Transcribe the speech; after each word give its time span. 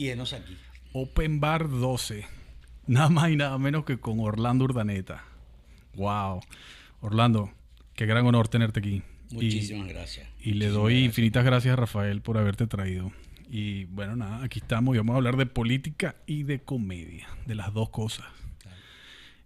Y 0.00 0.08
enos 0.08 0.32
aquí. 0.32 0.56
Open 0.94 1.40
Bar 1.40 1.68
12. 1.68 2.24
Nada 2.86 3.10
más 3.10 3.30
y 3.30 3.36
nada 3.36 3.58
menos 3.58 3.84
que 3.84 3.98
con 3.98 4.18
Orlando 4.20 4.64
Urdaneta. 4.64 5.24
¡Wow! 5.94 6.40
Orlando, 7.02 7.52
qué 7.94 8.06
gran 8.06 8.24
honor 8.24 8.48
tenerte 8.48 8.80
aquí. 8.80 9.02
Muchísimas 9.30 9.88
gracias. 9.88 10.26
Y 10.40 10.54
le 10.54 10.68
doy 10.68 11.04
infinitas 11.04 11.44
gracias 11.44 11.74
a 11.74 11.76
Rafael 11.76 12.22
por 12.22 12.38
haberte 12.38 12.66
traído. 12.66 13.12
Y 13.50 13.84
bueno, 13.84 14.16
nada, 14.16 14.42
aquí 14.42 14.60
estamos 14.60 14.94
y 14.94 14.98
vamos 14.98 15.12
a 15.12 15.16
hablar 15.18 15.36
de 15.36 15.44
política 15.44 16.16
y 16.24 16.44
de 16.44 16.60
comedia, 16.62 17.28
de 17.44 17.54
las 17.54 17.74
dos 17.74 17.90
cosas. 17.90 18.24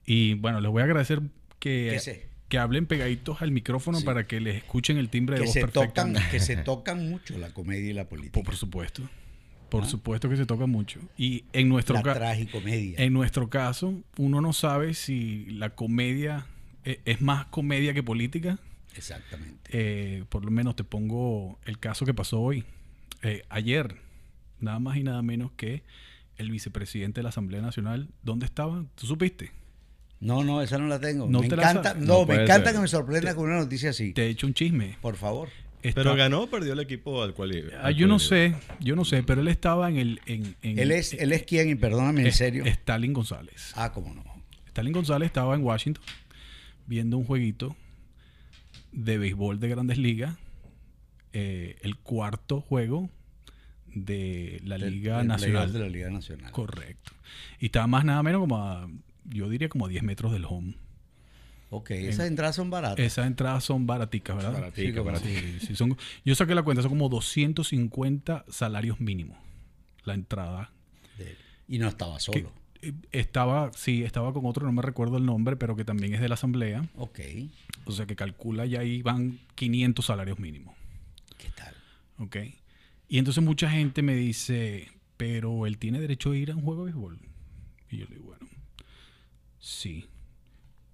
Y 0.06 0.34
bueno, 0.34 0.60
les 0.60 0.70
voy 0.70 0.82
a 0.82 0.84
agradecer 0.84 1.20
que, 1.58 2.00
Que 2.48 2.58
hablen 2.58 2.86
pegaditos 2.86 3.42
al 3.42 3.50
micrófono 3.50 3.98
Sí. 3.98 4.04
para 4.04 4.28
que 4.28 4.38
les 4.38 4.54
escuchen 4.54 4.98
el 4.98 5.08
timbre 5.08 5.36
de 5.36 5.46
voz 5.46 5.52
se, 5.52 5.62
tocan, 5.62 5.72
perfectamente. 6.12 6.30
que 6.30 6.38
se 6.38 6.56
tocan 6.62 7.08
mucho 7.10 7.36
la 7.38 7.50
comedia 7.50 7.90
y 7.90 7.92
la 7.92 8.08
política. 8.08 8.34
Por, 8.34 8.44
por 8.44 8.54
supuesto. 8.54 9.02
Por 9.80 9.86
supuesto 9.86 10.28
que 10.28 10.36
se 10.36 10.46
toca 10.46 10.66
mucho. 10.66 11.00
Y 11.16 11.44
en 11.52 11.68
nuestro, 11.68 11.94
la 11.96 12.02
ca- 12.02 12.14
tragicomedia. 12.14 12.98
en 12.98 13.12
nuestro 13.12 13.48
caso, 13.50 14.02
uno 14.18 14.40
no 14.40 14.52
sabe 14.52 14.94
si 14.94 15.46
la 15.46 15.70
comedia 15.70 16.46
eh, 16.84 17.00
es 17.04 17.20
más 17.20 17.46
comedia 17.46 17.94
que 17.94 18.02
política. 18.02 18.58
Exactamente. 18.96 19.70
Eh, 19.72 20.24
por 20.28 20.44
lo 20.44 20.50
menos 20.50 20.76
te 20.76 20.84
pongo 20.84 21.58
el 21.64 21.78
caso 21.78 22.06
que 22.06 22.14
pasó 22.14 22.40
hoy. 22.40 22.64
Eh, 23.22 23.42
ayer, 23.48 23.96
nada 24.60 24.78
más 24.78 24.96
y 24.96 25.02
nada 25.02 25.22
menos 25.22 25.50
que 25.56 25.82
el 26.36 26.50
vicepresidente 26.50 27.20
de 27.20 27.22
la 27.24 27.28
Asamblea 27.30 27.60
Nacional, 27.62 28.08
¿dónde 28.22 28.46
estaba? 28.46 28.84
¿Tú 28.94 29.06
supiste? 29.06 29.50
No, 30.20 30.42
no, 30.44 30.62
esa 30.62 30.78
no 30.78 30.86
la 30.86 31.00
tengo. 31.00 31.26
No 31.28 31.40
me 31.40 31.48
te 31.48 31.56
la 31.56 31.70
encanta, 31.70 31.94
no, 31.94 32.20
No 32.20 32.26
me 32.26 32.34
encanta 32.42 32.66
ser. 32.70 32.74
que 32.74 32.80
me 32.80 32.88
sorprenda 32.88 33.34
con 33.34 33.44
una 33.46 33.58
noticia 33.58 33.90
así. 33.90 34.12
Te 34.12 34.26
he 34.26 34.28
hecho 34.30 34.46
un 34.46 34.54
chisme. 34.54 34.96
Por 35.02 35.16
favor. 35.16 35.48
Está- 35.88 36.02
Pero 36.02 36.16
ganó 36.16 36.42
o 36.42 36.46
perdió 36.50 36.72
el 36.72 36.80
equipo 36.80 37.22
al 37.22 37.34
cual 37.34 37.54
iba. 37.54 37.68
Ah, 37.78 37.86
al 37.88 37.94
yo 37.94 38.06
cual 38.06 38.08
no 38.08 38.14
iba. 38.16 38.18
sé, 38.18 38.54
yo 38.80 38.96
no 38.96 39.04
sé, 39.04 39.22
pero 39.22 39.40
él 39.42 39.48
estaba 39.48 39.88
en 39.88 39.96
el... 39.98 40.20
En, 40.26 40.56
en- 40.62 40.78
Él 40.78 40.90
es, 40.90 41.12
él 41.12 41.32
es 41.32 41.42
quien, 41.44 41.68
y 41.68 41.74
perdóname 41.74 42.22
en 42.22 42.26
es- 42.28 42.36
serio. 42.36 42.64
Stalin 42.64 43.12
González. 43.12 43.72
Ah, 43.76 43.92
cómo 43.92 44.12
no. 44.14 44.24
Stalin 44.68 44.92
González 44.92 45.26
estaba 45.26 45.54
en 45.54 45.62
Washington 45.62 46.02
viendo 46.86 47.16
un 47.18 47.24
jueguito 47.24 47.76
de 48.92 49.18
béisbol 49.18 49.60
de 49.60 49.68
grandes 49.68 49.98
ligas, 49.98 50.36
eh, 51.32 51.76
el 51.82 51.96
cuarto 51.96 52.60
juego 52.60 53.10
de 53.86 54.60
la 54.64 54.78
Liga 54.78 55.18
del 55.18 55.28
Nacional. 55.28 55.72
de 55.72 55.78
la 55.80 55.88
Liga 55.88 56.10
Nacional. 56.10 56.50
Correcto. 56.52 57.12
Y 57.60 57.66
estaba 57.66 57.86
más 57.86 58.04
nada 58.04 58.22
menos 58.22 58.40
como 58.40 58.56
a, 58.58 58.88
yo 59.24 59.48
diría 59.48 59.68
como 59.68 59.86
a 59.86 59.88
10 59.88 60.02
metros 60.02 60.32
del 60.32 60.44
home. 60.46 60.74
Ok, 61.76 61.90
esas 61.90 62.26
entradas 62.26 62.56
son 62.56 62.70
baratas. 62.70 63.04
Esas 63.04 63.26
entradas 63.26 63.64
son 63.64 63.86
baraticas, 63.86 64.36
¿verdad? 64.36 64.52
Baratica, 64.52 64.88
Sí, 64.88 64.92
como 64.94 65.04
baratica. 65.06 65.40
Sí, 65.40 65.66
sí, 65.66 65.74
son, 65.76 65.96
yo 66.24 66.34
saqué 66.34 66.54
la 66.54 66.62
cuenta, 66.62 66.82
son 66.82 66.90
como 66.90 67.08
250 67.08 68.44
salarios 68.48 69.00
mínimos 69.00 69.36
la 70.04 70.14
entrada. 70.14 70.70
De- 71.18 71.36
y 71.68 71.78
no 71.78 71.88
estaba 71.88 72.20
solo. 72.20 72.52
Eh, 72.82 72.92
Estaba, 73.12 73.72
sí, 73.72 74.04
estaba 74.04 74.32
con 74.34 74.44
otro, 74.44 74.66
no 74.66 74.72
me 74.72 74.82
recuerdo 74.82 75.16
el 75.16 75.24
nombre, 75.24 75.56
pero 75.56 75.74
que 75.74 75.84
también 75.86 76.12
es 76.14 76.20
de 76.20 76.28
la 76.28 76.34
asamblea. 76.34 76.86
Ok, 76.96 77.20
O 77.86 77.92
sea 77.92 78.04
que 78.06 78.14
calcula 78.14 78.66
ya 78.66 78.80
ahí 78.80 79.00
van 79.00 79.38
500 79.54 80.04
salarios 80.04 80.38
mínimos. 80.38 80.74
¿qué 81.38 81.48
tal? 81.56 81.74
¿Ok? 82.18 82.36
Y 83.08 83.18
entonces 83.18 83.42
mucha 83.42 83.70
gente 83.70 84.02
me 84.02 84.14
dice, 84.14 84.90
pero 85.16 85.66
él 85.66 85.78
tiene 85.78 85.98
derecho 86.00 86.32
a 86.32 86.36
ir 86.36 86.50
a 86.50 86.56
un 86.56 86.62
juego 86.62 86.84
de 86.84 86.92
béisbol. 86.92 87.18
Y 87.90 87.96
yo 87.98 88.06
le 88.08 88.16
digo, 88.16 88.26
bueno, 88.26 88.46
sí. 89.58 90.06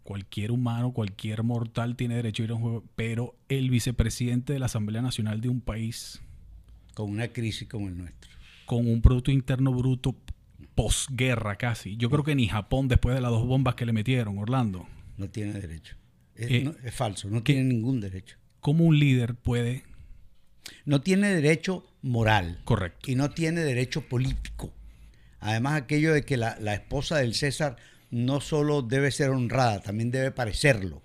Cualquier 0.03 0.51
humano, 0.51 0.93
cualquier 0.93 1.43
mortal 1.43 1.95
tiene 1.97 2.17
derecho 2.17 2.43
a 2.43 2.45
ir 2.45 2.51
a 2.51 2.55
un 2.55 2.63
juego, 2.63 2.85
pero 2.97 3.37
el 3.49 3.71
vicepresidente 3.71 4.53
de 4.53 4.59
la 4.59 4.67
Asamblea 4.67 5.03
Nacional 5.03 5.41
de 5.41 5.49
un 5.49 5.61
país 5.61 6.21
Con 6.95 7.11
una 7.11 7.29
crisis 7.29 7.69
como 7.69 7.89
el 7.89 7.97
nuestro. 7.97 8.31
con 8.67 8.89
un 8.89 9.03
Producto 9.03 9.31
Interno 9.31 9.73
Bruto 9.73 10.17
posguerra 10.75 11.57
casi. 11.57 11.97
Yo 11.97 12.09
creo 12.11 12.25
que 12.25 12.35
ni 12.35 12.49
Japón 12.49 12.89
después 12.89 13.15
de 13.15 13.21
las 13.21 13.31
dos 13.31 13.47
bombas 13.47 13.75
que 13.75 13.85
le 13.87 13.93
metieron, 13.93 14.39
Orlando. 14.39 14.87
No 15.19 15.29
tiene 15.29 15.53
derecho. 15.53 15.97
Es, 16.35 16.51
Eh, 16.51 16.63
no- 16.65 16.75
es 16.83 16.95
falso, 16.95 17.29
no 17.29 17.43
tiene 17.43 17.65
ningún 17.65 18.01
derecho. 18.01 18.37
¿Cómo 18.61 18.85
un 18.85 18.99
líder 18.99 19.35
puede... 19.35 19.85
No 20.85 21.01
tiene 21.01 21.29
derecho 21.29 21.85
moral. 22.03 22.61
Correcto. 22.65 23.11
Y 23.11 23.15
no 23.15 23.31
tiene 23.31 23.61
derecho 23.61 24.03
político. 24.09 24.73
Además, 25.41 25.75
aquello 25.83 26.13
de 26.13 26.25
que 26.25 26.37
la, 26.37 26.57
la 26.61 26.75
esposa 26.75 27.17
del 27.19 27.35
César 27.35 27.77
no 28.11 28.41
solo 28.41 28.83
debe 28.83 29.11
ser 29.11 29.31
honrada, 29.31 29.81
también 29.81 30.11
debe 30.11 30.31
parecerlo. 30.31 31.03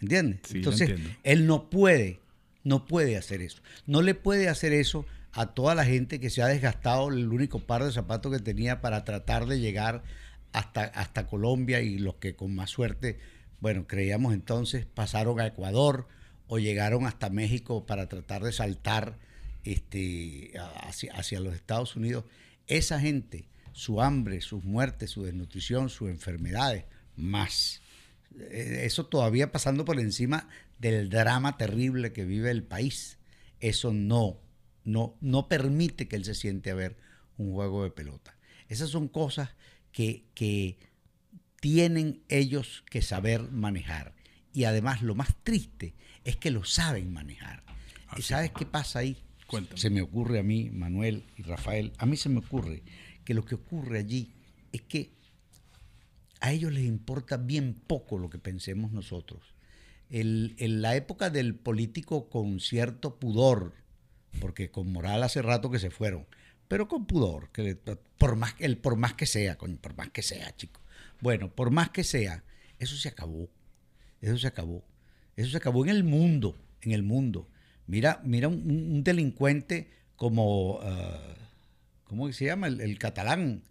¿Entiendes? 0.00 0.40
Sí, 0.48 0.58
Entonces, 0.58 0.94
él 1.24 1.46
no 1.46 1.70
puede, 1.70 2.20
no 2.62 2.86
puede 2.86 3.16
hacer 3.16 3.42
eso. 3.42 3.62
No 3.86 4.02
le 4.02 4.14
puede 4.14 4.48
hacer 4.48 4.72
eso 4.72 5.04
a 5.32 5.46
toda 5.54 5.74
la 5.74 5.84
gente 5.84 6.20
que 6.20 6.30
se 6.30 6.42
ha 6.42 6.46
desgastado 6.46 7.08
el 7.08 7.28
único 7.28 7.60
par 7.60 7.84
de 7.84 7.92
zapatos 7.92 8.32
que 8.32 8.42
tenía 8.42 8.80
para 8.80 9.04
tratar 9.04 9.46
de 9.46 9.60
llegar 9.60 10.02
hasta, 10.52 10.84
hasta 10.84 11.26
Colombia 11.26 11.80
y 11.80 11.98
los 11.98 12.16
que 12.16 12.34
con 12.34 12.54
más 12.54 12.70
suerte, 12.70 13.18
bueno, 13.60 13.86
creíamos 13.86 14.34
entonces, 14.34 14.86
pasaron 14.86 15.40
a 15.40 15.46
Ecuador 15.46 16.08
o 16.46 16.58
llegaron 16.58 17.06
hasta 17.06 17.28
México 17.28 17.86
para 17.86 18.08
tratar 18.08 18.42
de 18.42 18.52
saltar 18.52 19.18
este, 19.64 20.52
hacia, 20.82 21.12
hacia 21.14 21.40
los 21.40 21.54
Estados 21.54 21.96
Unidos. 21.96 22.24
Esa 22.66 23.00
gente, 23.00 23.48
su 23.78 24.02
hambre, 24.02 24.40
sus 24.40 24.64
muertes, 24.64 25.10
su 25.10 25.22
desnutrición, 25.22 25.88
sus 25.88 26.10
enfermedades, 26.10 26.84
más. 27.14 27.80
Eh, 28.36 28.82
Eso 28.82 29.06
todavía 29.06 29.52
pasando 29.52 29.84
por 29.84 30.00
encima 30.00 30.48
del 30.80 31.08
drama 31.08 31.56
terrible 31.56 32.12
que 32.12 32.24
vive 32.24 32.50
el 32.50 32.64
país. 32.64 33.18
Eso 33.60 33.92
no, 33.92 34.40
no, 34.84 35.16
no 35.20 35.46
permite 35.46 36.08
que 36.08 36.16
él 36.16 36.24
se 36.24 36.34
siente 36.34 36.72
a 36.72 36.74
ver 36.74 36.96
un 37.36 37.52
juego 37.52 37.84
de 37.84 37.92
pelota. 37.92 38.36
Esas 38.68 38.90
son 38.90 39.06
cosas 39.06 39.50
que, 39.92 40.24
que 40.34 40.76
tienen 41.60 42.24
ellos 42.28 42.82
que 42.90 43.00
saber 43.00 43.42
manejar. 43.52 44.12
Y 44.52 44.64
además 44.64 45.02
lo 45.02 45.14
más 45.14 45.36
triste 45.44 45.94
es 46.24 46.34
que 46.34 46.50
lo 46.50 46.64
saben 46.64 47.12
manejar. 47.12 47.62
¿Y 48.10 48.14
Así 48.14 48.22
sabes 48.22 48.50
qué 48.50 48.66
pasa 48.66 48.98
ahí? 48.98 49.16
Cuéntame. 49.46 49.80
Se 49.80 49.88
me 49.88 50.02
ocurre 50.02 50.40
a 50.40 50.42
mí, 50.42 50.68
Manuel 50.70 51.24
y 51.36 51.42
Rafael, 51.42 51.92
a 51.96 52.06
mí 52.06 52.16
se 52.16 52.28
me 52.28 52.40
ocurre 52.40 52.82
que 53.28 53.34
lo 53.34 53.44
que 53.44 53.56
ocurre 53.56 53.98
allí 53.98 54.32
es 54.72 54.80
que 54.80 55.12
a 56.40 56.50
ellos 56.50 56.72
les 56.72 56.84
importa 56.86 57.36
bien 57.36 57.74
poco 57.74 58.16
lo 58.16 58.30
que 58.30 58.38
pensemos 58.38 58.90
nosotros. 58.90 59.42
El- 60.08 60.54
en 60.56 60.80
la 60.80 60.96
época 60.96 61.28
del 61.28 61.54
político 61.54 62.30
con 62.30 62.58
cierto 62.58 63.18
pudor, 63.18 63.74
porque 64.40 64.70
con 64.70 64.90
moral 64.90 65.22
hace 65.22 65.42
rato 65.42 65.70
que 65.70 65.78
se 65.78 65.90
fueron, 65.90 66.24
pero 66.68 66.88
con 66.88 67.04
pudor, 67.04 67.50
que 67.52 67.76
por, 68.16 68.36
más, 68.36 68.54
el, 68.60 68.78
por 68.78 68.96
más 68.96 69.12
que 69.12 69.26
sea, 69.26 69.58
por 69.58 69.94
más 69.94 70.08
que 70.08 70.22
sea, 70.22 70.56
chico. 70.56 70.80
Bueno, 71.20 71.54
por 71.54 71.70
más 71.70 71.90
que 71.90 72.04
sea, 72.04 72.44
eso 72.78 72.96
se 72.96 73.10
acabó. 73.10 73.50
Eso 74.22 74.38
se 74.38 74.46
acabó. 74.46 74.86
Eso 75.36 75.50
se 75.50 75.58
acabó 75.58 75.84
en 75.84 75.90
el 75.90 76.02
mundo, 76.02 76.56
en 76.80 76.92
el 76.92 77.02
mundo. 77.02 77.46
Mira, 77.86 78.22
mira 78.24 78.48
un, 78.48 78.70
un 78.70 79.04
delincuente 79.04 79.90
como, 80.16 80.78
ah, 80.80 81.34
¿cómo 82.08 82.32
se 82.32 82.46
llama? 82.46 82.66
El, 82.66 82.80
el 82.80 82.98
catalán, 82.98 83.62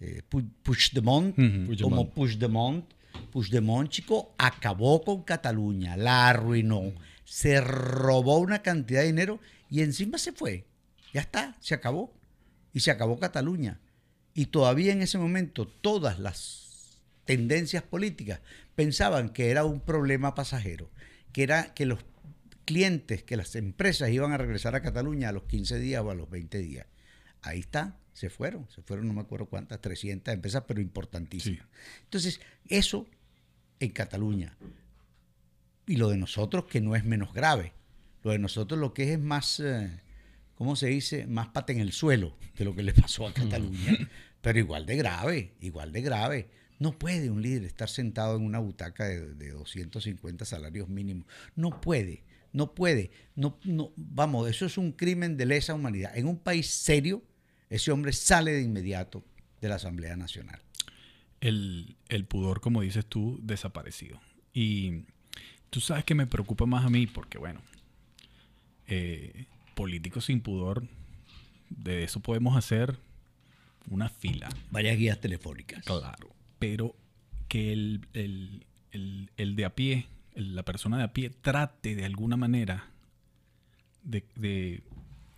eh, 0.00 0.22
Pu- 0.30 0.50
Puigdemont, 0.62 1.38
Ujú. 1.38 1.82
como 1.82 2.10
Puigdemont. 2.10 2.84
Puigdemont, 3.32 3.88
chico, 3.90 4.34
acabó 4.38 5.02
con 5.04 5.22
Cataluña, 5.22 5.96
la 5.96 6.28
arruinó, 6.28 6.92
se 7.24 7.60
robó 7.60 8.38
una 8.38 8.60
cantidad 8.62 9.00
de 9.00 9.06
dinero 9.06 9.40
y 9.70 9.82
encima 9.82 10.18
se 10.18 10.32
fue. 10.32 10.64
Ya 11.12 11.20
está, 11.20 11.56
se 11.60 11.74
acabó. 11.74 12.12
Y 12.72 12.80
se 12.80 12.90
acabó 12.90 13.18
Cataluña. 13.20 13.78
Y 14.34 14.46
todavía 14.46 14.92
en 14.92 15.00
ese 15.00 15.16
momento 15.16 15.64
todas 15.66 16.18
las 16.18 16.98
tendencias 17.24 17.84
políticas 17.84 18.40
pensaban 18.74 19.28
que 19.28 19.50
era 19.50 19.64
un 19.64 19.78
problema 19.80 20.34
pasajero, 20.34 20.90
que 21.32 21.44
era 21.44 21.72
que 21.72 21.86
los 21.86 22.00
clientes, 22.64 23.22
que 23.22 23.36
las 23.36 23.54
empresas 23.54 24.10
iban 24.10 24.32
a 24.32 24.38
regresar 24.38 24.74
a 24.74 24.82
Cataluña 24.82 25.28
a 25.28 25.32
los 25.32 25.44
15 25.44 25.78
días 25.78 26.02
o 26.02 26.10
a 26.10 26.14
los 26.16 26.28
20 26.30 26.58
días. 26.58 26.86
Ahí 27.44 27.60
está, 27.60 27.98
se 28.14 28.30
fueron, 28.30 28.66
se 28.70 28.82
fueron 28.82 29.06
no 29.08 29.14
me 29.14 29.20
acuerdo 29.20 29.46
cuántas, 29.46 29.80
300 29.80 30.34
empresas, 30.34 30.64
pero 30.66 30.80
importantísimas. 30.80 31.66
Entonces, 32.04 32.40
eso 32.68 33.06
en 33.80 33.90
Cataluña. 33.90 34.56
Y 35.86 35.96
lo 35.96 36.08
de 36.08 36.16
nosotros, 36.16 36.64
que 36.64 36.80
no 36.80 36.96
es 36.96 37.04
menos 37.04 37.34
grave. 37.34 37.72
Lo 38.22 38.30
de 38.30 38.38
nosotros 38.38 38.80
lo 38.80 38.94
que 38.94 39.04
es 39.04 39.10
es 39.10 39.18
más, 39.18 39.60
eh, 39.60 40.00
¿cómo 40.54 40.76
se 40.76 40.86
dice? 40.86 41.26
Más 41.26 41.48
pata 41.48 41.72
en 41.72 41.80
el 41.80 41.92
suelo 41.92 42.36
de 42.56 42.64
lo 42.64 42.74
que 42.74 42.82
le 42.82 42.94
pasó 42.94 43.26
a 43.26 43.34
Cataluña. 43.34 43.92
Pero 44.40 44.58
igual 44.58 44.86
de 44.86 44.96
grave, 44.96 45.52
igual 45.60 45.92
de 45.92 46.02
grave. 46.02 46.48
No 46.78 46.98
puede 46.98 47.30
un 47.30 47.42
líder 47.42 47.64
estar 47.64 47.88
sentado 47.88 48.36
en 48.36 48.42
una 48.42 48.58
butaca 48.58 49.04
de, 49.04 49.34
de 49.34 49.50
250 49.50 50.44
salarios 50.44 50.88
mínimos. 50.88 51.26
No 51.54 51.80
puede, 51.80 52.24
no 52.52 52.74
puede. 52.74 53.10
No, 53.34 53.58
no, 53.64 53.92
vamos, 53.96 54.48
eso 54.48 54.66
es 54.66 54.78
un 54.78 54.92
crimen 54.92 55.36
de 55.36 55.46
lesa 55.46 55.74
humanidad. 55.74 56.16
En 56.16 56.26
un 56.26 56.38
país 56.38 56.68
serio, 56.68 57.22
ese 57.74 57.90
hombre 57.92 58.12
sale 58.12 58.52
de 58.52 58.62
inmediato 58.62 59.24
de 59.60 59.68
la 59.68 59.76
Asamblea 59.76 60.16
Nacional. 60.16 60.60
el, 61.40 61.96
el 62.08 62.24
pudor, 62.24 62.60
como 62.60 62.80
dices 62.82 63.04
tú, 63.06 63.38
desaparecido. 63.42 64.20
Y 64.52 65.04
tú 65.70 65.80
sabes 65.80 66.04
que 66.04 66.14
me 66.14 66.26
preocupa 66.26 66.64
más 66.66 66.84
a 66.86 66.90
mí 66.90 67.06
porque, 67.06 67.38
bueno, 67.38 67.60
eh, 68.86 69.46
políticos 69.74 70.26
sin 70.26 70.40
pudor 70.40 70.86
De 71.70 72.04
eso 72.04 72.20
podemos 72.20 72.56
hacer 72.56 72.96
una 73.90 74.08
fila. 74.08 74.48
Varias 74.70 74.96
guías 74.96 75.20
telefónicas. 75.20 75.84
Claro. 75.84 76.30
Pero 76.58 76.94
que 77.48 77.72
el, 77.72 78.06
el- 78.12 78.64
el- 78.92 79.30
el 79.36 79.56
de 79.56 79.64
a 79.64 79.74
pie, 79.74 80.06
la 80.34 80.62
persona 80.64 80.96
de 80.98 81.02
a 81.04 81.12
pie, 81.12 81.30
trate 81.30 81.94
de 81.96 82.04
alguna 82.04 82.36
manera 82.36 82.86
de, 84.04 84.24
de- 84.36 84.82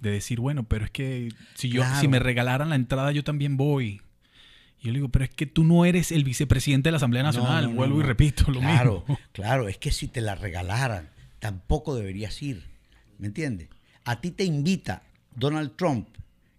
de 0.01 0.11
decir, 0.11 0.41
bueno, 0.41 0.65
pero 0.65 0.85
es 0.85 0.91
que 0.91 1.31
si 1.55 1.69
yo, 1.69 1.83
Claro. 1.83 2.01
si 2.01 2.09
me 2.09 2.19
regalaran 2.19 2.69
la 2.71 2.77
entrada, 2.77 3.13
yo 3.13 3.25
también 3.25 3.57
voy. 3.57 4.01
Y 4.81 4.87
yo 4.87 4.93
le 4.93 4.99
digo, 4.99 5.09
pero 5.09 5.25
es 5.25 5.31
que 5.31 5.47
tú 5.47 5.65
no 5.65 5.85
eres 5.85 6.13
el 6.13 6.23
vicepresidente 6.25 6.89
de 6.89 6.93
la 6.93 6.97
Asamblea 6.99 7.23
Nacional. 7.23 7.65
no, 7.65 7.71
no, 7.71 7.77
Vuelvo 7.77 8.01
y 8.01 8.03
repito 8.03 8.51
lo 8.51 8.61
claro, 8.61 9.01
mismo. 9.09 9.19
Claro, 9.33 9.69
es 9.69 9.79
que 9.79 9.91
si 9.91 10.07
te 10.09 10.21
la 10.21 10.35
regalaran, 10.35 11.09
tampoco 11.39 11.95
deberías 11.95 12.41
ir. 12.43 12.65
¿Me 13.19 13.27
entiendes? 13.29 13.69
A 14.05 14.21
ti 14.21 14.31
te 14.31 14.45
invita 14.45 15.03
Donald 15.35 15.73
Trump 15.77 16.09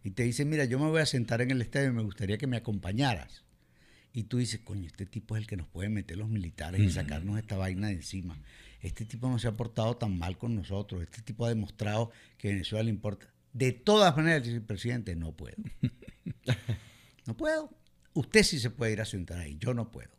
y 0.04 0.12
te 0.12 0.24
dice, 0.24 0.44
mira, 0.46 0.66
yo 0.66 0.80
me 0.80 0.88
voy 0.90 1.02
a 1.02 1.06
sentar 1.06 1.42
en 1.42 1.52
el 1.52 1.62
estadio 1.62 1.90
y 1.90 1.94
me 1.94 2.02
gustaría 2.02 2.38
que 2.38 2.48
me 2.48 2.58
acompañaras. 2.58 3.44
Y 4.14 4.24
tú 4.24 4.38
dices, 4.38 4.62
coño, 4.64 4.88
este 4.88 5.06
tipo 5.06 5.36
es 5.36 5.42
el 5.42 5.48
que 5.48 5.58
nos 5.58 5.68
puede 5.68 5.90
meter 5.90 6.18
los 6.18 6.28
militares 6.30 6.82
y 6.82 6.90
sacarnos 6.90 7.38
esta 7.38 7.56
vaina 7.56 7.88
de 7.88 7.94
encima. 7.94 8.36
Este 8.82 9.06
tipo 9.06 9.28
no 9.30 9.40
se 9.40 9.48
ha 9.48 9.58
portado 9.58 9.98
tan 9.98 10.18
mal 10.18 10.38
con 10.38 10.56
nosotros. 10.56 11.02
Este 11.02 11.22
tipo 11.22 11.46
ha 11.46 11.50
demostrado 11.50 12.12
que 12.38 12.50
Venezuela 12.50 12.84
le 12.84 12.90
importa. 12.92 13.34
De 13.54 13.72
todas 13.72 14.16
maneras, 14.16 14.44
dice 14.44 14.56
el 14.58 14.62
presidente, 14.64 15.16
no 15.16 15.32
puedo. 15.32 15.56
no 17.26 17.36
puedo. 17.36 17.70
Usted 18.14 18.44
sí 18.44 18.60
se 18.60 18.70
puede 18.70 18.94
ir 18.94 19.02
a 19.02 19.06
sentar 19.06 19.40
ahí, 19.40 19.58
yo 19.60 19.74
no 19.74 19.92
puedo. 19.92 20.12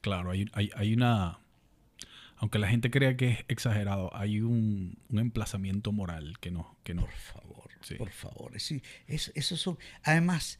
Claro, 0.00 0.30
hay, 0.30 0.46
hay, 0.52 0.70
hay 0.74 0.94
una. 0.94 1.38
Aunque 2.36 2.58
la 2.58 2.68
gente 2.68 2.90
crea 2.90 3.16
que 3.16 3.30
es 3.30 3.38
exagerado, 3.48 4.14
hay 4.16 4.40
un, 4.40 4.96
un 5.08 5.18
emplazamiento 5.18 5.92
moral 5.92 6.38
que 6.40 6.50
no. 6.50 6.78
Que 6.82 6.94
no. 6.94 7.02
Por 7.02 7.12
favor, 7.12 7.70
Sí. 7.82 7.94
por 7.96 8.10
favor. 8.10 8.58
Sí, 8.60 8.82
eso 9.06 9.56
son- 9.56 9.78
además, 10.02 10.58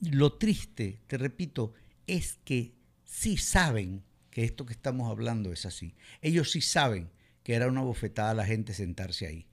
lo 0.00 0.32
triste, 0.34 1.00
te 1.06 1.16
repito, 1.18 1.74
es 2.06 2.38
que 2.44 2.74
sí 3.04 3.36
saben 3.36 4.02
que 4.36 4.44
esto 4.44 4.66
que 4.66 4.74
estamos 4.74 5.10
hablando 5.10 5.50
es 5.50 5.64
así. 5.64 5.94
Ellos 6.20 6.50
sí 6.50 6.60
saben 6.60 7.08
que 7.42 7.54
era 7.54 7.68
una 7.68 7.80
bofetada 7.80 8.32
a 8.32 8.34
la 8.34 8.44
gente 8.44 8.74
sentarse 8.74 9.26
ahí. 9.26 9.46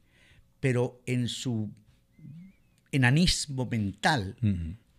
Pero 0.59 1.01
en 1.05 1.29
su 1.29 1.71
enanismo 2.91 3.65
mental, 3.65 4.35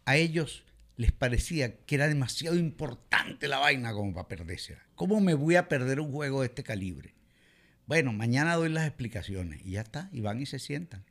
a 0.07 0.17
ellos 0.17 0.65
les 0.97 1.13
parecía 1.13 1.77
que 1.85 1.97
era 1.97 2.09
demasiado 2.09 2.57
importante 2.57 3.47
la 3.47 3.59
vaina 3.59 3.93
como 3.93 4.15
para 4.15 4.27
perderse. 4.27 4.79
¿Cómo 4.95 5.21
me 5.21 5.35
voy 5.35 5.57
a 5.57 5.69
perder 5.69 6.01
un 6.01 6.13
juego 6.13 6.41
de 6.41 6.47
este 6.47 6.63
calibre? 6.63 7.13
Bueno, 7.85 8.15
mañana 8.15 8.55
doy 8.55 8.71
las 8.71 8.87
explicaciones 8.87 9.61
y 9.67 9.73
ya 9.73 9.83
está, 9.83 10.09
y 10.13 10.23
van 10.23 10.41
y 10.41 10.47
se 10.47 10.61
sientan. 10.61 11.05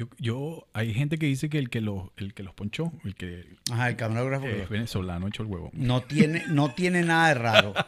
Yo, 0.00 0.08
yo, 0.18 0.66
hay 0.72 0.94
gente 0.94 1.18
que 1.18 1.26
dice 1.26 1.50
que 1.50 1.58
el 1.58 1.68
que 1.68 1.82
los, 1.82 2.04
el 2.16 2.32
que 2.32 2.42
los 2.42 2.54
ponchó, 2.54 2.90
el 3.04 3.14
que 3.14 3.44
Ajá, 3.70 3.90
el 3.90 3.96
camarógrafo 3.96 4.46
es 4.46 4.66
venezolano, 4.70 5.28
echó 5.28 5.42
el 5.42 5.48
huevo. 5.50 5.68
no 5.74 6.00
tiene, 6.00 6.42
no 6.48 6.72
tiene 6.72 7.02
nada 7.02 7.28
de 7.28 7.34
raro. 7.34 7.74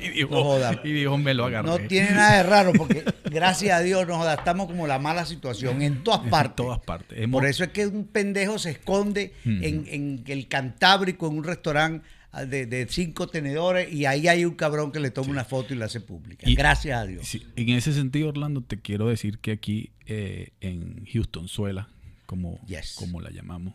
Y 0.00 0.08
dijo, 0.10 0.34
No 0.34 0.42
joda. 0.42 0.80
y 0.84 0.92
dijo, 0.92 1.16
me 1.16 1.32
lo 1.32 1.46
agarré. 1.46 1.66
No 1.66 1.78
tiene 1.78 2.10
nada 2.10 2.36
de 2.36 2.42
raro 2.42 2.72
porque 2.76 3.04
gracias 3.30 3.78
a 3.78 3.80
Dios 3.80 4.06
nos 4.06 4.26
estamos 4.36 4.66
como 4.66 4.86
la 4.86 4.98
mala 4.98 5.24
situación 5.24 5.80
en 5.80 6.04
todas 6.04 6.24
En 6.24 6.28
partes. 6.30 6.56
todas 6.56 6.80
partes. 6.80 7.18
Hemos- 7.18 7.40
Por 7.40 7.48
eso 7.48 7.64
es 7.64 7.70
que 7.70 7.86
un 7.86 8.04
pendejo 8.08 8.58
se 8.58 8.72
esconde 8.72 9.32
en, 9.46 9.86
en 9.88 10.22
el 10.26 10.46
Cantábrico, 10.48 11.26
en 11.28 11.38
un 11.38 11.44
restaurante 11.44 12.06
de, 12.46 12.66
de 12.66 12.86
cinco 12.88 13.28
tenedores, 13.28 13.92
y 13.92 14.06
ahí 14.06 14.26
hay 14.28 14.44
un 14.44 14.54
cabrón 14.54 14.90
que 14.92 15.00
le 15.00 15.10
toma 15.10 15.30
una 15.30 15.44
foto 15.44 15.72
y 15.74 15.76
la 15.76 15.84
hace 15.86 16.00
pública. 16.00 16.48
Y- 16.48 16.54
gracias 16.54 16.98
a 16.98 17.06
Dios. 17.06 17.26
Sí, 17.26 17.46
en 17.56 17.68
ese 17.70 17.92
sentido, 17.92 18.28
Orlando, 18.28 18.60
te 18.62 18.80
quiero 18.80 19.08
decir 19.08 19.38
que 19.38 19.52
aquí 19.52 19.90
eh, 20.06 20.50
en 20.60 21.04
Houston, 21.06 21.48
Suela, 21.48 21.88
como, 22.26 22.60
Yes. 22.66 22.94
como 22.98 23.20
la 23.20 23.30
llamamos, 23.30 23.74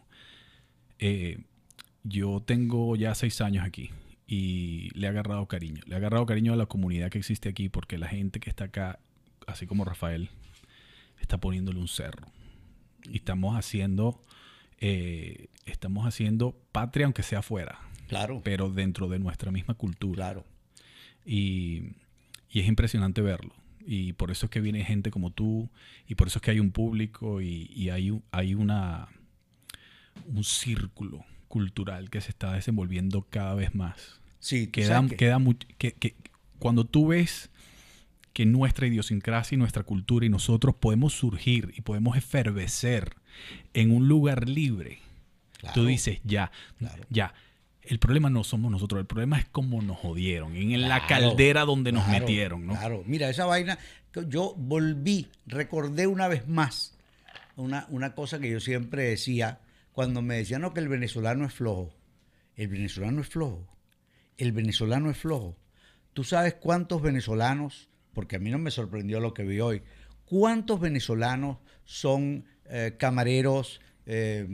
eh, 1.00 1.40
yo 2.04 2.42
tengo 2.46 2.96
ya 2.96 3.16
seis 3.16 3.42
años 3.42 3.66
aquí 3.66 3.92
y 4.28 4.90
le 4.98 5.08
he 5.08 5.10
agarrado 5.10 5.48
cariño. 5.48 5.82
Le 5.86 5.96
he 5.96 5.98
agarrado 5.98 6.26
cariño 6.26 6.54
a 6.54 6.56
la 6.56 6.66
comunidad 6.66 7.10
que 7.10 7.18
existe 7.18 7.50
aquí 7.50 7.70
porque 7.70 7.98
la 7.98 8.08
gente 8.08 8.40
que 8.40 8.50
está 8.50 8.66
acá, 8.66 9.00
así 9.48 9.66
como 9.66 9.86
Rafael, 9.86 10.30
está 11.22 11.38
poniéndole 11.40 11.80
un 11.80 11.88
cerro. 11.88 12.28
Y 13.10 13.18
estamos 13.18 13.56
haciendo, 13.56 14.22
eh, 14.80 15.48
estamos 15.66 16.06
haciendo 16.06 16.56
patria 16.72 17.06
aunque 17.06 17.24
sea 17.24 17.40
afuera, 17.40 17.80
Claro, 18.10 18.42
pero 18.44 18.70
dentro 18.70 19.08
de 19.08 19.20
nuestra 19.20 19.52
misma 19.52 19.76
cultura. 19.76 20.16
claro. 20.16 20.46
Y, 21.26 21.94
y 22.52 22.60
es 22.60 22.68
impresionante 22.68 23.22
verlo. 23.22 23.54
Y 23.86 24.14
por 24.14 24.30
eso 24.32 24.48
es 24.48 24.50
que 24.52 24.60
viene 24.62 24.84
gente 24.84 25.10
como 25.12 25.32
tú, 25.32 25.70
y 26.08 26.16
por 26.16 26.28
eso 26.28 26.40
es 26.40 26.44
que 26.44 26.52
hay 26.52 26.60
un 26.60 26.72
público 26.72 27.42
y, 27.42 27.72
y 27.74 27.90
hay, 27.90 28.12
un- 28.12 28.24
hay 28.32 28.54
una, 28.54 29.08
un 30.28 30.44
círculo 30.44 31.24
cultural 31.48 32.10
que 32.10 32.22
se 32.22 32.30
está 32.30 32.54
desenvolviendo 32.54 33.26
cada 33.30 33.56
vez 33.56 33.74
más. 33.74 34.20
Sí, 34.40 34.68
Queda, 34.68 35.06
que- 35.08 35.16
queda 35.16 35.40
much- 35.40 35.66
que, 35.78 35.94
que 35.94 36.16
cuando 36.60 36.86
tú 36.86 37.08
ves 37.08 37.50
que 38.34 38.46
nuestra 38.46 38.86
idiosincrasia 38.88 39.56
y 39.56 39.60
nuestra 39.60 39.84
cultura 39.84 40.26
y 40.26 40.30
nosotros 40.30 40.76
podemos 40.76 41.14
surgir 41.14 41.74
y 41.76 41.82
podemos 41.82 42.16
efervecer 42.18 43.16
en 43.74 43.92
un 43.92 44.08
lugar 44.08 44.48
libre, 44.48 45.00
Claro, 45.58 45.74
tú 45.74 45.86
dices, 45.88 46.20
ya, 46.24 46.52
Claro. 46.78 47.04
ya. 47.10 47.34
El 47.90 47.98
problema 47.98 48.30
no 48.30 48.44
somos 48.44 48.72
nosotros, 48.72 49.02
el 49.02 49.08
problema 49.08 49.40
es 49.40 49.46
cómo 49.46 49.82
nos 49.82 49.98
jodieron, 49.98 50.56
en 50.56 50.88
la 50.88 51.08
caldera 51.08 51.66
donde 51.66 51.92
nos 51.92 52.04
claro, 52.04 52.20
metieron, 52.20 52.68
¿no? 52.68 52.74
Claro, 52.74 53.04
mira, 53.08 53.30
esa 53.30 53.48
vaina, 53.48 53.80
yo 54.28 54.54
volví, 54.56 55.28
recordé 55.48 56.06
una 56.06 56.28
vez 56.28 56.48
más 56.48 56.96
una, 57.56 57.88
una 57.90 58.14
cosa 58.14 58.40
que 58.40 58.50
yo 58.50 58.60
siempre 58.60 59.04
decía 59.10 59.60
cuando 59.92 60.22
me 60.22 60.36
decían 60.36 60.62
no, 60.62 60.74
que 60.74 60.80
el 60.80 60.88
venezolano 60.88 61.46
es 61.46 61.54
flojo. 61.54 61.94
El 62.56 62.68
venezolano 62.68 63.22
es 63.22 63.28
flojo. 63.28 63.68
El 64.38 64.52
venezolano 64.52 65.10
es 65.10 65.18
flojo. 65.18 65.58
¿Tú 66.14 66.24
sabes 66.24 66.54
cuántos 66.54 67.02
venezolanos, 67.02 67.90
porque 68.14 68.36
a 68.36 68.40
mí 68.40 68.50
no 68.50 68.60
me 68.60 68.72
sorprendió 68.72 69.20
lo 69.20 69.34
que 69.34 69.44
vi 69.44 69.60
hoy, 69.60 69.82
cuántos 70.26 70.80
venezolanos 70.80 71.58
son 71.86 72.46
eh, 72.66 72.96
camareros, 73.00 73.82
eh, 74.12 74.48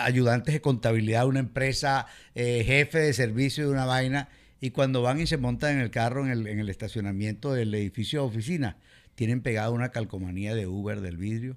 ayudantes 0.00 0.52
de 0.52 0.60
contabilidad 0.60 1.22
de 1.22 1.28
una 1.28 1.38
empresa, 1.38 2.06
eh, 2.34 2.64
jefe 2.66 2.98
de 2.98 3.12
servicio 3.12 3.64
de 3.64 3.70
una 3.70 3.84
vaina, 3.84 4.28
y 4.60 4.70
cuando 4.70 5.00
van 5.00 5.20
y 5.20 5.26
se 5.28 5.36
montan 5.36 5.76
en 5.76 5.80
el 5.80 5.90
carro 5.90 6.24
en 6.24 6.32
el, 6.32 6.46
en 6.48 6.58
el 6.58 6.68
estacionamiento 6.68 7.52
del 7.52 7.72
edificio 7.72 8.22
de 8.22 8.26
oficina, 8.26 8.76
tienen 9.14 9.40
pegada 9.42 9.70
una 9.70 9.90
calcomanía 9.90 10.54
de 10.54 10.66
Uber 10.66 11.00
del 11.00 11.16
vidrio? 11.16 11.56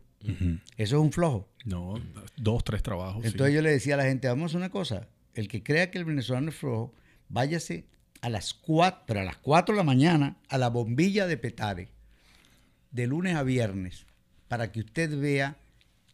Eso 0.77 0.95
es 0.97 1.01
un 1.01 1.11
flojo. 1.11 1.49
No, 1.65 1.99
dos, 2.37 2.63
tres 2.63 2.83
trabajos. 2.83 3.23
sí. 3.23 3.29
Entonces 3.29 3.55
yo 3.55 3.63
le 3.63 3.71
decía 3.71 3.95
a 3.95 3.97
la 3.97 4.03
gente, 4.03 4.27
vamos 4.27 4.53
a 4.53 4.57
una 4.57 4.69
cosa, 4.69 5.07
el 5.33 5.47
que 5.47 5.63
crea 5.63 5.89
que 5.89 5.97
el 5.97 6.05
venezolano 6.05 6.49
es 6.49 6.55
flojo, 6.55 6.93
váyase 7.29 7.85
a 8.21 8.29
las 8.29 8.53
4, 8.53 9.03
pero 9.07 9.21
a 9.21 9.23
las 9.23 9.37
4 9.37 9.73
de 9.73 9.77
la 9.77 9.83
mañana 9.83 10.37
a 10.49 10.59
la 10.59 10.69
bombilla 10.69 11.25
de 11.25 11.37
Petare, 11.37 11.89
de 12.91 13.07
lunes 13.07 13.35
a 13.35 13.41
viernes, 13.41 14.05
para 14.47 14.71
que 14.71 14.81
usted 14.81 15.17
vea 15.17 15.57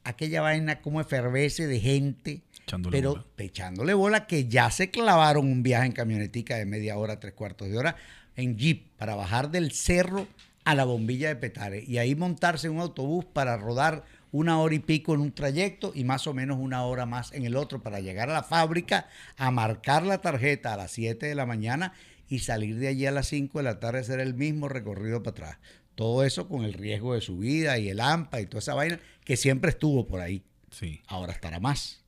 aquella 0.07 0.41
vaina 0.41 0.81
como 0.81 1.01
efervece 1.01 1.67
de 1.67 1.79
gente, 1.79 2.41
Echándole 2.63 2.97
pero 2.97 3.11
bola. 3.11 3.25
echándole 3.37 3.93
bola 3.93 4.27
que 4.27 4.47
ya 4.47 4.69
se 4.71 4.89
clavaron 4.89 5.45
un 5.51 5.63
viaje 5.63 5.85
en 5.85 5.91
camionetica 5.91 6.55
de 6.57 6.65
media 6.65 6.97
hora, 6.97 7.19
tres 7.19 7.33
cuartos 7.33 7.69
de 7.69 7.77
hora, 7.77 7.95
en 8.35 8.57
jeep, 8.57 8.87
para 8.97 9.15
bajar 9.15 9.49
del 9.51 9.71
cerro 9.71 10.27
a 10.63 10.75
la 10.75 10.83
bombilla 10.83 11.29
de 11.29 11.35
Petare 11.37 11.83
y 11.87 11.97
ahí 11.97 12.13
montarse 12.15 12.67
en 12.67 12.73
un 12.73 12.81
autobús 12.81 13.25
para 13.25 13.55
rodar 13.57 14.03
una 14.31 14.59
hora 14.59 14.75
y 14.75 14.79
pico 14.79 15.13
en 15.13 15.21
un 15.21 15.31
trayecto 15.31 15.93
y 15.95 16.03
más 16.03 16.27
o 16.27 16.33
menos 16.33 16.57
una 16.59 16.83
hora 16.83 17.05
más 17.05 17.31
en 17.33 17.45
el 17.45 17.55
otro 17.55 17.81
para 17.81 18.01
llegar 18.01 18.29
a 18.29 18.33
la 18.33 18.43
fábrica, 18.43 19.07
a 19.37 19.49
marcar 19.51 20.03
la 20.03 20.19
tarjeta 20.19 20.73
a 20.73 20.77
las 20.77 20.91
7 20.91 21.25
de 21.25 21.35
la 21.35 21.45
mañana 21.45 21.93
y 22.27 22.39
salir 22.39 22.77
de 22.77 22.89
allí 22.89 23.05
a 23.05 23.11
las 23.11 23.27
5 23.27 23.59
de 23.59 23.63
la 23.63 23.79
tarde, 23.79 23.99
hacer 23.99 24.19
el 24.19 24.33
mismo 24.33 24.67
recorrido 24.67 25.23
para 25.23 25.31
atrás. 25.31 25.57
Todo 25.95 26.25
eso 26.25 26.47
con 26.49 26.63
el 26.65 26.73
riesgo 26.73 27.13
de 27.15 27.21
su 27.21 27.37
vida 27.39 27.79
y 27.79 27.87
el 27.89 28.01
AMPA 28.01 28.41
y 28.41 28.45
toda 28.45 28.59
esa 28.59 28.73
vaina 28.75 28.99
que 29.27 29.35
siempre 29.35 29.69
estuvo 29.71 30.07
por 30.07 30.21
ahí. 30.21 30.41
Sí. 30.71 31.01
Ahora 31.05 31.33
estará 31.33 31.59
más. 31.59 32.01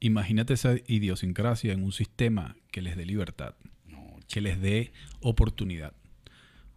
Imagínate 0.00 0.54
esa 0.54 0.74
idiosincrasia 0.88 1.72
en 1.72 1.84
un 1.84 1.92
sistema 1.92 2.56
que 2.72 2.82
les 2.82 2.96
dé 2.96 3.06
libertad, 3.06 3.54
No, 3.86 4.18
que 4.26 4.40
les 4.40 4.60
dé 4.60 4.92
oportunidad. 5.20 5.94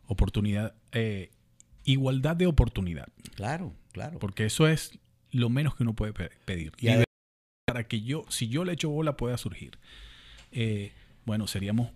Oportunidad, 0.06 0.76
eh, 0.92 1.32
igualdad 1.84 2.36
de 2.36 2.46
oportunidad. 2.46 3.08
claro, 3.34 3.74
claro. 3.92 4.20
Porque 4.20 4.46
eso 4.46 4.68
es 4.68 5.00
lo 5.32 5.50
menos 5.50 5.76
que 5.76 5.82
uno 5.82 5.96
puede 5.96 6.14
pe- 6.14 6.30
pedir. 6.46 6.72
Y 6.80 6.90
para 7.66 7.88
que 7.88 8.02
yo, 8.04 8.24
si 8.30 8.48
yo 8.48 8.66
le 8.66 8.74
echo 8.74 8.90
bola, 8.92 9.18
pueda 9.18 9.36
surgir. 9.40 9.80
Eh, 10.52 10.92
bueno, 11.26 11.48
seríamos, 11.48 11.90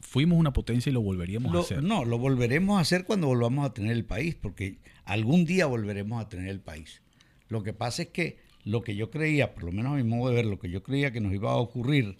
fuimos 0.00 0.38
una 0.38 0.52
potencia 0.52 0.90
y 0.90 0.92
lo 0.92 1.00
volveríamos 1.00 1.54
a 1.56 1.60
hacer. 1.60 1.82
no, 1.82 2.04
lo 2.04 2.18
volveremos 2.18 2.76
a 2.76 2.82
hacer 2.82 3.06
cuando 3.06 3.26
volvamos 3.26 3.64
a 3.64 3.72
tener 3.72 3.92
el 3.92 4.04
país, 4.04 4.34
porque 4.34 4.80
algún 5.06 5.46
día 5.46 5.64
volveremos 5.64 6.22
a 6.22 6.28
tener 6.28 6.48
el 6.48 6.60
país. 6.60 7.00
Lo 7.48 7.62
que 7.62 7.72
pasa 7.72 8.02
es 8.02 8.08
que 8.08 8.38
lo 8.64 8.82
que 8.82 8.96
yo 8.96 9.10
creía, 9.10 9.54
por 9.54 9.64
lo 9.64 9.72
menos 9.72 9.92
a 9.92 9.96
mi 9.96 10.02
modo 10.02 10.30
de 10.30 10.36
ver, 10.36 10.46
lo 10.46 10.58
que 10.58 10.70
yo 10.70 10.82
creía 10.82 11.12
que 11.12 11.20
nos 11.20 11.32
iba 11.32 11.52
a 11.52 11.56
ocurrir 11.56 12.18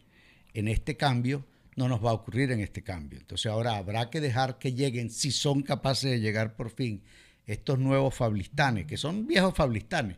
en 0.54 0.68
este 0.68 0.96
cambio, 0.96 1.44
no 1.74 1.88
nos 1.88 2.04
va 2.04 2.10
a 2.10 2.14
ocurrir 2.14 2.52
en 2.52 2.60
este 2.60 2.82
cambio. 2.82 3.18
Entonces 3.18 3.50
ahora 3.50 3.76
habrá 3.76 4.08
que 4.10 4.20
dejar 4.20 4.58
que 4.58 4.72
lleguen, 4.72 5.10
si 5.10 5.30
son 5.30 5.62
capaces 5.62 6.10
de 6.10 6.20
llegar 6.20 6.56
por 6.56 6.70
fin, 6.70 7.02
estos 7.46 7.78
nuevos 7.78 8.14
fablistanes, 8.14 8.86
que 8.86 8.96
son 8.96 9.26
viejos 9.26 9.54
fablistanes. 9.54 10.16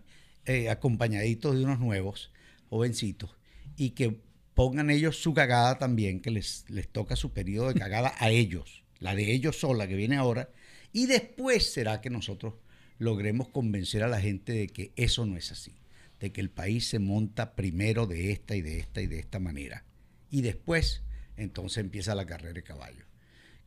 eh, 0.49 0.71
acompañaditos 0.71 1.55
de 1.55 1.65
unos 1.65 1.79
nuevos, 1.79 2.31
jovencitos, 2.71 3.37
y 3.77 3.91
que 3.91 4.19
pongan 4.55 4.91
ellos 4.91 5.17
su 5.17 5.35
cagada 5.35 5.79
también, 5.79 6.21
que 6.21 6.31
les, 6.31 6.65
les 6.69 6.89
toca 6.89 7.17
su 7.17 7.33
periodo 7.33 7.69
de 7.69 7.75
cagada 7.75 8.15
a 8.19 8.31
ellos, 8.31 8.83
la 8.99 9.15
de 9.15 9.31
ellos 9.31 9.61
sola 9.61 9.87
que 9.87 9.95
viene 9.95 10.17
ahora, 10.17 10.49
y 10.93 11.07
después 11.07 11.71
será 11.71 12.01
que 12.01 12.09
nosotros 12.09 12.55
logremos 12.99 13.49
convencer 13.49 14.03
a 14.03 14.09
la 14.09 14.21
gente 14.21 14.53
de 14.53 14.69
que 14.69 14.93
eso 14.97 15.27
no 15.27 15.37
es 15.37 15.53
así, 15.53 15.75
de 16.21 16.33
que 16.33 16.41
el 16.41 16.51
país 16.51 16.89
se 16.89 16.99
monta 16.99 17.55
primero 17.55 18.07
de 18.07 18.33
esta 18.33 18.57
y 18.57 18.63
de 18.63 18.79
esta 18.79 19.01
y 19.01 19.07
de 19.07 19.19
esta 19.19 19.39
manera, 19.39 19.85
y 20.31 20.43
después 20.43 21.03
entonces 21.37 21.79
empieza 21.79 22.15
la 22.15 22.27
carrera 22.27 22.55
de 22.55 22.63
caballo, 22.63 23.05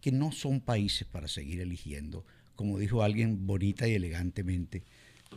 que 0.02 0.12
no 0.12 0.32
son 0.32 0.60
países 0.60 1.08
para 1.08 1.28
seguir 1.28 1.62
eligiendo, 1.62 2.26
como 2.56 2.78
dijo 2.78 3.04
alguien 3.04 3.48
bonita 3.48 3.88
y 3.88 3.94
elegantemente, 3.94 4.84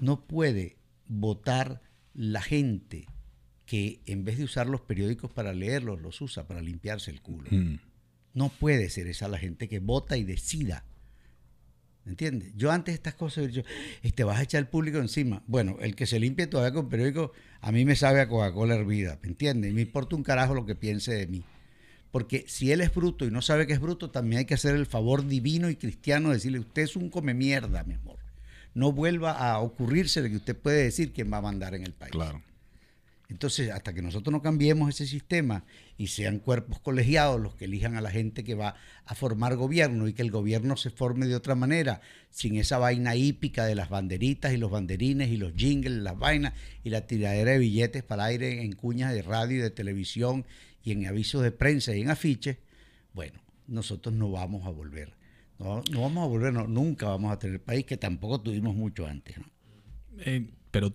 no 0.00 0.26
puede 0.26 0.76
votar 1.06 1.80
la 2.12 2.42
gente 2.42 3.06
que 3.66 4.00
en 4.06 4.24
vez 4.24 4.38
de 4.38 4.44
usar 4.44 4.66
los 4.66 4.82
periódicos 4.82 5.32
para 5.32 5.54
leerlos, 5.54 6.00
los 6.00 6.20
usa 6.20 6.46
para 6.46 6.60
limpiarse 6.60 7.10
el 7.10 7.22
culo. 7.22 7.48
Mm. 7.50 7.76
No 8.34 8.48
puede 8.50 8.90
ser 8.90 9.06
esa 9.06 9.28
la 9.28 9.38
gente 9.38 9.68
que 9.68 9.78
vota 9.78 10.16
y 10.16 10.24
decida. 10.24 10.84
¿Me 12.04 12.12
entiendes? 12.12 12.52
Yo 12.54 12.70
antes 12.70 12.94
estas 12.94 13.14
cosas, 13.14 13.48
"Eh, 14.02 14.12
te 14.12 14.24
vas 14.24 14.38
a 14.38 14.42
echar 14.42 14.60
el 14.60 14.68
público 14.68 14.98
encima. 14.98 15.42
Bueno, 15.46 15.76
el 15.80 15.96
que 15.96 16.06
se 16.06 16.20
limpie 16.20 16.46
todavía 16.46 16.74
con 16.74 16.88
periódico, 16.88 17.32
a 17.60 17.72
mí 17.72 17.84
me 17.84 17.96
sabe 17.96 18.20
a 18.20 18.28
Coca-Cola 18.28 18.74
hervida, 18.74 19.18
¿me 19.22 19.28
entiendes? 19.28 19.70
Y 19.70 19.74
me 19.74 19.82
importa 19.82 20.14
un 20.14 20.22
carajo 20.22 20.54
lo 20.54 20.66
que 20.66 20.74
piense 20.74 21.14
de 21.14 21.26
mí. 21.26 21.44
Porque 22.10 22.44
si 22.46 22.70
él 22.70 22.80
es 22.80 22.94
bruto 22.94 23.24
y 23.24 23.30
no 23.30 23.42
sabe 23.42 23.66
que 23.66 23.72
es 23.72 23.80
bruto, 23.80 24.10
también 24.10 24.40
hay 24.40 24.44
que 24.44 24.54
hacer 24.54 24.76
el 24.76 24.86
favor 24.86 25.26
divino 25.26 25.68
y 25.70 25.76
cristiano 25.76 26.28
de 26.28 26.36
decirle, 26.36 26.60
usted 26.60 26.82
es 26.82 26.94
un 26.94 27.08
come 27.10 27.34
mierda, 27.34 27.82
mi 27.84 27.94
amor. 27.94 28.18
No 28.74 28.92
vuelva 28.92 29.32
a 29.32 29.58
ocurrirse 29.58 30.20
de 30.22 30.30
que 30.30 30.36
usted 30.36 30.56
puede 30.56 30.84
decir 30.84 31.12
quién 31.12 31.32
va 31.32 31.38
a 31.38 31.42
mandar 31.42 31.74
en 31.74 31.84
el 31.84 31.92
país. 31.92 32.12
Claro. 32.12 32.42
Entonces, 33.30 33.70
hasta 33.70 33.94
que 33.94 34.02
nosotros 34.02 34.32
no 34.32 34.42
cambiemos 34.42 34.90
ese 34.90 35.06
sistema 35.06 35.64
y 35.96 36.08
sean 36.08 36.38
cuerpos 36.38 36.78
colegiados 36.80 37.40
los 37.40 37.54
que 37.54 37.64
elijan 37.64 37.96
a 37.96 38.02
la 38.02 38.10
gente 38.10 38.44
que 38.44 38.54
va 38.54 38.74
a 39.06 39.14
formar 39.14 39.56
gobierno 39.56 40.08
y 40.08 40.12
que 40.12 40.20
el 40.20 40.30
gobierno 40.30 40.76
se 40.76 40.90
forme 40.90 41.26
de 41.26 41.34
otra 41.34 41.54
manera, 41.54 42.02
sin 42.30 42.56
esa 42.56 42.76
vaina 42.76 43.16
hípica 43.16 43.64
de 43.64 43.74
las 43.74 43.88
banderitas 43.88 44.52
y 44.52 44.58
los 44.58 44.70
banderines 44.70 45.30
y 45.30 45.38
los 45.38 45.54
jingles, 45.54 46.02
las 46.02 46.18
vainas 46.18 46.52
y 46.82 46.90
la 46.90 47.06
tiradera 47.06 47.52
de 47.52 47.58
billetes 47.58 48.02
para 48.02 48.24
el 48.24 48.42
aire 48.42 48.62
en 48.62 48.72
cuñas 48.72 49.14
de 49.14 49.22
radio 49.22 49.58
y 49.58 49.60
de 49.60 49.70
televisión 49.70 50.44
y 50.82 50.92
en 50.92 51.06
avisos 51.06 51.42
de 51.42 51.50
prensa 51.50 51.96
y 51.96 52.02
en 52.02 52.10
afiches, 52.10 52.58
bueno, 53.14 53.40
nosotros 53.66 54.14
no 54.14 54.30
vamos 54.30 54.66
a 54.66 54.70
volver. 54.70 55.14
No, 55.58 55.82
no 55.90 56.02
vamos 56.02 56.24
a 56.24 56.26
volver, 56.26 56.52
no, 56.52 56.66
nunca 56.66 57.06
vamos 57.06 57.32
a 57.32 57.38
tener 57.38 57.62
país 57.62 57.86
que 57.86 57.96
tampoco 57.96 58.40
tuvimos 58.40 58.74
mucho 58.74 59.06
antes. 59.06 59.38
¿no? 59.38 59.44
Eh, 60.18 60.46
pero 60.70 60.94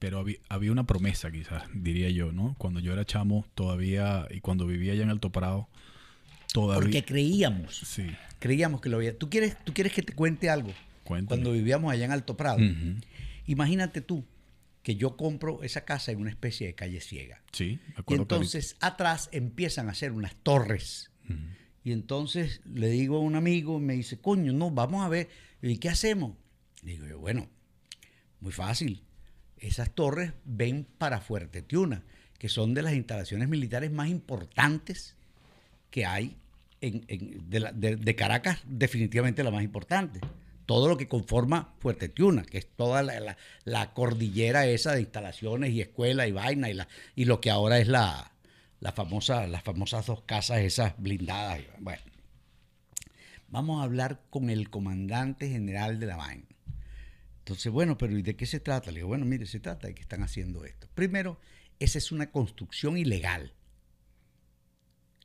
pero 0.00 0.18
había, 0.18 0.38
había 0.48 0.72
una 0.72 0.86
promesa, 0.86 1.30
quizás, 1.30 1.62
diría 1.74 2.08
yo, 2.08 2.32
¿no? 2.32 2.56
Cuando 2.58 2.80
yo 2.80 2.92
era 2.92 3.04
chamo, 3.04 3.46
todavía, 3.54 4.26
y 4.30 4.40
cuando 4.40 4.66
vivía 4.66 4.94
allá 4.94 5.02
en 5.02 5.10
Alto 5.10 5.30
Prado, 5.30 5.68
todavía. 6.52 6.82
Porque 6.82 7.04
creíamos. 7.04 7.76
Sí. 7.76 8.06
Creíamos 8.38 8.80
que 8.80 8.88
lo 8.88 8.96
había. 8.96 9.16
¿Tú 9.16 9.28
quieres, 9.28 9.62
¿Tú 9.62 9.74
quieres 9.74 9.92
que 9.92 10.02
te 10.02 10.14
cuente 10.14 10.48
algo? 10.48 10.72
Cuéntame. 11.04 11.42
Cuando 11.42 11.52
vivíamos 11.52 11.92
allá 11.92 12.06
en 12.06 12.12
Alto 12.12 12.34
Prado. 12.34 12.58
Imagínate 13.46 14.00
tú 14.00 14.24
que 14.82 14.96
yo 14.96 15.18
compro 15.18 15.62
esa 15.62 15.84
casa 15.84 16.12
en 16.12 16.18
una 16.18 16.30
especie 16.30 16.66
de 16.66 16.74
calle 16.74 17.02
ciega. 17.02 17.42
Sí, 17.52 17.78
me 17.88 17.94
Y 17.98 18.00
acuerdo 18.00 18.22
entonces 18.22 18.76
atrás 18.80 19.28
empiezan 19.32 19.88
a 19.88 19.92
hacer 19.92 20.12
unas 20.12 20.34
torres. 20.36 21.10
Y 21.84 21.92
entonces 21.92 22.62
le 22.64 22.88
digo 22.88 23.18
a 23.18 23.20
un 23.20 23.36
amigo, 23.36 23.78
me 23.78 23.92
dice, 23.92 24.18
coño, 24.18 24.54
no, 24.54 24.70
vamos 24.70 25.04
a 25.04 25.10
ver. 25.10 25.28
¿Y 25.60 25.76
qué 25.76 25.90
hacemos? 25.90 26.38
Digo 26.82 27.06
yo, 27.06 27.18
bueno, 27.18 27.50
muy 28.40 28.52
fácil. 28.52 29.02
Esas 29.60 29.90
torres 29.90 30.32
ven 30.44 30.86
para 30.98 31.20
Fuerte 31.20 31.62
Tiuna, 31.62 32.02
que 32.38 32.48
son 32.48 32.72
de 32.74 32.82
las 32.82 32.94
instalaciones 32.94 33.48
militares 33.48 33.92
más 33.92 34.08
importantes 34.08 35.14
que 35.90 36.06
hay 36.06 36.36
en, 36.80 37.04
de, 37.50 38.16
Caracas, 38.16 38.60
definitivamente 38.66 39.44
la 39.44 39.50
más 39.50 39.62
importante. 39.62 40.20
Todo 40.64 40.88
lo 40.88 40.96
que 40.96 41.08
conforma 41.08 41.74
Fuerte 41.78 42.08
Tiuna, 42.08 42.42
que 42.42 42.58
es 42.58 42.68
toda 42.68 43.02
la, 43.02 43.92
cordillera 43.92 44.66
esa 44.66 44.92
de 44.92 45.00
instalaciones 45.00 45.72
y 45.72 45.82
escuela 45.82 46.26
y 46.26 46.32
vaina 46.32 46.70
y, 46.70 46.78
y 47.16 47.24
lo 47.26 47.40
que 47.40 47.50
ahora 47.50 47.78
es 47.78 47.88
la 47.88 48.32
famosa, 48.94 49.46
las 49.46 49.62
famosas 49.62 50.06
dos 50.06 50.22
casas 50.22 50.60
esas 50.60 50.94
blindadas. 50.96 51.60
Bueno, 51.78 52.02
vamos 53.48 53.80
a 53.80 53.84
hablar 53.84 54.20
con 54.30 54.48
el 54.48 54.70
comandante 54.70 55.48
general 55.50 56.00
de 56.00 56.06
la 56.06 56.16
vaina. 56.16 56.49
Entonces, 57.40 57.72
bueno, 57.72 57.98
pero 57.98 58.16
¿y 58.16 58.22
de 58.22 58.36
qué 58.36 58.46
se 58.46 58.60
trata? 58.60 58.90
Le 58.90 58.98
digo, 58.98 59.08
bueno, 59.08 59.24
mire, 59.24 59.46
se 59.46 59.60
trata 59.60 59.88
de 59.88 59.94
que 59.94 60.02
están 60.02 60.22
haciendo 60.22 60.64
esto. 60.64 60.88
Primero, 60.94 61.40
esa 61.78 61.98
es 61.98 62.12
una 62.12 62.30
construcción 62.30 62.96
ilegal. 62.96 63.54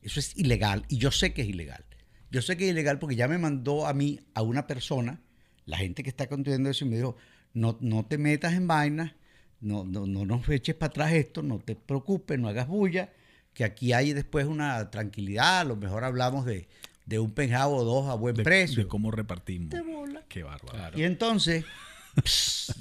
Eso 0.02 0.20
es 0.20 0.36
ilegal 0.38 0.86
y 0.88 0.98
yo 0.98 1.12
sé 1.12 1.34
que 1.34 1.42
es 1.42 1.50
ilegal. 1.50 1.86
Yo 2.32 2.42
sé 2.42 2.58
que 2.58 2.66
es 2.66 2.72
ilegal 2.72 3.00
porque 3.00 3.16
ya 3.16 3.28
me 3.28 3.38
mandó 3.38 3.88
a 3.88 3.94
mí, 3.94 4.20
a 4.34 4.42
una 4.42 4.68
persona, 4.68 5.22
la 5.66 5.78
gente 5.78 6.04
que 6.04 6.10
está 6.10 6.28
construyendo 6.28 6.70
eso, 6.70 6.86
y 6.86 6.90
me 6.90 6.98
dijo, 6.98 7.16
no, 7.54 7.78
no 7.82 8.06
te 8.06 8.18
metas 8.18 8.54
en 8.54 8.68
vainas, 8.68 9.14
no, 9.62 9.84
no, 9.84 10.06
no 10.06 10.26
nos 10.26 10.48
eches 10.50 10.76
para 10.76 10.90
atrás 10.90 11.14
esto, 11.14 11.42
no 11.42 11.60
te 11.60 11.76
preocupes, 11.76 12.38
no 12.38 12.48
hagas 12.48 12.68
bulla, 12.68 13.12
que 13.54 13.64
aquí 13.64 13.94
hay 13.94 14.14
después 14.14 14.46
una 14.46 14.92
tranquilidad, 14.92 15.62
a 15.62 15.64
lo 15.64 15.76
mejor 15.76 16.04
hablamos 16.04 16.46
de, 16.46 16.68
de 17.06 17.20
un 17.20 17.32
penjado 17.32 17.72
o 17.72 17.84
dos 17.84 18.10
a 18.10 18.16
buen 18.16 18.36
De, 18.36 18.44
precio. 18.44 18.84
de 18.84 18.88
cómo 18.90 19.12
repartimos. 19.12 19.70
De 19.70 19.82
bola. 19.82 20.24
Qué 20.28 20.44
bárbaro. 20.44 21.00
Y 21.00 21.04
entonces, 21.04 21.66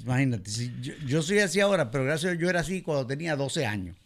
imagínate, 0.03 0.51
yo, 1.05 1.21
soy 1.21 1.39
así 1.39 1.59
ahora, 1.59 1.91
pero 1.91 2.05
gracias 2.05 2.25
a 2.25 2.31
Dios 2.31 2.41
yo 2.41 2.49
era 2.49 2.61
así 2.61 2.81
cuando 2.81 3.05
tenía 3.05 3.35
12 3.35 3.65
años. 3.65 3.97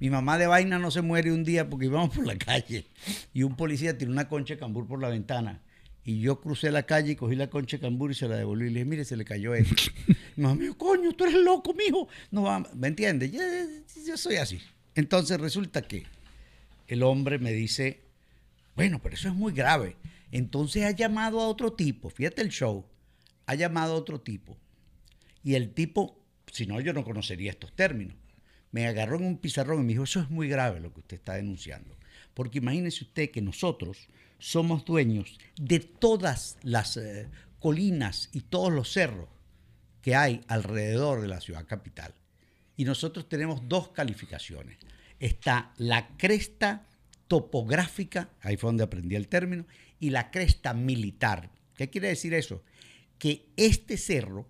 Mi 0.00 0.10
mamá 0.10 0.38
de 0.38 0.46
vaina 0.46 0.78
no 0.78 0.90
se 0.90 1.02
muere 1.02 1.32
un 1.32 1.44
día 1.44 1.68
porque 1.68 1.86
íbamos 1.86 2.14
por 2.14 2.26
la 2.26 2.36
calle 2.38 2.86
y 3.34 3.42
un 3.42 3.56
policía 3.56 3.98
tiró 3.98 4.12
una 4.12 4.28
concha 4.28 4.54
de 4.54 4.60
cambur 4.60 4.86
por 4.86 5.00
la 5.00 5.08
ventana. 5.08 5.60
Y 6.04 6.20
yo 6.20 6.40
crucé 6.40 6.70
la 6.70 6.84
calle 6.84 7.12
y 7.12 7.16
cogí 7.16 7.36
la 7.36 7.50
concha 7.50 7.76
de 7.76 7.82
cambur 7.82 8.10
y 8.10 8.14
se 8.14 8.28
la 8.28 8.36
devolví. 8.36 8.66
Y 8.66 8.70
le 8.70 8.74
dije, 8.80 8.84
mire, 8.86 9.04
se 9.04 9.16
le 9.16 9.24
cayó 9.24 9.54
esto. 9.54 9.92
Mi 10.36 10.44
mamá 10.44 10.62
coño, 10.76 11.12
tú 11.12 11.24
eres 11.24 11.36
loco, 11.36 11.74
mijo. 11.74 12.08
No 12.30 12.64
¿me 12.74 12.88
entiendes? 12.88 13.30
Yo, 13.32 13.40
yo 14.06 14.16
soy 14.16 14.36
así. 14.36 14.60
Entonces 14.94 15.38
resulta 15.38 15.82
que 15.82 16.06
el 16.86 17.02
hombre 17.02 17.38
me 17.38 17.52
dice, 17.52 18.00
bueno, 18.74 19.00
pero 19.02 19.16
eso 19.16 19.28
es 19.28 19.34
muy 19.34 19.52
grave. 19.52 19.96
Entonces 20.32 20.84
ha 20.84 20.92
llamado 20.92 21.40
a 21.40 21.48
otro 21.48 21.72
tipo, 21.72 22.10
fíjate 22.10 22.42
el 22.42 22.48
show, 22.50 22.86
ha 23.46 23.54
llamado 23.54 23.94
a 23.94 23.96
otro 23.96 24.20
tipo. 24.20 24.56
Y 25.48 25.54
el 25.54 25.72
tipo, 25.72 26.22
si 26.52 26.66
no, 26.66 26.78
yo 26.78 26.92
no 26.92 27.04
conocería 27.04 27.52
estos 27.52 27.74
términos. 27.74 28.14
Me 28.70 28.86
agarró 28.86 29.16
en 29.16 29.24
un 29.24 29.38
pizarrón 29.38 29.80
y 29.80 29.82
me 29.82 29.92
dijo, 29.94 30.04
eso 30.04 30.20
es 30.20 30.28
muy 30.28 30.46
grave 30.46 30.78
lo 30.78 30.92
que 30.92 31.00
usted 31.00 31.16
está 31.16 31.36
denunciando. 31.36 31.96
Porque 32.34 32.58
imagínese 32.58 33.04
usted 33.04 33.30
que 33.30 33.40
nosotros 33.40 34.08
somos 34.38 34.84
dueños 34.84 35.38
de 35.58 35.80
todas 35.80 36.58
las 36.62 36.98
eh, 36.98 37.30
colinas 37.60 38.28
y 38.34 38.42
todos 38.42 38.70
los 38.70 38.92
cerros 38.92 39.30
que 40.02 40.14
hay 40.14 40.42
alrededor 40.48 41.22
de 41.22 41.28
la 41.28 41.40
ciudad 41.40 41.64
capital. 41.66 42.12
Y 42.76 42.84
nosotros 42.84 43.26
tenemos 43.26 43.66
dos 43.66 43.88
calificaciones. 43.88 44.76
Está 45.18 45.72
la 45.78 46.08
cresta 46.18 46.86
topográfica, 47.26 48.28
ahí 48.42 48.58
fue 48.58 48.68
donde 48.68 48.84
aprendí 48.84 49.16
el 49.16 49.28
término, 49.28 49.64
y 49.98 50.10
la 50.10 50.30
cresta 50.30 50.74
militar. 50.74 51.48
¿Qué 51.74 51.88
quiere 51.88 52.08
decir 52.08 52.34
eso? 52.34 52.62
Que 53.18 53.46
este 53.56 53.96
cerro 53.96 54.46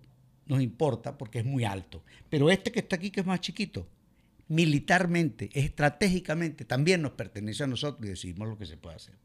nos 0.49 0.61
importa 0.61 1.17
porque 1.17 1.39
es 1.39 1.45
muy 1.45 1.63
alto, 1.63 2.03
pero 2.29 2.49
este 2.49 2.71
que 2.73 2.79
está 2.79 2.97
aquí, 2.97 3.11
que 3.11 3.21
es 3.21 3.25
más 3.25 3.39
chiquito, 3.39 3.87
militarmente, 4.49 5.49
estratégicamente, 5.53 6.65
también 6.65 7.01
nos 7.01 7.11
pertenece 7.11 7.63
a 7.63 7.67
nosotros 7.67 8.05
y 8.05 8.09
decidimos 8.09 8.49
lo 8.49 8.57
que 8.57 8.65
se 8.65 8.75
puede 8.75 8.97
hacer. 8.97 9.15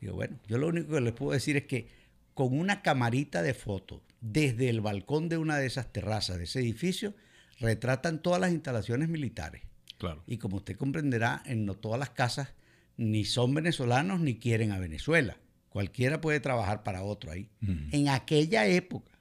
Digo, 0.00 0.14
bueno, 0.14 0.38
yo 0.48 0.58
lo 0.58 0.68
único 0.68 0.92
que 0.92 1.00
les 1.00 1.14
puedo 1.14 1.32
decir 1.32 1.56
es 1.56 1.64
que 1.64 1.88
con 2.34 2.58
una 2.58 2.82
camarita 2.82 3.40
de 3.40 3.54
foto 3.54 4.02
desde 4.20 4.68
el 4.68 4.80
balcón 4.80 5.28
de 5.28 5.38
una 5.38 5.58
de 5.58 5.66
esas 5.66 5.92
terrazas 5.92 6.38
de 6.38 6.44
ese 6.44 6.60
edificio, 6.60 7.14
retratan 7.60 8.20
todas 8.20 8.40
las 8.40 8.50
instalaciones 8.52 9.08
militares. 9.08 9.62
Claro. 9.98 10.24
Y 10.26 10.38
como 10.38 10.56
usted 10.56 10.76
comprenderá, 10.76 11.42
en 11.46 11.64
no 11.64 11.74
todas 11.74 12.00
las 12.00 12.10
casas 12.10 12.54
ni 12.96 13.24
son 13.24 13.54
venezolanos 13.54 14.20
ni 14.20 14.38
quieren 14.38 14.72
a 14.72 14.78
Venezuela. 14.78 15.38
Cualquiera 15.68 16.20
puede 16.20 16.40
trabajar 16.40 16.82
para 16.82 17.02
otro 17.02 17.30
ahí. 17.30 17.48
En 17.92 18.08
aquella 18.08 18.66
época. 18.66 19.11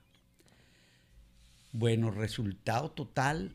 Bueno, 1.72 2.12
resultado 2.12 2.92
total, 2.92 3.54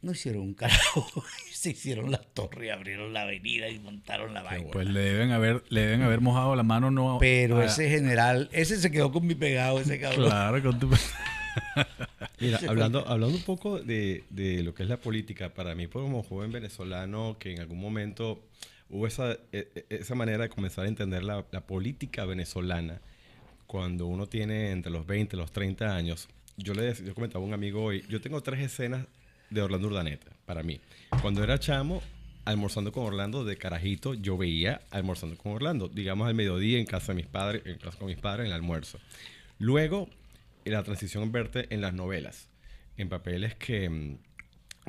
no 0.00 0.12
hicieron 0.12 0.42
un 0.42 0.54
carajo. 0.54 1.06
Se 1.52 1.70
hicieron 1.70 2.10
las 2.10 2.26
torres, 2.34 2.72
abrieron 2.72 3.12
la 3.12 3.22
avenida 3.22 3.68
y 3.68 3.78
montaron 3.78 4.34
la 4.34 4.42
vaina. 4.42 4.70
Pues 4.72 4.88
le 4.88 5.00
deben 5.00 5.30
haber, 5.30 5.62
le 5.68 5.82
deben 5.82 6.02
haber 6.02 6.20
mojado 6.20 6.56
la 6.56 6.62
mano, 6.62 6.90
no. 6.90 7.18
Pero 7.20 7.58
a- 7.58 7.64
ese 7.66 7.88
general, 7.88 8.48
ese 8.52 8.78
se 8.78 8.90
quedó 8.90 9.12
con 9.12 9.26
mi 9.26 9.34
pegado, 9.34 9.78
ese 9.80 10.00
cabrón. 10.00 10.26
Claro, 10.26 10.62
con 10.62 10.78
tu. 10.78 10.90
Mira, 12.40 12.58
hablando, 12.68 13.06
hablando 13.06 13.36
un 13.36 13.42
poco 13.44 13.78
de, 13.78 14.24
de 14.30 14.62
lo 14.62 14.74
que 14.74 14.82
es 14.82 14.88
la 14.88 14.96
política, 14.96 15.52
para 15.54 15.74
mí 15.74 15.86
como 15.86 16.22
joven 16.22 16.50
venezolano 16.50 17.36
que 17.38 17.52
en 17.52 17.60
algún 17.60 17.78
momento 17.78 18.42
hubo 18.88 19.06
esa, 19.06 19.32
e- 19.52 19.68
e- 19.74 19.86
esa 19.90 20.14
manera 20.14 20.42
de 20.44 20.48
comenzar 20.48 20.86
a 20.86 20.88
entender 20.88 21.22
la, 21.22 21.44
la 21.52 21.60
política 21.66 22.24
venezolana, 22.24 23.00
cuando 23.66 24.06
uno 24.06 24.26
tiene 24.26 24.70
entre 24.70 24.90
los 24.90 25.06
20 25.06 25.36
y 25.36 25.38
los 25.38 25.52
30 25.52 25.94
años, 25.94 26.28
yo 26.56 26.74
le 26.74 26.94
yo 26.94 27.14
comentaba 27.14 27.44
a 27.44 27.48
un 27.48 27.54
amigo 27.54 27.82
hoy, 27.82 28.04
yo 28.08 28.20
tengo 28.20 28.40
tres 28.42 28.60
escenas 28.60 29.06
de 29.50 29.62
Orlando 29.62 29.88
Urdaneta, 29.88 30.30
para 30.46 30.62
mí. 30.62 30.80
Cuando 31.20 31.42
era 31.44 31.58
chamo, 31.58 32.02
almorzando 32.44 32.90
con 32.92 33.04
Orlando 33.04 33.44
de 33.44 33.56
carajito, 33.56 34.14
yo 34.14 34.36
veía 34.36 34.80
almorzando 34.90 35.36
con 35.36 35.52
Orlando, 35.52 35.88
digamos 35.88 36.26
al 36.28 36.34
mediodía 36.34 36.78
en 36.78 36.86
casa 36.86 37.12
de 37.12 37.16
mis 37.16 37.26
padres, 37.26 37.62
en 37.66 37.78
casa 37.78 37.98
con 37.98 38.06
mis 38.08 38.16
padres 38.18 38.40
en 38.44 38.46
el 38.48 38.52
almuerzo. 38.54 38.98
Luego, 39.58 40.08
la 40.64 40.82
transición 40.82 41.30
verte 41.32 41.66
en 41.70 41.80
las 41.80 41.92
novelas, 41.94 42.48
en 42.96 43.08
papeles 43.08 43.54
que, 43.56 43.88
mm, 43.90 44.16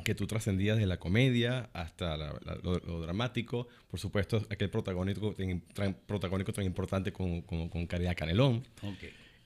que 0.04 0.14
tú 0.14 0.26
trascendías 0.26 0.76
de 0.78 0.86
la 0.86 0.96
comedia 0.98 1.68
hasta 1.72 2.16
la- 2.16 2.38
la- 2.44 2.56
lo, 2.62 2.78
lo 2.80 3.00
dramático, 3.00 3.68
por 3.90 4.00
supuesto, 4.00 4.44
aquel 4.50 4.68
protagónico, 4.70 5.36
tan- 5.74 5.94
protagónico 6.06 6.52
tan 6.52 6.64
importante 6.64 7.12
con, 7.12 7.42
con, 7.42 7.68
con 7.68 7.86
Caridad 7.86 8.16
Canelón. 8.16 8.64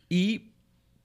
Y, 0.09 0.53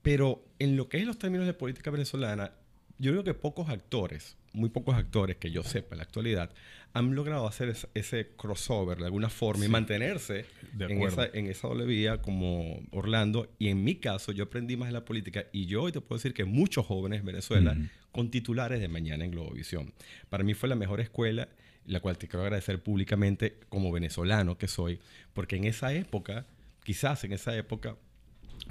pero 0.04 0.44
en 0.58 0.76
lo 0.76 0.90
que 0.90 0.98
es 0.98 1.06
los 1.06 1.18
términos 1.18 1.46
de 1.46 1.54
política 1.54 1.90
venezolana, 1.90 2.52
yo 2.98 3.10
creo 3.12 3.24
que 3.24 3.32
pocos 3.32 3.70
actores, 3.70 4.36
muy 4.52 4.68
pocos 4.68 4.94
actores 4.94 5.38
que 5.38 5.50
yo 5.50 5.62
sepa 5.62 5.94
en 5.94 5.98
la 5.98 6.04
actualidad, 6.04 6.50
han 6.92 7.14
logrado 7.14 7.48
hacer 7.48 7.70
ese, 7.70 7.88
ese 7.94 8.32
crossover 8.36 8.98
de 8.98 9.06
alguna 9.06 9.30
forma 9.30 9.64
y 9.64 9.68
mantenerse 9.68 10.44
en 10.78 11.00
esa, 11.00 11.24
en 11.24 11.46
esa 11.46 11.68
doble 11.68 11.86
vía 11.86 12.20
como 12.20 12.82
Orlando. 12.92 13.50
Y 13.58 13.68
en 13.68 13.82
mi 13.82 13.94
caso, 13.94 14.30
yo 14.30 14.44
aprendí 14.44 14.76
más 14.76 14.88
de 14.88 14.92
la 14.92 15.06
política 15.06 15.46
y 15.52 15.64
yo 15.64 15.84
hoy 15.84 15.92
te 15.92 16.02
puedo 16.02 16.18
decir 16.18 16.34
que 16.34 16.44
muchos 16.44 16.84
jóvenes 16.84 17.20
en 17.20 17.26
Venezuela 17.26 17.72
Ujú. 17.72 17.88
con 18.12 18.30
titulares 18.30 18.80
de 18.80 18.88
mañana 18.88 19.24
en 19.24 19.30
Globovisión. 19.30 19.94
Para 20.28 20.44
mí 20.44 20.52
fue 20.52 20.68
la 20.68 20.76
mejor 20.76 21.00
escuela, 21.00 21.48
la 21.86 22.00
cual 22.00 22.18
te 22.18 22.28
quiero 22.28 22.42
agradecer 22.42 22.82
públicamente 22.82 23.58
como 23.70 23.90
venezolano 23.90 24.58
que 24.58 24.68
soy, 24.68 25.00
porque 25.32 25.56
en 25.56 25.64
esa 25.64 25.94
época, 25.94 26.44
quizás 26.84 27.24
en 27.24 27.32
esa 27.32 27.56
época, 27.56 27.96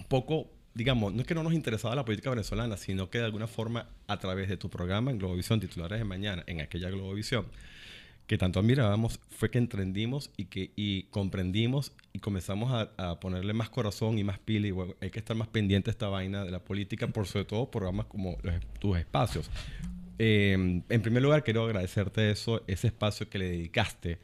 poco, 0.08 0.52
digamos, 0.74 1.14
no 1.14 1.22
es 1.22 1.28
que 1.28 1.36
no 1.36 1.44
nos 1.44 1.54
interesaba 1.54 1.96
la 1.96 2.06
política 2.06 2.30
venezolana, 2.30 2.78
sino 2.78 3.10
que 3.10 3.20
de 3.20 3.26
alguna 3.26 3.48
forma 3.48 3.88
a 4.08 4.18
través 4.18 4.50
de 4.50 4.58
tu 4.58 4.70
programa 4.70 5.12
en 5.12 5.20
Globovisión, 5.20 5.60
titulares 5.60 6.00
de 6.00 6.06
mañana, 6.06 6.44
en 6.48 6.62
aquella 6.62 6.90
Globovisión, 6.90 7.46
que 8.28 8.38
tanto 8.38 8.60
admirábamos, 8.60 9.20
fue 9.30 9.52
que 9.52 9.58
entendimos 9.58 10.32
y 10.38 10.46
que 10.46 10.72
y 10.76 11.04
comprendimos 11.04 11.92
y 12.14 12.20
comenzamos 12.20 12.88
a, 12.98 13.20
ponerle 13.20 13.54
más 13.54 13.70
corazón 13.70 14.18
y 14.18 14.24
más 14.24 14.40
pila 14.40 14.68
y 14.68 14.72
bueno, 14.72 14.96
hay 15.02 15.10
que 15.10 15.20
estar 15.20 15.36
más 15.36 15.50
pendiente 15.50 15.86
de 15.88 15.92
esta 15.92 16.08
vaina 16.08 16.44
de 16.46 16.52
la 16.52 16.60
política, 16.60 17.08
por 17.08 17.28
sobre 17.28 17.46
todo 17.46 17.70
programas 17.70 18.06
como 18.06 18.38
los- 18.42 18.56
tus 18.80 18.98
espacios. 18.98 19.50
Eh, 20.20 20.82
en 20.88 21.02
primer 21.02 21.22
lugar, 21.22 21.44
quiero 21.44 21.66
agradecerte 21.66 22.32
eso, 22.32 22.64
ese 22.68 22.88
espacio 22.88 23.30
que 23.30 23.40
le 23.40 23.50
dedicaste 23.50 24.20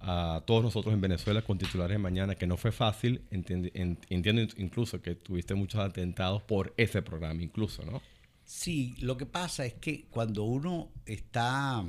a 0.00 0.42
todos 0.46 0.62
nosotros 0.62 0.94
en 0.94 1.00
Venezuela 1.00 1.42
con 1.42 1.58
titulares 1.58 1.94
de 1.94 1.98
mañana, 1.98 2.34
que 2.34 2.46
no 2.46 2.56
fue 2.56 2.72
fácil. 2.72 3.22
Entiendo, 3.30 3.68
en- 3.74 3.98
entiendo 4.08 4.42
incluso 4.56 5.00
que 5.02 5.14
tuviste 5.14 5.54
muchos 5.54 5.80
atentados 5.80 6.42
por 6.42 6.72
ese 6.76 7.02
programa, 7.02 7.42
incluso, 7.42 7.84
¿no? 7.84 8.00
Sí, 8.44 8.94
lo 9.00 9.16
que 9.16 9.26
pasa 9.26 9.66
es 9.66 9.74
que 9.74 10.06
cuando 10.10 10.44
uno 10.44 10.88
está 11.04 11.84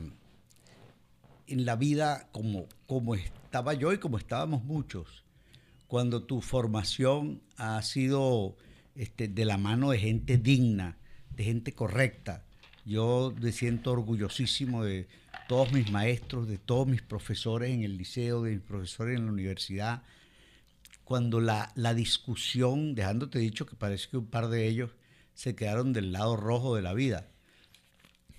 en 1.47 1.65
la 1.65 1.75
vida 1.75 2.27
como, 2.31 2.67
como 2.85 3.15
estaba 3.15 3.73
yo 3.73 3.93
y 3.93 3.97
como 3.97 4.17
estábamos 4.17 4.63
muchos, 4.63 5.23
cuando 5.87 6.23
tu 6.23 6.41
formación 6.41 7.41
ha 7.57 7.81
sido 7.81 8.55
este, 8.95 9.27
de 9.27 9.45
la 9.45 9.57
mano 9.57 9.91
de 9.91 9.99
gente 9.99 10.37
digna, 10.37 10.97
de 11.35 11.43
gente 11.45 11.71
correcta, 11.73 12.43
yo 12.85 13.33
me 13.39 13.51
siento 13.51 13.91
orgullosísimo 13.91 14.83
de 14.83 15.07
todos 15.49 15.71
mis 15.71 15.89
maestros, 15.89 16.47
de 16.47 16.59
todos 16.59 16.87
mis 16.87 17.01
profesores 17.01 17.71
en 17.71 17.81
el 17.81 17.97
liceo, 17.97 18.43
de 18.43 18.51
mis 18.51 18.61
profesores 18.61 19.17
en 19.17 19.25
la 19.25 19.31
universidad, 19.31 20.03
cuando 21.03 21.41
la, 21.41 21.71
la 21.73 21.95
discusión, 21.95 22.93
dejándote 22.93 23.39
dicho 23.39 23.65
que 23.65 23.75
parece 23.75 24.09
que 24.11 24.17
un 24.17 24.27
par 24.27 24.49
de 24.49 24.67
ellos 24.67 24.91
se 25.33 25.55
quedaron 25.55 25.91
del 25.91 26.11
lado 26.11 26.35
rojo 26.35 26.75
de 26.75 26.83
la 26.83 26.93
vida. 26.93 27.31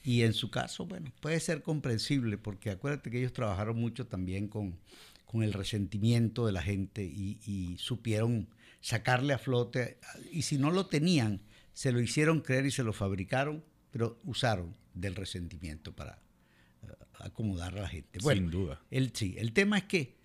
Y 0.05 0.23
en 0.23 0.35
su 0.35 0.53
caso, 0.53 0.87
bueno, 0.87 1.11
puede 1.21 1.41
ser 1.41 1.65
comprensible, 1.65 2.39
porque 2.39 2.71
acuérdate 2.71 3.11
que 3.11 3.19
ellos 3.19 3.33
trabajaron 3.33 3.77
mucho 3.77 4.07
también 4.07 4.47
con, 4.47 4.79
con 5.25 5.43
el 5.43 5.53
resentimiento 5.53 6.47
de 6.47 6.53
la 6.53 6.63
gente 6.63 7.03
y, 7.03 7.41
y 7.45 7.77
supieron 7.79 8.47
sacarle 8.81 9.33
a 9.33 9.39
flote, 9.39 9.99
y 10.31 10.43
si 10.43 10.59
no 10.59 10.71
lo 10.71 10.87
tenían, 10.87 11.41
se 11.73 11.91
lo 11.91 12.01
hicieron 12.01 12.41
creer 12.41 12.67
y 12.67 12.71
se 12.71 12.85
lo 12.85 12.93
fabricaron, 12.93 13.65
pero 13.91 14.21
usaron 14.23 14.77
del 14.95 15.17
resentimiento 15.17 15.91
para 15.93 16.21
acomodar 17.23 17.77
a 17.79 17.83
la 17.83 17.89
gente. 17.89 18.19
Bueno, 18.23 18.43
Sin 18.43 18.51
duda. 18.51 18.81
el, 18.91 19.13
sí, 19.15 19.35
el 19.39 19.53
tema 19.53 19.79
es 19.79 19.85
que 19.85 20.17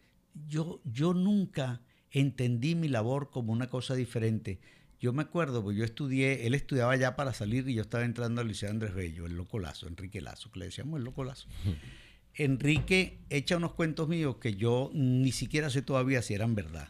yo, 0.47 0.81
yo 0.85 1.13
nunca 1.13 1.81
entendí 2.11 2.75
mi 2.75 2.87
labor 2.87 3.29
como 3.29 3.53
una 3.53 3.67
cosa 3.67 3.95
diferente. 3.95 4.59
Yo 4.99 5.13
me 5.13 5.23
acuerdo, 5.23 5.63
pues 5.63 5.77
yo 5.77 5.83
estudié, 5.83 6.47
él 6.47 6.53
estudiaba 6.55 6.95
ya 6.95 7.15
para 7.15 7.33
salir 7.33 7.67
y 7.67 7.73
yo 7.73 7.81
estaba 7.81 8.05
entrando 8.05 8.41
al 8.41 8.47
Liceo 8.47 8.69
Andrés 8.69 8.93
Bello, 8.93 9.25
el 9.25 9.35
Loco 9.35 9.59
Lazo, 9.59 9.87
Enrique 9.87 10.21
Lazo, 10.21 10.51
que 10.51 10.59
le 10.59 10.65
decíamos 10.65 10.97
el 10.99 11.03
Loco 11.03 11.23
Lazo. 11.23 11.47
Enrique 12.33 13.19
echa 13.29 13.57
unos 13.57 13.73
cuentos 13.73 14.07
míos 14.09 14.37
que 14.37 14.55
yo 14.55 14.89
ni 14.93 15.31
siquiera 15.31 15.69
sé 15.69 15.81
todavía 15.81 16.21
si 16.21 16.33
eran 16.33 16.53
verdad, 16.55 16.89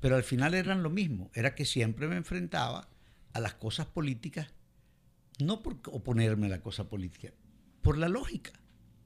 pero 0.00 0.16
al 0.16 0.24
final 0.24 0.54
eran 0.54 0.82
lo 0.82 0.90
mismo, 0.90 1.30
era 1.34 1.54
que 1.54 1.64
siempre 1.64 2.08
me 2.08 2.16
enfrentaba 2.16 2.88
a 3.32 3.40
las 3.40 3.54
cosas 3.54 3.86
políticas, 3.86 4.48
no 5.38 5.62
por 5.62 5.78
oponerme 5.86 6.46
a 6.46 6.50
la 6.50 6.60
cosa 6.60 6.88
política, 6.88 7.32
por 7.80 7.96
la 7.96 8.08
lógica 8.08 8.52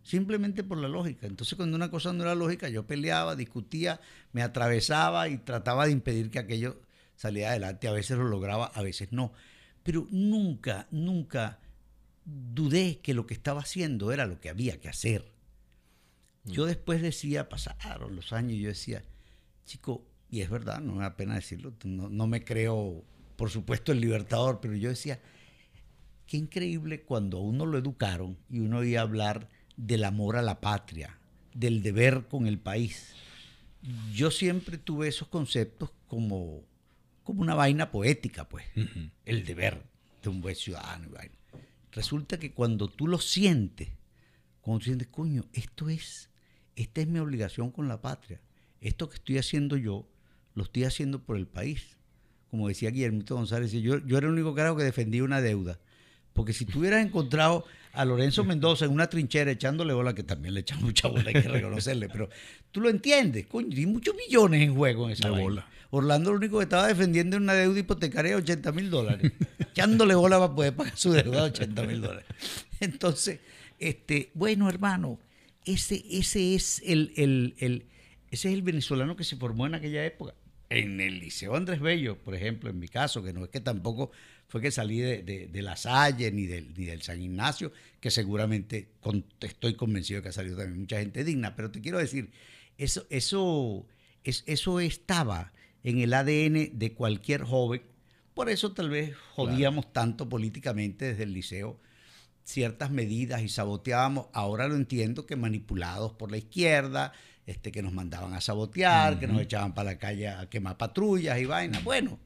simplemente 0.07 0.63
por 0.63 0.79
la 0.79 0.89
lógica. 0.89 1.27
Entonces, 1.27 1.57
cuando 1.57 1.77
una 1.77 1.91
cosa 1.91 2.13
no 2.13 2.23
era 2.23 2.37
lógica, 2.37 2.69
yo 2.69 2.87
peleaba, 2.87 3.35
discutía, 3.35 4.01
me 4.33 4.43
atravesaba 4.43 5.29
y 5.29 5.39
trataba 5.39 5.87
de 5.87 5.93
impedir 5.93 6.31
que 6.31 6.39
aquello 6.39 6.81
saliera 7.17 7.51
adelante. 7.51 7.89
A 7.89 7.93
veces 7.93 8.17
lo 8.17 8.25
lograba, 8.25 8.67
a 8.67 8.83
veces 8.83 9.11
no. 9.11 9.33
Pero 9.83 10.07
nunca, 10.11 10.87
nunca 10.93 11.59
dudé 12.25 12.99
que 12.99 13.15
lo 13.15 13.27
que 13.27 13.35
estaba 13.35 13.63
haciendo 13.63 14.13
era 14.13 14.27
lo 14.27 14.41
que 14.41 14.49
había 14.49 14.81
que 14.81 14.89
hacer. 14.89 15.33
Yo 16.45 16.67
después 16.67 17.03
decía, 17.03 17.49
pasaron 17.49 18.15
los 18.15 18.33
años, 18.33 18.53
y 18.53 18.61
yo 18.61 18.69
decía, 18.69 19.03
chico, 19.65 20.07
y 20.31 20.43
es 20.43 20.51
verdad, 20.51 20.81
no 20.81 20.95
me 20.95 21.03
da 21.03 21.17
pena 21.17 21.35
decirlo, 21.35 21.73
no, 21.83 22.09
no 22.09 22.29
me 22.29 22.45
creo, 22.45 23.03
por 23.35 23.51
supuesto, 23.51 23.91
el 23.91 24.01
libertador, 24.01 24.61
pero 24.61 24.77
yo 24.77 24.89
decía, 24.89 25.21
qué 26.29 26.37
increíble 26.37 27.03
cuando 27.03 27.39
a 27.39 27.41
uno 27.41 27.67
lo 27.67 27.77
educaron 27.77 28.39
y 28.49 28.61
uno 28.61 28.79
oía 28.79 29.01
hablar 29.01 29.49
del 29.77 30.05
amor 30.05 30.37
a 30.37 30.43
la 30.43 30.61
patria, 30.61 31.19
del 31.55 31.83
deber 31.83 32.27
con 32.29 32.47
el 32.47 32.59
país. 32.59 33.15
Yo 34.13 34.31
siempre 34.31 34.79
tuve 34.79 35.09
esos 35.09 35.29
conceptos 35.29 35.91
como, 36.09 36.65
como 37.23 37.43
una 37.43 37.55
vaina 37.55 37.91
poética, 37.91 38.49
pues, 38.49 38.65
el 39.25 39.45
deber 39.45 39.83
de 40.23 40.29
un 40.29 40.41
buen 40.41 40.57
ciudadano. 40.57 41.11
vaina. 41.11 41.35
Resulta 41.93 42.39
que 42.39 42.53
cuando 42.53 42.89
tú 42.89 43.07
lo 43.07 43.19
sientes, 43.19 43.89
cuando 44.61 44.81
tú 44.81 44.87
sientes, 44.87 45.09
coño, 45.09 45.45
esto 45.53 45.89
es, 45.89 46.31
esta 46.75 47.01
es 47.01 47.09
mi 47.09 47.19
obligación 47.19 47.71
con 47.71 47.89
la 47.89 48.01
patria. 48.01 48.41
Esto 48.81 49.09
que 49.09 49.17
estoy 49.17 49.39
haciendo 49.39 49.77
yo, 49.77 50.09
lo 50.55 50.65
estoy 50.65 50.85
haciendo 50.85 51.23
por 51.23 51.37
el 51.37 51.47
país. 51.47 51.97
Como 52.51 52.69
decía 52.69 52.91
Guillermito 52.91 53.35
González, 53.35 53.73
yo, 53.73 53.99
yo 54.05 54.19
era 54.19 54.27
el 54.27 54.33
único 54.33 54.55
carajo 54.55 54.77
que 54.77 54.85
defendía 54.85 55.25
una 55.25 55.41
deuda. 55.41 55.79
Porque 56.33 56.53
si 56.53 56.67
tú 56.67 56.81
hubieras 56.81 57.05
encontrado 57.05 57.65
a 57.97 58.05
Lorenzo 58.05 58.45
Mendoza 58.45 58.85
en 58.85 58.93
una 58.93 59.09
trinchera 59.09 59.51
echándole 59.51 59.93
bola, 59.95 60.15
que 60.15 60.23
también 60.23 60.55
le 60.55 60.61
echan 60.61 60.83
mucha 60.83 61.09
bola, 61.09 61.25
hay 61.27 61.35
que 61.43 61.49
reconocerle, 61.49 62.09
pero 62.09 62.29
tú 62.71 62.81
lo 62.81 62.89
entiendes, 62.91 63.47
coño, 63.47 63.77
hay 63.77 63.87
muchos 63.87 64.15
millones 64.15 64.63
en 64.63 64.75
juego 64.75 65.07
en 65.07 65.13
esa 65.13 65.31
vaina. 65.31 65.43
bola. 65.45 65.69
Orlando 65.91 66.31
lo 66.33 66.39
único 66.39 66.59
que 66.59 66.65
estaba 66.65 66.87
defendiendo 66.89 67.37
era 67.37 67.43
una 67.43 67.55
deuda 67.55 67.79
hipotecaria 67.79 68.33
de 68.33 68.37
80 68.39 68.73
mil 68.73 68.91
dólares, 68.91 69.33
echándole 69.59 70.15
bola 70.15 70.39
para 70.39 70.55
poder 70.55 70.75
pagar 70.75 70.97
su 70.97 71.13
deuda 71.13 71.43
de 71.45 71.51
80 71.51 71.83
mil 71.85 72.01
dólares. 72.01 72.27
Entonces, 72.81 73.41
este, 73.79 74.31
bueno, 74.35 74.69
hermano, 74.69 75.19
ese, 75.65 76.05
ese 76.11 76.55
es 76.55 76.83
el, 76.85 77.13
el- 77.17 77.55
el- 77.59 77.87
ese 78.31 78.49
es 78.49 78.55
el 78.55 78.63
venezolano 78.63 79.17
que 79.17 79.25
se 79.25 79.37
formó 79.37 79.67
en 79.67 79.75
aquella 79.77 80.05
época. 80.05 80.35
En 80.69 81.01
el 81.01 81.21
Liceo 81.21 81.55
Andrés 81.55 81.81
Bello, 81.81 82.19
por 82.19 82.35
ejemplo, 82.35 82.69
en 82.69 82.81
mi 82.81 82.89
caso, 82.89 83.23
que 83.23 83.33
no 83.33 83.45
es 83.45 83.51
que 83.51 83.61
tampoco 83.61 84.11
fue 84.49 84.61
que 84.61 84.71
salí 84.71 84.99
de, 84.99 85.23
de- 85.23 85.47
de 85.49 85.63
La 85.63 85.77
Salle 85.77 86.31
ni 86.31 86.47
del, 86.47 86.73
ni 86.77 86.85
del 86.85 87.03
San 87.03 87.21
Ignacio, 87.21 87.73
que 88.01 88.11
seguramente 88.11 88.89
con- 89.01 89.25
estoy 89.41 89.75
convencido 89.75 90.23
que 90.23 90.29
ha 90.29 90.33
salido 90.33 90.57
también 90.57 90.81
mucha 90.81 90.99
gente 91.01 91.25
digna, 91.25 91.57
pero 91.57 91.71
te 91.71 91.81
quiero 91.81 91.99
decir, 91.99 92.31
eso, 92.79 93.05
eso, 93.11 93.87
es- 94.25 94.45
eso 94.47 94.79
estaba 94.81 95.53
en 95.83 95.99
el 96.01 96.15
ADN 96.15 96.71
de 96.79 96.93
cualquier 96.95 97.43
joven, 97.43 97.83
por 98.35 98.49
eso 98.51 98.73
tal 98.73 98.91
vez 98.91 99.17
jodíamos 99.35 99.93
tanto 99.93 100.29
políticamente 100.29 101.07
desde 101.07 101.23
el 101.25 101.33
liceo 101.33 101.81
ciertas 102.45 102.91
medidas 102.91 103.43
y 103.43 103.49
saboteábamos. 103.49 104.27
Ahora 104.33 104.69
lo 104.69 104.77
entiendo 104.77 105.27
que 105.27 105.35
manipulados 105.37 106.13
por 106.13 106.31
la 106.31 106.37
izquierda, 106.37 107.13
este, 107.47 107.73
que 107.73 107.83
nos 107.83 107.93
mandaban 107.93 108.35
a 108.35 108.41
sabotear, 108.41 109.19
que 109.19 109.27
nos 109.27 109.41
echaban 109.41 109.75
para 109.75 109.93
la 109.93 109.99
calle 109.99 110.29
a 110.29 110.49
quemar 110.49 110.77
patrullas 110.77 111.41
y 111.41 111.45
vainas. 111.47 111.83
Bueno, 111.83 112.19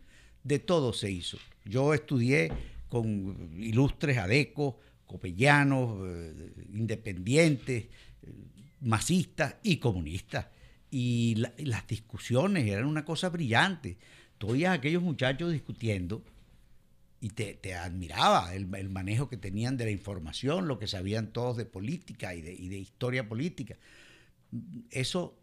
de 0.45 0.59
todo 0.59 0.93
se 0.93 1.11
hizo. 1.11 1.39
Yo 1.65 1.95
estudié 1.95 2.51
con 2.89 3.51
ilustres 3.59 4.19
adecos, 4.19 4.75
copellanos, 5.07 6.01
eh, 6.09 6.53
independientes, 6.73 7.87
masistas 8.81 9.57
y 9.63 9.77
comunistas. 9.77 10.47
Y, 10.91 11.35
la- 11.37 11.53
y 11.57 11.67
las 11.67 11.87
discusiones 11.87 12.67
eran 12.67 12.87
una 12.87 13.05
cosa 13.05 13.29
brillante. 13.29 13.97
Tú 14.39 14.49
oías 14.51 14.71
a 14.71 14.75
aquellos 14.75 15.03
muchachos 15.03 15.53
discutiendo 15.53 16.25
y 17.21 17.29
te, 17.31 17.55
te 17.55 17.75
admiraba 17.75 18.55
el, 18.55 18.67
manejo 18.89 19.29
que 19.29 19.37
tenían 19.37 19.77
de 19.77 19.85
la 19.85 19.91
información, 19.91 20.67
lo 20.67 20.79
que 20.79 20.87
sabían 20.87 21.33
todos 21.33 21.57
de 21.59 21.67
política 21.67 22.35
y 22.35 22.41
de 22.43 22.79
historia 22.79 23.29
política. 23.29 23.77
Eso, 24.91 25.39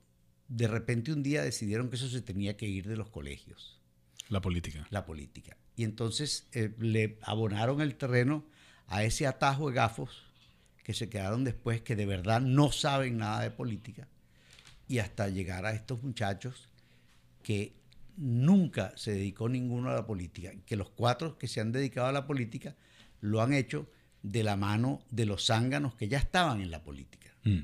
de 0.48 0.68
repente 0.68 1.14
un 1.14 1.24
día 1.24 1.44
decidieron 1.44 1.90
que 1.90 1.96
eso 1.96 2.10
se 2.10 2.22
tenía 2.22 2.58
que 2.58 2.68
ir 2.68 2.88
de 2.88 2.98
los 2.98 3.10
colegios, 3.10 3.80
La 4.30 4.42
política. 4.42 4.86
la 4.90 5.06
política. 5.06 5.58
Y 5.76 5.84
entonces 5.84 6.48
eh, 6.54 6.74
le 6.80 7.18
abonaron 7.22 7.82
el 7.82 7.96
terreno 7.96 8.46
a 8.88 9.04
ese 9.04 9.28
atajo 9.28 9.70
de 9.70 9.76
gafos 9.76 10.24
que 10.84 10.94
se 10.94 11.10
quedaron 11.10 11.44
después, 11.44 11.82
que 11.82 11.96
de 11.96 12.06
verdad 12.06 12.42
no 12.42 12.72
saben 12.72 13.18
nada 13.18 13.42
de 13.42 13.52
política, 13.52 14.08
y 14.88 15.00
hasta 15.00 15.28
llegar 15.28 15.66
a 15.66 15.74
estos 15.74 16.02
muchachos 16.02 16.70
que 17.44 17.74
nunca 18.16 18.94
se 18.96 19.12
dedicó 19.12 19.50
ninguno 19.50 19.90
a 19.90 19.94
la 19.94 20.06
política, 20.06 20.52
que 20.66 20.76
los 20.76 20.90
cuatro 20.90 21.38
que 21.38 21.48
se 21.48 21.62
han 21.62 21.72
dedicado 21.72 22.08
a 22.08 22.12
la 22.12 22.26
política 22.26 22.76
lo 23.22 23.42
han 23.42 23.54
hecho 23.54 23.90
de 24.24 24.44
la 24.44 24.56
mano 24.56 25.02
de 25.12 25.26
los 25.26 25.46
zánganos 25.46 25.96
que 25.96 26.08
ya 26.08 26.18
estaban 26.18 26.62
en 26.62 26.72
la 26.72 26.84
política. 26.84 27.34
Mm. 27.44 27.60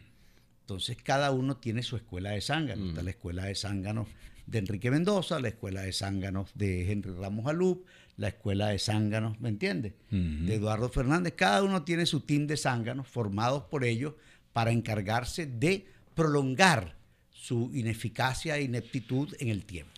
Entonces 0.62 0.98
cada 1.02 1.32
uno 1.32 1.58
tiene 1.58 1.84
su 1.84 1.96
escuela 1.96 2.32
de 2.32 2.42
zánganos. 2.42 2.90
Está 2.90 3.04
la 3.04 3.10
escuela 3.10 3.46
de 3.46 3.56
zánganos 3.56 4.08
de 4.46 4.60
Enrique 4.60 4.92
Mendoza, 4.92 5.40
la 5.40 5.48
escuela 5.50 5.82
de 5.82 5.94
zánganos 5.94 6.52
de 6.56 6.92
Henry 6.92 7.12
Ramos 7.12 7.48
Alup, 7.48 7.86
la 8.18 8.28
escuela 8.28 8.68
de 8.68 8.78
zánganos, 8.80 9.40
¿me 9.42 9.50
entiendes? 9.50 9.94
De 10.12 10.56
Eduardo 10.56 10.90
Fernández. 10.90 11.34
Cada 11.36 11.64
uno 11.64 11.84
tiene 11.84 12.06
su 12.06 12.20
team 12.22 12.46
de 12.48 12.58
zánganos 12.58 13.08
formados 13.08 13.64
por 13.64 13.84
ellos 13.84 14.14
para 14.52 14.72
encargarse 14.72 15.48
de 15.48 15.88
prolongar 16.14 16.96
su 17.32 17.72
ineficacia 17.74 18.58
e 18.58 18.64
ineptitud 18.64 19.34
en 19.40 19.50
el 19.50 19.66
tiempo. 19.66 19.92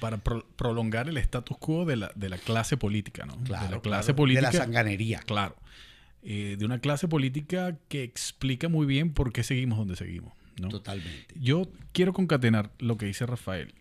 Para 0.00 0.16
pro- 0.18 0.46
prolongar 0.56 1.08
el 1.08 1.16
status 1.18 1.56
quo 1.58 1.84
de 1.84 1.96
la, 1.96 2.12
de 2.14 2.28
la 2.28 2.38
clase 2.38 2.76
política, 2.76 3.26
¿no? 3.26 3.34
Claro, 3.44 3.46
de 3.46 3.52
la 3.52 3.66
claro, 3.68 3.82
clase 3.82 4.08
de 4.08 4.14
política. 4.14 4.50
la 4.50 4.52
sanganería. 4.52 5.18
Claro. 5.26 5.56
Eh, 6.22 6.56
de 6.58 6.64
una 6.64 6.78
clase 6.78 7.06
política 7.08 7.76
que 7.88 8.02
explica 8.02 8.68
muy 8.68 8.86
bien 8.86 9.12
por 9.12 9.32
qué 9.32 9.42
seguimos 9.42 9.76
donde 9.78 9.96
seguimos, 9.96 10.32
¿no? 10.60 10.68
Totalmente. 10.68 11.34
Yo 11.38 11.68
quiero 11.92 12.12
concatenar 12.12 12.72
lo 12.78 12.96
que 12.96 13.06
dice 13.06 13.26
Rafael. 13.26 13.74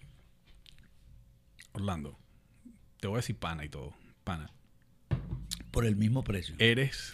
Orlando, 1.73 2.17
te 2.99 3.07
voy 3.07 3.15
a 3.15 3.19
decir 3.19 3.35
pana 3.35 3.65
y 3.65 3.69
todo. 3.69 3.93
Pana. 4.23 4.49
Por 5.71 5.85
el 5.85 5.95
mismo 5.95 6.23
precio. 6.23 6.55
Eres, 6.59 7.11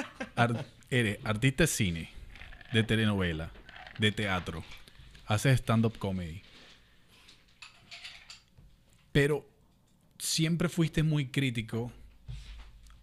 eres 0.90 1.18
artista 1.24 1.64
de 1.64 1.68
cine, 1.68 2.10
de 2.72 2.82
telenovela, 2.82 3.52
de 3.98 4.12
teatro, 4.12 4.64
haces 5.26 5.60
stand-up 5.60 5.98
comedy. 5.98 6.42
Pero 9.12 9.48
siempre 10.18 10.68
fuiste 10.68 11.02
muy 11.02 11.28
crítico 11.28 11.92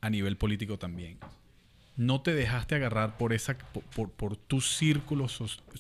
a 0.02 0.10
nivel 0.10 0.38
político 0.38 0.78
también. 0.78 1.17
No 1.95 2.21
te 2.21 2.34
dejaste 2.34 2.75
agarrar 2.75 3.17
por 3.17 3.34
esa 3.34 3.56
por, 3.95 4.10
por- 4.10 4.36
tu 4.36 4.62
círculo 4.62 5.27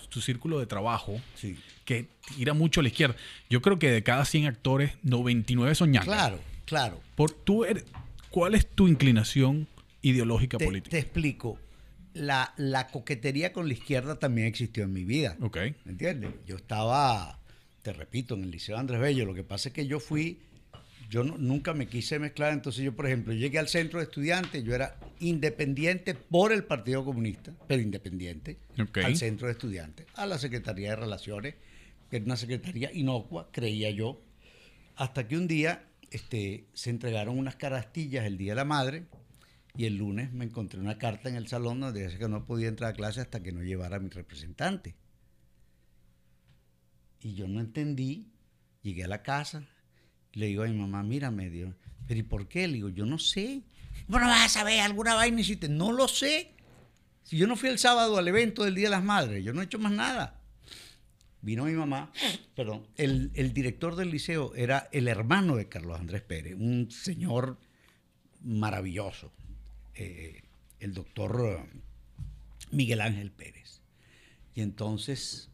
tu 0.09 0.21
círculo 0.21 0.59
de 0.59 0.67
trabajo 0.67 1.19
Sí. 1.35 1.57
que 1.85 2.07
tira 2.35 2.53
mucho 2.53 2.81
a 2.81 2.83
la 2.83 2.89
izquierda. 2.89 3.15
Yo 3.49 3.61
creo 3.63 3.79
que 3.79 3.89
de 3.89 4.03
cada 4.03 4.23
100 4.25 4.45
actores, 4.45 4.93
99 5.03 5.73
son 5.75 5.91
ñacas. 5.91 6.07
Claro, 6.07 6.39
claro. 6.65 7.01
Por, 7.15 7.31
tú 7.31 7.65
eres- 7.65 7.85
¿Cuál 8.29 8.53
es 8.55 8.67
tu 8.67 8.87
inclinación 8.87 9.67
ideológica 10.01 10.57
Te, 10.57 10.65
política? 10.65 10.91
te 10.91 10.99
explico. 10.99 11.57
La, 12.13 12.53
la 12.57 12.87
coquetería 12.89 13.51
con 13.53 13.67
la 13.67 13.73
izquierda 13.73 14.19
también 14.19 14.45
existió 14.47 14.83
en 14.83 14.93
mi 14.93 15.03
vida. 15.03 15.35
Ok. 15.41 15.57
¿Me 15.85 15.91
entiendes? 15.93 16.31
Yo 16.45 16.55
estaba, 16.57 17.39
te 17.81 17.91
repito, 17.91 18.35
en 18.35 18.43
el 18.43 18.51
Liceo 18.51 18.77
Andrés 18.77 19.01
Bello. 19.01 19.25
Lo 19.25 19.33
que 19.33 19.43
pasa 19.43 19.69
es 19.69 19.73
que 19.73 19.87
yo 19.87 19.99
fui, 19.99 20.37
yo 21.13 21.23
no- 21.23 21.37
nunca 21.37 21.75
me 21.75 21.85
quise 21.85 22.17
mezclar. 22.17 22.53
Entonces 22.53 22.83
yo, 22.83 22.95
por 22.95 23.05
ejemplo, 23.05 23.33
llegué 23.33 23.59
al 23.59 23.67
centro 23.67 23.99
de 23.99 24.05
estudiantes, 24.05 24.63
yo 24.63 24.73
era 24.73 24.97
independiente 25.19 26.15
por 26.15 26.51
el 26.51 26.63
Partido 26.63 27.05
Comunista, 27.05 27.53
pero 27.67 27.81
independiente, 27.83 28.57
al 29.05 29.15
centro 29.15 29.45
de 29.45 29.53
estudiantes, 29.53 30.07
a 30.15 30.25
la 30.25 30.39
Secretaría 30.39 30.89
de 30.89 30.95
Relaciones, 30.95 31.53
que 32.09 32.15
era 32.17 32.25
una 32.25 32.35
secretaría 32.35 32.91
inocua, 32.91 33.49
creía 33.51 33.91
yo, 33.91 34.19
hasta 34.95 35.27
que 35.27 35.37
un 35.37 35.47
día 35.47 35.83
este, 36.09 36.65
se 36.73 36.89
entregaron 36.89 37.37
unas 37.37 37.55
carastillas 37.57 38.25
el 38.25 38.37
Día 38.39 38.53
de 38.53 38.55
la 38.57 38.65
Madre 38.65 39.05
y 39.75 39.85
el 39.85 39.97
lunes 39.97 40.31
me 40.33 40.45
encontré 40.45 40.79
una 40.79 40.97
carta 40.97 41.29
en 41.29 41.35
el 41.35 41.47
salón 41.47 41.79
donde 41.79 42.01
decía 42.01 42.17
que 42.19 42.27
no 42.27 42.45
podía 42.45 42.67
entrar 42.69 42.91
a 42.91 42.95
clase 42.95 43.21
hasta 43.21 43.41
que 43.43 43.51
no 43.51 43.61
llevara 43.61 43.97
a 43.97 43.99
mi 43.99 44.09
representante. 44.09 44.95
Y 47.19 47.35
yo 47.35 47.47
no 47.47 47.59
entendí, 47.59 48.31
llegué 48.81 49.03
a 49.05 49.07
la 49.07 49.23
casa, 49.23 49.67
le 50.33 50.47
digo 50.47 50.63
a 50.63 50.67
mi 50.67 50.77
mamá, 50.77 51.03
mírame, 51.03 51.49
Dios, 51.49 51.73
pero 52.07 52.19
¿y 52.19 52.23
por 52.23 52.47
qué? 52.47 52.67
Le 52.67 52.75
digo, 52.75 52.89
yo 52.89 53.05
no 53.05 53.17
sé. 53.17 53.61
Bueno, 54.07 54.27
vas 54.27 54.45
a 54.45 54.49
saber, 54.59 54.79
alguna 54.81 55.15
vaina 55.15 55.41
hiciste. 55.41 55.69
No 55.69 55.91
lo 55.91 56.07
sé. 56.07 56.51
Si 57.23 57.37
yo 57.37 57.47
no 57.47 57.55
fui 57.55 57.69
el 57.69 57.79
sábado 57.79 58.17
al 58.17 58.27
evento 58.27 58.63
del 58.63 58.75
Día 58.75 58.85
de 58.85 58.95
las 58.95 59.03
Madres, 59.03 59.43
yo 59.43 59.53
no 59.53 59.61
he 59.61 59.65
hecho 59.65 59.79
más 59.79 59.93
nada. 59.93 60.39
Vino 61.41 61.65
mi 61.65 61.73
mamá, 61.73 62.11
perdón, 62.55 62.87
el, 62.95 63.31
el 63.33 63.53
director 63.53 63.97
del 63.97 64.11
liceo 64.11 64.55
era 64.55 64.87
el 64.93 65.09
hermano 65.09 65.57
de 65.57 65.67
Carlos 65.67 65.99
Andrés 65.99 66.21
Pérez, 66.21 66.55
un 66.57 66.89
señor 66.89 67.57
maravilloso, 68.43 69.33
eh, 69.93 70.41
el 70.79 70.93
doctor 70.93 71.41
eh, 71.45 71.79
Miguel 72.71 73.01
Ángel 73.01 73.31
Pérez. 73.31 73.81
Y 74.55 74.61
entonces, 74.61 75.49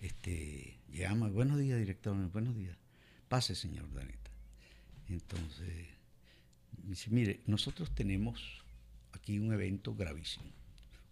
este, 0.00 0.78
llegamos, 0.90 1.32
buenos 1.32 1.58
días, 1.60 1.78
director, 1.78 2.16
buenos 2.32 2.56
días. 2.56 2.76
Pase, 3.34 3.56
señor 3.56 3.92
Daneta. 3.92 4.30
Entonces, 5.08 5.88
dice, 6.70 7.10
mire, 7.10 7.40
nosotros 7.46 7.92
tenemos 7.92 8.62
aquí 9.10 9.40
un 9.40 9.52
evento 9.52 9.92
gravísimo. 9.92 10.52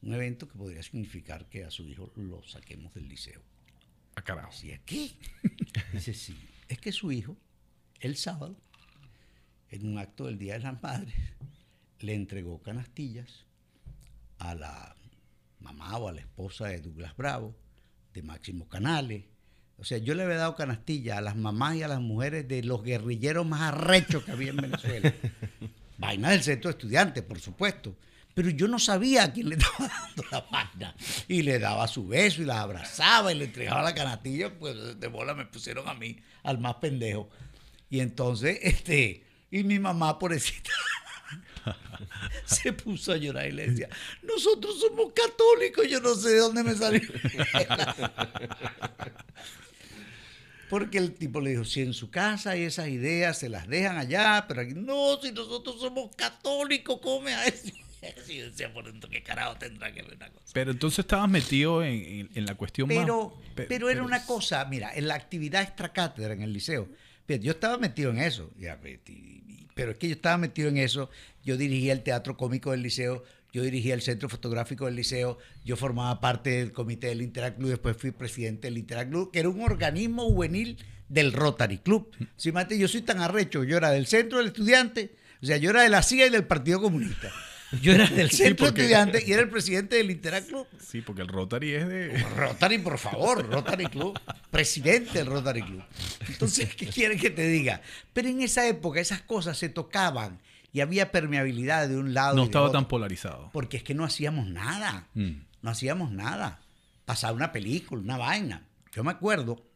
Un 0.02 0.14
evento 0.14 0.46
que 0.46 0.56
podría 0.56 0.84
significar 0.84 1.48
que 1.48 1.64
a 1.64 1.72
su 1.72 1.82
hijo 1.82 2.12
lo 2.14 2.40
saquemos 2.44 2.94
del 2.94 3.08
liceo. 3.08 3.42
A 4.14 4.22
carajo. 4.22 4.52
Decía, 4.52 4.80
¿qué? 4.86 5.10
Dice, 5.92 6.14
sí, 6.14 6.36
es 6.68 6.78
que 6.78 6.92
su 6.92 7.10
hijo, 7.10 7.36
el 7.98 8.16
sábado, 8.16 8.56
en 9.70 9.84
un 9.84 9.98
acto 9.98 10.26
del 10.26 10.38
Día 10.38 10.52
de 10.52 10.60
las 10.60 10.80
Madres, 10.80 11.16
le 11.98 12.14
entregó 12.14 12.62
canastillas 12.62 13.46
a 14.38 14.54
la 14.54 14.96
mamá 15.58 15.98
o 15.98 16.06
a 16.06 16.12
la 16.12 16.20
esposa 16.20 16.68
de 16.68 16.82
Douglas 16.82 17.16
Bravo, 17.16 17.56
de 18.14 18.22
Máximo 18.22 18.68
Canales. 18.68 19.24
O 19.78 19.84
sea, 19.84 19.98
yo 19.98 20.14
le 20.14 20.22
había 20.22 20.36
dado 20.36 20.54
canastillas 20.54 21.18
a 21.18 21.20
las 21.20 21.36
mamás 21.36 21.76
y 21.76 21.82
a 21.82 21.88
las 21.88 22.00
mujeres 22.00 22.46
de 22.46 22.62
los 22.62 22.82
guerrilleros 22.82 23.46
más 23.46 23.62
arrechos 23.62 24.22
que 24.24 24.32
había 24.32 24.50
en 24.50 24.56
Venezuela. 24.58 25.12
Vaina 25.98 26.30
del 26.30 26.42
centro 26.42 26.70
de 26.70 26.76
estudiantes, 26.78 27.22
por 27.22 27.40
supuesto. 27.40 27.96
Pero 28.34 28.50
yo 28.50 28.66
no 28.66 28.78
sabía 28.78 29.24
a 29.24 29.32
quién 29.32 29.48
le 29.48 29.56
estaba 29.56 29.88
dando 29.88 30.24
la 30.30 30.40
vaina. 30.50 30.94
Y 31.28 31.42
le 31.42 31.58
daba 31.58 31.86
su 31.86 32.08
beso 32.08 32.40
y 32.40 32.46
las 32.46 32.56
abrazaba 32.56 33.30
y 33.30 33.36
le 33.36 33.44
entregaba 33.44 33.82
la 33.82 33.94
canastilla. 33.94 34.58
Pues 34.58 34.98
de 34.98 35.06
bola 35.08 35.34
me 35.34 35.44
pusieron 35.44 35.86
a 35.86 35.94
mí, 35.94 36.16
al 36.42 36.58
más 36.58 36.76
pendejo. 36.76 37.28
Y 37.90 38.00
entonces, 38.00 38.58
este, 38.62 39.22
y 39.50 39.64
mi 39.64 39.78
mamá, 39.78 40.18
pobrecita, 40.18 40.70
se 42.46 42.72
puso 42.72 43.12
a 43.12 43.18
llorar 43.18 43.48
y 43.48 43.52
le 43.52 43.68
decía, 43.68 43.90
nosotros 44.22 44.80
somos 44.80 45.12
católicos, 45.12 45.86
yo 45.88 46.00
no 46.00 46.14
sé 46.14 46.30
de 46.30 46.38
dónde 46.38 46.62
me 46.64 46.74
salió. 46.74 47.02
Porque 50.72 50.96
el 50.96 51.12
tipo 51.12 51.42
le 51.42 51.50
dijo, 51.50 51.64
si 51.66 51.82
en 51.82 51.92
su 51.92 52.10
casa 52.10 52.52
hay 52.52 52.62
esas 52.62 52.88
ideas, 52.88 53.36
se 53.38 53.50
las 53.50 53.68
dejan 53.68 53.98
allá, 53.98 54.46
pero 54.48 54.62
aquí, 54.62 54.72
no, 54.74 55.20
si 55.20 55.30
nosotros 55.30 55.78
somos 55.78 56.16
católicos, 56.16 56.98
come 57.02 57.34
a 57.34 57.44
eso. 57.44 57.68
Y 58.26 58.38
decía, 58.38 58.72
por 58.72 58.86
dentro, 58.86 59.10
¿qué 59.10 59.22
carajo 59.22 59.54
tendrá 59.56 59.92
que 59.92 60.00
ver 60.02 60.14
una 60.16 60.30
cosa? 60.30 60.46
Pero 60.54 60.70
entonces 60.70 61.00
estabas 61.00 61.28
metido 61.28 61.84
en, 61.84 61.92
en- 61.94 62.30
en 62.34 62.46
la 62.46 62.54
cuestión 62.54 62.88
Pero, 62.88 63.36
más... 63.38 63.50
pe- 63.54 63.64
pero 63.66 63.90
era 63.90 64.02
una 64.02 64.24
cosa, 64.24 64.64
mira, 64.64 64.90
en 64.94 65.08
la 65.08 65.14
actividad 65.14 65.60
extracátedra 65.62 66.32
en 66.32 66.40
el 66.40 66.54
liceo, 66.54 66.88
yo 67.28 67.52
estaba 67.52 67.76
metido 67.78 68.10
en 68.10 68.18
eso, 68.18 68.50
pero 69.74 69.92
es 69.92 69.98
que 69.98 70.08
yo 70.08 70.14
estaba 70.14 70.38
metido 70.38 70.68
en 70.70 70.78
eso, 70.78 71.10
yo 71.44 71.56
dirigía 71.58 71.92
el 71.92 72.02
teatro 72.02 72.36
cómico 72.36 72.70
del 72.70 72.82
liceo, 72.82 73.24
yo 73.52 73.62
dirigía 73.62 73.94
el 73.94 74.02
centro 74.02 74.28
fotográfico 74.28 74.86
del 74.86 74.96
liceo, 74.96 75.38
yo 75.64 75.76
formaba 75.76 76.20
parte 76.20 76.50
del 76.50 76.72
comité 76.72 77.08
del 77.08 77.22
Interact 77.22 77.58
Club, 77.58 77.70
después 77.70 77.96
fui 77.96 78.10
presidente 78.10 78.68
del 78.68 78.78
Interact 78.78 79.10
Club, 79.10 79.30
que 79.30 79.40
era 79.40 79.48
un 79.48 79.60
organismo 79.60 80.24
juvenil 80.28 80.78
del 81.08 81.32
Rotary 81.32 81.78
Club. 81.78 82.10
Sí, 82.36 82.50
mate, 82.52 82.78
yo 82.78 82.88
soy 82.88 83.02
tan 83.02 83.20
arrecho, 83.20 83.62
yo 83.64 83.76
era 83.76 83.90
del 83.90 84.06
centro 84.06 84.38
del 84.38 84.48
estudiante, 84.48 85.14
o 85.42 85.46
sea, 85.46 85.58
yo 85.58 85.70
era 85.70 85.82
de 85.82 85.90
la 85.90 86.02
CIA 86.02 86.28
y 86.28 86.30
del 86.30 86.44
Partido 86.44 86.80
Comunista. 86.80 87.30
Yo 87.80 87.92
era 87.94 88.06
del 88.06 88.30
Sí, 88.30 88.36
centro 88.38 88.66
porque- 88.66 88.82
estudiante 88.82 89.22
y 89.26 89.32
era 89.32 89.42
el 89.42 89.48
presidente 89.48 89.96
del 89.96 90.10
Interact 90.10 90.48
Club. 90.48 90.66
Sí, 90.86 91.00
porque 91.00 91.22
el 91.22 91.28
Rotary 91.28 91.72
es 91.74 91.88
de... 91.88 92.18
Rotary, 92.36 92.78
por 92.78 92.98
favor, 92.98 93.46
Rotary 93.50 93.86
Club, 93.86 94.18
presidente 94.50 95.18
del 95.18 95.26
Rotary 95.26 95.62
Club. 95.62 95.82
Entonces, 96.28 96.74
¿qué 96.74 96.86
quieren 96.86 97.18
que 97.18 97.30
te 97.30 97.46
diga? 97.46 97.80
Pero 98.12 98.28
en 98.28 98.40
esa 98.42 98.66
época 98.68 99.00
esas 99.00 99.22
cosas 99.22 99.56
se 99.58 99.68
tocaban 99.70 100.38
y 100.72 100.80
había 100.80 101.12
permeabilidad 101.12 101.88
de 101.88 101.98
un 101.98 102.14
lado. 102.14 102.34
No 102.34 102.42
y 102.42 102.44
estaba 102.46 102.66
otro, 102.66 102.78
tan 102.78 102.88
polarizado. 102.88 103.50
Porque 103.52 103.76
es 103.76 103.82
que 103.82 103.94
no 103.94 104.04
hacíamos 104.04 104.48
nada. 104.48 105.08
Mm. 105.14 105.44
No 105.60 105.70
hacíamos 105.70 106.10
nada. 106.10 106.60
Pasaba 107.04 107.34
una 107.34 107.52
película, 107.52 108.00
una 108.00 108.16
vaina. 108.16 108.66
Yo 108.92 109.04
me 109.04 109.10
acuerdo 109.10 109.66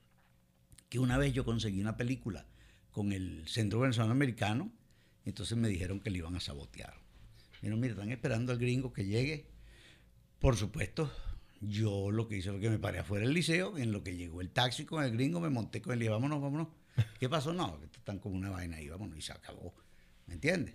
que 0.88 0.98
una 0.98 1.18
vez 1.18 1.32
yo 1.32 1.44
conseguí 1.44 1.80
una 1.80 1.96
película 1.96 2.46
con 2.90 3.12
el 3.12 3.46
Centro 3.46 3.80
Venezolano 3.80 4.12
Americano 4.12 4.72
Entonces 5.26 5.58
me 5.58 5.68
dijeron 5.68 6.00
que 6.00 6.10
le 6.10 6.18
iban 6.18 6.34
a 6.34 6.40
sabotear. 6.40 6.94
Pero 7.60 7.76
mira, 7.76 7.92
están 7.92 8.10
esperando 8.10 8.52
al 8.52 8.58
gringo 8.58 8.92
que 8.92 9.04
llegue. 9.04 9.50
Por 10.38 10.56
supuesto, 10.56 11.12
yo 11.60 12.10
lo 12.10 12.26
que 12.28 12.38
hice 12.38 12.50
fue 12.50 12.60
que 12.60 12.70
me 12.70 12.78
paré 12.78 13.00
afuera 13.00 13.24
del 13.24 13.34
liceo, 13.34 13.76
en 13.76 13.92
lo 13.92 14.02
que 14.02 14.16
llegó 14.16 14.40
el 14.40 14.50
taxi 14.50 14.84
con 14.84 15.02
el 15.04 15.12
gringo, 15.12 15.40
me 15.40 15.50
monté 15.50 15.82
con 15.82 15.92
él 15.92 15.98
y 15.98 16.00
dije, 16.02 16.12
vámonos, 16.12 16.40
vámonos. 16.40 16.68
¿Qué 17.18 17.28
pasó? 17.28 17.52
No, 17.52 17.78
que 17.80 17.86
están 17.86 18.18
como 18.18 18.36
una 18.36 18.50
vaina 18.50 18.76
ahí, 18.76 18.88
vámonos, 18.88 19.18
y 19.18 19.22
se 19.22 19.32
acabó. 19.32 19.74
¿Me 20.26 20.34
entiendes? 20.34 20.74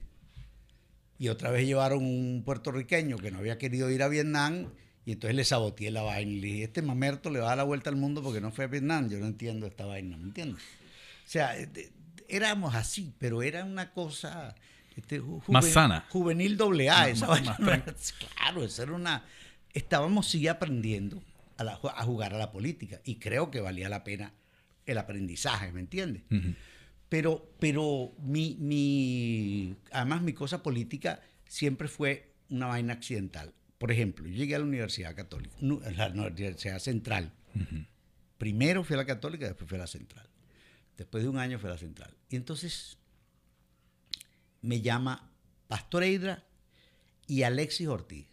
Y 1.22 1.30
otra 1.30 1.52
vez 1.52 1.68
llevaron 1.68 2.04
un 2.04 2.42
puertorriqueño 2.44 3.18
que 3.18 3.30
no 3.30 3.38
había 3.38 3.60
querido 3.60 3.92
ir 3.92 4.02
a 4.02 4.08
Vietnam 4.08 4.70
y 5.06 5.12
entonces 5.12 5.36
le 5.36 5.44
saboteé 5.44 5.92
la 5.92 6.02
vaina. 6.02 6.32
Y 6.32 6.40
le 6.42 6.48
dije, 6.48 6.64
este 6.64 6.82
mamerto 6.82 7.30
le 7.30 7.38
va 7.40 7.46
a 7.46 7.50
dar 7.50 7.58
la 7.58 7.64
vuelta 7.64 7.92
al 7.92 7.96
mundo 7.96 8.24
porque 8.24 8.42
no 8.42 8.52
fue 8.52 8.66
a 8.66 8.68
Vietnam. 8.68 9.08
Yo 9.08 9.20
no 9.20 9.28
entiendo 9.28 9.68
esta 9.68 9.86
vaina, 9.86 10.18
¿me 10.18 10.24
entiendes? 10.24 10.64
O 11.24 11.30
sea, 11.30 11.56
eh, 11.60 11.70
éramos 12.28 12.74
así, 12.74 13.14
pero 13.20 13.44
era 13.44 13.64
una 13.66 13.92
cosa... 13.92 14.56
este, 14.98 15.22
ju- 15.22 15.44
Más 15.48 15.64
juven- 15.66 15.72
sana. 15.74 16.06
Juvenil 16.10 16.58
doble 16.58 16.90
A, 16.90 17.08
esa 17.10 17.28
más- 17.28 17.38
vaina 17.38 17.52
más 17.52 17.60
no 17.60 17.72
era- 17.72 17.86
claro, 18.36 18.64
esa 18.64 18.82
era 18.82 18.94
una... 18.94 19.24
Estábamos 19.74 20.28
sí 20.28 20.48
aprendiendo 20.48 21.22
a, 21.58 21.64
la- 21.64 21.74
a 21.96 22.04
jugar 22.04 22.34
a 22.34 22.40
la 22.40 22.52
política 22.52 23.00
y 23.06 23.18
creo 23.18 23.52
que 23.52 23.62
valía 23.62 23.90
la 23.90 24.04
pena 24.04 24.34
el 24.88 24.98
aprendizaje, 24.98 25.72
¿me 25.72 25.82
entiendes? 25.82 26.24
Ujú. 26.32 26.56
Pero, 27.12 27.46
pero 27.60 28.14
mi, 28.20 28.56
mi, 28.62 29.76
además 29.92 30.22
mi 30.22 30.32
cosa 30.32 30.64
política 30.64 31.20
siempre 31.46 31.90
fue 31.90 32.32
una 32.50 32.68
vaina 32.68 32.94
accidental. 32.94 33.54
Por 33.78 33.92
ejemplo, 33.92 34.26
yo 34.28 34.34
llegué 34.34 34.56
a 34.56 34.60
la 34.60 34.64
Universidad 34.64 35.14
Católica, 35.14 35.54
la 35.60 36.08
Universidad 36.08 36.80
Central. 36.80 37.34
Primero 38.38 38.86
fui 38.86 38.94
a 38.94 38.98
la 38.98 39.06
Católica, 39.06 39.46
después 39.46 39.68
fui 39.68 39.76
a 39.78 39.82
la 39.82 39.88
Central. 39.88 40.26
Después 40.96 41.22
de 41.22 41.28
un 41.28 41.38
año 41.38 41.60
fui 41.60 41.68
a 41.68 41.74
la 41.74 41.78
Central. 41.78 42.16
Y 42.30 42.38
entonces 42.38 42.98
me 44.62 44.80
llama 44.80 45.30
Pastor 45.68 46.04
Eidra 46.04 46.46
y 47.28 47.44
Alexis 47.44 47.90
Ortiz. 47.90 48.28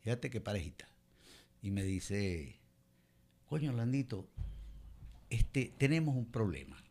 Fíjate 0.00 0.30
qué 0.30 0.40
parejita. 0.40 0.88
Y 1.60 1.70
me 1.70 1.82
dice, 1.82 2.56
coño, 3.44 3.72
Orlandito, 3.72 4.26
este, 5.28 5.74
tenemos 5.76 6.16
un 6.16 6.24
problema. 6.24 6.81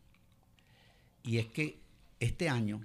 Y 1.22 1.38
es 1.38 1.46
que 1.46 1.80
este 2.20 2.48
año 2.48 2.80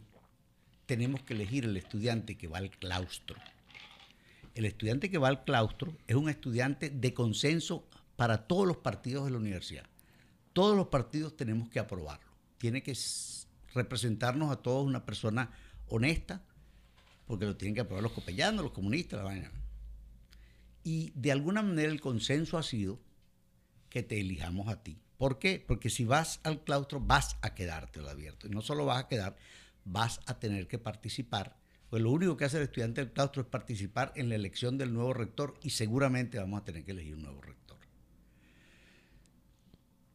tenemos 0.86 1.22
que 1.24 1.34
elegir 1.34 1.66
el 1.66 1.78
estudiante 1.78 2.38
que 2.38 2.48
va 2.48 2.60
al 2.60 2.72
claustro. 2.72 3.38
El 4.56 4.66
estudiante 4.66 5.10
que 5.10 5.18
va 5.18 5.28
al 5.28 5.44
claustro 5.44 5.96
es 6.08 6.16
un 6.16 6.30
estudiante 6.30 6.90
de 6.90 7.14
consenso 7.14 7.88
para 8.16 8.48
todos 8.48 8.68
los 8.68 8.78
partidos 8.78 9.26
de 9.26 9.32
la 9.32 9.38
universidad. 9.38 9.86
Todos 10.54 10.76
los 10.76 10.88
partidos 10.88 11.36
tenemos 11.38 11.70
que 11.70 11.80
aprobarlo. 11.80 12.32
Tiene 12.58 12.82
que 12.82 12.98
representarnos 13.74 14.52
a 14.52 14.58
todos 14.58 14.88
una 14.88 15.06
persona 15.06 15.52
honesta, 15.88 16.42
porque 17.28 17.46
lo 17.46 17.56
tienen 17.56 17.76
que 17.76 17.82
aprobar 17.82 18.02
los 18.02 18.14
copellanos, 18.14 18.64
los 18.64 18.72
comunistas, 18.72 19.20
la 19.20 19.26
vaina. 19.26 19.52
Y 20.84 21.12
de 21.14 21.32
alguna 21.32 21.62
manera 21.62 21.92
el 21.92 22.02
consenso 22.02 22.58
ha 22.58 22.64
sido 22.64 23.00
que 23.90 24.02
te 24.02 24.20
elijamos 24.20 24.68
a 24.70 24.82
ti. 24.82 24.98
¿Por 25.18 25.40
qué? 25.40 25.64
Porque 25.66 25.90
si 25.90 26.06
vas 26.06 26.40
al 26.44 26.64
claustro 26.64 27.00
vas 27.00 27.38
a 27.42 27.56
quedarte, 27.56 28.02
lo 28.02 28.10
advierto. 28.10 28.48
Y 28.48 28.52
no 28.52 28.62
solo 28.62 28.86
vas 28.86 29.04
a 29.04 29.08
quedar, 29.08 29.36
vas 29.86 30.20
a 30.28 30.40
tener 30.40 30.68
que 30.68 30.78
participar. 30.78 31.56
Pues 31.90 32.04
lo 32.04 32.12
único 32.12 32.36
que 32.38 32.46
hace 32.46 32.58
el 32.58 32.64
estudiante 32.64 33.02
del 33.02 33.12
claustro 33.14 33.42
es 33.42 33.48
participar 33.48 34.12
en 34.16 34.30
la 34.30 34.36
elección 34.36 34.78
del 34.78 34.94
nuevo 34.94 35.14
rector 35.14 35.56
y 35.64 35.70
seguramente 35.72 36.38
vamos 36.38 36.62
a 36.62 36.66
tener 36.66 36.84
que 36.84 36.92
elegir 36.92 37.16
un 37.16 37.24
nuevo 37.24 37.42
rector. 37.42 37.78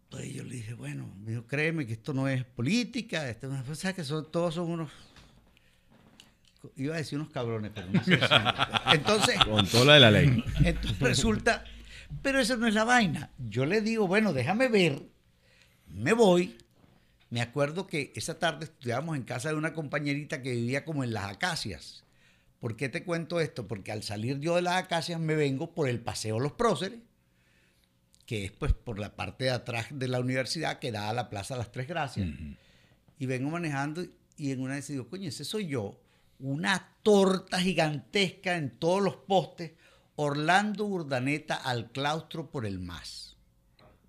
Entonces 0.04 0.34
yo 0.34 0.44
le 0.44 0.54
dije, 0.56 0.74
bueno, 0.74 1.10
dijo, 1.24 1.46
créeme 1.46 1.86
que 1.86 1.94
esto 1.94 2.12
no 2.12 2.28
es 2.28 2.44
política, 2.44 3.28
esto 3.30 3.48
no 3.48 3.56
es- 3.56 3.62
pues, 3.64 3.78
¿sabes 3.78 3.96
que 3.96 4.04
son, 4.04 4.30
todos 4.30 4.54
son 4.54 4.70
unos, 4.70 4.90
iba 6.76 6.94
a 6.94 6.98
decir 6.98 7.18
unos 7.18 7.30
cabrones, 7.32 7.72
pero 7.74 7.88
no 7.90 8.04
sé 8.04 8.16
si- 8.18 8.22
Entonces, 8.94 9.42
Con 9.44 9.66
toda 9.66 9.84
la 9.86 9.94
de 9.94 10.00
la 10.00 10.10
ley. 10.10 10.44
entonces 10.64 10.98
resulta, 11.00 11.64
pero 12.20 12.40
esa 12.40 12.56
no 12.56 12.66
es 12.66 12.74
la 12.74 12.84
vaina. 12.84 13.30
Yo 13.38 13.64
le 13.64 13.80
digo, 13.80 14.06
bueno, 14.06 14.32
déjame 14.32 14.68
ver, 14.68 15.02
me 15.88 16.12
voy. 16.12 16.58
Me 17.30 17.40
acuerdo 17.40 17.86
que 17.86 18.12
esa 18.14 18.38
tarde 18.38 18.66
estudiábamos 18.66 19.16
en 19.16 19.22
casa 19.22 19.48
de 19.48 19.54
una 19.54 19.72
compañerita 19.72 20.42
que 20.42 20.50
vivía 20.50 20.84
como 20.84 21.02
en 21.02 21.14
las 21.14 21.30
acacias. 21.30 22.04
¿Por 22.60 22.76
qué 22.76 22.88
te 22.88 23.04
cuento 23.04 23.40
esto? 23.40 23.66
Porque 23.66 23.90
al 23.90 24.02
salir 24.02 24.38
yo 24.38 24.56
de 24.56 24.62
las 24.62 24.76
acacias 24.76 25.18
me 25.18 25.34
vengo 25.34 25.74
por 25.74 25.88
el 25.88 26.00
Paseo 26.00 26.38
Los 26.38 26.52
Próceres, 26.52 27.00
que 28.26 28.44
es 28.44 28.52
pues 28.52 28.72
por 28.72 28.98
la 28.98 29.16
parte 29.16 29.46
de 29.46 29.50
atrás 29.50 29.86
de 29.90 30.08
la 30.08 30.20
universidad 30.20 30.78
que 30.78 30.92
da 30.92 31.08
a 31.08 31.12
la 31.12 31.30
Plaza 31.30 31.56
Las 31.56 31.72
Tres 31.72 31.88
Gracias. 31.88 32.28
Y 33.18 33.26
vengo 33.26 33.50
manejando 33.50 34.04
y 34.36 34.50
en 34.50 34.60
una 34.60 34.74
vez 34.74 34.88
digo, 34.88 35.08
coño, 35.08 35.28
ese 35.28 35.44
soy 35.44 35.66
yo. 35.66 36.00
Una 36.38 36.96
torta 37.02 37.60
gigantesca 37.60 38.56
en 38.56 38.78
todos 38.78 39.02
los 39.02 39.16
postes. 39.16 39.72
Orlando 40.24 40.84
Urdaneta 40.84 41.56
al 41.56 41.90
claustro 41.90 42.48
por 42.48 42.64
el 42.64 42.78
MAS. 42.78 43.31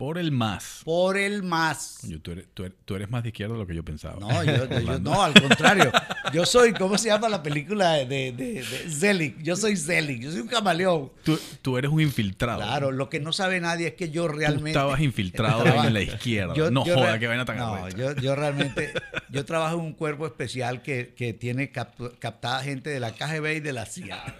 Por 0.03 0.17
el 0.17 0.33
más. 0.33 0.81
Por 0.83 1.15
el 1.15 1.43
MAS. 1.43 1.99
Coño, 2.01 2.19
tú, 2.19 2.31
eres, 2.31 2.45
tú 2.53 2.65
eres- 2.65 2.75
tú 2.83 2.95
eres 2.95 3.09
más 3.09 3.23
de 3.23 3.29
izquierda 3.29 3.53
de 3.53 3.59
lo 3.61 3.65
que 3.65 3.73
yo 3.73 3.85
pensaba. 3.85 4.19
No, 4.19 4.43
yo, 4.43 4.67
yo- 4.81 4.99
no, 4.99 5.23
al 5.23 5.33
contrario. 5.33 5.89
Yo 6.33 6.45
soy, 6.45 6.73
¿cómo 6.73 6.97
se 6.97 7.07
llama 7.09 7.29
la 7.29 7.41
película 7.43 7.91
de, 7.93 8.05
de, 8.05 8.31
de- 8.33 8.63
Zelig? 8.89 9.41
Yo 9.43 9.55
soy 9.55 9.77
Zelig, 9.77 10.19
yo 10.21 10.31
soy 10.31 10.41
un 10.41 10.47
camaleón. 10.47 11.11
Tú, 11.23 11.39
tú 11.61 11.77
eres 11.77 11.91
un 11.91 12.01
infiltrado. 12.01 12.59
Claro, 12.61 12.91
lo 12.91 13.07
que 13.09 13.19
no 13.19 13.31
sabe 13.31 13.59
nadie 13.61 13.87
es 13.87 13.93
que 13.93 14.09
yo 14.09 14.23
Tú 14.25 14.33
realmente... 14.33 14.71
estabas 14.71 14.99
infiltrado 15.01 15.63
en 15.85 15.93
la 15.93 16.01
izquierda. 16.01 16.53
Yo- 16.55 16.69
no 16.71 16.83
joda, 16.83 17.17
qué 17.19 17.27
vaina 17.27 17.45
tan 17.45 17.57
No, 17.57 17.87
yo 17.89 18.35
realmente, 18.35 18.93
yo 19.29 19.45
trabajo 19.45 19.75
en 19.77 19.85
un 19.85 19.93
cuerpo 19.93 20.25
especial 20.25 20.81
que, 20.81 21.13
que 21.15 21.31
tiene 21.33 21.71
cap- 21.71 21.95
captada 22.19 22.61
gente 22.63 22.89
de 22.89 22.99
la 22.99 23.11
KGB 23.13 23.57
y 23.57 23.59
de 23.61 23.71
la 23.73 23.85
CIA. 23.85 24.35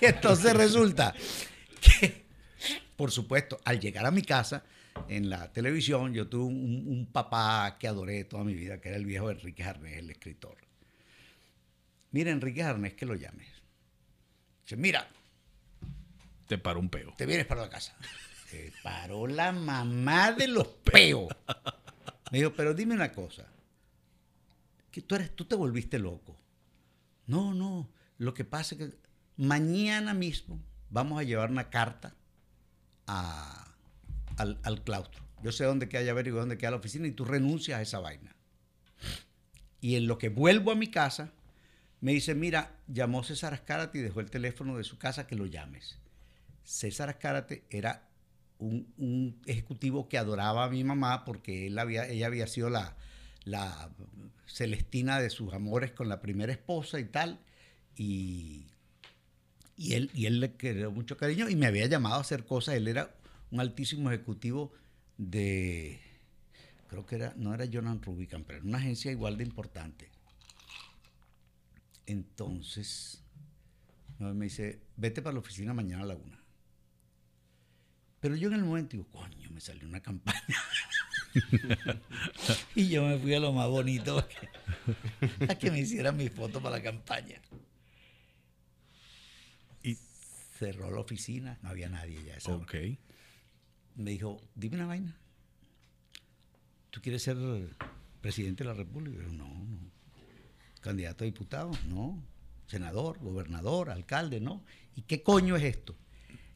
Y 0.00 0.04
entonces 0.06 0.54
resulta 0.54 1.14
que, 1.80 2.24
por 2.96 3.10
supuesto, 3.10 3.58
al 3.64 3.80
llegar 3.80 4.06
a 4.06 4.10
mi 4.10 4.22
casa, 4.22 4.62
en 5.08 5.28
la 5.30 5.52
televisión, 5.52 6.12
yo 6.14 6.28
tuve 6.28 6.44
un, 6.44 6.84
un 6.86 7.06
papá 7.12 7.76
que 7.78 7.88
adoré 7.88 8.24
toda 8.24 8.44
mi 8.44 8.54
vida, 8.54 8.80
que 8.80 8.88
era 8.88 8.96
el 8.98 9.06
viejo 9.06 9.30
Enrique 9.30 9.62
Jarnés, 9.64 9.98
el 9.98 10.10
escritor. 10.10 10.56
Mira, 12.10 12.30
Enrique 12.30 12.62
Jarnés, 12.62 12.94
que 12.94 13.06
lo 13.06 13.14
llames. 13.14 13.48
Dice, 14.62 14.76
mira, 14.76 15.08
Te 16.46 16.58
paró 16.58 16.78
un 16.80 16.88
peo. 16.88 17.12
te 17.16 17.26
vienes 17.26 17.46
para 17.46 17.62
la 17.62 17.70
casa. 17.70 17.96
Se 18.50 18.72
paró 18.82 19.26
la 19.26 19.50
mamá 19.52 20.32
de 20.32 20.46
los 20.48 20.66
peos. 20.68 21.28
Me 22.30 22.38
dijo, 22.38 22.52
pero 22.54 22.72
dime 22.74 22.94
una 22.94 23.12
cosa. 23.12 23.46
Que 24.90 25.02
tú, 25.02 25.16
eres, 25.16 25.34
tú 25.34 25.44
te 25.44 25.56
volviste 25.56 25.98
loco. 25.98 26.38
No, 27.26 27.52
no. 27.52 27.90
Lo 28.18 28.32
que 28.32 28.44
pasa 28.44 28.74
es 28.76 28.78
que 28.80 28.96
mañana 29.36 30.14
mismo 30.14 30.60
vamos 30.88 31.18
a 31.18 31.24
llevar 31.24 31.50
una 31.50 31.68
carta 31.68 32.14
a- 33.08 33.73
al, 34.36 34.58
al 34.62 34.82
claustro. 34.82 35.24
Yo 35.42 35.52
sé 35.52 35.64
dónde 35.64 35.88
queda 35.88 36.02
llave 36.02 36.22
y 36.26 36.30
dónde 36.30 36.56
queda 36.56 36.70
la 36.72 36.76
oficina 36.78 37.06
y 37.06 37.12
tú 37.12 37.24
renuncias 37.24 37.78
a 37.78 37.82
esa 37.82 38.00
vaina. 38.00 38.34
Y 39.80 39.96
en 39.96 40.06
lo 40.06 40.16
que 40.16 40.30
vuelvo 40.30 40.70
a 40.70 40.74
mi 40.74 40.86
casa, 40.86 41.32
me 42.00 42.12
dice, 42.12 42.34
mira, 42.34 42.72
llamó 42.86 43.22
César 43.22 43.52
Azcárate 43.54 43.98
y 43.98 44.02
dejó 44.02 44.20
el 44.20 44.30
teléfono 44.30 44.76
de 44.76 44.84
su 44.84 44.98
casa 44.98 45.26
que 45.26 45.36
lo 45.36 45.46
llames. 45.46 45.98
César 46.64 47.10
Azcárate 47.10 47.64
era 47.68 48.08
un, 48.58 48.92
un 48.96 49.40
ejecutivo 49.46 50.08
que 50.08 50.18
adoraba 50.18 50.64
a 50.64 50.70
mi 50.70 50.84
mamá 50.84 51.24
porque 51.24 51.66
él 51.66 51.78
había, 51.78 52.08
ella 52.08 52.26
había 52.26 52.46
sido 52.46 52.70
la, 52.70 52.96
la 53.44 53.90
Celestina 54.46 55.20
de 55.20 55.30
sus 55.30 55.52
amores 55.52 55.92
con 55.92 56.08
la 56.08 56.20
primera 56.20 56.52
esposa 56.52 56.98
y 56.98 57.04
tal. 57.04 57.40
Y, 57.96 58.66
y, 59.76 59.94
él, 59.94 60.10
y 60.14 60.26
él 60.26 60.40
le 60.40 60.52
quería 60.54 60.88
mucho 60.88 61.16
cariño 61.16 61.48
y 61.48 61.56
me 61.56 61.66
había 61.66 61.86
llamado 61.86 62.16
a 62.16 62.20
hacer 62.20 62.44
cosas. 62.44 62.76
Él 62.76 62.88
era 62.88 63.14
un 63.54 63.60
altísimo 63.60 64.10
ejecutivo 64.10 64.72
de, 65.16 66.00
creo 66.88 67.06
que 67.06 67.14
era, 67.14 67.34
no 67.36 67.54
era 67.54 67.68
Jonan 67.72 68.02
Rubicam, 68.02 68.42
pero 68.42 68.58
era 68.58 68.66
una 68.66 68.78
agencia 68.78 69.12
igual 69.12 69.38
de 69.38 69.44
importante. 69.44 70.10
Entonces, 72.04 73.22
me 74.18 74.46
dice, 74.46 74.80
vete 74.96 75.22
para 75.22 75.34
la 75.34 75.38
oficina 75.38 75.72
mañana 75.72 76.02
a 76.02 76.06
la 76.06 76.16
una. 76.16 76.42
Pero 78.18 78.34
yo 78.34 78.48
en 78.48 78.54
el 78.54 78.64
momento 78.64 78.96
digo, 78.96 79.06
coño, 79.12 79.48
me 79.50 79.60
salió 79.60 79.86
una 79.86 80.00
campaña. 80.00 80.42
y 82.74 82.88
yo 82.88 83.06
me 83.06 83.18
fui 83.18 83.34
a 83.34 83.40
lo 83.40 83.52
más 83.52 83.68
bonito 83.68 84.18
a 84.18 84.28
que, 84.28 84.48
a 85.48 85.54
que 85.54 85.70
me 85.70 85.78
hicieran 85.78 86.16
mi 86.16 86.28
foto 86.28 86.60
para 86.60 86.78
la 86.78 86.82
campaña. 86.82 87.40
Y- 89.84 89.96
cerró 90.58 90.90
la 90.90 90.98
oficina, 90.98 91.56
no 91.62 91.68
había 91.68 91.88
nadie 91.88 92.20
ya. 92.24 92.34
esa 92.34 92.50
hora. 92.56 92.66
Me 93.96 94.10
dijo, 94.10 94.40
dime 94.54 94.76
una 94.76 94.86
vaina. 94.86 95.16
¿Tú 96.90 97.00
quieres 97.00 97.22
ser 97.22 97.36
presidente 98.20 98.64
de 98.64 98.70
la 98.70 98.74
República? 98.74 99.22
Yo, 99.22 99.32
no, 99.32 99.48
no. 99.48 99.78
¿Candidato 100.80 101.24
a 101.24 101.26
diputado? 101.26 101.70
No. 101.88 102.22
¿Senador, 102.66 103.18
gobernador, 103.18 103.90
alcalde? 103.90 104.40
No. 104.40 104.64
¿Y 104.96 105.02
qué 105.02 105.22
coño 105.22 105.56
es 105.56 105.64
esto? 105.64 105.96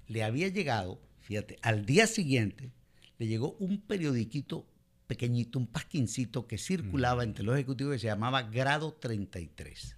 Le 0.06 0.22
había 0.22 0.48
llegado, 0.48 1.00
fíjate, 1.20 1.58
al 1.62 1.84
día 1.84 2.06
siguiente 2.06 2.72
le 3.18 3.26
llegó 3.26 3.56
un 3.58 3.80
periodiquito 3.80 4.66
pequeñito, 5.06 5.58
un 5.58 5.66
pasquincito 5.66 6.46
que 6.46 6.58
circulaba 6.58 7.24
entre 7.24 7.44
los 7.44 7.54
ejecutivos 7.54 7.94
que 7.94 7.98
se 7.98 8.06
llamaba 8.06 8.42
Grado 8.42 8.92
33. 8.92 9.96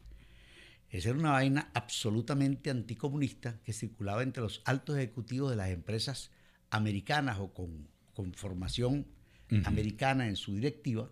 Esa 0.90 1.08
era 1.08 1.18
una 1.18 1.32
vaina 1.32 1.70
absolutamente 1.74 2.70
anticomunista 2.70 3.60
que 3.62 3.72
circulaba 3.72 4.22
entre 4.22 4.42
los 4.42 4.62
altos 4.64 4.96
ejecutivos 4.96 5.50
de 5.50 5.56
las 5.56 5.70
empresas 5.70 6.30
americanas 6.70 7.38
o 7.38 7.52
con, 7.52 7.88
con 8.14 8.32
formación 8.34 9.06
americana 9.64 10.28
en 10.28 10.36
su 10.36 10.54
directiva 10.54 11.10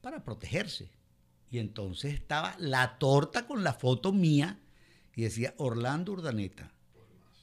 para 0.00 0.22
protegerse. 0.22 0.90
Y 1.50 1.58
entonces 1.58 2.14
estaba 2.14 2.54
la 2.58 2.98
torta 2.98 3.46
con 3.46 3.64
la 3.64 3.72
foto 3.72 4.12
mía 4.12 4.58
y 5.14 5.22
decía 5.22 5.54
Orlando 5.58 6.12
Urdaneta, 6.12 6.72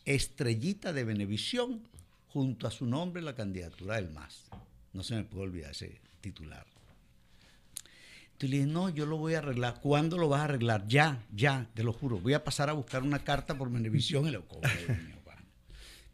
estrellita 0.06 0.94
de 0.94 1.04
Venevisión, 1.04 1.88
junto 2.28 2.68
a 2.68 2.72
su 2.72 2.86
nombre 2.86 3.22
la 3.22 3.36
candidatura 3.36 3.96
del 3.96 4.10
MAS. 4.10 4.46
No 4.92 5.04
se 5.04 5.16
me 5.16 5.24
puede 5.24 5.44
olvidar 5.44 5.72
ese 5.72 6.02
titular. 6.22 6.66
Entonces 8.34 8.50
le 8.50 8.58
dije, 8.58 8.68
no, 8.68 8.90
yo 8.90 9.06
lo 9.06 9.18
voy 9.18 9.36
a 9.36 9.40
arreglar. 9.40 9.80
¿Cuándo 9.82 10.18
lo 10.18 10.30
vas 10.30 10.42
a 10.42 10.46
arreglar? 10.46 10.88
Ya, 10.88 11.24
ya, 11.32 11.70
te 11.76 11.84
lo 11.84 11.94
juro. 11.94 12.20
Voy 12.20 12.34
a 12.34 12.44
pasar 12.44 12.70
a 12.70 12.74
buscar 12.74 13.04
una 13.04 13.20
carta 13.20 13.58
por 13.58 13.72
Venevisión 13.72 14.28
y 14.28 14.32
lo 14.32 14.46
cobro. 14.48 14.70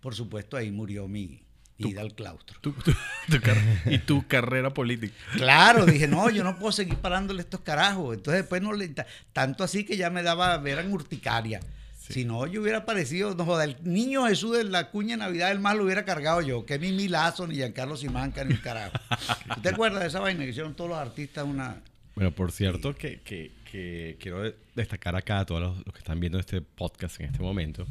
Por 0.01 0.15
supuesto, 0.15 0.55
ahí 0.57 0.71
murió 0.71 1.07
mi 1.07 1.41
ida 1.77 2.01
al 2.01 2.13
claustro. 2.13 2.57
Tu- 2.61 2.73
tu- 2.73 2.93
tu 3.29 3.41
car- 3.41 3.57
y 3.85 3.97
tu 3.99 4.27
carrera 4.27 4.73
política. 4.73 5.13
Claro, 5.33 5.85
dije, 5.85 6.07
no, 6.07 6.29
yo 6.29 6.43
no 6.43 6.57
puedo 6.57 6.71
seguir 6.71 6.95
parándole 6.95 7.41
estos 7.41 7.61
carajos. 7.61 8.15
Entonces 8.17 8.41
después 8.43 8.61
no 8.61 8.73
le... 8.73 8.87
ta- 8.89 9.05
Tanto 9.33 9.63
así 9.63 9.83
que 9.85 9.95
ya 9.97 10.09
me 10.09 10.23
daba 10.23 10.57
ver 10.57 10.79
en 10.79 10.91
urticaria. 10.91 11.59
Si 11.97 12.25
no, 12.25 12.47
yo 12.47 12.61
hubiera 12.63 12.85
parecido, 12.85 13.35
no 13.35 13.45
joda, 13.45 13.65
el 13.65 13.77
niño 13.83 14.25
Jesús 14.27 14.57
de 14.57 14.63
la 14.63 14.89
cuña 14.89 15.11
de 15.15 15.17
Navidad 15.17 15.49
del 15.49 15.59
más 15.59 15.75
lo 15.77 15.83
hubiera 15.83 16.05
cargado 16.05 16.41
yo, 16.41 16.65
que 16.65 16.79
Mimi 16.79 17.07
Lazo, 17.07 17.45
ni 17.45 17.53
Giancarlo 17.55 17.95
Simanca, 17.97 18.43
ni 18.43 18.55
un 18.55 18.61
carajo. 18.61 18.93
¿Tú 19.55 19.61
te 19.61 19.69
acuerdas 19.69 20.01
de 20.01 20.07
esa 20.07 20.19
vaina 20.19 20.43
que 20.43 20.49
hicieron 20.49 20.73
todos 20.73 20.89
los 20.89 20.97
artistas 20.99 21.45
una... 21.45 21.77
Bueno, 22.15 22.31
por 22.31 22.51
cierto, 22.51 22.95
que, 22.95 23.21
que- 23.21 23.51
que 23.71 24.17
quiero 24.19 24.41
de- 24.43 24.55
destacar 24.75 25.15
acá 25.15 25.39
a 25.39 25.45
todos 25.45 25.61
los, 25.61 25.77
los 25.85 25.93
que 25.93 25.99
están 25.99 26.19
viendo 26.19 26.39
este 26.39 26.61
podcast 26.61 27.19
en 27.19 27.27
este 27.27 27.41
momento, 27.41 27.85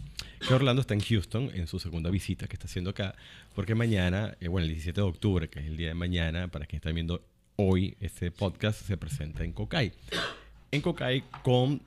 que 0.46 0.54
Orlando 0.54 0.80
está 0.80 0.94
en 0.94 1.00
Houston 1.00 1.50
en 1.54 1.66
su 1.66 1.78
segunda 1.78 2.10
visita 2.10 2.46
que 2.46 2.54
está 2.54 2.66
haciendo 2.66 2.90
acá, 2.90 3.14
porque 3.54 3.74
mañana, 3.74 4.36
eh, 4.40 4.48
bueno, 4.48 4.64
el 4.64 4.70
17 4.72 5.00
de 5.00 5.06
octubre, 5.06 5.48
que 5.48 5.60
es 5.60 5.66
el 5.66 5.76
día 5.76 5.88
de 5.88 5.94
mañana, 5.94 6.48
para 6.48 6.66
quien 6.66 6.78
está 6.78 6.90
viendo 6.90 7.22
hoy 7.56 7.96
este 8.00 8.30
podcast, 8.30 8.82
se 8.86 8.96
presenta 8.96 9.44
en 9.44 9.52
Cocay. 9.52 9.92
En 10.70 10.80
Cocay 10.80 11.22
con 11.42 11.80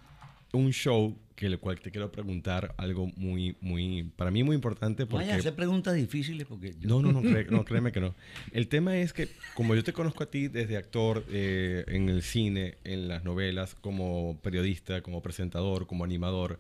un 0.53 0.71
show 0.71 1.15
que 1.41 1.47
el 1.47 1.57
cual 1.57 1.79
te 1.79 1.89
quiero 1.89 2.11
preguntar 2.11 2.75
algo 2.77 3.07
muy, 3.15 3.55
muy, 3.61 4.03
para 4.15 4.29
mí 4.29 4.43
muy 4.43 4.53
importante 4.55 5.07
porque... 5.07 5.25
vayas 5.25 5.37
a 5.37 5.39
hacer 5.39 5.55
preguntas 5.55 5.95
difíciles 5.95 6.45
porque... 6.45 6.75
yo- 6.79 6.87
No, 6.87 7.01
no, 7.01 7.11
no, 7.11 7.21
no, 7.49 7.65
créeme 7.65 7.91
que 7.91 7.99
no. 7.99 8.13
El 8.51 8.67
tema 8.67 8.95
es 8.97 9.11
que, 9.11 9.27
como 9.55 9.73
yo 9.73 9.83
te 9.83 9.91
conozco 9.91 10.21
a 10.23 10.29
ti 10.29 10.49
desde 10.49 10.77
actor 10.77 11.25
eh, 11.31 11.83
en 11.87 12.09
el 12.09 12.21
cine, 12.21 12.77
en 12.83 13.07
las 13.07 13.23
novelas, 13.23 13.73
como 13.73 14.39
periodista, 14.43 15.01
como 15.01 15.23
presentador, 15.23 15.87
como 15.87 16.03
animador, 16.03 16.59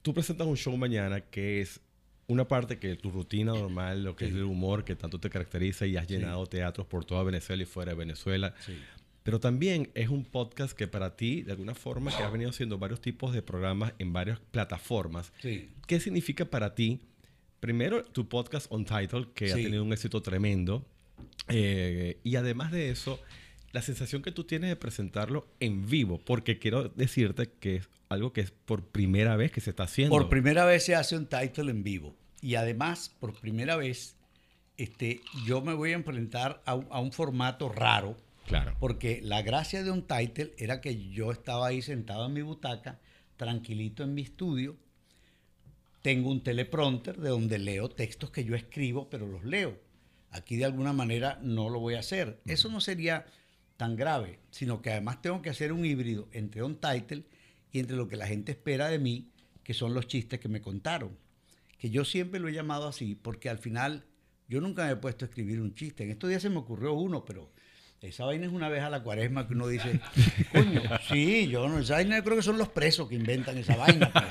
tú 0.00 0.14
presentas 0.14 0.46
un 0.46 0.56
show 0.56 0.74
mañana 0.78 1.20
que 1.20 1.60
es 1.60 1.80
una 2.28 2.48
parte 2.48 2.78
que 2.78 2.96
tu 2.96 3.10
rutina 3.10 3.52
normal, 3.52 4.02
lo 4.02 4.16
que 4.16 4.24
es 4.24 4.32
el 4.32 4.44
humor 4.44 4.82
que 4.84 4.96
tanto 4.96 5.20
te 5.20 5.28
caracteriza 5.28 5.86
y 5.86 5.98
has 5.98 6.08
llenado 6.08 6.46
teatros 6.46 6.86
por 6.86 7.04
toda 7.04 7.22
Venezuela 7.22 7.62
y 7.62 7.66
fuera 7.66 7.92
de 7.92 7.98
Venezuela. 7.98 8.54
Sí. 8.64 8.76
Pero 9.26 9.40
también 9.40 9.90
es 9.94 10.08
un 10.08 10.24
podcast 10.24 10.72
que 10.72 10.86
para 10.86 11.16
ti, 11.16 11.42
de 11.42 11.50
alguna 11.50 11.74
forma, 11.74 12.16
que 12.16 12.22
has 12.22 12.30
venido 12.30 12.48
haciendo 12.50 12.78
varios 12.78 13.00
tipos 13.00 13.34
de 13.34 13.42
programas 13.42 13.92
en 13.98 14.12
varias 14.12 14.38
plataformas, 14.38 15.32
Sí. 15.42 15.68
¿Qué 15.88 15.98
significa 15.98 16.44
para 16.44 16.76
ti, 16.76 17.00
primero, 17.58 18.04
tu 18.04 18.28
podcast 18.28 18.68
On 18.70 18.84
Title, 18.84 19.26
que 19.34 19.50
ha 19.52 19.56
tenido 19.56 19.82
un 19.82 19.92
éxito 19.92 20.22
tremendo? 20.22 20.86
eh, 21.48 22.18
y 22.22 22.36
además 22.36 22.70
de 22.70 22.90
eso, 22.90 23.18
la 23.72 23.82
sensación 23.82 24.22
que 24.22 24.30
tú 24.30 24.44
tienes 24.44 24.70
de 24.70 24.76
presentarlo 24.76 25.48
en 25.58 25.88
vivo, 25.88 26.20
porque 26.24 26.58
quiero 26.60 26.88
decirte 26.90 27.50
que 27.58 27.76
es 27.76 27.88
algo 28.08 28.32
que 28.32 28.42
es 28.42 28.52
por 28.52 28.84
primera 28.84 29.34
vez 29.34 29.50
que 29.50 29.60
se 29.60 29.70
está 29.70 29.82
haciendo. 29.82 30.16
Por 30.16 30.28
primera 30.28 30.64
vez 30.64 30.84
se 30.84 30.94
hace 30.94 31.16
un 31.16 31.26
title 31.26 31.72
en 31.72 31.82
vivo. 31.82 32.14
Y 32.40 32.54
además, 32.54 33.12
por 33.18 33.34
primera 33.34 33.74
vez, 33.74 34.14
este, 34.76 35.20
yo 35.46 35.62
me 35.62 35.74
voy 35.74 35.90
a 35.90 35.94
enfrentar 35.94 36.62
a 36.64 37.00
un 37.00 37.10
formato 37.10 37.68
raro, 37.68 38.16
Claro. 38.46 38.76
porque 38.78 39.20
la 39.22 39.42
gracia 39.42 39.82
de 39.82 39.90
un 39.90 40.06
title 40.06 40.54
era 40.58 40.80
que 40.80 41.08
yo 41.10 41.32
estaba 41.32 41.66
ahí 41.66 41.82
sentado 41.82 42.26
en 42.26 42.32
mi 42.32 42.42
butaca, 42.42 43.00
tranquilito 43.36 44.04
en 44.04 44.14
mi 44.14 44.22
estudio. 44.22 44.76
Tengo 46.02 46.30
un 46.30 46.42
teleprompter 46.42 47.16
de 47.16 47.30
donde 47.30 47.58
leo 47.58 47.88
textos 47.88 48.30
que 48.30 48.44
yo 48.44 48.54
escribo, 48.54 49.10
pero 49.10 49.26
los 49.26 49.44
leo. 49.44 49.78
Aquí 50.30 50.56
de 50.56 50.64
alguna 50.64 50.92
manera 50.92 51.38
no 51.42 51.68
lo 51.68 51.80
voy 51.80 51.94
a 51.94 52.00
hacer. 52.00 52.40
Eso 52.46 52.68
no 52.68 52.80
sería 52.80 53.26
tan 53.76 53.96
grave, 53.96 54.38
sino 54.50 54.80
que 54.82 54.90
además 54.90 55.20
tengo 55.20 55.42
que 55.42 55.50
hacer 55.50 55.72
un 55.72 55.84
híbrido 55.84 56.28
entre 56.32 56.62
un 56.62 56.76
title 56.76 57.24
y 57.72 57.80
entre 57.80 57.96
lo 57.96 58.08
que 58.08 58.16
la 58.16 58.26
gente 58.26 58.52
espera 58.52 58.88
de 58.88 58.98
mí, 58.98 59.30
que 59.62 59.74
son 59.74 59.94
los 59.94 60.06
chistes 60.06 60.40
que 60.40 60.48
me 60.48 60.60
contaron. 60.60 61.16
Que 61.78 61.90
yo 61.90 62.04
siempre 62.04 62.40
lo 62.40 62.48
he 62.48 62.52
llamado 62.52 62.86
así, 62.86 63.14
porque 63.16 63.50
al 63.50 63.58
final 63.58 64.04
yo 64.48 64.60
nunca 64.60 64.86
me 64.86 64.92
he 64.92 64.96
puesto 64.96 65.24
a 65.24 65.28
escribir 65.28 65.60
un 65.60 65.74
chiste. 65.74 66.04
En 66.04 66.10
estos 66.10 66.30
días 66.30 66.42
se 66.42 66.50
me 66.50 66.58
ocurrió 66.58 66.94
uno, 66.94 67.24
pero 67.24 67.50
esa 68.02 68.24
vaina 68.24 68.46
es 68.46 68.52
una 68.52 68.68
vez 68.68 68.82
a 68.82 68.90
la 68.90 69.02
cuaresma 69.02 69.46
que 69.48 69.54
uno 69.54 69.66
dice, 69.68 70.00
coño, 70.52 70.80
sí, 71.08 71.48
yo 71.48 71.68
no, 71.68 71.78
esa 71.78 71.94
vaina 71.94 72.16
yo 72.18 72.24
creo 72.24 72.36
que 72.36 72.42
son 72.42 72.58
los 72.58 72.68
presos 72.68 73.08
que 73.08 73.14
inventan 73.16 73.56
esa 73.58 73.76
vaina. 73.76 74.10
pues. 74.12 74.24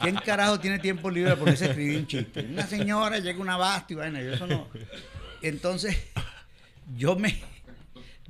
¿Quién 0.00 0.16
carajo 0.16 0.60
tiene 0.60 0.78
tiempo 0.78 1.10
libre 1.10 1.30
para 1.30 1.40
ponerse 1.40 1.64
a 1.66 1.68
escribir 1.68 1.98
un 1.98 2.06
chiste? 2.06 2.40
Una 2.40 2.66
señora 2.66 3.18
llega 3.18 3.40
una 3.40 3.56
basta 3.56 3.92
y 3.92 3.96
vaina, 3.96 4.20
yo 4.22 4.32
eso 4.34 4.46
no. 4.46 4.68
Entonces, 5.42 5.96
yo 6.96 7.16
me, 7.16 7.38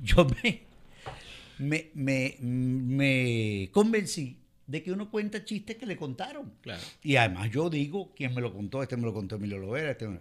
yo 0.03 0.27
me, 0.43 0.63
me, 1.59 1.91
me, 1.95 2.37
me 2.41 3.69
convencí 3.73 4.39
de 4.67 4.83
que 4.83 4.93
uno 4.93 5.11
cuenta 5.11 5.45
chistes 5.45 5.77
que 5.77 5.87
le 5.87 5.97
contaron. 5.97 6.53
Claro. 6.61 6.83
Y 7.03 7.17
además 7.17 7.51
yo 7.51 7.71
digo 7.71 8.13
quién 8.17 8.35
me 8.35 8.41
lo 8.41 8.53
contó, 8.53 8.83
este 8.83 8.97
me 8.97 9.05
lo 9.05 9.15
contó 9.15 9.37
Emilio 9.37 9.59
Lovera, 9.59 9.93
este 9.93 10.09
me- 10.09 10.19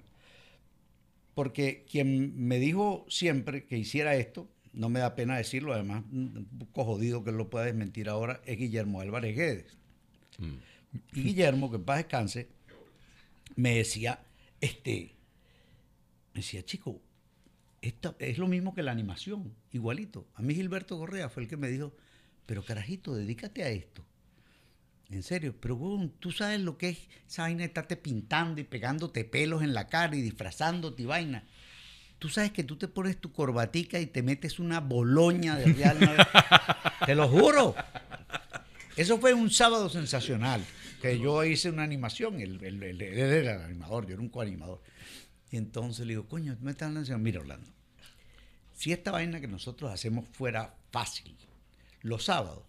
Porque 1.36 1.86
quien 1.90 2.34
me 2.48 2.58
dijo 2.58 3.06
siempre 3.10 3.66
que 3.66 3.78
hiciera 3.78 4.16
esto, 4.16 4.50
no 4.74 4.90
me 4.90 5.00
da 5.00 5.16
pena 5.16 5.38
decirlo, 5.38 5.74
además 5.74 6.04
un 6.12 6.48
poco 6.60 6.86
jodido 6.86 7.24
que 7.24 7.32
lo 7.32 7.50
pueda 7.50 7.66
desmentir 7.66 8.10
ahora, 8.10 8.42
es 8.46 8.58
Guillermo 8.58 9.02
Álvarez 9.02 9.36
Guedes. 9.36 9.78
Mm. 10.40 10.56
Y 11.14 11.24
Guillermo, 11.24 11.70
que 11.70 11.78
en 11.78 11.84
paz 11.84 11.98
descanse, 11.98 12.48
me 13.56 13.76
decía, 13.76 14.20
este, 14.62 15.14
me 16.34 16.42
decía, 16.42 16.64
chico, 16.64 17.02
esto 17.82 18.16
es 18.20 18.38
lo 18.38 18.48
mismo 18.48 18.74
que 18.74 18.84
la 18.84 18.92
animación, 18.92 19.54
igualito. 19.72 20.26
A 20.36 20.42
mí 20.42 20.56
Gilberto 20.56 20.98
Correa 20.98 21.30
fue 21.30 21.44
el 21.44 21.50
que 21.50 21.58
me 21.58 21.70
dijo, 21.70 21.94
pero 22.46 22.64
carajito, 22.64 23.14
dedícate 23.14 23.64
a 23.64 23.70
esto. 23.70 24.06
En 25.10 25.24
serio, 25.24 25.56
pero 25.60 25.78
tú 26.20 26.32
sabes 26.32 26.60
lo 26.60 26.78
que 26.78 26.90
es 26.90 26.98
esa 27.28 27.44
vaina 27.44 27.60
de 27.60 27.66
estarte 27.66 27.96
pintando 27.96 28.60
y 28.60 28.64
pegándote 28.64 29.24
pelos 29.24 29.62
en 29.62 29.74
la 29.74 29.88
cara 29.88 30.16
y 30.16 30.22
disfrazándote 30.22 31.04
y 31.04 31.06
vaina. 31.06 31.44
Tú 32.18 32.30
sabes 32.30 32.52
que 32.52 32.64
tú 32.64 32.78
te 32.78 32.88
pones 32.88 33.18
tu 33.20 33.32
corbatica 33.32 34.00
y 34.00 34.08
te 34.08 34.24
metes 34.24 34.58
una 34.58 34.80
boloña 34.80 35.56
de 35.58 35.74
Real. 35.74 35.98
Te 37.06 37.14
lo 37.14 37.28
juro. 37.28 37.76
Eso 38.96 39.20
fue 39.20 39.34
un 39.34 39.52
sábado 39.52 39.90
sensacional, 39.90 40.66
que 41.02 41.20
yo 41.20 41.44
hice 41.44 41.70
una 41.70 41.84
animación, 41.84 42.40
él, 42.40 42.64
era 42.64 43.56
el 43.56 43.62
animador, 43.62 44.08
yo 44.08 44.14
era 44.14 44.22
un 44.22 44.30
coanimador. 44.30 44.82
Y 45.52 45.58
entonces 45.58 46.06
le 46.08 46.14
digo, 46.14 46.28
coño, 46.28 46.58
me 46.62 46.72
estás 46.72 46.96
diciendo, 46.96 47.22
mira 47.22 47.42
Orlando, 47.42 47.70
si 48.74 48.94
esta 48.94 49.12
vaina 49.12 49.42
que 49.42 49.48
nosotros 49.48 49.92
hacemos 49.92 50.28
fuera 50.30 50.76
fácil, 50.92 51.36
los 52.02 52.26
sábados, 52.26 52.64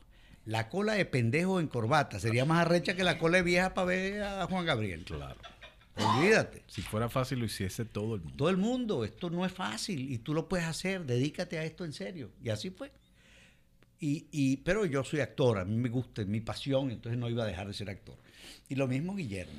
la 0.47 0.69
cola 0.69 0.95
de 0.95 1.05
pendejo 1.05 1.61
en 1.61 1.67
corbata 1.69 2.19
sería 2.19 2.45
más 2.45 2.61
arrecha 2.63 2.97
que 2.97 3.05
la 3.05 3.19
cola 3.21 3.37
de 3.39 3.43
vieja 3.43 3.75
para 3.75 3.87
ver 3.87 4.23
a 4.23 4.47
Juan 4.47 4.65
Gabriel. 4.65 5.05
Claro. 5.05 5.39
Olvídate. 5.97 6.63
Si 6.67 6.83
fuera 6.83 7.09
fácil, 7.09 7.39
lo 7.39 7.47
hiciese 7.47 7.85
todo 7.85 8.15
el 8.17 8.21
mundo. 8.21 8.37
Todo 8.37 8.49
el 8.51 8.57
mundo, 8.59 9.05
esto 9.05 9.31
no 9.31 9.47
es 9.47 9.53
fácil 9.53 10.13
y 10.13 10.19
tú 10.19 10.35
lo 10.35 10.49
puedes 10.49 10.67
hacer, 10.67 11.05
dedícate 11.07 11.59
a 11.59 11.65
esto 11.65 11.85
en 11.85 11.93
serio. 11.93 12.31
Y 12.43 12.51
así 12.51 12.71
fue. 12.71 12.93
Y, 13.99 14.27
y- 14.31 14.59
pero 14.59 14.85
yo 14.85 15.03
soy 15.05 15.21
actor, 15.21 15.59
a 15.59 15.65
mí 15.65 15.75
me 15.77 15.89
gusta, 15.89 16.21
es 16.21 16.29
mi 16.29 16.41
pasión, 16.43 16.91
entonces 16.91 17.19
no 17.19 17.31
iba 17.31 17.45
a 17.45 17.47
dejar 17.47 17.67
de 17.67 17.73
ser 17.73 17.89
actor. 17.89 18.17
Y 18.69 18.75
lo 18.75 18.87
mismo 18.87 19.15
Guillermo. 19.17 19.59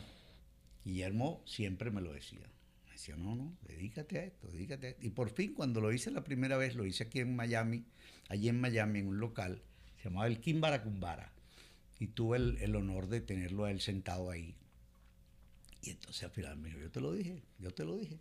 Guillermo 0.85 1.41
siempre 1.45 1.89
me 1.89 2.01
lo 2.01 2.13
decía. 2.13 2.47
Me 2.85 2.91
decía, 2.91 3.15
no, 3.17 3.35
no, 3.35 3.57
dedícate 3.67 4.19
a 4.19 4.23
esto, 4.25 4.47
dedícate 4.47 4.87
a 4.87 4.89
esto. 4.91 5.05
Y 5.05 5.09
por 5.09 5.31
fin, 5.31 5.53
cuando 5.55 5.81
lo 5.81 5.91
hice 5.91 6.11
la 6.11 6.23
primera 6.23 6.55
vez, 6.55 6.75
lo 6.75 6.85
hice 6.85 7.05
aquí 7.05 7.19
en 7.19 7.35
Miami, 7.35 7.83
allí 8.29 8.47
en 8.49 8.61
Miami, 8.61 8.99
en 8.99 9.07
un 9.07 9.19
local, 9.19 9.63
llamaba 10.09 10.27
el 10.27 10.39
Kimbara 10.39 10.83
Kumbara. 10.83 11.31
Y 11.99 12.07
tuve 12.07 12.37
el, 12.37 12.57
el 12.57 12.75
honor 12.75 13.07
de 13.07 13.21
tenerlo 13.21 13.65
a 13.65 13.71
él 13.71 13.81
sentado 13.81 14.29
ahí. 14.29 14.55
Y 15.81 15.91
entonces 15.91 16.23
al 16.23 16.31
final 16.31 16.57
me 16.57 16.69
dijo, 16.69 16.79
yo 16.79 16.91
te 16.91 17.01
lo 17.01 17.13
dije, 17.13 17.41
yo 17.59 17.71
te 17.71 17.85
lo 17.85 17.97
dije. 17.97 18.19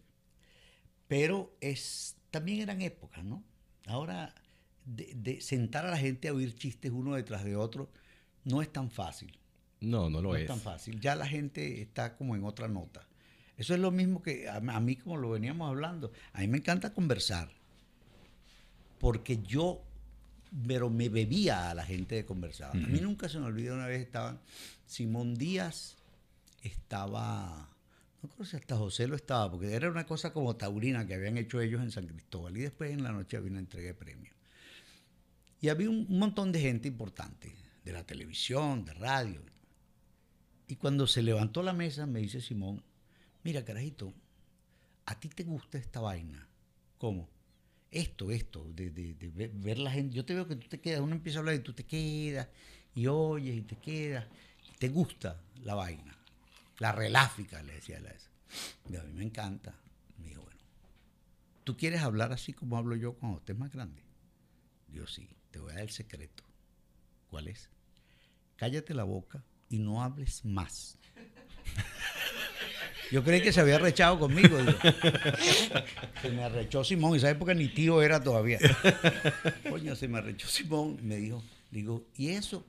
Pero 1.08 1.54
es, 1.60 2.16
también 2.30 2.60
eran 2.60 2.80
épocas, 2.82 3.24
¿no? 3.24 3.42
Ahora, 3.86 4.34
de, 4.84 5.12
de 5.14 5.40
sentar 5.40 5.86
a 5.86 5.90
la 5.90 5.98
gente 5.98 6.28
a 6.28 6.32
oír 6.32 6.54
chistes 6.54 6.90
uno 6.90 7.14
detrás 7.14 7.44
de 7.44 7.56
otro, 7.56 7.90
no 8.44 8.62
es 8.62 8.72
tan 8.72 8.90
fácil. 8.90 9.38
No, 9.80 10.08
no 10.10 10.22
lo 10.22 10.30
no 10.30 10.36
es. 10.36 10.42
es. 10.42 10.48
tan 10.48 10.60
fácil. 10.60 11.00
Ya 11.00 11.14
la 11.14 11.26
gente 11.26 11.82
está 11.82 12.16
como 12.16 12.34
en 12.34 12.44
otra 12.44 12.68
nota. 12.68 13.06
Eso 13.56 13.74
es 13.74 13.80
lo 13.80 13.90
mismo 13.90 14.22
que 14.22 14.48
a, 14.48 14.56
a 14.56 14.80
mí, 14.80 14.96
como 14.96 15.16
lo 15.16 15.30
veníamos 15.30 15.68
hablando, 15.68 16.12
a 16.32 16.40
mí 16.40 16.48
me 16.48 16.58
encanta 16.58 16.92
conversar. 16.92 17.50
Porque 18.98 19.42
yo 19.42 19.82
pero 20.66 20.88
me 20.88 21.08
bebía 21.08 21.70
a 21.70 21.74
la 21.74 21.84
gente 21.84 22.16
que 22.16 22.24
conversaba. 22.24 22.72
A 22.72 22.76
mí 22.76 23.00
nunca 23.00 23.28
se 23.28 23.38
me 23.38 23.46
olvida 23.46 23.74
una 23.74 23.86
vez 23.86 24.02
estaban 24.02 24.40
Simón 24.86 25.34
Díaz, 25.34 25.96
estaba, 26.62 27.68
no 28.22 28.28
creo 28.28 28.46
si 28.46 28.56
hasta 28.56 28.76
José 28.76 29.06
lo 29.06 29.16
estaba, 29.16 29.50
porque 29.50 29.72
era 29.72 29.90
una 29.90 30.06
cosa 30.06 30.32
como 30.32 30.56
taurina 30.56 31.06
que 31.06 31.14
habían 31.14 31.36
hecho 31.36 31.60
ellos 31.60 31.82
en 31.82 31.90
San 31.90 32.06
Cristóbal 32.06 32.56
y 32.56 32.60
después 32.60 32.90
en 32.90 33.02
la 33.02 33.12
noche 33.12 33.36
había 33.36 33.50
una 33.50 33.60
entrega 33.60 33.88
de 33.88 33.94
premios. 33.94 34.34
Y 35.60 35.68
había 35.68 35.90
un, 35.90 36.06
un 36.08 36.18
montón 36.18 36.52
de 36.52 36.60
gente 36.60 36.88
importante, 36.88 37.54
de 37.84 37.92
la 37.92 38.04
televisión, 38.04 38.84
de 38.84 38.94
radio. 38.94 39.42
Y 40.68 40.76
cuando 40.76 41.06
se 41.06 41.22
levantó 41.22 41.62
la 41.62 41.72
mesa 41.72 42.06
me 42.06 42.20
dice 42.20 42.40
Simón, 42.40 42.82
mira 43.42 43.64
carajito, 43.64 44.14
¿a 45.04 45.18
ti 45.20 45.28
te 45.28 45.44
gusta 45.44 45.78
esta 45.78 46.00
vaina? 46.00 46.48
¿Cómo? 46.98 47.28
Esto, 47.90 48.30
esto, 48.30 48.66
de, 48.74 49.50
ver, 49.54 49.78
la 49.78 49.90
gente. 49.90 50.14
Yo 50.14 50.24
te 50.24 50.34
veo 50.34 50.46
que 50.46 50.56
tú 50.56 50.68
te 50.68 50.80
quedas, 50.80 51.00
uno 51.00 51.14
empieza 51.14 51.38
a 51.38 51.40
hablar 51.40 51.54
y 51.54 51.60
tú 51.60 51.72
te 51.72 51.84
quedas, 51.84 52.48
y 52.94 53.06
oyes 53.06 53.56
y 53.56 53.62
te 53.62 53.76
quedas, 53.76 54.26
te 54.78 54.88
gusta 54.88 55.40
la 55.62 55.74
vaina. 55.74 56.16
La 56.78 56.92
reláfica, 56.92 57.62
le 57.62 57.74
decía 57.74 57.98
él 57.98 58.06
a 58.06 58.10
esa. 58.10 58.30
Y 58.90 58.96
a 58.96 59.02
mí 59.02 59.12
me 59.12 59.24
encanta. 59.24 59.74
Me 60.18 60.28
dijo, 60.28 60.42
bueno, 60.42 60.60
¿tú 61.64 61.76
quieres 61.76 62.02
hablar 62.02 62.32
así 62.32 62.52
como 62.52 62.76
hablo 62.76 62.96
yo 62.96 63.14
cuando 63.14 63.38
estés 63.38 63.56
más 63.56 63.72
grande? 63.72 64.02
Yo 64.92 65.06
sí, 65.06 65.28
te 65.50 65.58
voy 65.58 65.70
a 65.72 65.74
dar 65.74 65.84
el 65.84 65.90
secreto. 65.90 66.44
¿Cuál 67.30 67.48
es? 67.48 67.70
Cállate 68.56 68.94
la 68.94 69.04
boca 69.04 69.42
y 69.68 69.78
no 69.78 70.02
hables 70.02 70.44
más. 70.44 70.98
Yo 73.12 73.22
creí 73.22 73.40
que 73.42 73.52
se 73.52 73.60
había 73.60 73.76
arrechado 73.76 74.18
conmigo. 74.18 74.58
digo. 74.58 74.78
Se 76.22 76.30
me 76.30 76.42
arrechó 76.44 76.82
Simón, 76.84 77.14
y 77.14 77.18
esa 77.18 77.30
época 77.30 77.54
ni 77.54 77.68
tío 77.68 78.02
era 78.02 78.20
todavía. 78.22 78.58
Coño, 79.68 79.94
se 79.96 80.08
me 80.08 80.18
arrechó 80.18 80.48
Simón. 80.48 80.98
Me 81.02 81.16
dijo, 81.16 81.42
digo, 81.70 82.04
¿y 82.16 82.30
eso? 82.30 82.66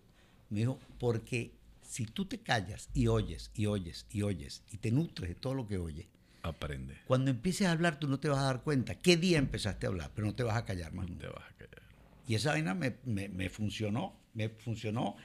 Me 0.50 0.60
dijo, 0.60 0.80
porque 1.00 1.52
si 1.82 2.06
tú 2.06 2.26
te 2.26 2.40
callas 2.40 2.90
y 2.94 3.08
oyes, 3.08 3.52
y 3.56 3.66
oyes, 3.66 4.06
y 4.12 4.22
oyes, 4.22 4.64
y 4.72 4.78
te 4.78 4.92
nutres 4.92 5.30
de 5.30 5.36
todo 5.36 5.54
lo 5.54 5.68
que 5.68 5.78
oyes, 5.78 6.06
Aprende. 6.44 6.98
cuando 7.08 7.32
empieces 7.32 7.68
a 7.68 7.72
hablar 7.72 8.00
tú 8.00 8.08
no 8.08 8.20
te 8.20 8.30
vas 8.30 8.40
a 8.40 8.44
dar 8.44 8.62
cuenta 8.62 8.96
qué 8.96 9.18
día 9.18 9.38
empezaste 9.38 9.86
a 9.86 9.90
hablar, 9.90 10.12
pero 10.16 10.28
no 10.28 10.36
te 10.36 10.44
vas 10.44 10.56
a 10.58 10.66
callar 10.66 10.94
más 10.94 11.08
nunca. 11.10 11.28
Te 11.28 11.34
vas 11.34 11.44
a 11.50 11.54
callar. 11.58 11.82
Y 12.28 12.36
esa 12.36 12.52
vaina 12.52 12.74
me, 12.74 12.96
me- 13.06 13.30
me 13.30 13.50
funcionó, 13.50 14.14
me 14.34 14.50
funcionó. 14.50 15.16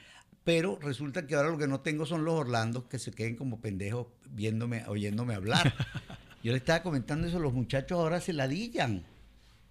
Pero 0.43 0.77
resulta 0.81 1.25
que 1.25 1.35
ahora 1.35 1.49
lo 1.49 1.57
que 1.57 1.67
no 1.67 1.79
tengo 1.79 2.05
son 2.05 2.25
los 2.25 2.33
Orlandos 2.33 2.83
que 2.85 2.99
se 2.99 3.11
queden 3.11 3.35
como 3.35 3.61
pendejos 3.61 4.07
viéndome, 4.31 4.83
oyéndome 4.87 5.33
hablar. 5.35 5.73
Yo 6.43 6.51
le 6.51 6.57
estaba 6.57 6.83
comentando 6.83 7.27
eso, 7.27 7.39
los 7.39 7.53
muchachos 7.53 7.97
ahora 7.97 8.19
se 8.19 8.33
ladillan. 8.33 9.03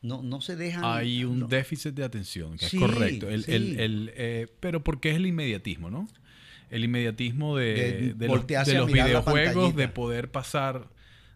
No, 0.00 0.22
no 0.22 0.40
se 0.40 0.56
dejan. 0.56 0.82
Hay 0.84 1.24
un 1.24 1.40
no- 1.40 1.46
déficit 1.46 1.94
de 1.94 2.04
atención, 2.04 2.56
que 2.56 2.66
Sí, 2.68 2.76
es 2.78 2.82
correcto. 2.82 3.28
El, 3.28 3.44
sí. 3.44 3.52
el- 3.52 3.78
el, 3.80 4.12
eh, 4.16 4.46
pero 4.60 4.82
porque 4.82 5.10
es 5.10 5.16
el 5.16 5.26
inmediatismo, 5.26 5.90
¿no? 5.90 6.08
El 6.70 6.84
inmediatismo 6.84 7.56
de, 7.58 7.74
De 7.74 8.14
de 8.14 8.26
los, 8.28 8.46
de 8.46 8.84
videojuegos, 8.92 9.76
de 9.76 9.88
poder 9.88 10.30
pasar, 10.30 10.88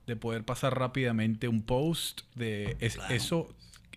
de 0.07 0.17
poder 0.17 0.45
pasar 0.45 0.79
rápidamente 0.79 1.47
un 1.47 1.61
post, 1.63 2.23
de 2.35 2.77
es- 2.81 2.95
Claro. 2.95 3.15
eso 3.15 3.55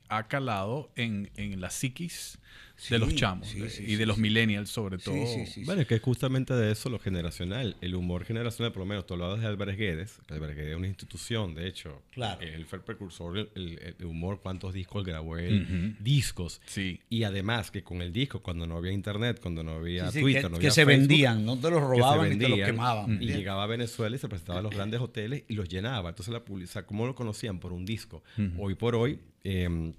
ha 0.09 0.27
calado 0.27 0.91
en, 0.97 1.29
en 1.37 1.61
la 1.61 1.69
psiquis 1.69 2.38
Sí, 2.75 2.93
de 2.93 2.99
los 2.99 3.13
chamos 3.13 3.45
sí, 3.49 3.59
de- 3.59 3.69
sí, 3.69 3.83
y 3.83 3.87
sí, 3.87 3.95
de 3.97 4.05
los 4.05 4.17
millennials 4.17 4.69
sobre 4.69 4.99
Sí, 4.99 5.03
todo. 5.03 5.25
sí, 5.27 5.45
sí. 5.47 5.63
Bueno, 5.65 5.81
es 5.81 5.87
que 5.87 5.95
es 5.95 6.01
justamente 6.01 6.53
de 6.53 6.71
eso 6.71 6.89
lo 6.89 6.97
generacional, 6.97 7.75
el 7.81 7.93
humor 7.93 8.23
generacional, 8.23 8.71
por 8.71 8.79
lo 8.79 8.85
menos 8.85 9.05
tú 9.05 9.15
hablabas 9.15 9.41
de 9.41 9.47
Álvarez 9.47 9.77
Guedes, 9.77 10.19
que 10.25 10.33
Álvarez 10.33 10.55
Guedes 10.55 10.71
es 10.71 10.77
una 10.77 10.87
institución, 10.87 11.55
de 11.55 11.67
hecho, 11.67 12.01
Claro. 12.13 12.39
él 12.39 12.65
fue 12.65 12.77
el 12.77 12.85
precursor 12.85 13.33
del 13.33 13.49
el- 13.55 13.95
el 13.99 14.05
humor, 14.05 14.39
cuántos 14.41 14.73
discos 14.73 15.03
grabó 15.03 15.37
él, 15.37 15.97
discos, 15.99 16.61
Sí. 16.67 17.01
y 17.09 17.23
además 17.23 17.69
que 17.69 17.83
con 17.83 18.01
el 18.01 18.13
disco, 18.13 18.41
cuando 18.41 18.65
no 18.65 18.77
había 18.77 18.93
internet, 18.93 19.39
cuando 19.41 19.61
no 19.61 19.71
había 19.73 20.05
Sí, 20.11 20.19
sí, 20.19 20.21
Twitter, 20.21 20.43
que, 20.43 20.47
no 20.49 20.53
que 20.53 20.57
había 20.67 20.71
se 20.71 20.85
Facebook, 20.85 20.99
vendían, 21.09 21.45
no 21.45 21.57
te 21.57 21.69
los 21.69 21.79
que 21.81 21.85
se 21.85 21.91
robaban 22.01 22.29
ni 22.29 22.35
te 22.37 22.41
los 22.43 22.49
vendían, 22.51 22.71
quemaban. 22.71 23.21
Y 23.21 23.25
llegaba 23.25 23.63
a 23.63 23.67
Venezuela 23.67 24.15
y 24.15 24.19
se 24.19 24.29
presentaba 24.29 24.59
a 24.59 24.61
los 24.61 24.73
grandes 24.73 25.01
hoteles 25.01 25.43
y 25.49 25.53
los 25.55 25.67
llenaba. 25.67 26.07
Entonces, 26.09 26.31
la 26.33 26.45
publicidad, 26.45 26.85
¿cómo 26.85 27.05
lo 27.05 27.13
conocían? 27.13 27.59
Por 27.59 27.73
un 27.73 27.85
disco. 27.85 28.23
Hoy 28.57 28.75
por 28.75 28.95
hoy, 28.95 29.19
eh, 29.43 29.91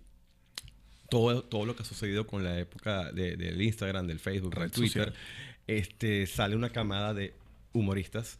todo, 1.11 1.45
todo 1.45 1.67
lo 1.67 1.77
que 1.77 1.83
ha 1.83 1.87
sucedido 1.87 2.27
con 2.27 2.43
la 2.45 2.59
época 2.59 3.13
de- 3.13 3.37
del 3.37 3.61
Instagram, 3.61 4.07
del 4.07 4.19
Facebook, 4.21 4.55
del 4.59 4.71
Twitter, 4.71 5.09
social. 5.09 5.15
este, 5.67 6.27
sale 6.27 6.57
una 6.57 6.71
camada 6.71 7.13
de 7.13 7.35
humoristas 7.73 8.39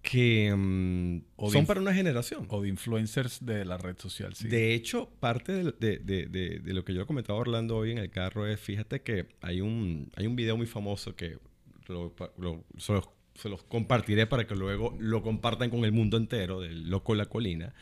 que 0.00 0.52
mm, 0.56 1.18
O 1.36 1.52
son 1.52 1.64
para 1.66 1.80
una 1.80 1.94
generación. 1.94 2.46
O 2.48 2.60
de 2.62 2.68
influencers 2.68 3.44
de 3.46 3.64
la 3.64 3.78
red 3.78 3.96
social, 3.98 4.34
sí. 4.34 4.48
De 4.48 4.74
hecho, 4.74 5.08
parte 5.20 5.52
de, 5.52 5.72
de- 5.78 5.98
de- 5.98 6.58
de- 6.58 6.72
lo 6.74 6.84
que 6.84 6.92
yo 6.94 7.06
comentaba 7.06 7.38
Orlando 7.38 7.76
hoy 7.76 7.92
en 7.92 7.98
el 7.98 8.10
carro 8.10 8.46
es, 8.46 8.58
fíjate 8.58 9.02
que 9.02 9.26
hay 9.40 9.60
un, 9.60 10.10
hay 10.16 10.26
un 10.26 10.34
video 10.34 10.56
muy 10.56 10.66
famoso 10.66 11.14
que 11.14 11.38
lo- 11.86 12.12
lo- 12.38 12.64
se, 12.78 12.92
los, 12.94 13.08
se 13.36 13.48
los 13.48 13.62
compartiré 13.62 14.26
para 14.26 14.44
que 14.46 14.56
luego 14.56 14.96
lo 14.98 15.22
compartan 15.22 15.70
con 15.70 15.84
el 15.84 15.92
mundo 15.92 16.16
entero, 16.16 16.60
del 16.60 16.90
Loco 16.90 17.14
La 17.14 17.26
Colina, 17.26 17.72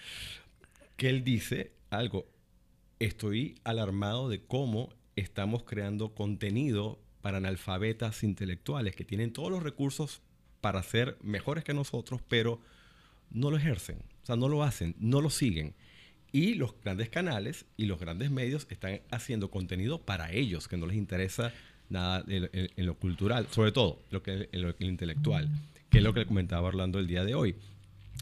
que 0.98 1.08
él 1.08 1.24
dice 1.24 1.72
algo, 1.88 2.26
estoy 3.00 3.56
alarmado 3.64 4.28
de 4.28 4.40
cómo 4.42 4.90
estamos 5.16 5.64
creando 5.64 6.14
contenido 6.14 6.98
para 7.22 7.38
analfabetas 7.38 8.22
intelectuales 8.22 8.94
que 8.94 9.04
tienen 9.04 9.32
todos 9.32 9.50
los 9.50 9.62
recursos 9.62 10.20
para 10.60 10.82
ser 10.82 11.16
mejores 11.22 11.64
que 11.64 11.74
nosotros, 11.74 12.20
pero 12.28 12.60
no 13.30 13.50
lo 13.50 13.56
ejercen, 13.56 13.98
o 14.22 14.26
sea, 14.26 14.36
no 14.36 14.48
lo 14.48 14.62
hacen, 14.62 14.94
no 14.98 15.20
lo 15.20 15.30
siguen. 15.30 15.74
Y 16.32 16.54
los 16.54 16.74
grandes 16.82 17.08
canales 17.08 17.64
y 17.76 17.86
los 17.86 17.98
grandes 17.98 18.30
medios 18.30 18.66
están 18.70 19.00
haciendo 19.10 19.50
contenido 19.50 20.00
para 20.02 20.30
ellos, 20.32 20.68
que 20.68 20.76
no 20.76 20.86
les 20.86 20.96
interesa 20.96 21.52
nada 21.88 22.24
en, 22.28 22.48
en- 22.52 22.70
en 22.76 22.86
lo 22.86 22.94
cultural, 22.94 23.48
sobre 23.50 23.72
todo 23.72 24.02
lo 24.10 24.22
que, 24.22 24.48
en 24.52 24.62
lo 24.62 24.74
intelectual, 24.78 25.48
que 25.90 25.98
es 25.98 26.04
lo 26.04 26.14
que 26.14 26.24
comentaba 26.26 26.68
Orlando 26.68 26.98
el 27.00 27.06
día 27.08 27.24
de 27.24 27.34
hoy. 27.34 27.56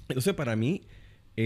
Entonces, 0.08 0.34
para 0.34 0.56
mí, 0.56 0.82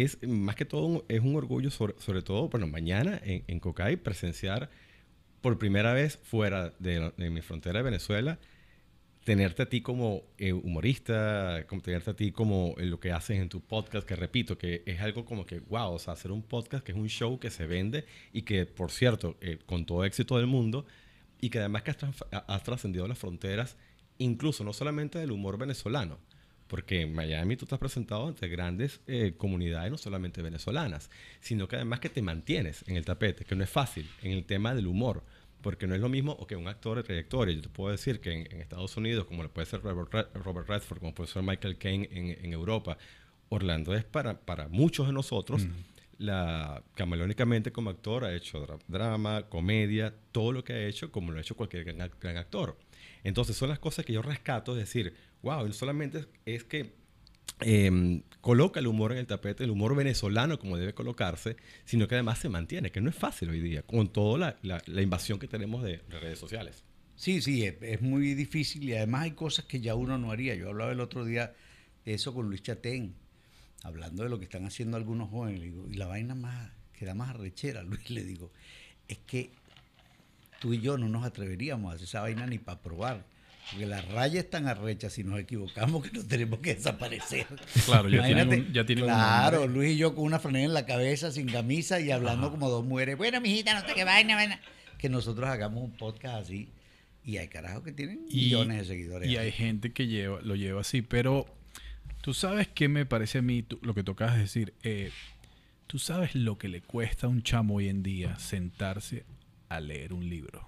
es 0.00 0.18
más 0.26 0.56
que 0.56 0.64
todo 0.64 1.04
es 1.08 1.20
un 1.20 1.36
orgullo, 1.36 1.70
sobre, 1.70 1.94
sobre 1.98 2.22
todo, 2.22 2.48
bueno, 2.48 2.66
mañana 2.66 3.20
en, 3.24 3.44
en 3.46 3.60
Cocay, 3.60 3.96
presenciar 3.96 4.70
por 5.42 5.58
primera 5.58 5.92
vez 5.92 6.18
fuera 6.22 6.72
de, 6.78 7.12
de 7.16 7.30
mi 7.30 7.42
frontera 7.42 7.80
de 7.80 7.84
Venezuela, 7.84 8.38
tenerte 9.24 9.62
a 9.62 9.68
ti 9.68 9.82
como 9.82 10.22
eh, 10.38 10.52
humorista, 10.52 11.66
como 11.68 11.82
tenerte 11.82 12.10
a 12.10 12.16
ti 12.16 12.32
como 12.32 12.74
en 12.78 12.90
lo 12.90 12.98
que 13.00 13.12
haces 13.12 13.38
en 13.38 13.48
tu 13.48 13.60
podcast, 13.60 14.06
que 14.06 14.16
repito, 14.16 14.56
que 14.56 14.82
es 14.86 15.00
algo 15.00 15.24
como 15.24 15.44
que, 15.44 15.60
wow, 15.60 15.92
o 15.92 15.98
sea, 15.98 16.14
hacer 16.14 16.32
un 16.32 16.42
podcast 16.42 16.84
que 16.84 16.92
es 16.92 16.98
un 16.98 17.08
show 17.08 17.38
que 17.38 17.50
se 17.50 17.66
vende 17.66 18.04
y 18.32 18.42
que, 18.42 18.66
por 18.66 18.90
cierto, 18.90 19.36
eh, 19.40 19.58
con 19.66 19.84
todo 19.84 20.04
éxito 20.04 20.38
del 20.38 20.46
mundo, 20.46 20.86
y 21.40 21.50
que 21.50 21.58
además 21.58 21.82
que 21.82 21.92
has 22.30 22.62
trascendido 22.62 23.06
las 23.06 23.18
fronteras, 23.18 23.76
incluso 24.18 24.64
no 24.64 24.72
solamente 24.72 25.18
del 25.18 25.32
humor 25.32 25.58
venezolano, 25.58 26.18
porque 26.72 27.02
en 27.02 27.14
Miami 27.14 27.54
tú 27.56 27.66
te 27.66 27.74
has 27.74 27.78
presentado 27.78 28.26
ante 28.28 28.48
grandes 28.48 29.02
eh, 29.06 29.34
comunidades, 29.36 29.90
no 29.90 29.98
solamente 29.98 30.40
venezolanas, 30.40 31.10
sino 31.40 31.68
que 31.68 31.76
además 31.76 32.00
que 32.00 32.08
te 32.08 32.22
mantienes 32.22 32.82
en 32.88 32.96
el 32.96 33.04
tapete, 33.04 33.44
que 33.44 33.54
no 33.54 33.62
es 33.62 33.68
fácil 33.68 34.08
en 34.22 34.32
el 34.32 34.44
tema 34.46 34.74
del 34.74 34.86
humor, 34.86 35.22
porque 35.60 35.86
no 35.86 35.94
es 35.94 36.00
lo 36.00 36.08
mismo 36.08 36.46
que 36.46 36.56
un 36.56 36.68
actor 36.68 36.96
de 36.96 37.02
trayectoria. 37.02 37.54
Yo 37.54 37.60
te 37.60 37.68
puedo 37.68 37.90
decir 37.92 38.20
que 38.20 38.32
en, 38.32 38.50
en 38.50 38.62
Estados 38.62 38.96
Unidos, 38.96 39.26
como 39.26 39.42
lo 39.42 39.50
puede 39.52 39.66
ser 39.66 39.82
Robert, 39.82 40.28
Robert 40.46 40.66
Redford, 40.66 40.98
como 41.00 41.14
puede 41.14 41.28
ser 41.30 41.42
Michael 41.42 41.76
Caine 41.76 42.08
en, 42.10 42.38
en 42.42 42.52
Europa, 42.54 42.96
Orlando 43.50 43.94
es 43.94 44.04
para, 44.04 44.40
para 44.40 44.68
muchos 44.68 45.06
de 45.08 45.12
nosotros, 45.12 45.66
la, 46.16 46.82
camaleónicamente 46.94 47.70
como 47.70 47.90
actor, 47.90 48.24
ha 48.24 48.34
hecho 48.34 48.66
dra- 48.66 48.78
drama, 48.88 49.42
comedia, 49.50 50.14
todo 50.32 50.52
lo 50.52 50.64
que 50.64 50.72
ha 50.72 50.86
hecho, 50.86 51.12
como 51.12 51.32
lo 51.32 51.36
ha 51.38 51.42
hecho 51.42 51.54
cualquier 51.54 51.84
gran, 51.84 52.10
gran 52.18 52.38
actor. 52.38 52.78
Entonces 53.24 53.56
son 53.56 53.68
las 53.68 53.78
cosas 53.78 54.04
que 54.04 54.12
yo 54.12 54.22
rescato, 54.22 54.72
es 54.72 54.78
decir, 54.78 55.14
wow, 55.42 55.66
no 55.66 55.72
solamente 55.72 56.26
es, 56.44 56.64
que 56.64 56.92
eh, 57.60 58.22
coloca 58.40 58.80
el 58.80 58.86
humor 58.86 59.12
en 59.12 59.18
el 59.18 59.26
tapete, 59.26 59.64
el 59.64 59.70
humor 59.70 59.94
venezolano 59.94 60.58
como 60.58 60.76
debe 60.76 60.94
colocarse, 60.94 61.56
sino 61.84 62.08
que 62.08 62.16
además 62.16 62.38
se 62.38 62.48
mantiene, 62.48 62.90
que 62.90 63.00
no 63.00 63.10
es 63.10 63.16
fácil 63.16 63.50
hoy 63.50 63.60
día, 63.60 63.82
con 63.82 64.12
toda 64.12 64.58
la, 64.62 65.02
invasión 65.02 65.38
que 65.38 65.48
tenemos 65.48 65.82
de, 65.82 65.98
de 66.08 66.20
redes 66.20 66.38
sociales. 66.38 66.84
Sí, 67.14 67.40
sí, 67.40 67.64
es, 67.64 67.76
es 67.82 68.02
muy 68.02 68.34
difícil 68.34 68.82
y 68.84 68.94
además 68.94 69.22
hay 69.22 69.30
cosas 69.32 69.66
que 69.66 69.80
ya 69.80 69.94
uno 69.94 70.18
no 70.18 70.32
haría. 70.32 70.54
Yo 70.54 70.70
hablaba 70.70 70.92
el 70.92 71.00
otro 71.00 71.24
día 71.24 71.54
de 72.04 72.14
eso 72.14 72.34
con 72.34 72.48
Luis 72.48 72.62
Chatén, 72.62 73.14
hablando 73.84 74.24
de 74.24 74.28
lo 74.28 74.38
que 74.38 74.44
están 74.44 74.64
haciendo 74.64 74.96
algunos 74.96 75.30
jóvenes. 75.30 75.60
Le 75.60 75.66
digo, 75.66 75.88
y 75.88 75.94
la 75.94 76.06
vaina 76.06 76.34
más 76.34 76.72
que 76.92 77.06
da 77.06 77.14
más 77.14 77.30
arrechera, 77.30 77.82
Luis, 77.84 78.10
le 78.10 78.24
digo, 78.24 78.50
es 79.08 79.18
que 79.18 79.52
tú 80.62 80.72
y 80.72 80.80
yo 80.80 80.96
no 80.96 81.08
nos 81.08 81.24
atreveríamos 81.26 81.92
a 81.92 81.96
hacer 81.96 82.04
esa 82.08 82.20
vaina 82.22 82.46
ni 82.46 82.58
para 82.58 82.80
probar. 82.80 83.26
Porque 83.70 83.84
la 83.86 84.00
raya 84.02 84.40
es 84.40 84.48
tan 84.50 84.66
arrecha 84.66 85.08
si 85.10 85.22
nos 85.24 85.38
equivocamos 85.38 86.02
que 86.04 86.10
nos 86.12 86.26
tenemos 86.26 86.58
que 86.60 86.74
desaparecer. 86.74 87.46
Claro, 87.84 88.08
ya 88.08 88.24
tienen 88.24 88.48
un- 88.48 88.72
ya 88.72 88.84
tienen 88.86 89.04
un 89.04 89.10
Claro. 89.10 89.66
Luis 89.66 89.92
y 89.92 89.96
yo 89.98 90.14
con 90.14 90.24
una 90.24 90.38
franela 90.38 90.64
en 90.66 90.74
la 90.74 90.86
cabeza, 90.86 91.30
sin 91.30 91.46
camisa 91.48 92.00
y 92.00 92.10
hablando 92.10 92.50
como 92.50 92.68
dos 92.70 92.84
mujeres. 92.84 93.16
Bueno, 93.18 93.40
mijita, 93.40 93.74
no 93.80 93.86
sé 93.86 93.94
qué 93.94 94.04
vaina, 94.04 94.34
vaina. 94.36 94.60
Que 94.98 95.08
nosotros 95.08 95.48
hagamos 95.48 95.82
un 95.84 95.92
podcast 95.96 96.44
así. 96.46 96.68
Y 97.24 97.36
hay 97.36 97.48
carajos 97.48 97.84
que 97.84 97.92
tienen 97.92 98.24
millones 98.26 98.78
de 98.78 98.84
seguidores. 98.84 99.30
Y 99.30 99.36
hay 99.36 99.52
gente 99.52 99.92
que 99.92 100.06
lleva, 100.08 100.40
lo 100.42 100.56
lleva 100.56 100.80
así. 100.80 101.02
Pero 101.02 101.46
tú 102.20 102.34
sabes 102.34 102.66
qué 102.68 102.88
me 102.88 103.06
parece 103.06 103.38
a 103.38 103.42
mí 103.42 103.62
tú- 103.62 103.78
lo 103.82 103.94
que 103.94 104.02
tocas 104.02 104.36
decir. 104.36 104.74
Eh, 104.82 105.10
tú 105.86 106.00
sabes 106.00 106.34
lo 106.34 106.58
que 106.58 106.66
le 106.68 106.80
cuesta 106.82 107.26
a 107.26 107.30
un 107.30 107.42
chamo 107.44 107.76
hoy 107.76 107.88
en 107.88 108.02
día 108.02 108.36
sentarse 108.40 109.24
a 109.76 109.80
leer 109.80 110.12
un 110.12 110.28
libro. 110.28 110.66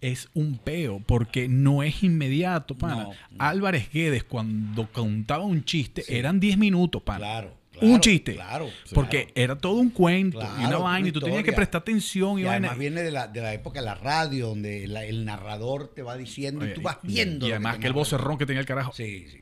Es 0.00 0.28
un 0.32 0.58
peo, 0.58 1.00
porque 1.04 1.48
no 1.48 1.82
es 1.82 2.04
inmediato, 2.04 2.76
pana. 2.78 3.02
No, 3.04 3.10
no. 3.10 3.14
Álvarez 3.38 3.90
Guedes, 3.92 4.22
cuando 4.22 4.90
contaba 4.92 5.42
un 5.44 5.64
chiste, 5.64 6.04
eran 6.16 6.38
10 6.38 6.56
minutos, 6.56 7.02
pana. 7.02 7.18
Claro, 7.18 7.58
un 7.80 7.98
chiste. 8.00 8.34
claro, 8.34 8.68
Porque 8.94 9.24
claro. 9.26 9.32
era 9.34 9.58
todo 9.58 9.74
un 9.74 9.90
cuento 9.90 10.40
y 10.60 10.64
una 10.66 10.78
vaina, 10.78 11.08
y 11.08 11.12
tú 11.12 11.20
tenías 11.20 11.42
que 11.42 11.52
prestar 11.52 11.80
atención 11.80 12.38
y, 12.38 12.42
Y 12.42 12.44
vaina. 12.44 12.68
además 12.68 12.78
viene 12.78 13.02
de 13.02 13.10
la, 13.10 13.26
de 13.26 13.40
la 13.40 13.52
época 13.54 13.80
de 13.80 13.86
la 13.86 13.96
radio, 13.96 14.48
donde 14.48 14.86
la- 14.86 15.04
el 15.04 15.24
narrador 15.24 15.92
te 15.92 16.02
va 16.02 16.16
diciendo 16.16 16.62
Oye, 16.62 16.72
y 16.72 16.74
tú 16.74 16.82
vas 16.82 16.98
viendo. 17.02 17.48
Y 17.48 17.50
además 17.50 17.78
que 17.78 17.88
el 17.88 17.92
vocerrón 17.92 18.38
que 18.38 18.46
tenía 18.46 18.60
el 18.60 18.66
carajo. 18.66 18.92
Sí, 18.94 19.26
sí. 19.28 19.40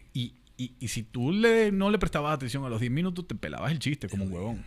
Y, 0.59 0.72
y, 0.81 0.89
si 0.89 1.03
tú 1.03 1.33
le, 1.33 1.70
no 1.70 1.91
le 1.91 1.99
prestabas 1.99 2.33
atención 2.35 2.64
a 2.64 2.70
los 2.70 2.81
10 2.81 2.91
minutos, 2.91 3.27
te 3.29 3.35
pelabas 3.35 3.72
el 3.72 3.79
chiste 3.79 4.09
como 4.09 4.24
un 4.24 4.33
huevón. 4.33 4.64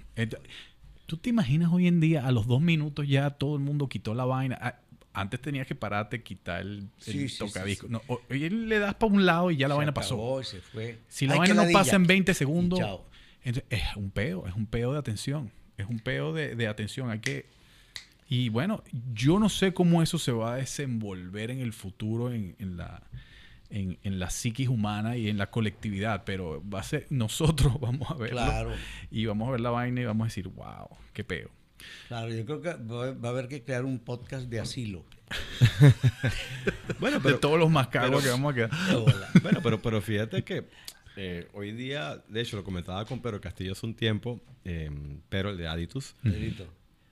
¿Tú 1.09 1.17
te 1.17 1.29
imaginas 1.31 1.71
hoy 1.73 1.87
en 1.87 1.99
día, 1.99 2.25
a 2.25 2.31
los 2.31 2.45
dos 2.47 2.61
minutos 2.61 3.07
ya 3.07 3.31
todo 3.31 3.55
el 3.55 3.61
mundo 3.61 3.89
quitó 3.89 4.13
la 4.13 4.25
vaina? 4.25 4.57
Ah, 4.61 4.75
Antes 5.11 5.41
tenías 5.41 5.65
que 5.65 5.73
pararte, 5.73 6.21
quitar 6.21 6.61
el, 6.61 6.87
Sí, 6.99 7.27
sí, 7.29 7.39
tocadisco. 7.39 7.87
sí. 7.87 7.91
No, 7.91 8.01
o- 8.07 8.21
hoy 8.29 8.47
le 8.49 8.77
das 8.77 8.93
para 8.93 9.11
un 9.11 9.25
lado 9.25 9.49
y 9.49 9.57
ya 9.57 9.67
la 9.67 9.73
Se 9.73 9.77
vaina 9.77 9.93
pasó. 9.93 10.13
acabó 10.13 10.43
se 10.43 10.61
fue. 10.61 10.99
Si 11.09 11.25
la 11.25 11.33
Ay, 11.33 11.39
vaina 11.39 11.55
no 11.55 11.71
pasa 11.73 11.95
en 11.95 12.05
20 12.05 12.31
Y 12.31 12.35
segundos, 12.35 12.79
entonces, 13.43 13.63
es 13.71 13.95
un 13.95 14.11
peo, 14.11 14.47
es 14.47 14.53
un 14.53 14.67
peo 14.67 14.93
de 14.93 14.99
atención. 14.99 15.51
Es 15.77 15.87
un 15.87 15.97
peo 15.99 16.31
de, 16.31 16.55
de 16.55 16.67
atención. 16.67 17.09
Hay 17.09 17.19
que. 17.19 17.47
Y 18.29 18.49
bueno, 18.49 18.83
yo 19.15 19.39
no 19.39 19.49
sé 19.49 19.73
cómo 19.73 20.03
eso 20.03 20.19
se 20.19 20.31
va 20.31 20.53
a 20.53 20.57
desenvolver 20.57 21.49
en 21.49 21.59
el 21.59 21.73
futuro 21.73 22.31
en, 22.31 22.55
en 22.59 22.77
la, 22.77 23.01
en, 23.69 23.97
en 24.03 24.19
la 24.19 24.29
psiquis 24.29 24.67
humana 24.67 25.15
y 25.17 25.29
en 25.29 25.37
la 25.37 25.49
colectividad, 25.51 26.23
pero 26.25 26.63
va 26.69 26.79
a 26.79 26.83
ser, 26.83 27.05
nosotros 27.09 27.79
vamos 27.81 28.09
a 28.09 28.15
verlo 28.15 28.37
Claro. 28.37 28.71
y 29.11 29.25
vamos 29.25 29.47
a 29.47 29.51
ver 29.51 29.61
la 29.61 29.69
vaina 29.69 30.01
y 30.01 30.05
vamos 30.05 30.25
a 30.25 30.27
decir, 30.29 30.47
wow, 30.47 30.87
qué 31.13 31.23
peo. 31.23 31.49
Claro, 32.09 32.29
yo 32.33 32.45
creo 32.45 32.61
que 32.61 32.73
va 32.73 33.29
a 33.29 33.31
haber 33.31 33.47
que 33.47 33.63
crear 33.63 33.85
un 33.85 33.99
podcast 33.99 34.47
de 34.49 34.59
asilo. 34.59 35.05
Bueno, 36.99 37.19
de 37.19 37.35
todos 37.35 37.57
los 37.59 37.69
mascagos 37.69 38.09
pero- 38.09 38.21
que 38.23 38.29
vamos 38.29 38.51
a 38.51 38.55
quedar. 38.55 38.69
Bueno, 39.41 39.59
pero, 39.63 39.81
pero 39.81 40.01
fíjate 40.01 40.43
que 40.43 40.65
eh, 41.15 41.47
hoy 41.53 41.71
día, 41.71 42.21
de 42.27 42.41
hecho, 42.41 42.57
lo 42.57 42.63
comentaba 42.63 43.05
con 43.05 43.21
Pedro 43.21 43.39
Castillo 43.41 43.71
hace 43.73 43.85
un 43.85 43.93
tiempo, 43.95 44.41
eh, 44.65 44.89
pero 45.29 45.49
el 45.51 45.57
de 45.57 45.67
Aditus, 45.67 46.15
Pedrito. 46.23 46.65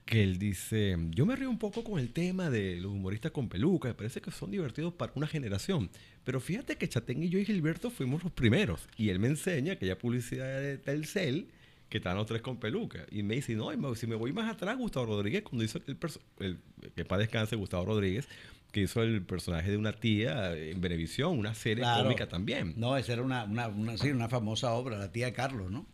Que 0.07 0.23
él 0.23 0.39
dice, 0.39 0.97
yo 1.11 1.25
me 1.27 1.35
río 1.35 1.49
un 1.51 1.59
poco 1.59 1.83
con 1.83 1.99
el 1.99 2.09
tema 2.11 2.49
de 2.49 2.77
los 2.77 2.91
humoristas 2.91 3.31
con 3.31 3.47
peluca, 3.49 3.89
me 3.89 3.93
parece 3.93 4.21
que 4.21 4.31
son 4.31 4.49
divertidos 4.49 4.93
para 4.93 5.11
una 5.15 5.27
generación, 5.27 5.89
pero 6.23 6.39
fíjate 6.39 6.77
que 6.77 6.89
Chatén 6.89 7.21
y 7.21 7.29
yo 7.29 7.37
y 7.37 7.45
Gilberto 7.45 7.91
fuimos 7.91 8.23
los 8.23 8.31
primeros, 8.31 8.87
y 8.97 9.09
él 9.09 9.19
me 9.19 9.27
enseña 9.27 9.75
que 9.75 9.85
ya 9.85 9.97
publicidad 9.99 10.59
de 10.61 10.77
Telcel, 10.79 11.49
que 11.89 11.97
están 11.99 12.17
los 12.17 12.25
tres 12.25 12.41
con 12.41 12.57
peluca, 12.57 13.05
y 13.11 13.21
me 13.21 13.35
dice, 13.35 13.53
no, 13.53 13.69
si 13.95 14.07
me 14.07 14.15
voy 14.15 14.33
más 14.33 14.51
atrás, 14.51 14.77
Gustavo 14.77 15.05
Rodríguez, 15.05 15.43
cuando 15.43 15.63
hizo 15.63 15.79
el, 15.85 15.97
el 16.39 16.57
que 16.95 17.05
para 17.05 17.19
descanse, 17.19 17.55
Gustavo 17.55 17.85
Rodríguez, 17.85 18.27
que 18.71 18.81
hizo 18.81 19.01
el 19.03 19.21
personaje 19.21 19.71
de 19.71 19.77
una 19.77 19.93
tía 19.93 20.53
en 20.57 20.81
Benevisión, 20.81 21.37
una 21.37 21.53
serie 21.53 21.83
Claro. 21.83 22.03
cómica 22.03 22.27
también. 22.27 22.73
No, 22.75 22.97
esa 22.97 23.13
era 23.13 23.21
una, 23.21 23.43
una, 23.45 23.67
una, 23.69 23.97
sí, 23.97 24.09
una 24.09 24.27
famosa 24.27 24.73
obra, 24.73 24.97
la 24.97 25.11
tía 25.11 25.31
Carlos, 25.33 25.71
¿no? 25.71 25.85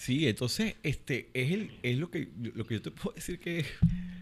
Sí, 0.00 0.28
entonces, 0.28 0.76
este, 0.84 1.28
es, 1.34 1.50
el, 1.50 1.72
es 1.82 1.98
lo, 1.98 2.08
que, 2.08 2.28
lo 2.54 2.64
que 2.64 2.74
yo 2.74 2.82
te 2.82 2.90
puedo 2.92 3.14
decir 3.16 3.40
que... 3.40 3.66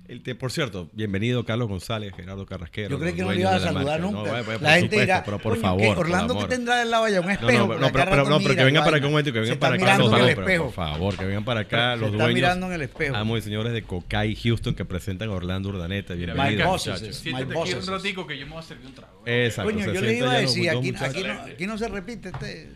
El 0.08 0.22
te- 0.22 0.36
por 0.36 0.52
cierto, 0.52 0.88
bienvenido 0.92 1.44
Carlos 1.44 1.68
González, 1.68 2.12
Gerardo 2.14 2.46
Carrasquero. 2.46 2.90
Yo 2.90 2.98
creí 3.00 3.10
los 3.10 3.16
que 3.16 3.22
no 3.24 3.32
le 3.32 3.42
dueños 3.42 3.50
ibas 3.50 3.62
a 3.62 3.66
saludar 3.72 4.00
marca. 4.00 4.16
nunca. 4.16 4.38
No, 4.38 4.44
por 4.44 4.62
la 4.62 4.70
gente 4.74 4.84
supuesto, 4.86 5.00
dirá, 5.00 5.24
pero 5.24 5.38
por 5.40 5.52
"Coño, 5.54 5.62
favor. 5.62 5.98
Orlando 5.98 6.32
amor". 6.34 6.48
que 6.48 6.54
tendrá 6.54 6.76
del 6.76 6.90
lado 6.92 7.04
allá 7.06 7.20
un 7.20 7.26
No, 7.26 7.32
espejo. 7.32 7.50
no, 7.52 7.66
no, 7.66 7.80
cada 7.80 7.92
pero, 7.92 8.10
pero, 8.12 8.28
no, 8.28 8.38
pero 8.38 8.54
que 8.54 8.64
vengan 8.64 8.84
para 8.84 8.96
acá 8.98 9.06
un 9.06 9.12
momento, 9.12 9.32
que 9.32 9.38
Se 9.38 9.40
vengan 9.40 9.54
está 9.54 9.66
para 9.66 9.74
acá. 9.74 9.84
mirando 9.84 10.10
no, 10.10 10.16
en 10.16 10.22
el 10.22 10.28
no, 10.28 10.34
pero 10.36 10.46
espejo. 10.46 10.64
por 10.66 10.72
favor, 10.74 11.16
que 11.16 11.24
vengan 11.24 11.44
para 11.44 11.60
acá 11.60 11.94
Se 11.94 12.00
los 12.00 12.10
está 12.12 12.22
dueños. 12.22 12.34
mirando 12.36 12.66
en 12.68 12.72
el 12.74 12.82
espejo. 12.82 13.16
Amo 13.16 13.36
y 13.36 13.42
señores 13.42 13.72
de 13.72 13.82
Cocay 13.82 14.36
Houston 14.36 14.74
que 14.76 14.84
presentan 14.84 15.28
a 15.28 15.32
Orlando 15.32 15.68
Urdaneta. 15.70 16.14
Mira, 16.14 16.34
Bienvenidos, 16.34 16.86
My 16.86 16.92
bosses, 16.92 17.16
Siéntate 17.16 17.58
aquí 17.58 17.72
un 17.74 17.86
ratico 17.88 18.26
que 18.28 18.38
yo 18.38 18.46
me 18.46 18.52
voy 18.52 18.60
a 18.60 18.62
servir 18.62 18.86
un 18.86 18.94
trago. 18.94 19.22
Exacto. 19.26 19.72
Coño, 19.72 19.92
yo 19.92 20.00
le 20.00 20.18
iba 20.18 20.30
a 20.30 20.40
los 20.40 20.54
decir, 20.54 20.70
aquí, 20.70 20.92
no, 20.92 21.32
aquí 21.52 21.66
no 21.66 21.76
se 21.78 21.88
repite 21.88 22.28
este. 22.28 22.70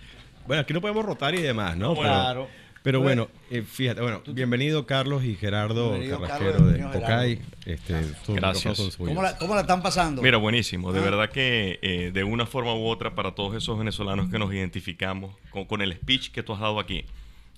Bueno, 0.48 0.62
aquí 0.62 0.72
no 0.74 0.80
podemos 0.80 1.04
rotar 1.04 1.32
y 1.36 1.42
demás, 1.42 1.76
¿no? 1.76 1.94
Claro. 1.94 2.48
Pero 2.82 3.00
Bueno, 3.00 3.28
bueno, 3.28 3.40
eh, 3.50 3.62
fíjate, 3.62 4.00
bueno, 4.00 4.22
bienvenido 4.28 4.86
Carlos 4.86 5.22
y 5.24 5.34
Gerardo 5.34 5.90
Bienvenido, 5.90 6.20
Carrasquero 6.20 6.52
Carlos, 6.52 6.72
de. 6.72 6.78
Gerardo. 6.78 7.42
Este, 7.66 7.94
Gracias. 8.28 8.96
¿Cómo 8.96 9.22
la, 9.22 9.36
¿Cómo 9.36 9.54
la 9.54 9.60
están 9.62 9.82
pasando? 9.82 10.22
Mira, 10.22 10.38
buenísimo. 10.38 10.90
De 10.92 11.00
Ah. 11.00 11.02
verdad 11.04 11.30
que 11.30 11.78
eh, 11.82 12.10
de 12.12 12.24
una 12.24 12.46
forma 12.46 12.74
u 12.74 12.86
otra, 12.86 13.14
para 13.14 13.32
todos 13.34 13.54
esos 13.54 13.78
venezolanos 13.78 14.30
que 14.30 14.38
nos 14.38 14.50
identificamos 14.54 15.36
con, 15.50 15.66
con 15.66 15.82
el 15.82 15.92
speech 15.92 16.30
que 16.30 16.42
tú 16.42 16.54
has 16.54 16.60
dado 16.60 16.80
aquí, 16.80 17.04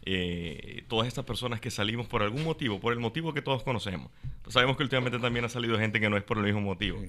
eh, 0.04 0.82
todas 0.88 1.06
estas 1.06 1.24
personas 1.24 1.60
que 1.60 1.70
salimos 1.70 2.08
por 2.08 2.22
algún 2.24 2.42
motivo, 2.42 2.80
por 2.80 2.92
el 2.92 2.98
motivo 2.98 3.32
que 3.32 3.42
todos 3.42 3.62
conocemos. 3.62 4.10
Pues 4.42 4.54
sabemos 4.54 4.76
que 4.76 4.82
últimamente 4.82 5.20
también 5.20 5.44
ha 5.44 5.48
salido 5.48 5.78
gente 5.78 6.00
que 6.00 6.10
no 6.10 6.16
es 6.16 6.24
por 6.24 6.38
el 6.38 6.42
mismo 6.44 6.60
motivo. 6.60 7.00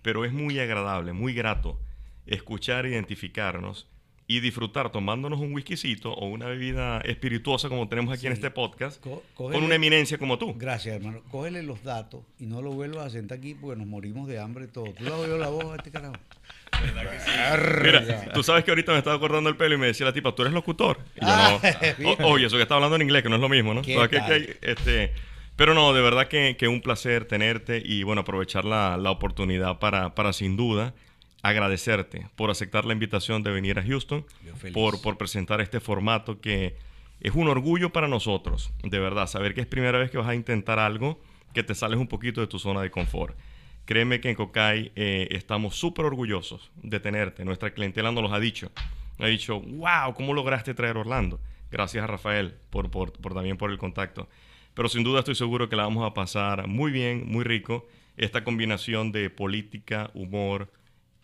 Pero 0.00 0.24
es 0.24 0.32
muy 0.32 0.58
agradable, 0.58 1.12
muy 1.12 1.34
grato 1.34 1.78
escuchar, 2.26 2.86
identificarnos 2.86 3.86
y 4.36 4.40
disfrutar 4.40 4.92
tomándonos 4.92 5.40
un 5.40 5.52
whiskycito 5.52 6.12
o 6.12 6.26
una 6.28 6.46
bebida 6.46 7.00
espirituosa 7.00 7.68
como 7.68 7.88
tenemos 7.88 8.14
aquí 8.16 8.26
en 8.28 8.32
este 8.32 8.50
podcast 8.50 9.00
Co- 9.02 9.22
con 9.34 9.56
una 9.56 9.74
eminencia 9.74 10.18
como 10.18 10.38
tú. 10.38 10.54
Gracias, 10.56 10.94
hermano. 10.96 11.20
Cógele 11.30 11.62
los 11.64 11.82
datos 11.82 12.22
y 12.38 12.46
no 12.46 12.62
lo 12.62 12.70
vuelvas 12.70 13.06
a 13.06 13.10
sentar 13.10 13.38
aquí 13.38 13.54
porque 13.54 13.76
nos 13.78 13.88
morimos 13.88 14.28
de 14.28 14.38
hambre 14.38 14.68
todos. 14.68 14.94
¿Tú 14.94 15.02
le 15.04 15.10
has 15.10 15.16
oído 15.16 15.36
la 15.38 15.48
voz 15.48 15.64
a 15.72 15.76
este 15.76 15.90
carajo? 15.90 16.14
Mira, 17.82 18.32
tú 18.32 18.42
sabes 18.42 18.64
que 18.64 18.70
ahorita 18.70 18.92
me 18.92 18.98
estaba 18.98 19.16
acordando 19.16 19.50
el 19.50 19.56
pelo 19.56 19.74
y 19.74 19.78
me 19.78 19.86
decía 19.86 20.06
la 20.06 20.12
tipa, 20.12 20.34
¿tú 20.34 20.42
eres 20.42 20.54
locutor? 20.54 20.98
Y 21.16 21.20
yo 21.20 21.26
Ah, 21.26 21.58
no. 21.98 22.10
O- 22.26 22.32
oye, 22.32 22.46
eso 22.46 22.56
que 22.56 22.62
está 22.62 22.74
hablando 22.76 22.96
en 22.96 23.02
inglés, 23.02 23.22
que 23.22 23.28
no 23.28 23.34
es 23.36 23.40
lo 23.40 23.48
mismo, 23.48 23.74
¿no? 23.74 23.82
Este, 24.62 25.12
pero 25.56 25.74
no, 25.74 25.92
de 25.92 26.00
verdad 26.00 26.28
que, 26.28 26.56
que 26.56 26.68
un 26.68 26.80
placer 26.80 27.24
tenerte 27.26 27.82
y 27.84 28.02
bueno, 28.02 28.22
aprovechar 28.22 28.64
la, 28.64 28.96
la 28.96 29.10
oportunidad 29.10 29.78
para, 29.78 30.14
para 30.14 30.32
sin 30.32 30.56
duda 30.56 30.94
agradecerte 31.42 32.28
por 32.36 32.50
aceptar 32.50 32.84
la 32.84 32.92
invitación 32.92 33.42
de 33.42 33.50
venir 33.50 33.78
a 33.78 33.82
Houston, 33.82 34.24
por, 34.72 35.00
por 35.00 35.16
presentar 35.16 35.60
este 35.60 35.80
formato 35.80 36.40
que 36.40 36.76
es 37.20 37.34
un 37.34 37.48
orgullo 37.48 37.90
para 37.90 38.08
nosotros, 38.08 38.72
de 38.82 38.98
verdad, 38.98 39.26
saber 39.26 39.54
que 39.54 39.60
es 39.60 39.66
primera 39.66 39.98
vez 39.98 40.10
que 40.10 40.18
vas 40.18 40.28
a 40.28 40.34
intentar 40.34 40.78
algo 40.78 41.20
que 41.52 41.62
te 41.62 41.74
sales 41.74 41.98
un 41.98 42.08
poquito 42.08 42.40
de 42.40 42.46
tu 42.46 42.58
zona 42.58 42.80
de 42.80 42.90
confort. 42.90 43.36
Créeme 43.84 44.20
que 44.20 44.30
en 44.30 44.36
Cocay 44.36 44.92
eh, 44.94 45.28
estamos 45.32 45.76
súper 45.76 46.04
orgullosos 46.04 46.70
de 46.76 47.00
tenerte. 47.00 47.44
Nuestra 47.44 47.72
clientela 47.72 48.12
nos 48.12 48.22
los 48.22 48.32
ha 48.32 48.38
dicho. 48.38 48.70
Ha 49.18 49.26
dicho, 49.26 49.60
wow, 49.60 50.14
¿cómo 50.14 50.32
lograste 50.32 50.74
traer 50.74 50.96
a 50.96 51.00
Orlando? 51.00 51.40
Gracias 51.70 52.04
a 52.04 52.06
Rafael 52.06 52.54
por, 52.70 52.90
por, 52.90 53.12
por 53.12 53.34
también 53.34 53.56
por 53.56 53.70
el 53.70 53.78
contacto. 53.78 54.28
Pero 54.74 54.88
sin 54.88 55.02
duda 55.02 55.18
estoy 55.18 55.34
seguro 55.34 55.68
que 55.68 55.76
la 55.76 55.82
vamos 55.82 56.06
a 56.06 56.14
pasar 56.14 56.68
muy 56.68 56.92
bien, 56.92 57.24
muy 57.26 57.44
rico. 57.44 57.86
Esta 58.16 58.44
combinación 58.44 59.12
de 59.12 59.28
política, 59.28 60.10
humor, 60.14 60.70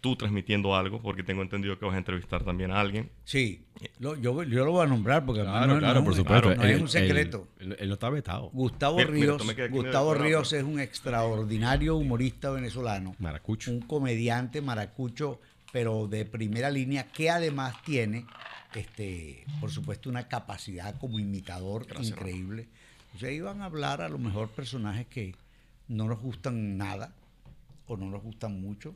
tú 0.07 0.15
transmitiendo 0.17 0.77
algo, 0.77 1.03
porque 1.03 1.25
tengo 1.25 1.43
entendido 1.43 1.77
que 1.79 1.85
vas 1.85 1.97
a 1.97 1.99
entrevistar 1.99 2.45
también 2.45 2.71
a 2.71 2.79
alguien. 2.81 3.11
Sí, 3.25 3.65
lo- 3.99 4.15
yo, 4.17 4.45
yo 4.45 4.65
lo 4.65 4.71
voy 4.71 4.85
a 4.85 4.89
nombrar 4.89 5.27
porque 5.27 5.43
Claro, 5.43 5.75
no, 5.75 5.79
claro, 5.81 5.99
es 5.99 6.05
por 6.05 6.13
un- 6.13 6.17
supuesto. 6.19 6.55
no 6.55 6.63
es 6.63 6.71
Él- 6.77 6.83
un 6.83 6.89
secreto. 6.89 7.49
Él, 7.59 7.77
no 7.89 7.95
está 7.95 8.09
vetado. 8.11 8.51
Gustavo 8.53 8.99
Mira, 8.99 9.11
Ríos, 9.11 9.43
Gustavo 9.71 10.15
Ríos 10.15 10.53
es 10.53 10.63
un 10.63 10.79
extraordinario 10.79 11.97
humorista 11.97 12.51
venezolano. 12.51 13.17
Maracucho. 13.19 13.73
Un 13.73 13.81
comediante 13.81 14.61
maracucho, 14.61 15.41
pero 15.73 16.07
de 16.07 16.25
primera 16.25 16.71
línea, 16.71 17.09
que 17.09 17.29
además 17.31 17.75
tiene, 17.85 18.27
este, 18.77 19.45
por 19.61 19.71
supuesto, 19.73 20.09
una 20.09 20.29
capacidad 20.29 20.97
como 20.99 21.19
imitador 21.19 21.87
increíble. 22.01 22.69
O 23.17 23.19
sea, 23.19 23.31
iban 23.33 23.61
a 23.61 23.65
hablar 23.65 24.03
a 24.03 24.09
lo 24.09 24.19
mejor 24.19 24.49
personajes 24.51 25.07
que 25.09 25.35
no 25.89 26.07
nos 26.07 26.21
gustan 26.21 26.77
nada 26.77 27.13
o 27.89 27.97
no 27.97 28.11
nos 28.11 28.23
gustan 28.23 28.61
mucho 28.61 28.95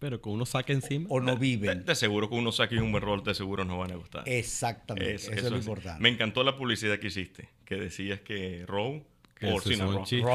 Pero 0.00 0.20
con 0.20 0.32
uno 0.32 0.46
saca 0.46 0.72
encima. 0.72 1.06
o 1.10 1.20
no 1.20 1.34
De, 1.34 1.38
viven. 1.38 1.84
de 1.84 1.94
seguro 1.94 2.28
que 2.28 2.34
uno 2.34 2.50
saque 2.52 2.76
un 2.78 2.90
buen 2.90 3.02
rol, 3.04 3.22
de 3.22 3.34
seguro 3.34 3.64
nos 3.64 3.78
van 3.78 3.92
a 3.92 3.96
gustar. 3.96 4.22
Exactamente, 4.26 5.14
Es- 5.14 5.28
eso, 5.28 5.46
es 5.46 5.50
lo 5.52 5.58
importante. 5.58 6.02
Me 6.02 6.08
encantó 6.08 6.42
la 6.42 6.56
publicidad 6.56 6.98
que 6.98 7.08
hiciste, 7.08 7.48
que 7.64 7.76
decías 7.76 8.20
que 8.20 8.64
Row 8.66 9.04
que 9.38 9.46
o 9.46 9.58
ese 9.58 9.70
sin 9.70 9.78
son 9.78 9.88
arroz. 9.94 10.08
chistes 10.08 10.26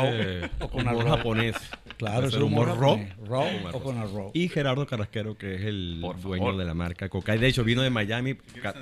Raw 0.59 0.67
o 0.67 0.69
con 0.69 0.81
humor 0.87 1.01
arroz. 1.01 1.17
japonés. 1.17 1.55
Claro, 1.97 2.25
es 2.27 2.33
ser 2.33 2.41
humor 2.43 2.67
raw. 2.79 2.99
raw 3.25 3.47
o 3.73 3.79
con 3.81 3.97
arroz. 3.99 4.31
Y 4.33 4.49
Gerardo 4.49 4.85
Carrasquero, 4.87 5.37
que 5.37 5.55
es 5.55 5.61
el 5.61 5.99
Por 6.01 6.19
dueño 6.21 6.45
favor. 6.45 6.57
de 6.59 6.65
la 6.65 6.73
marca 6.73 7.07
Cocay. 7.09 7.37
De 7.37 7.47
hecho, 7.47 7.63
vino 7.63 7.81
de 7.83 7.89
Miami 7.91 8.33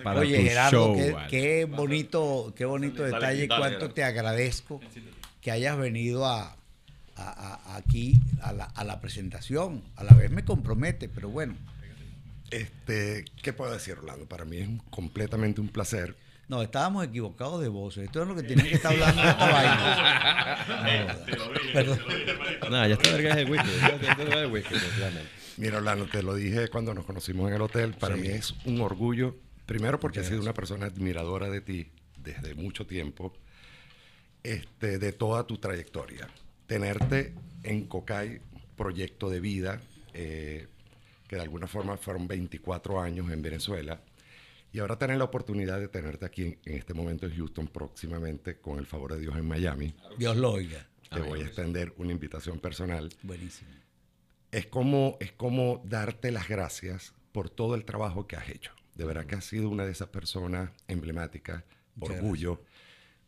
para 0.03 0.19
Oye, 0.21 0.38
tu 0.38 0.43
Gerardo, 0.43 0.95
show. 0.95 1.17
qué, 1.29 1.65
bonito, 1.65 2.53
qué 2.55 2.63
bonito 2.65 3.03
Dale, 3.03 3.13
detalle, 3.15 3.47
dale, 3.47 3.59
cuánto 3.61 3.93
te 3.93 4.03
agradezco 4.03 4.79
que 5.41 5.51
hayas 5.51 5.77
venido 5.77 6.25
a, 6.25 6.55
a- 7.16 7.59
a- 7.66 7.78
aquí 7.78 8.20
a 8.41 8.53
la, 8.53 8.66
a 8.66 8.84
la 8.84 8.99
presentación. 9.01 9.84
A 9.95 10.03
la 10.03 10.14
vez 10.14 10.32
me 10.32 10.43
compromete, 10.45 11.09
pero 11.09 11.30
bueno. 11.30 11.55
Este, 12.51 13.26
¿Qué 13.41 13.51
puedo 13.53 13.72
decir, 13.72 13.95
Orlando? 13.97 14.26
Para 14.28 14.45
mí 14.45 14.57
es 14.57 14.70
completamente 14.91 15.59
un 15.61 15.70
placer. 15.70 16.16
No, 16.49 16.61
estábamos 16.61 17.05
equivocados 17.05 17.61
de 17.61 17.68
voces. 17.70 18.03
Esto 18.05 18.22
es 18.22 18.28
lo 18.28 18.36
que 18.36 18.43
tienen 18.43 18.68
que 18.68 18.76
estar 18.76 18.91
hablando 18.91 19.22
de 19.22 19.30
esta 19.30 19.51
vaina. 19.51 20.57
Perdón. 21.74 21.99
Nada, 22.70 22.88
ya 22.88 22.93
está 22.95 23.11
verga 23.11 23.39
el 23.39 23.49
whisky. 23.49 23.70
El. 24.76 25.28
Mira, 25.57 25.78
Orlando, 25.78 26.05
te 26.07 26.22
lo 26.22 26.36
dije 26.36 26.68
cuando 26.68 26.93
nos 26.93 27.05
conocimos 27.05 27.47
en 27.49 27.55
el 27.55 27.61
hotel. 27.61 27.93
Para 27.93 28.16
mí 28.16 28.28
es 28.28 28.53
un 28.66 28.82
orgullo, 28.82 29.36
primero 29.66 29.99
porque 29.99 30.20
he 30.20 30.24
sido 30.24 30.41
una 30.41 30.53
persona 30.53 30.88
admiradora 30.88 31.49
de 31.49 31.61
ti 31.61 31.88
desde 32.18 32.55
mucho 32.55 32.86
tiempo, 32.86 33.34
este, 34.43 34.97
de 34.99 35.11
toda 35.14 35.45
tu 35.47 35.57
trayectoria. 35.57 36.28
Tenerte 36.68 37.34
en 37.64 37.86
Cocay, 37.88 38.41
proyecto 38.76 39.30
de 39.30 39.39
vida, 39.39 39.82
eh, 40.14 40.68
que 41.28 41.36
de 41.36 41.41
alguna 41.41 41.68
forma 41.68 41.97
fueron 41.97 42.28
24 42.28 43.01
años 43.01 43.32
en 43.32 43.41
Venezuela, 43.41 44.01
y 44.72 44.80
ahora 44.80 44.97
tener 44.97 45.18
la 45.18 45.26
oportunidad 45.26 45.80
de 45.80 45.88
tenerte 45.88 46.26
aquí 46.26 46.43
en, 46.43 46.59
en 46.66 46.78
este 46.78 46.93
momento 46.93 47.28
en 47.28 47.36
Houston, 47.36 47.68
próximamente, 47.68 48.57
con 48.57 48.80
el 48.80 48.86
favor 48.86 49.14
de 49.14 49.20
Dios 49.20 49.36
en 49.36 49.47
Miami. 49.47 49.93
Dios 50.18 50.36
lo 50.36 50.51
oiga. 50.51 50.88
Te 51.14 51.22
voy 51.22 51.41
a 51.41 51.45
extender 51.45 51.93
una 51.97 52.11
invitación 52.11 52.59
personal. 52.59 53.09
Buenísimo. 53.22 53.70
Es 54.51 54.66
como, 54.66 55.18
es 55.20 55.32
como 55.32 55.82
darte 55.86 56.32
las 56.32 56.47
gracias 56.47 57.14
por 57.32 57.49
todo 57.49 57.76
el 57.76 57.86
trabajo 57.86 58.28
que 58.28 58.36
has 58.36 58.49
hecho. 58.49 58.72
De 58.95 59.05
verdad 59.05 59.26
que 59.26 59.36
has 59.36 59.45
sido 59.45 59.70
una 59.70 59.86
de 59.86 59.91
esas 59.91 60.09
personas 60.09 60.72
emblemáticas, 60.88 61.64
orgullo. 61.99 62.64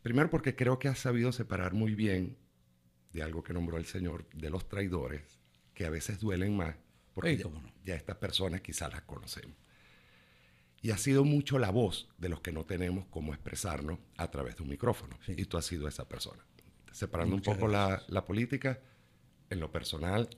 Primero 0.02 0.30
porque 0.30 0.54
creo 0.54 0.78
que 0.78 0.88
has 0.88 0.98
sabido 0.98 1.32
separar 1.32 1.74
muy 1.74 1.94
bien 1.94 2.36
de 3.16 3.22
algo 3.22 3.42
que 3.42 3.54
nombró 3.54 3.78
el 3.78 3.86
Señor, 3.86 4.28
de 4.34 4.50
los 4.50 4.68
traidores, 4.68 5.40
que 5.74 5.86
a 5.86 5.90
veces 5.90 6.20
duelen 6.20 6.54
más, 6.54 6.76
porque 7.14 7.30
Sí, 7.30 7.36
ya, 7.38 7.42
cómo 7.44 7.60
no. 7.62 7.72
ya 7.82 7.94
estas 7.94 8.16
personas 8.16 8.60
quizás 8.60 8.92
las 8.92 9.02
conocemos. 9.02 9.56
Y 10.82 10.90
ha 10.90 10.98
sido 10.98 11.24
mucho 11.24 11.58
la 11.58 11.70
voz 11.70 12.08
de 12.18 12.28
los 12.28 12.40
que 12.42 12.52
no 12.52 12.64
tenemos 12.64 13.06
cómo 13.06 13.32
expresarnos 13.32 13.98
a 14.18 14.30
través 14.30 14.56
de 14.56 14.62
un 14.64 14.68
micrófono. 14.68 15.18
Sí. 15.24 15.32
Y 15.36 15.46
tú 15.46 15.56
has 15.56 15.64
sido 15.64 15.88
esa 15.88 16.06
persona. 16.06 16.44
Separando 16.92 17.36
Muchas 17.36 17.54
un 17.54 17.60
poco 17.60 17.72
la, 17.72 18.02
la 18.08 18.24
política, 18.26 18.80
en 19.48 19.60
lo 19.60 19.72
personal, 19.72 20.28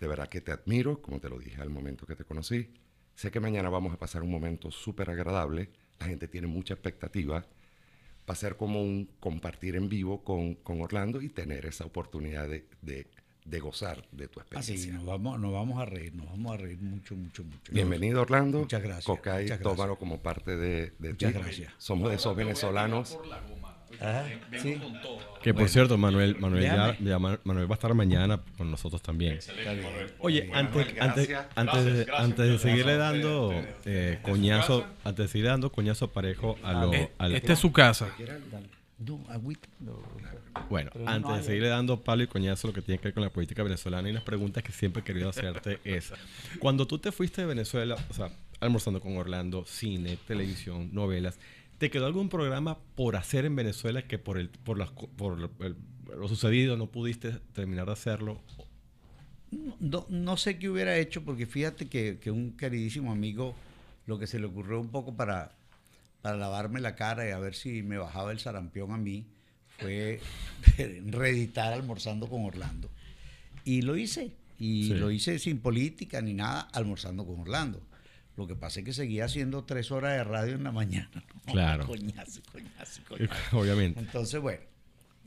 de 0.00 0.08
verdad 0.08 0.28
que 0.28 0.40
te 0.40 0.50
admiro, 0.50 1.00
como 1.00 1.20
te 1.20 1.28
lo 1.28 1.38
dije 1.38 1.62
al 1.62 1.70
momento 1.70 2.06
que 2.06 2.16
te 2.16 2.24
conocí. 2.24 2.74
Sé 3.14 3.30
que 3.30 3.38
mañana 3.38 3.70
vamos 3.70 3.94
a 3.94 3.98
pasar 3.98 4.22
un 4.22 4.30
momento 4.32 4.72
súper 4.72 5.10
agradable. 5.10 5.70
La 6.00 6.06
gente 6.06 6.26
tiene 6.26 6.48
mucha 6.48 6.74
expectativa. 6.74 7.46
Va 8.28 8.32
a 8.32 8.36
ser 8.36 8.56
como 8.56 8.82
un 8.82 9.08
compartir 9.20 9.76
en 9.76 9.88
vivo 9.88 10.22
con, 10.24 10.54
con 10.54 10.80
Orlando 10.80 11.20
y 11.20 11.28
tener 11.28 11.66
esa 11.66 11.84
oportunidad 11.84 12.48
de, 12.48 12.64
de- 12.82 13.06
de 13.44 13.60
gozar 13.60 14.06
de 14.10 14.26
tu 14.26 14.40
Así, 14.40 14.72
experiencia. 14.72 14.92
nos 14.94 15.04
vamos, 15.04 15.38
nos 15.38 15.52
vamos 15.52 15.78
a 15.78 15.84
reír, 15.84 16.14
nos 16.14 16.24
vamos 16.30 16.54
a 16.54 16.56
reír 16.56 16.80
mucho, 16.80 17.14
mucho, 17.14 17.44
mucho. 17.44 17.72
Bienvenido, 17.74 18.22
Orlando. 18.22 18.60
Muchas 18.60 18.82
gracias, 18.82 19.04
Cocay, 19.04 19.42
muchas 19.44 19.58
gracias. 19.58 19.76
tómalo 19.76 19.98
como 19.98 20.22
parte 20.22 20.56
de, 20.56 20.92
de 20.98 21.10
Muchas 21.10 21.32
ti. 21.34 21.38
gracias. 21.38 21.72
Somos 21.76 22.08
de 22.08 22.16
esos 22.16 22.34
venezolanos. 22.34 23.18
Ajá, 24.00 24.24
sí. 24.60 24.80
Que 25.42 25.52
por 25.54 25.68
cierto, 25.68 25.96
Manuel, 25.98 26.36
Manuel, 26.40 26.62
ya, 27.00 27.18
Manuel 27.18 27.70
va 27.70 27.74
a 27.74 27.74
estar 27.74 27.92
mañana 27.94 28.40
con 28.56 28.70
nosotros 28.70 29.02
también. 29.02 29.38
Oye, 30.18 30.50
antes, 30.54 30.74
Manuel, 30.86 31.00
antes, 31.02 31.28
gracias. 31.28 31.46
antes, 31.56 31.84
de- 31.84 31.90
Gracias, 31.90 32.06
gracias, 32.06 32.20
antes 32.24 32.38
de 32.38 32.46
muchas 32.52 32.62
seguirle 32.62 32.96
dando 32.96 33.48
ustedes, 33.48 33.76
eh, 33.86 34.18
coñazo, 34.22 34.86
antes 35.04 35.24
de 35.26 35.28
seguirle 35.28 35.50
dando 35.50 35.70
coñazo 35.72 36.10
parejo 36.10 36.56
a 36.62 36.72
lo, 36.72 36.92
Eh, 36.94 37.10
a 37.18 37.28
la- 37.28 37.36
Esta 37.36 37.52
es 37.52 37.58
su 37.58 37.72
casa. 37.72 38.08
Bueno, 40.70 40.90
antes 41.06 41.36
de 41.36 41.42
seguirle 41.42 41.68
dando 41.68 42.00
palo 42.02 42.22
y 42.22 42.26
coñazo 42.26 42.68
lo 42.68 42.72
que 42.72 42.80
tiene 42.80 42.98
que 42.98 43.08
ver 43.08 43.14
con 43.14 43.22
la 43.24 43.30
política 43.30 43.62
venezolana 43.62 44.08
y 44.08 44.12
las 44.12 44.22
preguntas 44.22 44.62
que 44.62 44.72
siempre 44.72 45.00
he 45.00 45.04
querido 45.04 45.28
hacerte 45.28 45.78
es, 45.84 46.12
cuando 46.58 46.86
tú 46.86 46.98
te 46.98 47.10
fuiste 47.12 47.40
de 47.42 47.48
Venezuela, 47.48 47.96
o 48.08 48.14
sea, 48.14 48.30
almorzando 48.60 49.00
con 49.00 49.16
Orlando, 49.16 49.64
cine, 49.66 50.16
televisión, 50.26 50.90
novelas, 50.94 51.38
¿te 51.84 51.90
quedó 51.90 52.06
algún 52.06 52.30
programa 52.30 52.78
por 52.94 53.14
hacer 53.14 53.44
en 53.44 53.56
Venezuela 53.56 54.06
que 54.08 54.18
por, 54.18 54.38
el, 54.38 54.48
por, 54.48 54.78
las 54.78 54.88
por 54.90 55.50
el- 55.60 55.76
lo 56.18 56.28
sucedido 56.28 56.78
no 56.78 56.86
pudiste 56.90 57.32
terminar 57.52 57.84
de 57.84 57.92
hacerlo? 57.92 58.40
no, 59.80 60.06
no 60.08 60.36
sé 60.38 60.58
qué 60.58 60.70
hubiera 60.70 60.96
hecho, 60.96 61.22
porque 61.26 61.44
fíjate 61.44 61.86
que, 61.90 62.18
que 62.22 62.30
un 62.30 62.56
queridísimo 62.56 63.12
amigo, 63.12 63.54
lo 64.06 64.18
que 64.18 64.26
se 64.26 64.38
le 64.38 64.46
ocurrió 64.46 64.80
un 64.80 64.88
poco 64.88 65.14
para, 65.14 65.52
para 66.22 66.38
lavarme 66.38 66.80
la 66.80 66.94
cara 66.96 67.28
y 67.28 67.32
a 67.32 67.38
ver 67.38 67.54
si 67.54 67.82
me 67.82 67.98
bajaba 67.98 68.32
el 68.32 68.38
sarampión 68.38 68.90
a 68.92 68.96
mí, 68.96 69.26
fue 69.78 70.20
reeditar 71.06 71.74
almorzando 71.74 72.28
con 72.28 72.46
Orlando. 72.46 72.88
Y 73.62 73.82
lo 73.82 73.94
hice. 73.96 74.32
Y 74.58 74.84
Sí. 74.88 74.94
lo 74.94 75.10
hice 75.10 75.38
sin 75.38 75.58
política 75.58 76.22
ni 76.22 76.32
nada, 76.32 76.62
almorzando 76.72 77.26
con 77.26 77.40
Orlando. 77.40 77.82
Lo 78.36 78.46
que 78.46 78.56
pasa 78.56 78.80
es 78.80 78.86
que 78.86 78.92
seguía 78.92 79.26
haciendo 79.26 79.64
tres 79.64 79.92
horas 79.92 80.12
de 80.12 80.24
radio 80.24 80.54
en 80.54 80.64
la 80.64 80.72
mañana. 80.72 81.10
¿no? 81.14 81.22
Claro. 81.52 81.86
Coñazo, 81.86 82.40
coñazo, 82.50 83.02
coñazo. 83.06 83.34
Obviamente. 83.58 84.00
Entonces, 84.00 84.40
bueno, 84.40 84.62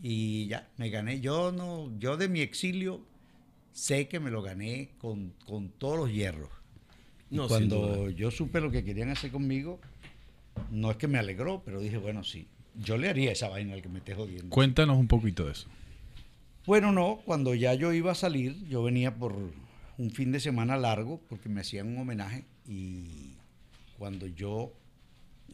y 0.01 0.47
ya, 0.47 0.67
me 0.77 0.89
gané. 0.89 1.19
Yo 1.21 1.51
no, 1.51 1.91
yo 1.99 2.17
de 2.17 2.27
mi 2.27 2.41
exilio 2.41 3.01
sé 3.71 4.07
que 4.07 4.19
me 4.19 4.31
lo 4.31 4.41
gané 4.41 4.89
con, 4.97 5.33
con 5.45 5.69
todos 5.69 5.97
los 5.97 6.11
hierros. 6.11 6.49
No, 7.29 7.47
cuando 7.47 8.09
yo 8.09 8.31
supe 8.31 8.61
lo 8.61 8.71
que 8.71 8.83
querían 8.83 9.09
hacer 9.09 9.31
conmigo, 9.31 9.79
no 10.71 10.91
es 10.91 10.97
que 10.97 11.07
me 11.07 11.17
alegró, 11.17 11.61
pero 11.65 11.79
dije, 11.79 11.97
bueno, 11.97 12.23
sí, 12.23 12.47
yo 12.75 12.97
le 12.97 13.09
haría 13.09 13.31
esa 13.31 13.49
vaina 13.49 13.73
al 13.73 13.81
que 13.81 13.89
me 13.89 13.99
esté 13.99 14.15
jodiendo. 14.15 14.49
Cuéntanos 14.49 14.97
un 14.97 15.07
poquito 15.07 15.45
de 15.45 15.51
eso. 15.51 15.67
Bueno, 16.65 16.91
no, 16.91 17.21
cuando 17.25 17.53
ya 17.53 17.73
yo 17.73 17.93
iba 17.93 18.11
a 18.11 18.15
salir, 18.15 18.65
yo 18.67 18.83
venía 18.83 19.15
por 19.15 19.35
un 19.97 20.11
fin 20.11 20.31
de 20.31 20.39
semana 20.39 20.77
largo 20.77 21.21
porque 21.29 21.49
me 21.49 21.61
hacían 21.61 21.87
un 21.87 21.97
homenaje 21.99 22.45
y 22.67 23.35
cuando 23.97 24.27
yo, 24.27 24.73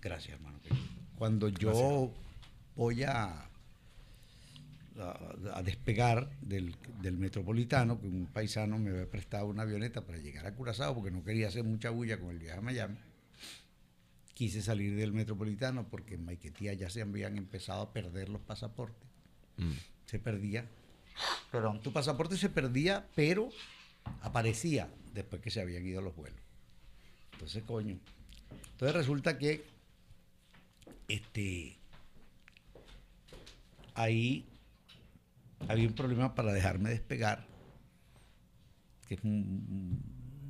gracias 0.01 0.35
hermano, 0.37 0.59
cuando 1.17 1.47
yo 1.49 2.11
voy 2.75 3.03
a, 3.03 3.47
a, 4.99 5.19
a 5.53 5.63
despegar 5.63 6.29
del, 6.41 6.75
del 7.01 7.17
metropolitano, 7.17 7.99
que 7.99 8.07
un 8.07 8.25
paisano 8.25 8.77
me 8.77 8.89
había 8.89 9.09
prestado 9.09 9.47
una 9.47 9.61
avioneta 9.63 10.01
para 10.01 10.17
llegar 10.17 10.45
a 10.45 10.53
Curazao 10.55 10.95
porque 10.95 11.11
no 11.11 11.23
quería 11.23 11.47
hacer 11.47 11.63
mucha 11.63 11.89
bulla 11.89 12.19
con 12.19 12.29
el 12.31 12.39
viaje 12.39 12.57
a 12.57 12.61
Miami, 12.61 12.97
quise 14.33 14.61
salir 14.61 14.95
del 14.95 15.13
metropolitano 15.13 15.87
porque 15.87 16.15
en 16.15 16.25
Maiquetía 16.25 16.73
ya 16.73 16.89
se 16.89 17.01
habían 17.01 17.37
empezado 17.37 17.81
a 17.83 17.93
perder 17.93 18.29
los 18.29 18.41
pasaportes 18.41 19.07
Mm. 19.55 19.71
se 20.07 20.17
perdía. 20.17 20.65
Perdón, 21.51 21.79
tu 21.83 21.93
pasaporte 21.93 22.37
se 22.37 22.49
perdía, 22.49 23.05
pero 23.13 23.49
aparecía 24.23 24.89
después 25.13 25.43
que 25.43 25.51
se 25.51 25.61
habían 25.61 25.85
ido 25.85 26.01
los 26.01 26.15
vuelos. 26.15 26.39
Entonces, 27.43 27.63
coño. 27.63 27.99
Entonces 28.71 28.95
resulta 28.95 29.37
que 29.37 29.65
este 31.09 31.75
ahí 33.95 34.45
había 35.67 35.85
un 35.89 35.93
problema 35.93 36.33
para 36.35 36.53
dejarme 36.53 36.89
despegar. 36.89 37.45
Que 39.09 39.15
es 39.15 39.23
un- 39.25 40.01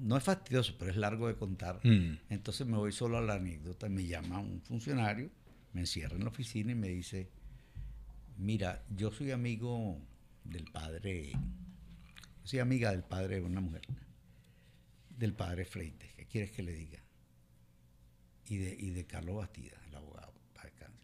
no 0.01 0.17
es 0.17 0.23
fastidioso, 0.23 0.75
pero 0.77 0.91
es 0.91 0.97
largo 0.97 1.27
de 1.27 1.35
contar. 1.35 1.79
Mm. 1.83 2.19
Entonces 2.29 2.67
me 2.67 2.77
voy 2.77 2.91
solo 2.91 3.17
a 3.17 3.21
la 3.21 3.33
anécdota, 3.35 3.89
me 3.89 4.05
llama 4.05 4.37
un 4.39 4.61
funcionario, 4.61 5.31
me 5.73 5.81
encierra 5.81 6.15
en 6.15 6.25
la 6.25 6.29
oficina 6.29 6.73
y 6.73 6.75
me 6.75 6.89
dice, 6.89 7.27
mira, 8.37 8.83
yo 8.95 9.11
soy 9.11 9.31
amigo 9.31 9.97
del 10.43 10.65
padre, 10.65 11.31
yo 11.31 11.39
soy 12.43 12.59
amiga 12.59 12.91
del 12.91 13.01
padre 13.03 13.37
de 13.37 13.41
una 13.41 13.61
mujer, 13.61 13.81
del 15.17 15.33
padre 15.33 15.65
Freites, 15.65 16.12
¿qué 16.12 16.12
quieres 16.33 16.51
que 16.51 16.63
le 16.63 16.73
diga? 16.73 16.99
Y 18.47 18.57
de, 18.57 18.75
y 18.79 18.89
de 18.89 19.05
Carlos 19.05 19.35
Bastida, 19.35 19.77
el 19.85 19.95
abogado. 19.95 20.33
para 20.55 20.67
descansar. 20.67 20.99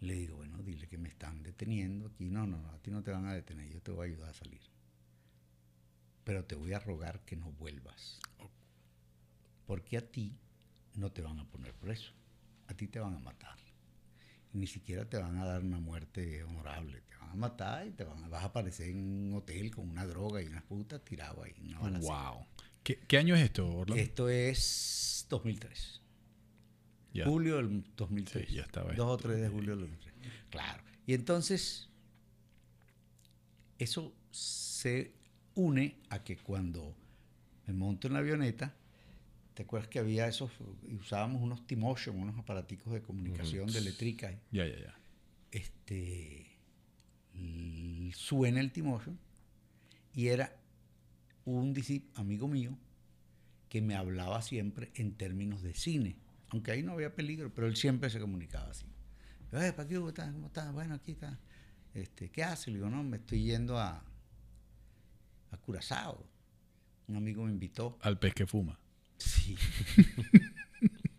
Le 0.00 0.12
digo, 0.12 0.36
bueno, 0.36 0.62
dile 0.62 0.86
que 0.86 0.98
me 0.98 1.08
están 1.08 1.42
deteniendo 1.42 2.08
aquí. 2.08 2.28
No, 2.28 2.46
no, 2.46 2.60
no, 2.60 2.68
a 2.68 2.78
ti 2.78 2.90
no 2.90 3.02
te 3.02 3.10
van 3.10 3.24
a 3.24 3.32
detener, 3.32 3.66
yo 3.70 3.80
te 3.80 3.92
voy 3.92 4.08
a 4.08 4.12
ayudar 4.12 4.28
a 4.28 4.34
salir. 4.34 4.60
Pero 6.22 6.44
te 6.44 6.54
voy 6.54 6.74
a 6.74 6.80
rogar 6.80 7.24
que 7.24 7.34
no 7.34 7.50
vuelvas. 7.52 8.20
Porque 9.64 9.96
a 9.96 10.06
ti 10.06 10.38
no 10.94 11.10
te 11.12 11.22
van 11.22 11.40
a 11.40 11.48
poner 11.48 11.72
preso. 11.72 12.12
A 12.66 12.74
ti 12.74 12.88
te 12.88 13.00
van 13.00 13.14
a 13.14 13.18
matar. 13.20 13.58
Y 14.52 14.58
ni 14.58 14.66
siquiera 14.66 15.08
te 15.08 15.16
van 15.16 15.38
a 15.38 15.46
dar 15.46 15.62
una 15.62 15.80
muerte 15.80 16.44
honorable. 16.44 17.00
Te 17.08 17.16
van 17.16 17.30
a 17.30 17.34
matar 17.36 17.86
y 17.86 17.92
te 17.92 18.04
van 18.04 18.22
a, 18.22 18.28
vas 18.28 18.42
a 18.42 18.46
aparecer 18.46 18.90
en 18.90 18.98
un 18.98 19.34
hotel 19.34 19.74
con 19.74 19.88
una 19.88 20.06
droga 20.06 20.42
y 20.42 20.46
unas 20.46 20.64
putas 20.64 21.02
tirado 21.02 21.42
ahí. 21.42 21.54
Wow. 22.02 22.46
¿Qué, 22.88 22.98
qué 23.06 23.18
año 23.18 23.34
es 23.34 23.42
esto, 23.42 23.68
Orlando? 23.68 24.02
Esto 24.02 24.30
es 24.30 25.26
2003. 25.28 26.00
Ya. 27.12 27.26
Julio 27.26 27.56
del 27.56 27.84
2003. 27.94 28.48
Sí, 28.48 28.54
ya 28.54 28.62
estaba 28.62 28.94
2 28.94 29.06
o. 29.06 29.16
3 29.18 29.42
de 29.42 29.48
julio 29.50 29.76
del 29.76 29.80
2003. 29.80 30.14
Claro. 30.48 30.82
Y 31.06 31.12
entonces, 31.12 31.90
eso 33.78 34.14
se 34.30 35.12
une 35.54 35.98
a 36.08 36.24
que 36.24 36.38
cuando 36.38 36.96
me 37.66 37.74
monto 37.74 38.06
en 38.06 38.14
la 38.14 38.20
avioneta, 38.20 38.74
¿te 39.52 39.64
acuerdas 39.64 39.90
que 39.90 39.98
había 39.98 40.26
esos, 40.26 40.50
usábamos 40.98 41.42
unos 41.42 41.66
T-Motion, 41.66 42.18
unos 42.18 42.38
aparaticos 42.38 42.90
de 42.94 43.02
comunicación 43.02 43.70
de 43.70 43.80
eléctrica? 43.80 44.34
Ya, 44.50 44.66
ya, 44.66 44.78
ya. 44.78 44.98
este 45.50 46.46
suena 48.14 48.60
el 48.60 48.72
T-Motion 48.72 49.18
y 50.14 50.28
era 50.28 50.57
un 51.56 51.74
amigo 52.14 52.48
mío 52.48 52.76
que 53.68 53.80
me 53.82 53.94
hablaba 53.94 54.40
siempre 54.42 54.90
en 54.94 55.12
términos 55.16 55.62
de 55.62 55.74
cine, 55.74 56.16
aunque 56.48 56.70
ahí 56.72 56.82
no 56.82 56.92
había 56.92 57.14
peligro, 57.14 57.52
pero 57.54 57.66
él 57.66 57.76
siempre 57.76 58.10
se 58.10 58.18
comunicaba 58.20 58.70
así. 58.70 58.86
"Eh, 59.52 59.72
¿para 59.74 59.88
qué 59.88 59.98
hubo? 59.98 60.12
¿Cómo 60.14 60.46
estás? 60.46 60.72
Bueno, 60.72 60.94
aquí 60.94 61.12
está. 61.12 61.38
Este, 61.94 62.30
¿Qué 62.30 62.44
hace? 62.44 62.70
Le 62.70 62.76
digo, 62.78 62.90
no, 62.90 63.02
me 63.02 63.16
estoy 63.16 63.42
yendo 63.44 63.78
a, 63.78 64.04
a 65.50 65.56
Curazao. 65.58 66.26
Un 67.08 67.16
amigo 67.16 67.44
me 67.44 67.50
invitó. 67.50 67.98
Al 68.02 68.18
pez 68.18 68.34
que 68.34 68.46
fuma. 68.46 68.78
Sí. 69.16 69.56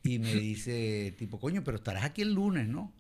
y 0.03 0.19
me 0.19 0.34
dice, 0.36 1.13
tipo, 1.17 1.39
coño, 1.39 1.63
pero 1.63 1.77
estarás 1.77 2.03
aquí 2.03 2.21
el 2.21 2.34
lunes, 2.34 2.67
¿no? 2.67 2.93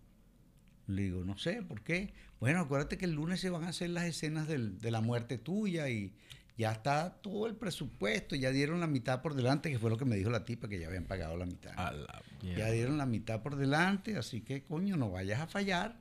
Le 0.87 1.03
digo, 1.03 1.23
no 1.23 1.37
sé, 1.37 1.61
¿por 1.61 1.81
qué? 1.83 2.13
Bueno, 2.39 2.59
acuérdate 2.61 2.97
que 2.97 3.05
el 3.05 3.13
lunes 3.13 3.39
se 3.39 3.49
van 3.49 3.63
a 3.63 3.69
hacer 3.69 3.91
las 3.91 4.05
escenas 4.05 4.47
del- 4.47 4.79
de 4.79 4.91
la 4.91 5.01
muerte 5.01 5.37
tuya 5.37 5.89
y 5.89 6.13
ya 6.59 6.73
está 6.73 7.13
todo 7.21 7.47
el 7.47 7.55
presupuesto, 7.55 8.35
ya 8.35 8.51
dieron 8.51 8.81
la 8.81 8.87
mitad 8.87 9.21
por 9.21 9.33
delante, 9.33 9.71
que 9.71 9.79
fue 9.79 9.89
lo 9.89 9.95
que 9.97 10.03
me 10.03 10.17
dijo 10.17 10.29
la 10.29 10.43
tipa, 10.43 10.67
que 10.67 10.77
ya 10.77 10.87
habían 10.87 11.05
pagado 11.05 11.37
la 11.37 11.45
mitad. 11.45 11.71
La- 11.93 12.21
Ya 12.57 12.69
dieron 12.69 12.97
la 12.97 13.05
mitad 13.05 13.41
por 13.41 13.55
delante, 13.55 14.17
así 14.17 14.41
que 14.41 14.63
coño, 14.63 14.97
no 14.97 15.09
vayas 15.09 15.39
a 15.39 15.47
fallar. 15.47 15.97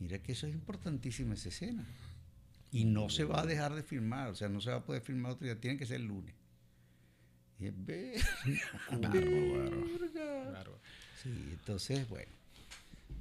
Mira 0.00 0.18
que 0.22 0.32
eso 0.32 0.46
es 0.46 0.52
importantísima 0.52 1.32
esa 1.32 1.48
escena. 1.48 1.84
Y 2.70 2.84
no 2.84 3.08
se 3.08 3.24
va 3.24 3.40
a 3.40 3.46
dejar 3.46 3.74
de 3.74 3.82
filmar, 3.82 4.28
o 4.28 4.34
sea, 4.34 4.50
no 4.50 4.60
se 4.60 4.68
va 4.70 4.76
a 4.76 4.84
poder 4.84 5.00
filmar 5.00 5.32
otro 5.32 5.46
día, 5.46 5.58
tiene 5.58 5.78
que 5.78 5.86
ser 5.86 5.96
el 5.96 6.06
lunes. 6.08 6.34
Y 7.58 7.66
es 7.68 7.72
ver- 7.86 8.20
Sí, 11.22 11.30
entonces, 11.52 12.06
bueno. 12.08 12.30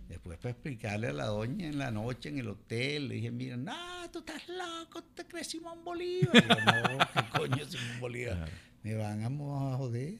Después 0.07 0.37
para 0.37 0.51
explicarle 0.51 1.07
a 1.07 1.13
la 1.13 1.25
doña 1.25 1.67
en 1.67 1.77
la 1.77 1.91
noche 1.91 2.29
en 2.29 2.37
el 2.39 2.47
hotel, 2.47 3.09
le 3.09 3.15
dije, 3.15 3.31
mira, 3.31 3.57
no, 3.57 3.73
tú 4.11 4.19
estás 4.19 4.43
loco, 4.47 5.03
te 5.13 5.25
crees 5.25 5.47
Simón 5.47 5.83
Bolívar. 5.83 6.33
Yo, 6.33 6.97
no, 6.97 6.97
¿qué 7.13 7.29
coño 7.37 7.65
Simón 7.65 7.99
Bolívar? 7.99 8.49
Me 8.83 8.95
van 8.95 9.23
a 9.23 9.77
joder. 9.77 10.17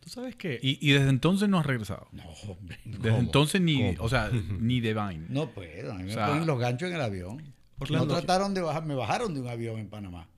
Tú 0.00 0.10
sabes 0.10 0.36
que 0.36 0.58
Y, 0.62 0.78
y 0.86 0.92
desde 0.92 1.08
entonces 1.08 1.48
no 1.48 1.58
has 1.58 1.66
regresado. 1.66 2.08
No, 2.12 2.24
hombre. 2.48 2.78
Desde 2.84 3.16
entonces 3.16 3.60
ni, 3.60 3.96
o 3.98 4.08
sea, 4.08 4.30
ni 4.60 4.80
de 4.80 4.92
Vine. 4.92 5.26
No 5.30 5.50
puedo, 5.52 5.92
a 5.92 5.96
mí 5.96 6.04
me 6.04 6.10
O 6.10 6.14
sea, 6.14 6.26
ponen 6.28 6.46
los 6.46 6.58
ganchos 6.58 6.88
en 6.90 6.96
el 6.96 7.00
avión. 7.02 7.54
No 7.90 8.06
trataron 8.06 8.54
de 8.54 8.60
bajar, 8.60 8.84
me 8.84 8.94
bajaron 8.94 9.32
de 9.34 9.40
un 9.40 9.48
avión 9.48 9.78
en 9.78 9.88
Panamá. 9.88 10.28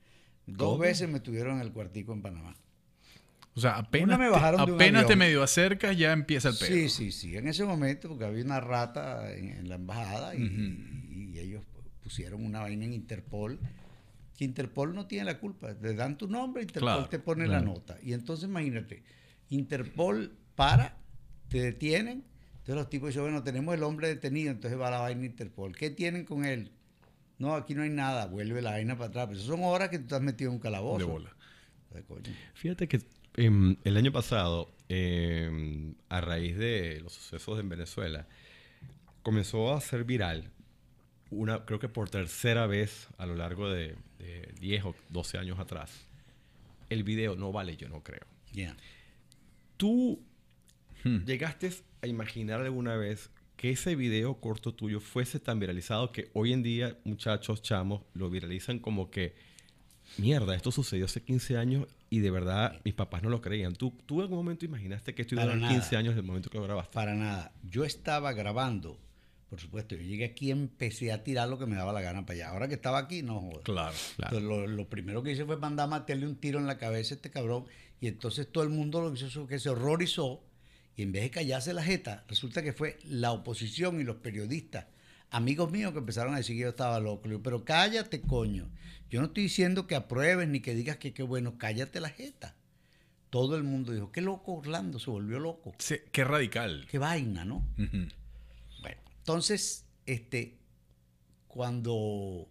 Dos 0.46 0.72
¿Cómo? 0.72 0.78
veces 0.78 1.08
me 1.08 1.20
tuvieron 1.20 1.56
en 1.56 1.62
el 1.62 1.72
cuartico 1.72 2.12
en 2.12 2.22
Panamá. 2.22 2.56
O 3.60 3.62
sea, 3.62 3.76
apenas, 3.76 4.18
me 4.18 4.24
te- 4.24 4.30
bajaron 4.30 4.60
apenas 4.60 5.06
te 5.06 5.16
medio 5.16 5.42
acercas, 5.42 5.94
ya 5.96 6.12
empieza 6.12 6.48
el 6.48 6.56
pedo. 6.56 6.68
Sí, 6.68 6.88
sí, 6.88 7.12
sí. 7.12 7.36
En 7.36 7.46
ese 7.46 7.64
momento, 7.64 8.08
porque 8.08 8.24
había 8.24 8.42
una 8.42 8.58
rata 8.60 9.30
en, 9.34 9.50
en 9.50 9.68
la 9.68 9.74
embajada 9.74 10.34
y, 10.34 11.32
y 11.34 11.38
ellos 11.38 11.62
pusieron 12.02 12.44
una 12.44 12.60
vaina 12.60 12.86
en 12.86 12.94
Interpol. 12.94 13.60
Que 14.38 14.46
Interpol 14.46 14.94
no 14.94 15.06
tiene 15.06 15.26
la 15.26 15.38
culpa. 15.38 15.74
Le 15.82 15.92
dan 15.94 16.16
tu 16.16 16.26
nombre, 16.26 16.62
Interpol 16.62 16.88
Claro, 16.88 17.08
te 17.10 17.18
pone 17.18 17.46
la 17.46 17.60
nota. 17.60 17.98
Y 18.02 18.14
entonces 18.14 18.48
imagínate, 18.48 19.02
Interpol 19.50 20.32
para, 20.54 20.96
te 21.48 21.60
detienen. 21.60 22.24
Entonces 22.52 22.74
los 22.76 22.88
tipos 22.88 23.08
dicen, 23.10 23.22
bueno, 23.24 23.42
tenemos 23.42 23.74
el 23.74 23.82
hombre 23.82 24.08
detenido, 24.08 24.50
entonces 24.50 24.80
va 24.80 24.90
la 24.90 25.00
vaina 25.00 25.26
Interpol. 25.26 25.76
¿Qué 25.76 25.90
tienen 25.90 26.24
con 26.24 26.46
él? 26.46 26.72
No, 27.38 27.54
aquí 27.54 27.74
no 27.74 27.82
hay 27.82 27.90
nada. 27.90 28.26
Vuelve 28.26 28.62
la 28.62 28.70
vaina 28.70 28.96
para 28.96 29.08
atrás. 29.08 29.26
Pero 29.28 29.38
eso 29.38 29.48
son 29.48 29.62
horas 29.64 29.90
que 29.90 29.98
tú 29.98 30.04
estás 30.04 30.22
metido 30.22 30.50
en 30.50 30.54
un 30.56 30.60
calabozo. 30.60 30.98
De 30.98 31.04
bola. 31.04 31.36
Fíjate 32.54 32.86
que 32.86 33.00
em, 33.36 33.76
el 33.84 33.96
año 33.96 34.12
pasado, 34.12 34.70
em, 34.88 35.94
a 36.08 36.20
raíz 36.20 36.56
de 36.56 37.00
los 37.00 37.12
sucesos 37.12 37.58
en 37.60 37.68
Venezuela, 37.68 38.26
comenzó 39.22 39.72
a 39.74 39.80
ser 39.80 40.04
viral, 40.04 40.50
una, 41.30 41.64
creo 41.64 41.78
que 41.78 41.88
por 41.88 42.10
tercera 42.10 42.66
vez 42.66 43.08
a 43.18 43.26
lo 43.26 43.36
largo 43.36 43.68
de, 43.70 43.94
de 44.18 44.52
10 44.60 44.84
o 44.86 44.94
12 45.10 45.38
años 45.38 45.58
atrás, 45.58 46.06
el 46.88 47.04
video 47.04 47.36
No 47.36 47.52
Vale 47.52 47.76
Yo 47.76 47.88
No 47.88 48.02
Creo. 48.02 48.26
Ya. 48.52 48.76
¿Tú 49.76 50.20
Hmm. 51.04 51.24
llegaste 51.24 51.70
a 52.02 52.06
imaginar 52.06 52.60
alguna 52.60 52.96
vez 52.96 53.30
que 53.56 53.70
ese 53.70 53.94
video 53.96 54.34
corto 54.40 54.74
tuyo 54.74 55.00
fuese 55.00 55.40
tan 55.40 55.58
viralizado 55.58 56.12
que 56.12 56.30
hoy 56.34 56.52
en 56.52 56.62
día 56.62 56.98
muchachos, 57.04 57.62
chamos, 57.62 58.02
lo 58.14 58.30
viralizan 58.30 58.78
como 58.78 59.10
que, 59.10 59.34
mierda, 60.18 60.54
esto 60.54 60.70
sucedió 60.70 61.06
hace 61.06 61.22
15 61.22 61.56
años 61.56 61.86
y 62.08 62.20
de 62.20 62.30
verdad 62.30 62.80
mis 62.84 62.94
papás 62.94 63.22
no 63.22 63.30
lo 63.30 63.40
creían. 63.40 63.74
¿Tú, 63.74 63.92
tú 64.06 64.16
en 64.16 64.22
algún 64.22 64.38
momento 64.38 64.64
imaginaste 64.64 65.14
que 65.14 65.22
esto 65.22 65.34
iba 65.34 65.42
a 65.42 65.46
durar 65.46 65.60
nada. 65.60 65.72
15 65.72 65.96
años 65.96 66.14
del 66.14 66.24
momento 66.24 66.50
que 66.50 66.58
lo 66.58 66.64
grabaste? 66.64 66.94
Para 66.94 67.14
nada. 67.14 67.52
Yo 67.68 67.84
estaba 67.84 68.32
grabando, 68.32 68.98
por 69.48 69.60
supuesto, 69.60 69.94
yo 69.94 70.02
llegué 70.02 70.24
aquí 70.24 70.48
y 70.48 70.50
empecé 70.50 71.12
a 71.12 71.22
tirar 71.24 71.48
lo 71.48 71.58
que 71.58 71.66
me 71.66 71.76
daba 71.76 71.92
la 71.92 72.00
gana 72.00 72.26
para 72.26 72.36
allá. 72.36 72.48
Ahora 72.50 72.68
que 72.68 72.74
estaba 72.74 72.98
aquí, 72.98 73.22
no 73.22 73.40
jodas. 73.40 73.64
Claro, 73.64 73.96
claro. 74.16 74.38
Entonces, 74.38 74.42
lo, 74.42 74.66
lo 74.66 74.88
primero 74.88 75.22
que 75.22 75.32
hice 75.32 75.44
fue 75.44 75.56
mandar 75.56 75.92
a 75.92 75.98
meterle 75.98 76.26
un 76.26 76.36
tiro 76.36 76.58
en 76.58 76.66
la 76.66 76.78
cabeza 76.78 77.14
a 77.14 77.16
este 77.16 77.30
cabrón. 77.30 77.64
Y 78.00 78.08
entonces 78.08 78.50
todo 78.50 78.64
el 78.64 78.70
mundo 78.70 79.00
lo 79.00 79.12
que 79.12 79.24
hizo 79.24 79.46
que 79.46 79.58
se 79.58 79.68
horrorizó. 79.68 80.42
Y 80.96 81.02
en 81.02 81.12
vez 81.12 81.22
de 81.22 81.30
callarse 81.30 81.72
la 81.72 81.82
jeta, 81.82 82.24
resulta 82.28 82.62
que 82.62 82.72
fue 82.72 82.98
la 83.04 83.32
oposición 83.32 84.00
y 84.00 84.04
los 84.04 84.16
periodistas, 84.16 84.86
amigos 85.30 85.70
míos, 85.70 85.92
que 85.92 85.98
empezaron 85.98 86.34
a 86.34 86.38
decir 86.38 86.56
que 86.56 86.62
yo 86.62 86.68
estaba 86.70 87.00
loco. 87.00 87.28
Digo, 87.28 87.42
pero 87.42 87.64
cállate, 87.64 88.20
coño. 88.20 88.68
Yo 89.10 89.20
no 89.20 89.26
estoy 89.26 89.44
diciendo 89.44 89.86
que 89.86 89.96
apruebes 89.96 90.48
ni 90.48 90.60
que 90.60 90.74
digas 90.74 90.96
que 90.98 91.12
qué 91.12 91.22
bueno, 91.22 91.58
cállate 91.58 92.00
la 92.00 92.10
jeta. 92.10 92.54
Todo 93.30 93.56
el 93.56 93.62
mundo 93.64 93.92
dijo, 93.92 94.10
qué 94.12 94.20
loco 94.20 94.54
Orlando, 94.54 94.98
se 94.98 95.10
volvió 95.10 95.38
loco. 95.38 95.72
Sí, 95.78 95.96
qué 96.12 96.24
radical. 96.24 96.86
Qué 96.90 96.98
vaina, 96.98 97.44
¿no? 97.44 97.64
Bueno, 97.76 99.00
entonces, 99.18 99.84
este, 100.06 100.58
cuando 101.48 102.48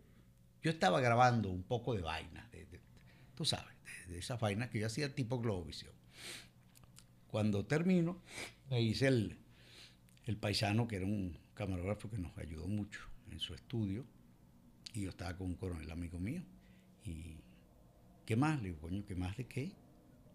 yo 0.62 0.72
estaba 0.72 1.00
grabando 1.02 1.50
un 1.50 1.64
poco 1.64 1.94
de 1.96 2.02
vaina, 2.02 2.48
de- 2.52 2.66
de- 2.66 2.82
tú 3.36 3.46
sabes, 3.46 3.74
de, 4.08 4.14
de 4.14 4.20
esas 4.20 4.40
vainas 4.40 4.70
que 4.70 4.80
yo 4.80 4.88
hacía 4.88 5.14
tipo 5.16 5.40
Globovisión. 5.40 5.92
Cuando 7.28 7.66
termino, 7.66 8.22
me 8.70 8.82
hice 8.82 9.08
el, 9.08 9.38
el 10.26 10.38
paisano, 10.38 10.88
que 10.88 10.98
era 10.98 11.06
un 11.06 11.38
camarógrafo 11.60 12.10
que 12.10 12.18
nos 12.18 12.38
ayudó 12.38 12.68
mucho 12.70 13.02
en 13.32 13.40
su 13.42 13.54
estudio, 13.54 14.06
y 14.94 15.02
yo 15.02 15.10
estaba 15.10 15.36
con 15.36 15.48
un 15.48 15.56
coronel 15.56 15.92
amigo 15.92 16.18
mío. 16.18 16.42
Y, 17.04 17.36
¿qué 18.26 18.38
más? 18.38 18.62
Le 18.62 18.70
digo, 18.70 18.80
coño, 18.80 19.04
¿qué 19.06 19.14
más 19.14 19.36
de 19.36 19.46
qué? 19.46 19.74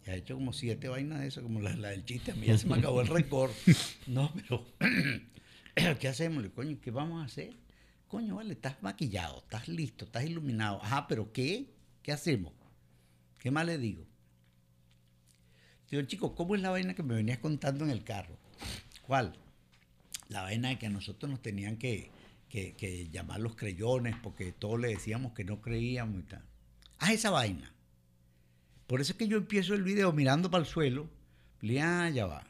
Ya 0.04 0.14
he 0.14 0.18
hecho 0.18 0.34
como 0.34 0.52
siete 0.52 0.86
vainas 0.88 1.20
de 1.20 1.28
eso, 1.28 1.42
como 1.42 1.60
la, 1.60 1.74
la 1.76 1.88
del 1.88 2.04
chiste. 2.04 2.32
A 2.32 2.34
mí 2.34 2.46
ya 2.46 2.58
se 2.58 2.66
me 2.66 2.74
acabó 2.74 3.00
el 3.00 3.06
récord. 3.06 3.50
No, 4.06 4.30
pero 4.34 4.66
¿qué 5.98 6.08
hacemos? 6.08 6.42
Le 6.42 6.50
digo, 6.50 6.56
coño, 6.56 6.78
¿qué 6.82 6.90
vamos 6.90 7.22
a 7.22 7.24
hacer? 7.24 7.56
Coño, 8.06 8.36
vale, 8.36 8.52
estás 8.52 8.82
maquillado, 8.82 9.38
estás 9.38 9.66
listo, 9.66 10.04
estás 10.04 10.24
iluminado. 10.24 10.82
Ajá, 10.82 11.08
pero 11.08 11.32
¿qué? 11.32 11.72
¿Qué 12.02 12.12
hacemos? 12.12 12.52
¿Qué 13.38 13.50
más 13.50 13.64
le 13.64 13.78
digo? 13.78 14.06
Digo, 15.90 16.02
chico, 16.02 16.34
¿cómo 16.34 16.54
es 16.54 16.60
la 16.60 16.68
vaina 16.68 16.94
que 16.94 17.02
me 17.02 17.14
venías 17.14 17.38
contando 17.38 17.84
en 17.84 17.90
el 17.90 18.04
carro? 18.04 18.36
¿Cuál? 19.06 19.38
La 20.28 20.42
vaina 20.42 20.68
de 20.70 20.78
que 20.78 20.86
a 20.86 20.90
nosotros 20.90 21.30
nos 21.30 21.42
tenían 21.42 21.76
que, 21.76 22.10
que- 22.48 22.74
que 22.74 23.08
llamar 23.10 23.40
los 23.40 23.56
creyones 23.56 24.16
porque 24.22 24.52
todos 24.52 24.80
le 24.80 24.88
decíamos 24.88 25.32
que 25.32 25.44
no 25.44 25.60
creíamos 25.60 26.20
y 26.20 26.22
tal. 26.24 26.42
Haz 26.98 27.10
esa 27.10 27.30
vaina. 27.30 27.72
Por 28.86 29.00
eso 29.00 29.12
es 29.12 29.18
que 29.18 29.28
yo 29.28 29.36
empiezo 29.38 29.74
el 29.74 29.82
video 29.82 30.12
mirando 30.12 30.50
para 30.50 30.62
el 30.64 30.68
suelo. 30.70 31.08
Le 31.60 31.80
ah, 31.80 32.08
ya 32.10 32.26
va. 32.26 32.46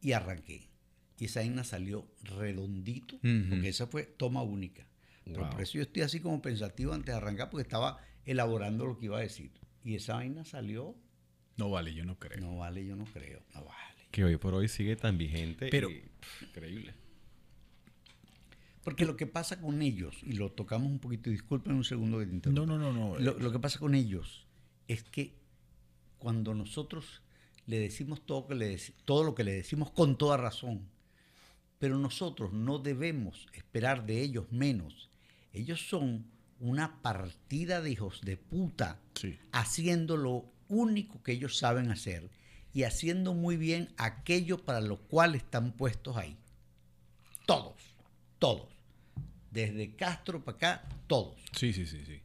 Y 0.00 0.12
arranqué. 0.12 0.68
Y 1.18 1.24
esa 1.24 1.40
vaina 1.40 1.64
salió 1.64 2.06
redondito, 2.22 3.18
porque 3.50 3.68
esa 3.68 3.86
fue 3.88 4.04
toma 4.04 4.42
única. 4.42 4.86
Pero 5.24 5.50
por 5.50 5.60
eso 5.60 5.72
yo 5.74 5.82
estoy 5.82 6.02
así 6.02 6.20
como 6.20 6.40
pensativo 6.40 6.92
antes 6.94 7.06
de 7.12 7.16
arrancar, 7.18 7.50
porque 7.50 7.62
estaba 7.62 7.98
elaborando 8.24 8.86
lo 8.86 8.98
que 8.98 9.06
iba 9.06 9.18
a 9.18 9.22
decir. 9.22 9.50
Y 9.84 9.94
esa 9.96 10.14
vaina 10.14 10.44
salió, 10.44 10.94
No 11.56 11.70
vale, 11.70 11.92
yo 11.94 12.04
no 12.04 12.18
creo. 12.18 12.40
no 12.40 12.56
vale, 12.58 12.84
yo 12.86 12.94
no 12.96 13.04
creo, 13.04 13.42
no 13.54 13.64
vale. 13.64 13.97
Que 14.10 14.24
hoy 14.24 14.36
por 14.36 14.54
hoy 14.54 14.68
sigue 14.68 14.96
tan 14.96 15.18
vigente. 15.18 15.68
Pero- 15.70 15.90
y, 15.90 16.00
pff, 16.20 16.42
increíble. 16.44 16.94
Porque 18.82 19.04
lo 19.04 19.16
que 19.16 19.26
pasa 19.26 19.60
con 19.60 19.82
ellos, 19.82 20.16
y 20.22 20.32
lo 20.32 20.50
tocamos 20.52 20.90
un 20.90 20.98
poquito, 20.98 21.28
disculpen 21.30 21.74
un 21.74 21.84
segundo 21.84 22.18
que 22.18 22.26
te 22.26 22.32
interrumpa. 22.34 22.64
No, 22.64 22.78
no, 22.78 22.92
no, 22.92 23.10
no. 23.10 23.18
Lo, 23.18 23.38
lo 23.38 23.52
que 23.52 23.58
pasa 23.58 23.78
con 23.78 23.94
ellos 23.94 24.46
es 24.86 25.02
que 25.02 25.34
cuando 26.18 26.54
nosotros 26.54 27.20
le 27.66 27.78
decimos 27.78 28.24
todo, 28.24 28.46
que 28.46 28.54
le 28.54 28.74
dec- 28.74 28.94
todo 29.04 29.24
lo 29.24 29.34
que 29.34 29.44
le 29.44 29.52
decimos 29.52 29.90
con 29.90 30.16
toda 30.16 30.38
razón, 30.38 30.88
pero 31.78 31.98
nosotros 31.98 32.52
no 32.54 32.78
debemos 32.78 33.46
esperar 33.52 34.06
de 34.06 34.22
ellos 34.22 34.50
menos. 34.50 35.10
Ellos 35.52 35.86
son 35.86 36.24
una 36.60 37.02
partida 37.02 37.82
de 37.82 37.90
hijos 37.90 38.22
de 38.22 38.36
puta 38.38 38.98
Sí. 39.14 39.38
haciendo 39.52 40.16
lo 40.16 40.50
único 40.68 41.22
que 41.22 41.32
ellos 41.32 41.58
saben 41.58 41.90
hacer 41.90 42.30
y 42.74 42.82
haciendo 42.84 43.34
muy 43.34 43.56
bien 43.56 43.88
aquello 43.96 44.58
para 44.64 44.80
lo 44.80 44.96
cual 44.98 45.34
están 45.34 45.72
puestos 45.72 46.16
ahí. 46.16 46.36
Todos, 47.46 47.74
todos. 48.38 48.68
Desde 49.50 49.94
Castro 49.96 50.44
para 50.44 50.56
acá, 50.56 50.88
todos. 51.06 51.36
Sí, 51.56 51.72
sí, 51.72 51.86
sí, 51.86 52.04
sí. 52.04 52.20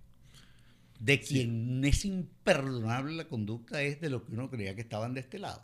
De 0.99 1.19
quien 1.21 1.83
es 1.85 2.05
imperdonable 2.05 3.13
la 3.15 3.25
conducta 3.25 3.81
es 3.81 3.99
de 4.01 4.09
lo 4.09 4.25
que 4.25 4.33
uno 4.33 4.49
creía 4.49 4.75
que 4.75 4.81
estaban 4.81 5.13
de 5.13 5.21
este 5.21 5.39
lado. 5.39 5.63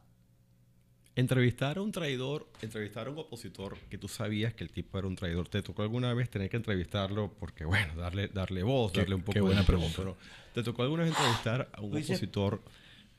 Entrevistar 1.16 1.78
a 1.78 1.82
un 1.82 1.92
traidor, 1.92 2.48
entrevistar 2.62 3.08
a 3.08 3.10
un 3.12 3.18
opositor 3.18 3.78
que 3.90 3.98
tú 3.98 4.08
sabías 4.08 4.54
que 4.54 4.64
el 4.64 4.70
tipo 4.72 4.98
era 4.98 5.08
un 5.08 5.16
traidor, 5.16 5.50
¿te 5.50 5.62
tocó 5.62 5.82
alguna 5.82 6.14
vez 6.14 6.30
tener 6.30 6.50
que 6.50 6.56
entrevistarlo? 6.58 7.34
Porque, 7.34 7.66
bueno, 7.66 7.94
darle, 7.96 8.30
darle 8.30 8.64
voz, 8.64 8.94
Qué- 8.94 9.00
darle 9.02 9.16
un 9.16 9.22
poco 9.22 9.34
qué 9.34 9.40
de 9.40 9.46
buena 9.46 9.64
pregunta. 9.66 9.98
Pero, 9.98 10.18
¿te 10.54 10.64
tocó 10.64 10.84
alguna 10.84 11.04
vez 11.04 11.12
entrevistar 11.12 11.70
a 11.74 11.82
un 11.82 11.98
opositor 11.98 12.62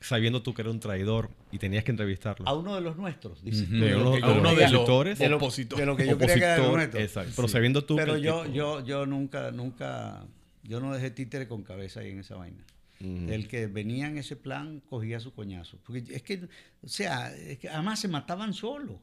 sabiendo 0.01 0.41
tú 0.43 0.53
que 0.53 0.61
era 0.63 0.71
un 0.71 0.79
traidor 0.79 1.29
y 1.51 1.57
tenías 1.59 1.83
que 1.83 1.91
entrevistarlo? 1.91 2.47
A 2.47 2.53
uno 2.53 2.75
de 2.75 2.81
los 2.81 2.97
nuestros, 2.97 3.43
dices 3.43 3.69
De 3.69 3.91
lo 3.91 4.01
uno- 4.01 4.11
de 4.11 4.21
uno 4.39 4.51
los 4.53 4.53
opositores. 4.73 5.19
de 5.19 5.29
lo- 5.29 5.37
Opositor. 5.37 5.79
de 5.79 5.85
lo 5.85 5.95
que 5.95 6.07
yo 6.07 6.17
creía 6.17 6.33
que 6.35 6.39
era 6.43 6.55
de 6.55 6.61
los 6.63 6.71
nuestros. 6.73 7.03
exacto. 7.03 7.31
Pero 7.35 7.47
sabiendo 7.47 7.85
tú 7.85 7.95
Pero 7.95 8.15
que 8.15 8.21
yo, 8.21 8.41
tipo- 8.43 8.53
yo, 8.53 8.85
yo 8.85 9.05
nunca, 9.05 9.51
nunca, 9.51 10.25
yo 10.63 10.79
no 10.79 10.93
dejé 10.93 11.11
títere 11.11 11.47
con 11.47 11.63
cabeza 11.63 12.01
ahí 12.01 12.09
en 12.09 12.19
esa 12.19 12.35
vaina. 12.35 12.65
Ujú. 12.99 13.31
El 13.31 13.47
que 13.47 13.67
venía 13.67 14.07
en 14.07 14.17
ese 14.17 14.35
plan 14.35 14.81
cogía 14.89 15.19
su 15.19 15.33
coñazo. 15.33 15.79
Porque 15.85 16.03
es 16.09 16.21
que, 16.23 16.47
o 16.83 16.87
sea, 16.87 17.33
es 17.35 17.57
que 17.57 17.69
además 17.69 17.99
se 17.99 18.07
mataban 18.07 18.53
solos. 18.53 18.97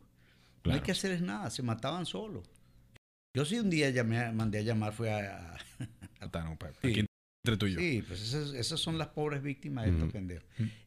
No 0.64 0.74
hay 0.74 0.80
que 0.80 0.92
hacerles 0.92 1.22
nada, 1.22 1.48
se 1.50 1.62
mataban 1.62 2.04
solos. 2.06 2.44
Yo 3.34 3.44
sí 3.44 3.58
un 3.58 3.70
día 3.70 3.90
llamé, 3.90 4.30
mandé 4.32 4.58
a 4.58 4.62
llamar, 4.62 4.92
fue 4.92 5.10
a... 5.12 5.56
a- 6.20 6.28
Tano, 6.30 6.56
pa- 6.58 6.70
Sí. 6.82 7.06
Entre 7.48 7.56
tú 7.56 7.66
y 7.66 7.72
yo. 7.74 7.78
sí, 7.80 8.02
pues 8.06 8.20
esas, 8.22 8.52
esas 8.54 8.78
son 8.80 8.98
las 8.98 9.08
pobres 9.08 9.42
víctimas 9.42 9.84
de 9.86 9.92
estos 9.92 10.12
pendejos. 10.12 10.44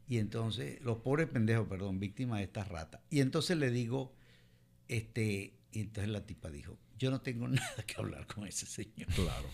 Y 0.07 0.17
entonces, 0.17 0.81
los 0.81 0.97
pobres 0.97 1.27
pendejos, 1.27 1.67
perdón, 1.67 1.99
víctimas 1.99 2.39
de 2.39 2.45
estas 2.45 2.67
ratas. 2.67 3.01
Y 3.09 3.19
entonces 3.21 3.57
le 3.57 3.71
digo, 3.71 4.13
este, 4.87 5.53
y 5.71 5.79
entonces 5.81 6.11
la 6.11 6.25
tipa 6.25 6.49
dijo, 6.49 6.77
yo 6.99 7.11
no 7.11 7.21
tengo 7.21 7.47
nada 7.47 7.83
que 7.85 7.95
hablar 7.97 8.27
con 8.27 8.45
ese 8.47 8.65
señor. 8.65 9.07
Claro. 9.15 9.47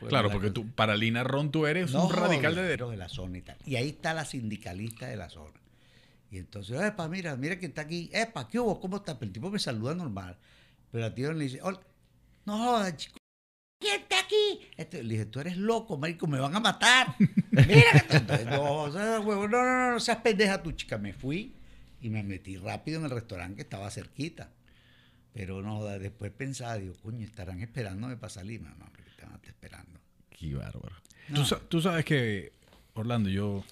Pues 0.00 0.10
Claro, 0.10 0.28
la 0.28 0.32
porque 0.34 0.48
cosa- 0.48 0.54
tú, 0.54 0.70
para 0.74 0.94
Lina 0.96 1.24
Ron, 1.24 1.50
tú 1.50 1.66
eres 1.66 1.92
No, 1.92 2.06
un 2.06 2.12
radical 2.12 2.54
de 2.54 2.62
de, 2.62 2.68
derecha. 2.68 2.90
de 2.90 2.96
la 2.98 3.08
zona 3.08 3.38
y 3.38 3.42
tal. 3.42 3.56
Y 3.64 3.76
ahí 3.76 3.88
está 3.90 4.12
la 4.14 4.24
sindicalista 4.26 5.06
de 5.06 5.16
la 5.16 5.30
zona. 5.30 5.58
Y 6.30 6.38
entonces, 6.38 6.78
epa, 6.82 7.08
mira, 7.08 7.36
mira 7.36 7.58
quién 7.58 7.70
está 7.70 7.82
aquí. 7.82 8.10
Epa, 8.12 8.48
¿qué 8.48 8.58
hubo? 8.58 8.78
¿Cómo 8.80 8.96
está? 8.96 9.18
Pero 9.18 9.28
el 9.28 9.32
tipo 9.32 9.50
me 9.50 9.58
saluda 9.58 9.94
normal. 9.94 10.36
Pero 10.90 11.02
la 11.08 11.14
tía 11.14 11.32
le 11.32 11.44
dice, 11.44 11.60
"Hola". 11.62 11.80
no 12.44 12.58
jodas, 12.58 12.96
chico. 12.96 13.18
¿Quién 13.78 14.00
está 14.00 14.20
aquí? 14.20 14.60
Este, 14.76 15.02
le 15.02 15.14
dije, 15.14 15.26
tú 15.26 15.40
eres 15.40 15.56
loco, 15.56 15.96
marico, 15.98 16.26
me 16.26 16.38
van 16.40 16.54
a 16.56 16.60
matar. 16.60 17.14
Mira 17.50 18.00
que 18.08 18.44
no, 18.46 18.82
o 18.82 18.92
sea, 18.92 19.20
huevo, 19.20 19.46
no, 19.48 19.62
no, 19.62 19.86
no, 19.86 19.90
no 19.92 20.00
seas 20.00 20.18
pendeja 20.18 20.62
tú, 20.62 20.72
chica. 20.72 20.96
Me 20.98 21.12
fui 21.12 21.54
y 22.00 22.08
me 22.08 22.22
metí 22.22 22.56
rápido 22.56 22.98
en 22.98 23.04
el 23.04 23.10
restaurante 23.10 23.56
que 23.56 23.62
estaba 23.62 23.90
cerquita. 23.90 24.50
Pero 25.34 25.60
no, 25.60 25.84
después 25.84 26.32
pensaba, 26.32 26.76
digo, 26.78 26.94
coño, 27.02 27.24
estarán 27.26 27.60
esperándome 27.60 28.16
para 28.16 28.30
salir. 28.30 28.62
No, 28.62 28.74
no, 28.76 28.86
estar 29.10 29.28
esperando. 29.44 30.00
Qué 30.30 30.54
bárbaro. 30.54 30.96
No. 31.28 31.40
Tú, 31.40 31.44
sa- 31.44 31.60
tú 31.60 31.80
sabes 31.82 32.04
que, 32.06 32.52
Orlando, 32.94 33.28
yo 33.28 33.62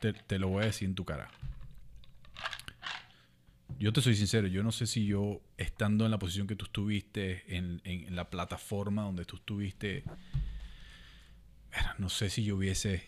te, 0.00 0.12
te 0.12 0.38
lo 0.40 0.48
voy 0.48 0.64
a 0.64 0.66
decir 0.66 0.88
en 0.88 0.94
tu 0.96 1.04
cara. 1.04 1.28
Yo 3.78 3.92
te 3.92 4.00
soy 4.00 4.14
sincero, 4.16 4.48
yo 4.48 4.62
no 4.64 4.72
sé 4.72 4.86
si 4.86 5.06
yo, 5.06 5.40
estando 5.56 6.04
en 6.04 6.10
la 6.10 6.18
posición 6.18 6.46
que 6.46 6.56
tú 6.56 6.64
estuviste, 6.64 7.44
en, 7.56 7.80
en- 7.84 8.08
en 8.08 8.16
la 8.16 8.28
plataforma 8.28 9.02
donde 9.02 9.24
tú 9.24 9.36
estuviste, 9.36 10.02
no 11.98 12.08
sé 12.08 12.28
si 12.30 12.42
yo 12.44 12.56
hubiese 12.56 13.04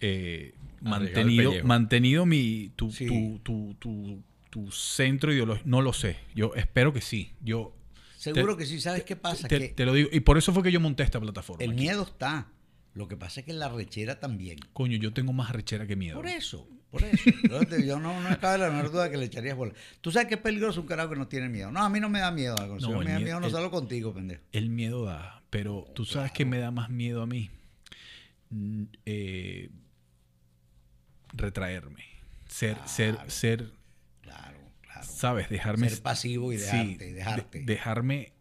eh, 0.00 0.54
mantenido, 0.80 1.52
mantenido 1.64 2.26
mi, 2.26 2.70
tu, 2.76 2.90
Sí. 2.92 3.06
tu, 3.06 3.40
tu, 3.42 3.74
tu- 3.78 4.22
tu 4.50 4.70
centro 4.70 5.32
ideológico. 5.32 5.68
No 5.68 5.82
lo 5.82 5.92
sé. 5.92 6.16
Yo 6.34 6.54
espero 6.54 6.92
que 6.92 7.00
sí. 7.00 7.32
Yo 7.40 7.74
Seguro 8.16 8.56
Te- 8.56 8.62
que 8.62 8.66
sí, 8.66 8.80
¿sabes 8.80 9.04
qué 9.04 9.14
pasa? 9.16 9.46
te, 9.48 9.58
que 9.58 9.68
te 9.68 9.84
lo 9.84 9.92
digo. 9.94 10.08
Y 10.12 10.20
por 10.20 10.38
eso 10.38 10.52
fue 10.52 10.62
que 10.62 10.72
yo 10.72 10.80
monté 10.80 11.02
esta 11.04 11.20
plataforma. 11.20 11.62
el 11.64 11.70
aquí. 11.72 11.80
miedo 11.80 12.02
está. 12.02 12.48
Lo 12.94 13.06
que 13.06 13.16
pasa 13.16 13.40
es 13.40 13.46
que 13.46 13.52
la 13.52 13.68
rechera 13.68 14.18
también. 14.18 14.58
Coño, 14.72 14.96
yo 14.96 15.12
tengo 15.12 15.32
más 15.32 15.52
rechera 15.52 15.86
que 15.86 15.94
miedo. 15.94 16.16
Por 16.16 16.26
eso, 16.26 16.68
por 16.90 17.02
eso. 17.04 17.30
Yo, 17.84 17.98
no, 18.00 18.20
no 18.20 18.40
cabe 18.40 18.58
la 18.58 18.70
menor 18.70 18.90
duda 18.90 19.10
que 19.10 19.16
le 19.16 19.26
echarías 19.26 19.56
bola. 19.56 19.72
Tú 20.00 20.10
sabes 20.10 20.28
que 20.28 20.34
es 20.36 20.40
peligroso 20.40 20.80
un 20.80 20.86
carajo 20.86 21.10
que 21.10 21.16
no 21.16 21.28
tiene 21.28 21.48
miedo. 21.48 21.70
No, 21.70 21.80
a 21.82 21.88
mí 21.88 22.00
no 22.00 22.08
me 22.08 22.20
da 22.20 22.30
miedo. 22.30 22.56
algo. 22.58 22.78
Si 22.80 22.86
No, 22.86 22.92
no, 22.92 22.98
me 23.00 23.10
da 23.12 23.18
mie- 23.18 23.24
miedo, 23.24 23.40
no 23.40 23.46
el- 23.46 23.52
salgo 23.52 23.70
contigo, 23.70 24.12
pendejo. 24.14 24.42
El 24.52 24.70
miedo 24.70 25.04
da, 25.04 25.42
pero 25.50 25.84
tú 25.94 26.04
sabes 26.04 26.32
que 26.32 26.44
me 26.44 26.58
da 26.58 26.70
más 26.70 26.88
miedo 26.90 27.22
a 27.22 27.26
mí. 27.26 27.50
Mm, 28.50 28.84
eh, 29.06 29.70
retraerme. 31.34 32.04
Ser, 32.48 32.78
ser, 32.86 33.14
Claro. 33.14 33.30
ser, 33.30 33.72
Claro, 34.22 34.58
claro. 34.80 35.02
¿sabes? 35.06 35.48
Dejarme. 35.50 35.88
Ser 35.90 36.02
pasivo 36.02 36.52
y 36.52 36.58
sí, 36.58 36.64
dejarte, 36.64 37.04
de- 37.04 37.12
dejarte. 37.12 37.62
dejarme 37.64 38.32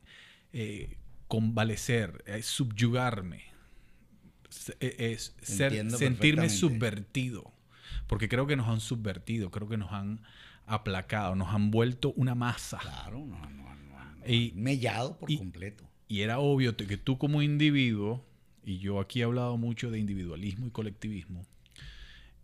eh, 0.54 0.98
convalecer, 1.28 2.24
eh, 2.26 2.41
subyugarme. 2.41 3.43
Es, 4.80 5.36
ser, 5.41 5.91
sentirme 5.91 6.50
subvertido. 6.50 7.54
Porque 8.08 8.30
creo 8.30 8.47
que 8.47 8.55
nos 8.55 8.68
han 8.68 8.80
subvertido, 8.80 9.51
creo 9.51 9.68
que 9.68 9.78
nos 9.78 9.91
han 9.91 10.22
aplacado, 10.66 11.36
nos 11.36 11.49
han 11.53 11.72
vuelto 11.72 12.14
una 12.16 12.36
masa. 12.36 12.80
Claro, 12.80 13.20
no, 13.26 13.39
no, 13.49 13.76
no, 13.76 14.16
no. 14.16 14.26
Y- 14.28 14.53
Mellado 14.55 15.18
por 15.18 15.30
y- 15.32 15.38
completo. 15.38 15.84
Y 16.10 16.22
era 16.22 16.39
obvio 16.39 16.76
que 16.78 16.97
tú 16.97 17.18
como 17.18 17.41
individuo, 17.41 18.26
y 18.64 18.78
yo 18.80 18.99
aquí 19.01 19.20
he 19.22 19.24
hablado 19.24 19.58
mucho 19.58 19.91
de 19.91 19.99
individualismo 19.99 20.66
y 20.68 20.72
colectivismo, 20.72 21.45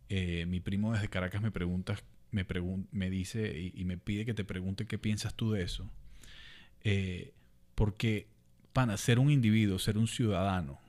eh, 0.10 0.46
mi 0.48 0.60
primo 0.60 0.92
desde 0.94 1.08
Caracas 1.08 1.42
me 1.42 1.50
pregunta, 1.52 1.98
me, 2.32 2.46
pregun- 2.48 2.88
me 2.92 3.10
dice 3.10 3.58
y, 3.58 3.80
y 3.80 3.86
me 3.86 3.98
pide 3.98 4.26
que 4.26 4.34
te 4.34 4.44
pregunte 4.44 4.86
qué 4.86 4.98
piensas 4.98 5.34
tú 5.34 5.52
de 5.52 5.64
eso. 5.64 5.90
Eh, 6.84 7.34
porque, 7.76 8.28
para 8.74 8.98
ser 8.98 9.18
un 9.20 9.32
individuo, 9.32 9.80
ser 9.80 9.98
un 9.98 10.08
ciudadano, 10.08 10.80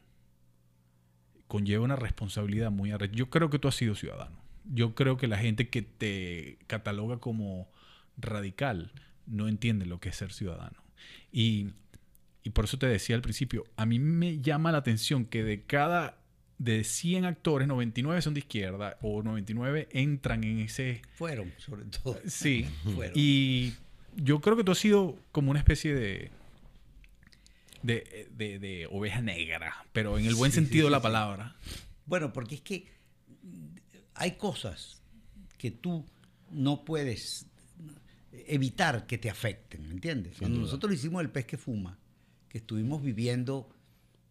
conlleva 1.47 1.85
una 1.85 1.97
responsabilidad 1.97 2.71
muy 2.73 2.91
arrecha. 2.91 3.15
Yo 3.15 3.31
creo 3.31 3.51
que 3.51 3.59
tú 3.59 3.69
has 3.69 3.75
sido 3.77 3.95
ciudadano. 3.95 4.37
Yo 4.73 4.95
creo 4.95 5.17
que 5.17 5.27
la 5.27 5.39
gente 5.39 5.69
que 5.69 5.83
te 5.83 6.59
cataloga 6.67 7.19
como 7.19 7.69
radical 8.17 8.93
no 9.27 9.49
entiende 9.49 9.87
lo 9.87 10.01
que 10.01 10.09
es 10.11 10.17
ser 10.17 10.33
ciudadano. 10.33 10.83
Y, 11.33 11.71
y 12.43 12.51
por 12.51 12.65
eso 12.67 12.79
te 12.79 12.87
decía 12.87 13.17
al 13.17 13.23
principio, 13.23 13.65
a 13.77 13.87
mí 13.87 13.99
me 13.99 14.41
llama 14.41 14.73
la 14.73 14.79
atención 14.79 15.25
que 15.27 15.43
de 15.45 15.63
cada, 15.63 16.19
de 16.59 16.85
100 16.85 17.25
actores, 17.25 17.69
99 17.69 18.23
son 18.23 18.35
de 18.35 18.41
izquierda 18.41 18.97
o 19.03 19.23
99 19.23 19.89
entran 19.93 20.45
en 20.45 20.61
ese... 20.61 21.03
Fueron, 21.15 21.53
sobre 21.59 21.85
todo. 21.85 22.19
Sí. 22.27 22.67
Fueron. 22.95 23.13
Y 23.17 23.75
yo 24.17 24.41
creo 24.41 24.57
que 24.57 24.65
tú 24.65 24.73
has 24.73 24.79
sido 24.79 25.19
como 25.33 25.51
una 25.51 25.61
especie 25.61 25.95
de... 25.95 26.31
De, 27.83 28.29
de- 28.35 28.59
de 28.59 28.87
oveja 28.91 29.21
negra, 29.21 29.85
pero 29.93 30.19
en 30.19 30.25
el 30.25 30.35
buen 30.35 30.51
Sí, 30.53 30.57
sentido 30.57 30.87
de 30.87 30.91
sí, 30.91 30.93
la 30.93 31.03
palabra. 31.03 31.55
Bueno, 32.07 32.33
porque 32.33 32.55
es 32.55 32.61
que 32.63 32.87
hay 34.15 34.33
cosas 34.33 35.03
que 35.59 35.71
tú 35.71 36.05
no 36.51 36.85
puedes 36.85 37.47
evitar 38.47 39.07
que 39.07 39.19
te 39.19 39.31
afecten, 39.31 39.87
¿me 39.87 39.95
entiendes? 39.95 40.37
Cuando 40.39 40.61
nosotros 40.61 40.93
hicimos 40.93 41.23
el 41.23 41.31
pez 41.31 41.47
que 41.47 41.57
fuma, 41.57 41.99
que 42.49 42.59
estuvimos 42.59 43.03
viviendo, 43.03 43.69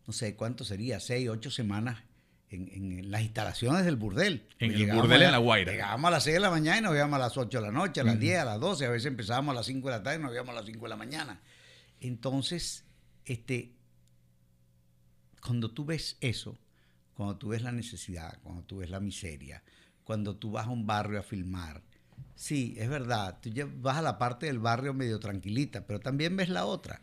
no 0.06 0.14
sé 0.14 0.36
cuánto 0.36 0.64
sería, 0.64 1.00
seis, 1.00 1.30
ocho 1.30 1.50
semanas 1.52 2.04
en, 2.50 2.70
en 2.72 3.12
las 3.12 3.22
instalaciones 3.22 3.86
del 3.86 3.96
burdel. 3.96 4.48
En 4.60 4.72
Pues 4.72 4.82
el 4.82 4.92
burdel 4.96 5.24
en 5.24 5.32
La 5.32 5.38
Guaira. 5.38 5.72
Llegábamos 5.72 6.08
a 6.08 6.12
las 6.12 6.24
6 6.24 6.36
de 6.36 6.40
la 6.40 6.50
mañana 6.50 6.78
y 6.78 6.82
nos 6.82 6.96
íbamos 6.96 7.16
a 7.16 7.20
las 7.20 7.38
8 7.38 7.58
de 7.58 7.66
la 7.66 7.72
noche, 7.72 8.02
a 8.02 8.04
las 8.04 8.20
10, 8.20 8.40
a 8.40 8.46
las 8.46 8.60
12, 8.60 8.86
a 8.86 8.90
veces 8.90 9.06
empezábamos 9.08 9.54
a 9.54 9.56
las 9.56 9.66
5 9.66 9.88
de 9.90 9.96
la 9.98 10.04
tarde 10.04 10.20
y 10.20 10.22
nos 10.22 10.34
íbamos 10.34 10.52
a 10.52 10.56
las 10.60 10.66
5 10.66 10.86
de 10.86 10.90
la 10.90 10.96
mañana. 10.96 11.42
Entonces, 12.00 12.86
este, 13.26 13.74
cuando 15.42 15.72
tú 15.72 15.86
ves 15.86 16.18
eso, 16.22 16.58
cuando 17.24 17.40
tú 17.40 17.48
ves 17.50 17.62
la 17.62 17.72
necesidad, 17.72 18.38
cuando 18.44 18.64
tú 18.64 18.78
ves 18.80 18.90
la 18.90 19.00
miseria, 19.00 19.64
cuando 20.04 20.36
tú 20.36 20.52
vas 20.52 20.68
a 20.68 20.72
un 20.72 20.86
barrio 20.86 21.22
a 21.22 21.24
filmar, 21.24 21.82
sí, 22.36 22.76
es 22.78 22.90
verdad, 22.90 23.40
tú 23.42 23.50
ya 23.50 23.66
vas 23.66 23.96
a 23.96 24.02
la 24.02 24.18
parte 24.18 24.48
del 24.48 24.60
barrio 24.60 24.94
medio 24.94 25.22
tranquilita, 25.22 25.88
pero 25.88 26.02
también 26.02 26.36
ves 26.36 26.50
la 26.50 26.66
otra. 26.66 27.02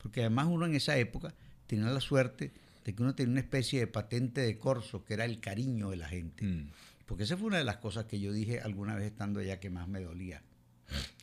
Porque 0.00 0.20
además 0.20 0.46
uno 0.48 0.66
en 0.66 0.76
esa 0.76 0.96
época 0.96 1.34
tenía 1.66 1.90
la 1.90 2.00
suerte 2.00 2.52
de 2.84 2.94
que 2.94 3.02
uno 3.02 3.16
tenía 3.16 3.32
una 3.32 3.40
especie 3.40 3.80
de 3.80 3.88
patente 3.88 4.42
de 4.42 4.58
corso, 4.58 5.04
que 5.04 5.14
era 5.14 5.24
el 5.24 5.40
cariño 5.40 5.90
de 5.90 5.96
la 5.96 6.06
gente. 6.06 6.44
Mm. 6.44 6.70
Porque 7.04 7.24
esa 7.24 7.36
fue 7.36 7.48
una 7.48 7.58
de 7.58 7.64
las 7.64 7.78
cosas 7.78 8.04
que 8.04 8.20
yo 8.20 8.32
dije 8.32 8.60
alguna 8.60 8.94
vez 8.94 9.06
estando 9.06 9.40
allá 9.40 9.58
que 9.58 9.70
más 9.70 9.88
me 9.88 10.00
dolía. 10.00 10.44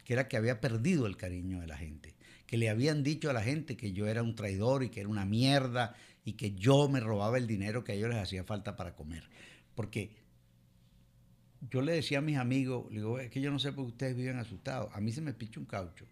Que 0.04 0.12
era 0.12 0.28
que 0.28 0.36
había 0.36 0.60
perdido 0.60 1.08
el 1.08 1.16
cariño 1.16 1.62
de 1.62 1.68
la 1.68 1.78
gente. 1.78 2.16
Que 2.48 2.58
le 2.58 2.70
habían 2.70 3.02
dicho 3.02 3.30
a 3.30 3.34
la 3.34 3.42
gente 3.42 3.78
que 3.78 3.94
yo 3.94 4.08
era 4.08 4.22
un 4.22 4.36
traidor 4.36 4.84
y 4.84 4.90
que 4.90 5.00
era 5.00 5.10
una 5.10 5.26
mierda 5.26 5.96
y 6.26 6.34
que 6.34 6.53
yo 6.55 6.89
me 6.89 6.99
robaba 6.99 7.38
el 7.38 7.45
dinero 7.45 7.84
que 7.84 7.91
a 7.91 7.95
ellos 7.95 8.09
les 8.09 8.17
hacía 8.17 8.43
falta 8.43 8.76
para 8.76 8.95
comer. 8.95 9.30
Porque 9.76 10.11
yo 11.69 11.82
le 11.82 11.93
decía 11.93 12.17
a 12.17 12.21
mis 12.21 12.38
amigos, 12.38 12.88
le 12.89 12.97
digo, 12.97 13.19
es 13.19 13.30
que 13.30 13.39
yo 13.39 13.51
no 13.51 13.59
sé 13.59 13.71
por 13.71 13.86
qué 13.86 13.91
ustedes 13.91 14.17
viven 14.17 14.38
asustados. 14.38 14.89
A 14.93 14.99
mí 14.99 15.11
se 15.11 15.21
me 15.21 15.34
picha 15.34 15.59
un 15.59 15.67
caucho 15.67 16.05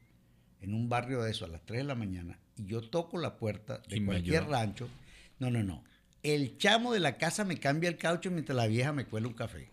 en 0.62 0.74
un 0.76 0.88
barrio 0.88 1.24
de 1.24 1.32
eso 1.32 1.46
a 1.46 1.48
las 1.48 1.66
3 1.66 1.80
de 1.80 1.84
la 1.84 1.96
mañana 1.96 2.40
y 2.56 2.66
yo 2.66 2.82
toco 2.82 3.18
la 3.18 3.38
puerta 3.38 3.82
de 3.90 4.06
cualquier 4.06 4.46
rancho. 4.46 4.88
No, 5.40 5.50
no, 5.50 5.64
no. 5.64 5.84
El 6.22 6.58
chamo 6.58 6.94
de 6.94 7.00
la 7.00 7.18
casa 7.18 7.44
me 7.44 7.58
cambia 7.58 7.90
el 7.90 7.98
caucho 7.98 8.30
mientras 8.30 8.56
la 8.56 8.68
vieja 8.68 8.94
me 8.94 9.06
cuela 9.06 9.28
un 9.28 9.34
café. 9.34 9.72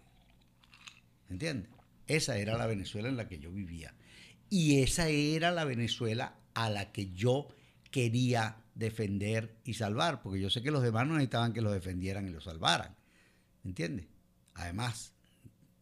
¿Entiendes? 1.28 1.70
Esa 2.06 2.38
era 2.38 2.56
la 2.56 2.66
Venezuela 2.66 3.08
en 3.08 3.16
la 3.16 3.28
que 3.28 3.38
yo 3.38 3.52
vivía. 3.52 3.94
Y 4.48 4.80
esa 4.82 5.08
era 5.08 5.52
la 5.52 5.64
Venezuela 5.64 6.34
a 6.54 6.70
la 6.70 6.90
que 6.90 7.10
yo 7.12 7.48
quería 7.90 8.56
defender 8.74 9.56
y 9.64 9.74
salvar, 9.74 10.22
porque 10.22 10.40
yo 10.40 10.50
sé 10.50 10.62
que 10.62 10.70
los 10.70 10.82
demás 10.82 11.06
no 11.06 11.14
necesitaban 11.14 11.52
que 11.52 11.60
los 11.60 11.72
defendieran 11.72 12.26
y 12.26 12.30
los 12.30 12.44
salvaran. 12.44 12.96
¿Entiendes? 13.64 14.06
Además, 14.54 15.12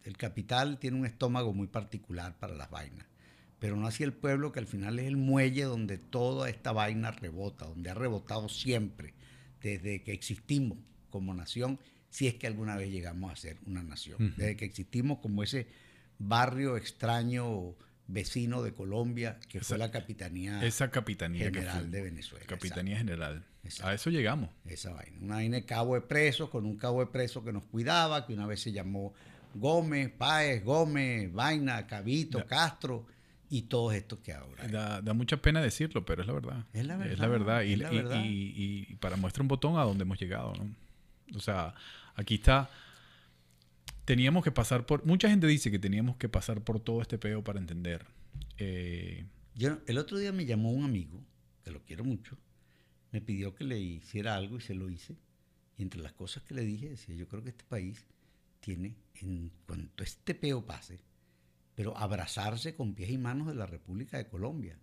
el 0.04 0.16
capital 0.16 0.78
tiene 0.78 0.98
un 0.98 1.06
estómago 1.06 1.52
muy 1.52 1.66
particular 1.66 2.38
para 2.38 2.54
las 2.54 2.70
vainas, 2.70 3.06
pero 3.59 3.76
no 3.76 3.86
así 3.86 4.04
el 4.04 4.12
pueblo 4.12 4.52
que 4.52 4.59
al 4.59 4.66
final 4.66 4.98
es 4.98 5.06
el 5.06 5.16
muelle 5.16 5.64
donde 5.64 5.98
toda 5.98 6.48
esta 6.48 6.72
vaina 6.72 7.11
rebota, 7.11 7.66
donde 7.66 7.90
ha 7.90 7.94
rebotado 7.94 8.48
siempre, 8.48 9.14
desde 9.61 10.02
que 10.02 10.12
existimos 10.12 10.78
como 11.11 11.34
nación, 11.34 11.78
si 12.11 12.26
es 12.26 12.34
que 12.34 12.46
alguna 12.46 12.76
vez 12.76 12.90
llegamos 12.90 13.32
a 13.32 13.36
ser 13.36 13.59
una 13.66 13.82
nación, 13.82 14.34
desde 14.36 14.56
que 14.56 14.64
existimos 14.64 15.18
como 15.18 15.42
ese 15.42 15.66
barrio 16.18 16.76
extraño 16.76 17.74
vecino 18.09 18.62
de 18.62 18.72
Colombia 18.72 19.38
que 19.48 19.61
fue 19.61 19.76
la 19.78 19.90
Capitanía 19.90 20.64
Esa 20.64 20.90
capitanía 20.90 21.44
General 21.44 21.80
fue. 21.82 21.88
de 21.90 22.02
Venezuela. 22.02 22.46
Capitanía 22.46 22.96
General. 22.98 23.44
Exacto. 23.62 23.88
A 23.90 23.94
eso 23.94 24.11
llegamos. 24.11 24.48
Esa 24.64 24.92
vaina. 24.92 25.18
Una 25.20 25.34
vaina 25.36 25.56
de 25.56 25.64
cabo 25.66 25.94
de 25.94 26.00
presos, 26.00 26.48
con 26.48 26.64
un 26.64 26.76
cabo 26.76 27.00
de 27.00 27.06
presos 27.06 27.44
que 27.44 27.52
nos 27.52 27.64
cuidaba, 27.64 28.26
que 28.26 28.32
una 28.32 28.46
vez 28.46 28.61
se 28.62 28.72
llamó 28.72 29.12
Gómez, 29.54 30.11
Páez, 30.11 30.64
Gómez, 30.64 31.32
Vaina, 31.32 31.86
Cabito. 31.86 32.44
Castro. 32.46 33.06
y 33.50 33.62
todos 33.62 33.94
estos 33.94 34.18
que 34.18 34.32
ahora. 34.34 34.68
Da, 34.68 35.00
da 35.00 35.14
mucha 35.14 35.38
pena 35.38 35.62
decirlo, 35.62 36.04
pero 36.04 36.20
es 36.20 36.26
la 36.28 36.34
verdad. 36.34 36.66
Es 36.74 36.84
la 36.86 37.02
Es 37.06 37.18
la 37.18 37.28
verdad. 37.28 37.62
Y, 37.62 37.72
es 37.72 37.78
la 37.78 37.90
y- 37.92 37.96
verdad. 37.96 38.22
y- 38.22 38.86
y 38.90 38.94
para 38.96 39.16
muestra 39.16 39.40
un 39.42 39.48
botón 39.48 39.78
a 39.78 39.84
dónde 39.84 40.02
hemos 40.02 40.18
llegado, 40.20 40.52
¿no? 40.54 40.68
O 41.34 41.40
sea, 41.40 41.74
aquí 42.14 42.34
está. 42.34 42.68
Teníamos 44.09 44.42
que 44.42 44.50
pasar 44.50 44.86
por. 44.86 45.04
Mucha 45.04 45.28
gente 45.28 45.46
dice 45.46 45.70
que 45.70 45.78
teníamos 45.78 46.16
que 46.16 46.30
pasar 46.30 46.62
por 46.62 46.80
todo 46.80 47.02
este 47.02 47.18
peo 47.18 47.44
para 47.44 47.59
entender. 47.59 48.06
Eh, 48.56 49.26
Yo, 49.54 49.80
el 49.86 49.98
otro 49.98 50.16
día 50.16 50.32
me 50.32 50.46
llamó 50.46 50.72
un 50.72 50.84
amigo, 50.84 51.22
que 51.62 51.70
lo 51.70 51.84
quiero 51.84 52.04
mucho, 52.04 52.38
me 53.12 53.20
pidió 53.20 53.54
que 53.54 53.64
le 53.64 53.78
hiciera 53.78 54.34
algo 54.34 54.56
y 54.56 54.61
se 54.62 54.74
lo 54.74 54.88
hice. 54.88 55.18
Y 55.76 55.82
entre 55.82 56.00
las 56.00 56.14
cosas 56.14 56.42
que 56.44 56.54
le 56.54 56.62
dije, 56.62 56.88
decía, 56.88 57.14
yo 57.16 57.28
creo 57.28 57.42
que 57.42 57.50
este 57.50 57.64
país 57.64 58.06
tiene, 58.61 58.96
en 59.20 59.52
cuanto 59.66 60.02
este 60.02 60.34
peo 60.34 60.64
pase, 60.64 61.00
pero 61.74 61.94
abrazarse 61.94 62.74
con 62.74 62.94
pies 62.94 63.11
y 63.11 63.18
manos 63.18 63.48
de 63.48 63.56
la 63.56 63.66
República 63.66 64.16
de 64.16 64.26
Colombia 64.26 64.78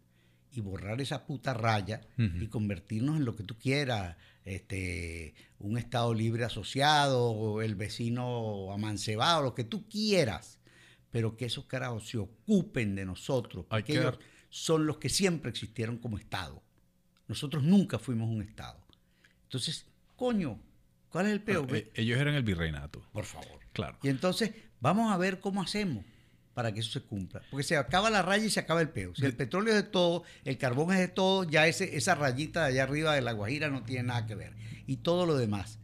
y 0.55 0.61
borrar 0.61 1.01
esa 1.01 1.25
puta 1.25 1.53
raya 1.53 2.01
y 2.17 2.47
convertirnos 2.47 3.17
en 3.17 3.25
lo 3.25 3.35
que 3.35 3.43
tú 3.43 3.57
quieras, 3.57 4.17
este, 4.45 5.33
un 5.59 5.77
Estado 5.77 6.13
libre 6.13 6.45
asociado, 6.45 7.31
o 7.31 7.61
el 7.61 7.75
vecino 7.75 8.71
amancebado, 8.71 9.43
lo 9.43 9.55
que 9.55 9.63
tú 9.63 9.87
quieras, 9.89 10.59
pero 11.11 11.35
que 11.35 11.45
esos 11.45 11.65
carajos 11.65 12.07
se 12.07 12.17
ocupen 12.17 12.95
de 12.95 13.05
nosotros, 13.05 13.65
porque 13.69 13.93
que 13.93 13.99
ellos 13.99 14.19
son 14.49 14.85
los 14.85 14.97
que 14.97 15.09
siempre 15.09 15.49
existieron 15.49 15.97
como 15.97 16.17
Estado. 16.17 16.61
Nosotros 17.27 17.63
nunca 17.63 17.99
fuimos 17.99 18.29
un 18.29 18.41
Estado. 18.41 18.79
Entonces, 19.43 19.87
coño, 20.15 20.59
¿cuál 21.09 21.25
es 21.27 21.33
el 21.33 21.41
peo? 21.41 21.67
eh, 21.69 21.91
ellos 21.95 22.19
eran 22.19 22.35
el 22.35 22.43
virreinato. 22.43 23.01
Por 23.11 23.25
favor. 23.25 23.59
Claro. 23.73 23.97
Y 24.03 24.09
entonces 24.09 24.51
vamos 24.79 25.11
a 25.11 25.17
ver 25.17 25.39
cómo 25.39 25.61
hacemos 25.61 26.05
para 26.55 26.71
que 26.73 26.79
eso 26.79 26.89
se 26.89 27.01
cumpla. 27.01 27.43
Porque 27.51 27.63
se 27.63 27.77
acaba 27.77 28.09
la 28.09 28.23
raya 28.23 28.45
y 28.45 28.49
se 28.49 28.59
acaba 28.61 28.81
el 28.81 28.89
peo. 28.89 29.13
Si 29.13 29.23
el 29.25 29.35
petróleo 29.35 29.75
es 29.75 29.83
de 29.83 29.89
todo, 29.89 30.23
el 30.43 30.57
carbón 30.57 30.91
es 30.93 30.99
de 30.99 31.07
todo, 31.09 31.43
ya 31.43 31.67
ese, 31.67 31.95
esa 31.97 32.15
rayita 32.15 32.61
de 32.63 32.67
allá 32.71 32.83
arriba 32.83 33.13
de 33.13 33.21
la 33.21 33.33
Guajira 33.33 33.69
no 33.69 33.83
tiene 33.83 34.03
nada 34.03 34.25
que 34.25 34.33
ver. 34.35 34.53
Y 34.87 34.97
todo 34.97 35.27
lo 35.27 35.35
demás. 35.37 35.77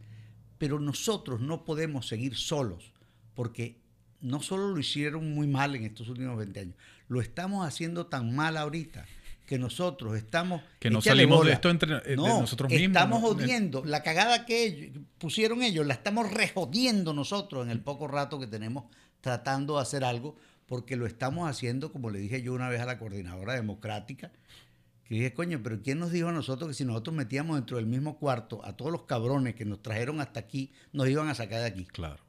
Pero 0.58 0.80
nosotros 0.80 1.40
no 1.40 1.64
podemos 1.64 2.08
seguir 2.08 2.34
solos, 2.36 2.92
porque 3.34 3.78
no 4.20 4.40
solo 4.42 4.68
lo 4.68 4.78
hicieron 4.80 5.32
muy 5.34 5.46
mal 5.46 5.74
en 5.76 5.84
estos 5.84 6.08
últimos 6.08 6.36
20 6.38 6.60
años, 6.60 6.74
lo 7.08 7.20
estamos 7.20 7.66
haciendo 7.66 8.06
tan 8.06 8.34
mal 8.34 8.56
ahorita 8.56 9.04
que 9.46 9.58
nosotros 9.58 10.16
estamos... 10.16 10.62
Que 10.78 10.88
no 10.88 11.02
salimos 11.02 11.44
de 11.44 11.52
esto 11.52 11.68
entre- 11.68 11.96
eh, 11.96 12.00
de 12.10 12.16
No, 12.16 12.40
nosotros 12.40 12.70
mismos, 12.70 12.86
Estamos 12.96 13.20
¿no? 13.20 13.28
jodiendo. 13.28 13.84
La 13.84 14.02
cagada 14.02 14.46
que 14.46 14.64
ellos- 14.64 14.98
pusieron 15.18 15.62
ellos, 15.62 15.84
la 15.84 15.92
estamos 15.94 16.32
rejodiendo 16.32 17.12
nosotros 17.12 17.64
en 17.66 17.70
el 17.70 17.80
poco 17.80 18.06
rato 18.08 18.38
que 18.40 18.46
tenemos 18.46 18.84
tratando 19.20 19.76
de 19.76 19.82
hacer 19.82 20.04
algo, 20.04 20.36
porque 20.72 20.96
lo 20.96 21.04
estamos 21.04 21.50
haciendo, 21.50 21.92
como 21.92 22.08
le 22.08 22.18
dije 22.18 22.40
yo 22.40 22.54
una 22.54 22.70
vez 22.70 22.80
a 22.80 22.86
la 22.86 22.98
coordinadora 22.98 23.52
democrática, 23.52 24.32
que 25.04 25.16
dije, 25.16 25.34
coño, 25.34 25.60
pero 25.62 25.82
¿quién 25.82 25.98
nos 25.98 26.12
dijo 26.12 26.28
a 26.28 26.32
nosotros 26.32 26.70
que 26.70 26.74
si 26.74 26.86
nosotros 26.86 27.14
metíamos 27.14 27.56
dentro 27.56 27.76
del 27.76 27.84
mismo 27.84 28.18
cuarto 28.18 28.64
a 28.64 28.74
todos 28.74 28.90
los 28.90 29.02
cabrones 29.02 29.54
que 29.54 29.66
nos 29.66 29.82
trajeron 29.82 30.22
hasta 30.22 30.40
aquí, 30.40 30.72
nos 30.94 31.10
iban 31.10 31.28
a 31.28 31.34
sacar 31.34 31.60
de 31.60 31.66
aquí? 31.66 31.84
Claro. 31.84 32.24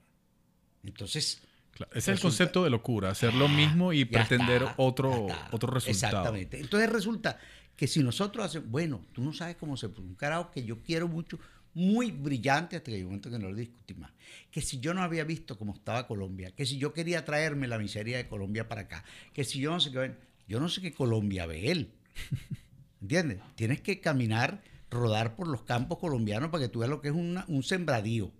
Entonces, 0.84 1.42
claro. 1.72 1.90
Ese 1.96 2.12
es 2.12 2.18
el 2.18 2.22
concepto 2.22 2.66
de 2.66 2.70
locura, 2.70 3.12
hacer 3.12 3.34
lo 3.34 3.48
mismo 3.48 3.94
y 3.94 4.04
ya 4.04 4.12
pretender 4.12 4.64
está, 4.64 4.76
otro, 4.76 5.28
otro 5.54 5.72
resultado. 5.72 6.18
Exactamente. 6.18 6.60
Entonces 6.60 6.90
resulta 6.90 7.40
que 7.78 7.88
si 7.88 8.04
nosotros 8.04 8.46
hacemos, 8.46 8.70
bueno, 8.70 9.06
tú 9.14 9.24
no 9.24 9.32
sabes 9.32 9.56
cómo 9.56 9.78
se 9.78 9.88
un 9.88 10.16
carajo 10.16 10.52
que 10.52 10.66
yo 10.66 10.84
quiero 10.84 11.08
mucho, 11.08 11.40
muy 11.74 12.12
brillante 12.12 12.76
hasta 12.76 12.92
que 12.92 12.96
hay 12.98 13.02
un 13.04 13.08
momento 13.10 13.30
que 13.32 13.40
no 13.40 13.50
lo 13.50 13.56
discutí 13.56 13.94
más, 13.96 14.12
que 14.52 14.62
si 14.62 14.80
yo 14.80 14.94
no 14.94 15.02
había 15.02 15.24
visto 15.24 15.58
cómo 15.58 15.74
estaba 15.74 16.08
Colombia, 16.08 16.52
que 16.52 16.66
si 16.66 16.78
yo 16.78 16.94
quería 16.94 17.26
traerme 17.26 17.68
la 17.68 17.78
miseria 17.80 18.18
de 18.18 18.28
Colombia 18.28 18.68
para 18.68 18.82
acá, 18.82 19.04
que 19.34 19.44
si 19.44 19.60
yo 19.60 19.72
no 19.72 19.80
sé 19.80 19.92
qué, 19.92 20.14
yo 20.48 20.60
no 20.60 20.70
sé 20.70 20.82
qué 20.82 20.94
Colombia 20.94 21.46
ve 21.46 21.72
él. 21.72 21.92
¿Entiendes? 23.02 23.40
Tienes 23.56 23.82
que 23.82 24.00
caminar, 24.00 24.62
rodar 24.90 25.36
por 25.36 25.48
los 25.48 25.64
campos 25.64 25.98
colombianos 26.00 26.50
para 26.50 26.64
que 26.64 26.70
tú 26.70 26.80
veas 26.80 26.90
lo 26.90 27.02
que 27.02 27.10
es 27.10 27.14
una- 27.16 27.46
un 27.48 27.64
sembradío 27.64 28.32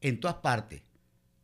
en 0.00 0.20
todas 0.20 0.36
partes. 0.36 0.82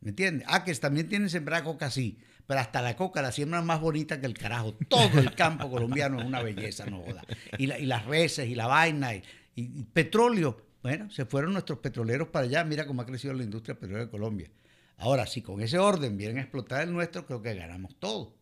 ¿Me 0.01 0.11
entiendes? 0.11 0.47
Ah, 0.51 0.64
que 0.64 0.74
también 0.74 1.09
tienen 1.09 1.28
sembrada 1.30 1.64
coca, 1.64 1.91
sí. 1.91 2.18
Pero 2.47 2.61
hasta 2.61 2.82
la 2.82 2.95
coca 2.95 3.22
la 3.22 3.32
siembran 3.32 3.64
más 3.64 3.80
bonita 3.80 4.20
que 4.20 4.26
el 4.26 4.35
carajo. 4.35 4.74
Todo 4.89 5.18
el 5.18 5.35
campo 5.35 5.70
colombiano 5.70 6.20
es 6.20 6.26
una 6.26 6.43
belleza, 6.43 6.85
no 6.87 7.01
joda. 7.03 7.22
Y, 7.59 7.66
la- 7.66 7.78
y 7.78 7.87
las 7.87 8.05
reses 8.07 8.49
y 8.49 8.55
la 8.55 8.66
vaina 8.66 9.14
y, 9.14 9.22
y- 9.57 9.80
y 9.80 9.85
petróleo. 9.85 10.61
Bueno, 10.85 11.09
se 11.09 11.24
fueron 11.24 11.55
nuestros 11.55 11.78
petroleros 11.78 12.28
para 12.28 12.45
allá. 12.45 12.62
Mira 12.62 12.87
cómo 12.87 13.01
ha 13.01 13.07
crecido 13.07 13.32
la 13.32 13.43
industria 13.43 13.74
petrolera 13.74 14.05
de 14.05 14.11
Colombia. 14.11 14.51
Ahora, 14.99 15.26
si 15.26 15.41
con 15.41 15.62
ese 15.62 15.78
orden 15.78 16.18
vienen 16.18 16.37
a 16.37 16.43
explotar 16.43 16.82
el 16.82 16.93
nuestro, 16.93 17.24
creo 17.24 17.41
que 17.41 17.55
ganamos 17.55 17.99
todo. 17.99 18.37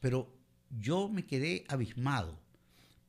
Pero 0.00 0.34
yo 0.70 1.10
me 1.10 1.26
quedé 1.26 1.66
abismado. 1.68 2.40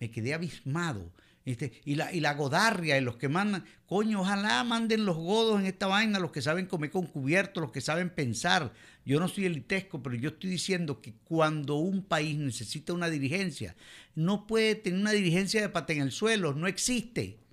Me 0.01 0.11
quedé 0.11 0.33
abismado. 0.33 1.13
Este, 1.45 1.79
y, 1.85 1.95
la, 1.95 2.11
y 2.11 2.19
la 2.19 2.33
godarria 2.33 2.97
y 2.97 3.01
los 3.01 3.15
que 3.15 3.29
mandan, 3.29 3.63
coño, 3.85 4.19
ojalá 4.19 4.61
manden 4.65 5.05
los 5.05 5.15
godos 5.15 5.61
en 5.61 5.65
esta 5.65 5.87
vaina, 5.87 6.19
los 6.19 6.33
que 6.33 6.41
saben 6.41 6.65
comer 6.65 6.91
con 6.91 7.07
cubierto, 7.07 7.61
los 7.61 7.71
que 7.71 7.79
saben 7.79 8.09
pensar. 8.09 8.73
Yo 9.05 9.21
no 9.21 9.29
soy 9.29 9.45
elitesco, 9.45 10.03
pero 10.03 10.17
yo 10.17 10.31
estoy 10.31 10.49
diciendo 10.49 10.99
que 10.99 11.13
cuando 11.23 11.75
un 11.75 12.03
país 12.03 12.37
necesita 12.37 12.91
una 12.91 13.09
dirigencia, 13.09 13.77
no 14.13 14.45
puede 14.45 14.75
tener 14.75 14.99
una 14.99 15.11
dirigencia 15.11 15.61
de 15.61 15.69
pata 15.69 15.93
en 15.93 16.01
el 16.01 16.11
suelo, 16.11 16.53
no 16.53 16.67
existe. 16.67 17.46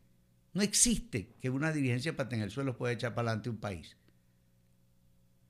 No 0.55 0.63
existe 0.63 1.35
que 1.41 1.51
una 1.51 1.73
dirigencia 1.73 2.13
de 2.13 2.17
pata 2.17 2.37
en 2.37 2.43
el 2.43 2.51
suelo 2.51 2.77
pueda 2.77 2.93
echar 2.93 3.15
para 3.15 3.29
adelante 3.29 3.51
un 3.51 3.59
país. 3.59 3.97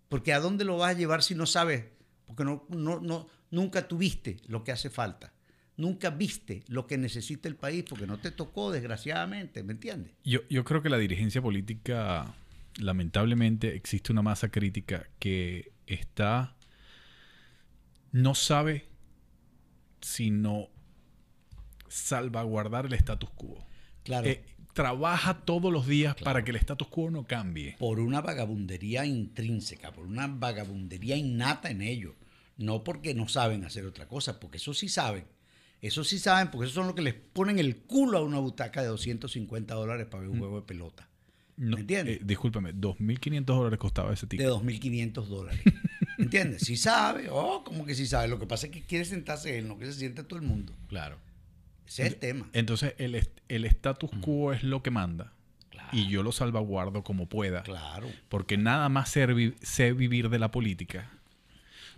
Porque 0.09 0.33
¿a 0.33 0.41
dónde 0.41 0.65
lo 0.65 0.79
vas 0.79 0.95
a 0.95 0.99
llevar 0.99 1.23
si 1.23 1.35
no 1.35 1.47
sabes? 1.47 1.85
Porque 2.27 2.45
no, 2.45 2.67
no, 2.71 3.01
no, 3.01 3.29
nunca 3.51 3.87
tuviste 3.87 4.39
lo 4.47 4.65
que 4.65 4.73
hace 4.73 4.91
falta. 4.91 5.35
Nunca 5.77 6.11
viste 6.11 6.63
lo 6.69 6.87
que 6.87 6.97
necesita 6.97 7.49
el 7.49 7.57
país 7.57 7.85
porque 7.89 8.07
no 8.07 8.19
te 8.19 8.31
tocó, 8.31 8.71
desgraciadamente, 8.71 9.63
¿me 9.63 9.73
entiendes? 9.73 10.13
Yo, 10.25 10.41
yo 10.49 10.65
creo 10.65 10.83
que 10.83 10.89
la 10.89 10.99
dirigencia 10.99 11.43
política, 11.43 12.35
lamentablemente, 12.79 13.75
existe 13.75 14.13
una 14.13 14.23
masa 14.23 14.51
crítica 14.51 15.09
que 15.19 15.73
está, 15.87 16.57
no 18.13 18.35
sabe 18.35 18.89
sino 20.01 20.69
salvaguardar 21.89 22.87
el 22.87 22.93
status 22.93 23.31
quo. 23.31 23.67
Claro. 24.05 24.29
Eh, 24.29 24.45
trabaja 24.75 25.39
todos 25.45 25.73
los 25.73 25.87
días 25.87 26.15
para 26.17 26.45
que 26.45 26.51
el 26.51 26.57
status 26.57 26.89
quo 26.89 27.11
no 27.11 27.25
cambie. 27.25 27.77
por 27.79 28.01
una 28.01 28.21
vagabundería 28.21 29.07
intrínseca, 29.07 29.93
por 29.93 30.05
una 30.05 30.27
vagabundería 30.27 31.17
innata 31.17 31.71
en 31.71 31.81
ellos. 31.81 32.13
No 32.57 32.85
porque 32.85 33.15
no 33.15 33.27
saben 33.29 33.65
hacer 33.65 33.85
otra 33.87 34.07
cosa, 34.07 34.39
porque 34.39 34.59
eso 34.59 34.75
sí 34.75 34.89
saben. 34.89 35.25
Eso 35.81 36.05
sí 36.05 36.19
saben, 36.19 36.51
porque 36.51 36.67
eso 36.67 36.75
son 36.75 36.87
los 36.87 36.95
que 36.95 37.03
les 37.03 37.15
ponen 37.15 37.59
el 37.59 37.77
culo 37.79 38.19
a 38.19 38.23
una 38.23 38.39
butaca 38.39 38.81
de 38.83 38.89
250 38.89 39.75
dólares 39.75 40.07
para 40.07 40.23
ver 40.23 40.31
un 40.31 40.39
juego 40.39 40.61
de 40.61 40.67
pelota. 40.67 41.09
No, 41.57 41.77
¿Me 41.77 41.81
entiendes? 41.83 42.17
eh, 42.17 42.21
discúlpame, 42.25 42.75
2.500 42.75 43.45
dólares 43.45 43.79
costaba 43.79 44.13
ese 44.13 44.27
de 44.27 44.31
ticket. 44.31 44.47
2.500 44.49 45.25
dólares. 45.27 45.61
¿Entiendes? 46.19 46.63
Sí 46.63 46.77
sabe, 46.77 47.29
oh, 47.31 47.63
como 47.65 47.85
que 47.85 47.95
sí 47.95 48.07
sabe. 48.07 48.29
Lo 48.29 48.39
que 48.39 48.47
pasa 48.47 48.67
es 48.67 48.73
que 48.73 48.83
quiere 48.83 49.05
sentarse 49.05 49.59
él, 49.59 49.69
no 49.69 49.79
que 49.79 49.87
se 49.87 49.93
siente 49.95 50.25
todo 50.25 50.39
el 50.39 50.47
mundo. 50.47 50.73
Claro. 50.89 51.19
Ese 51.87 52.03
es 52.07 52.13
el 52.15 52.17
tema. 52.17 52.49
Entonces, 52.53 52.95
el, 52.99 53.29
el 53.49 53.65
status 53.67 54.11
quo 54.21 54.53
es 54.53 54.63
lo 54.63 54.83
que 54.83 54.91
manda. 54.91 55.33
Y 55.93 56.09
yo 56.09 56.23
lo 56.23 56.33
salvaguardo 56.33 57.05
como 57.05 57.29
pueda. 57.29 57.63
Claro. 57.63 58.09
Porque 58.29 58.57
nada 58.57 58.89
más 58.89 59.11
sé, 59.11 59.27
vi- 59.27 59.55
sé 59.63 59.93
vivir 59.93 60.29
de 60.31 60.39
la 60.39 60.51
política. 60.51 61.11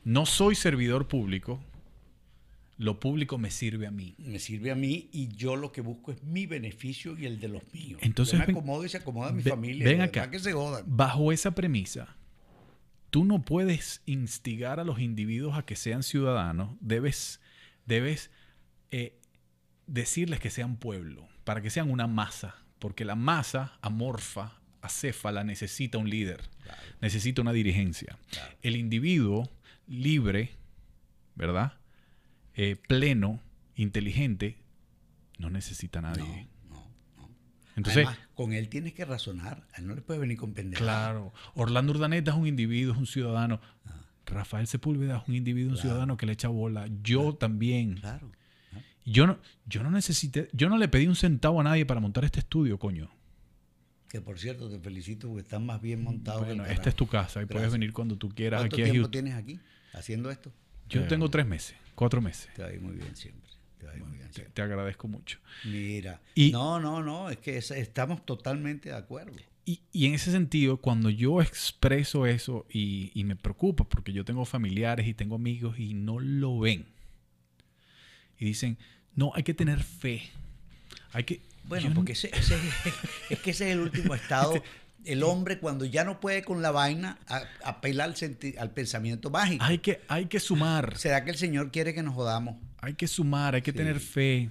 No 0.04 0.26
soy 0.26 0.54
servidor 0.54 1.08
público. 1.08 1.62
Lo 2.78 3.00
público 3.00 3.38
me 3.38 3.50
sirve 3.50 3.86
a 3.86 3.90
mí. 3.90 4.14
Me 4.18 4.38
sirve 4.38 4.70
a 4.70 4.74
mí 4.74 5.08
y 5.12 5.28
yo 5.28 5.56
lo 5.56 5.72
que 5.72 5.80
busco 5.80 6.12
es 6.12 6.22
mi 6.24 6.44
beneficio 6.46 7.16
y 7.18 7.24
el 7.24 7.40
de 7.40 7.48
los 7.48 7.62
míos. 7.72 7.98
Entonces, 8.02 8.32
yo 8.34 8.38
me 8.40 8.46
ven- 8.46 8.56
acomodo 8.56 8.84
y 8.84 8.88
se 8.90 8.98
acomoda 8.98 9.32
mi 9.32 9.42
familia. 9.42 9.84
ven 9.86 10.02
acá. 10.02 10.20
verdad 10.22 10.32
que 10.32 10.40
se 10.40 10.52
jodan. 10.52 10.84
Bajo 10.86 11.32
esa 11.32 11.52
premisa, 11.54 12.16
tú 13.10 13.24
no 13.24 13.42
puedes 13.46 14.02
instigar 14.04 14.78
a 14.78 14.84
los 14.84 15.00
individuos 15.00 15.56
a 15.56 15.64
que 15.64 15.74
sean 15.76 16.02
ciudadanos. 16.02 16.76
Debes, 16.80 17.40
debes 17.86 18.30
eh, 18.90 19.18
decirles 19.86 20.40
que 20.40 20.50
sean 20.50 20.76
pueblo, 20.76 21.28
para 21.44 21.62
que 21.62 21.70
sean 21.70 21.90
una 21.90 22.06
masa. 22.06 22.56
Porque 22.78 23.04
la 23.04 23.14
masa 23.14 23.78
amorfa, 23.80 24.60
acéfala, 24.82 25.44
necesita 25.44 25.98
un 25.98 26.10
líder, 26.10 26.42
necesita 27.00 27.40
una 27.42 27.52
dirigencia. 27.52 28.18
El 28.62 28.76
individuo 28.76 29.50
libre, 29.86 30.50
¿verdad? 31.34 31.74
Eh, 32.54 32.76
pleno, 32.76 33.40
inteligente, 33.74 34.58
no 35.38 35.50
necesita 35.50 36.00
a 36.00 36.02
nadie. 36.02 36.48
No, 36.68 36.86
no. 37.16 37.30
Entonces, 37.76 38.06
Además, 38.06 38.18
con 38.34 38.52
él 38.52 38.68
tienes 38.68 38.92
que 38.92 39.04
razonar. 39.04 39.66
A 39.72 39.80
él 39.80 39.86
no 39.86 39.94
le 39.94 40.02
puedes 40.02 40.20
venir 40.20 40.36
con 40.36 40.54
pendejadas. 40.54 41.10
Claro. 41.12 41.32
Orlando 41.54 41.92
Urdaneta 41.92 42.32
es 42.32 42.36
un 42.36 42.46
individuo, 42.46 42.92
es 42.92 42.98
un 42.98 43.06
ciudadano. 43.06 43.60
Ah. 43.86 44.02
Rafael 44.26 44.66
Sepúlveda 44.66 45.18
es 45.18 45.28
un 45.28 45.34
individuo, 45.34 45.72
un 45.72 45.78
ciudadano 45.78 46.16
que 46.16 46.26
le 46.26 46.32
echa 46.32 46.48
bola. 46.48 46.88
Yo 47.02 47.34
también. 47.34 47.94
Claro. 47.94 48.32
Yo 49.06 49.26
no, 49.26 49.38
yo 49.66 49.82
no 49.82 49.90
necesité, 49.90 50.48
yo 50.52 50.68
no 50.68 50.76
le 50.76 50.88
pedí 50.88 51.06
un 51.06 51.16
centavo 51.16 51.60
a 51.60 51.64
nadie 51.64 51.86
para 51.86 52.00
montar 52.00 52.24
este 52.24 52.40
estudio, 52.40 52.78
coño. 52.78 53.08
Que 54.08 54.20
por 54.20 54.38
cierto, 54.38 54.68
te 54.68 54.78
felicito 54.80 55.28
porque 55.28 55.42
estás 55.42 55.60
más 55.60 55.80
bien 55.80 56.02
montado. 56.02 56.40
que 56.40 56.46
Bueno, 56.46 56.64
carajo. 56.64 56.78
esta 56.80 56.88
es 56.90 56.96
tu 56.96 57.06
casa 57.06 57.40
y 57.40 57.46
puedes 57.46 57.62
Gracias. 57.62 57.72
venir 57.72 57.92
cuando 57.92 58.16
tú 58.16 58.28
quieras. 58.28 58.60
¿Cuánto 58.60 58.76
Aquí 58.76 58.90
tiempo 58.90 59.08
tienes 59.10 59.34
aquí 59.34 59.58
haciendo 59.94 60.30
esto? 60.30 60.52
Yo 60.88 61.02
Eh. 61.02 61.06
tengo 61.08 61.28
tres 61.30 61.46
meses, 61.46 61.76
cuatro 61.94 62.20
meses. 62.20 62.48
Te 62.54 62.62
va 62.62 62.68
a 62.68 62.72
ir 62.72 62.80
muy 62.80 62.94
bien 62.96 63.14
siempre. 63.16 63.48
Te 63.78 63.86
va 63.86 63.92
a 63.92 63.96
ir 63.96 64.02
muy 64.04 64.16
bien 64.16 64.28
Te, 64.28 64.34
siempre. 64.34 64.52
te 64.54 64.62
agradezco 64.62 65.06
mucho. 65.08 65.38
Mira. 65.64 66.20
Y- 66.34 66.50
no, 66.50 66.80
no, 66.80 67.02
no. 67.02 67.30
Es 67.30 67.38
que 67.38 67.56
es- 67.58 67.70
estamos 67.72 68.24
totalmente 68.26 68.88
de 68.88 68.96
acuerdo. 68.96 69.36
Y, 69.64 69.80
y 69.92 70.06
en 70.06 70.14
ese 70.14 70.30
sentido, 70.30 70.76
cuando 70.78 71.10
yo 71.10 71.42
expreso 71.42 72.26
eso 72.26 72.66
y, 72.70 73.10
y 73.14 73.24
me 73.24 73.34
preocupa, 73.36 73.82
porque 73.88 74.12
yo 74.12 74.24
tengo 74.24 74.44
familiares 74.44 75.06
y 75.08 75.14
tengo 75.14 75.34
amigos 75.34 75.78
y 75.80 75.94
no 75.94 76.20
lo 76.20 76.58
ven, 76.60 76.86
y 78.38 78.44
dicen, 78.44 78.78
no, 79.16 79.32
hay 79.34 79.42
que 79.42 79.54
tener 79.54 79.82
fe. 79.82 80.22
Hay 81.12 81.24
que... 81.24 81.40
Bueno, 81.64 81.90
porque 81.94 82.12
ese, 82.12 82.30
ese- 82.36 82.58
es 83.30 83.38
que 83.40 83.50
ese 83.50 83.66
es 83.68 83.72
el 83.72 83.80
último 83.80 84.14
estado. 84.14 84.62
El 85.04 85.22
hombre 85.24 85.58
cuando 85.58 85.84
ya 85.84 86.04
no 86.04 86.20
puede 86.20 86.42
con 86.44 86.62
la 86.62 86.70
vaina, 86.70 87.18
a- 87.28 87.42
apela 87.64 88.04
al, 88.04 88.14
senti- 88.14 88.56
al 88.58 88.70
pensamiento 88.72 89.30
mágico. 89.30 89.64
hay, 89.64 89.78
que, 89.78 90.00
hay 90.08 90.26
que 90.26 90.38
sumar, 90.40 90.96
¿Será 90.98 91.24
que 91.24 91.30
el 91.30 91.36
Señor 91.36 91.70
quiere 91.72 91.92
que 91.94 92.02
nos 92.02 92.14
jodamos? 92.14 92.56
hay 92.80 92.94
que 92.94 93.08
sumar, 93.08 93.56
hay 93.56 93.62
que 93.62 93.72
Sí. 93.72 93.76
tener 93.78 93.98
fe. 93.98 94.50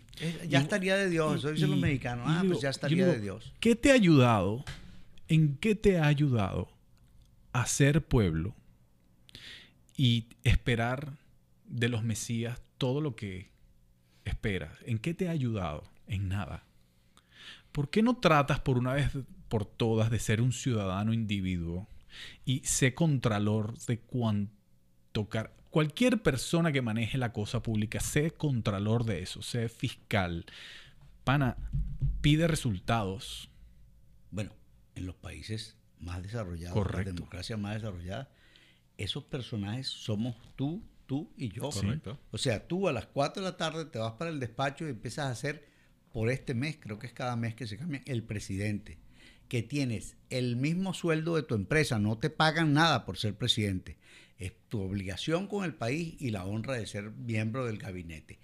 Ya 0.49 0.59
Y- 0.59 0.63
estaría 0.63 0.97
de 0.97 1.09
Dios, 1.09 1.37
eso 1.39 1.51
dicen 1.51 1.69
los 1.71 1.79
mexicanos. 1.79 2.25
Ah, 2.27 2.39
digo- 2.41 2.53
pues 2.53 2.63
ya 2.63 2.69
estaría 2.69 3.03
digo, 3.05 3.15
de 3.15 3.21
Dios. 3.21 3.53
¿Qué 3.61 3.75
te 3.77 3.91
ha 3.91 3.93
ayudado? 3.93 4.65
¿En 5.29 5.55
qué 5.57 5.75
te 5.75 5.99
ha 5.99 6.07
ayudado 6.07 6.67
a 7.53 7.65
ser 7.65 8.01
pueblo 8.01 8.53
y 9.95 10.25
esperar 10.43 11.13
de 11.67 11.87
los 11.89 12.03
Mesías 12.03 12.59
todo 12.77 12.99
lo 13.01 13.15
que 13.15 13.49
esperas? 14.25 14.71
¿En 14.85 14.99
qué 14.99 15.13
te 15.13 15.27
ha 15.27 15.31
ayudado? 15.31 15.83
En 16.07 16.27
nada. 16.27 16.63
¿Por 17.71 17.89
qué 17.89 18.03
no 18.03 18.17
tratas 18.17 18.59
por 18.59 18.77
una 18.77 18.93
vez 18.93 19.11
por 19.49 19.65
todas 19.65 20.09
de 20.09 20.19
ser 20.19 20.41
un 20.41 20.51
ciudadano 20.51 21.13
individuo 21.13 21.87
y 22.45 22.59
sé 22.59 22.93
contralor 22.93 23.77
de 23.85 23.99
cuanto 23.99 25.29
cualquier 25.69 26.21
persona 26.21 26.71
que 26.71 26.81
maneje 26.81 27.17
la 27.17 27.33
cosa 27.33 27.61
pública, 27.61 27.99
sé 27.99 28.31
contralor 28.31 29.03
de 29.05 29.21
eso, 29.21 29.41
sé 29.41 29.69
fiscal. 29.69 30.45
Pana, 31.23 31.57
pide 32.21 32.47
resultados. 32.47 33.49
Bueno, 34.31 34.51
en 34.95 35.05
los 35.05 35.15
países 35.15 35.77
más 35.99 36.21
desarrollados, 36.23 36.73
Correcto. 36.73 37.13
democracias 37.13 37.59
más 37.59 37.75
desarrolladas, 37.75 38.27
esos 38.97 39.23
personajes 39.23 39.87
somos 39.87 40.35
tú, 40.55 40.81
tú 41.05 41.31
y 41.37 41.49
yo. 41.49 41.69
Correcto. 41.69 42.19
O 42.31 42.37
sea, 42.37 42.67
tú 42.67 42.87
a 42.87 42.93
las 42.93 43.05
4 43.07 43.43
de 43.43 43.49
la 43.51 43.57
tarde 43.57 43.85
te 43.85 43.99
vas 43.99 44.13
para 44.13 44.29
el 44.31 44.39
despacho 44.39 44.85
y 44.87 44.91
empiezas 44.91 45.25
a 45.25 45.31
hacer 45.31 45.65
por 46.11 46.29
este 46.29 46.53
mes, 46.53 46.77
creo 46.79 46.97
que 46.99 47.07
es 47.07 47.13
cada 47.13 47.35
mes 47.35 47.55
que 47.55 47.67
se 47.67 47.77
cambia, 47.77 48.01
el 48.05 48.23
presidente. 48.23 48.97
Que 49.47 49.61
tienes 49.61 50.15
el 50.29 50.55
mismo 50.55 50.93
sueldo 50.93 51.35
de 51.35 51.43
tu 51.43 51.53
empresa, 51.55 51.99
no 51.99 52.17
te 52.17 52.29
pagan 52.29 52.73
nada 52.73 53.05
por 53.05 53.17
ser 53.17 53.35
presidente. 53.37 53.97
Es 54.37 54.53
tu 54.69 54.81
obligación 54.81 55.47
con 55.47 55.63
el 55.65 55.75
país 55.75 56.15
y 56.19 56.31
la 56.31 56.45
honra 56.45 56.73
de 56.73 56.87
ser 56.87 57.11
miembro 57.11 57.65
del 57.65 57.77
gabinete. 57.77 58.39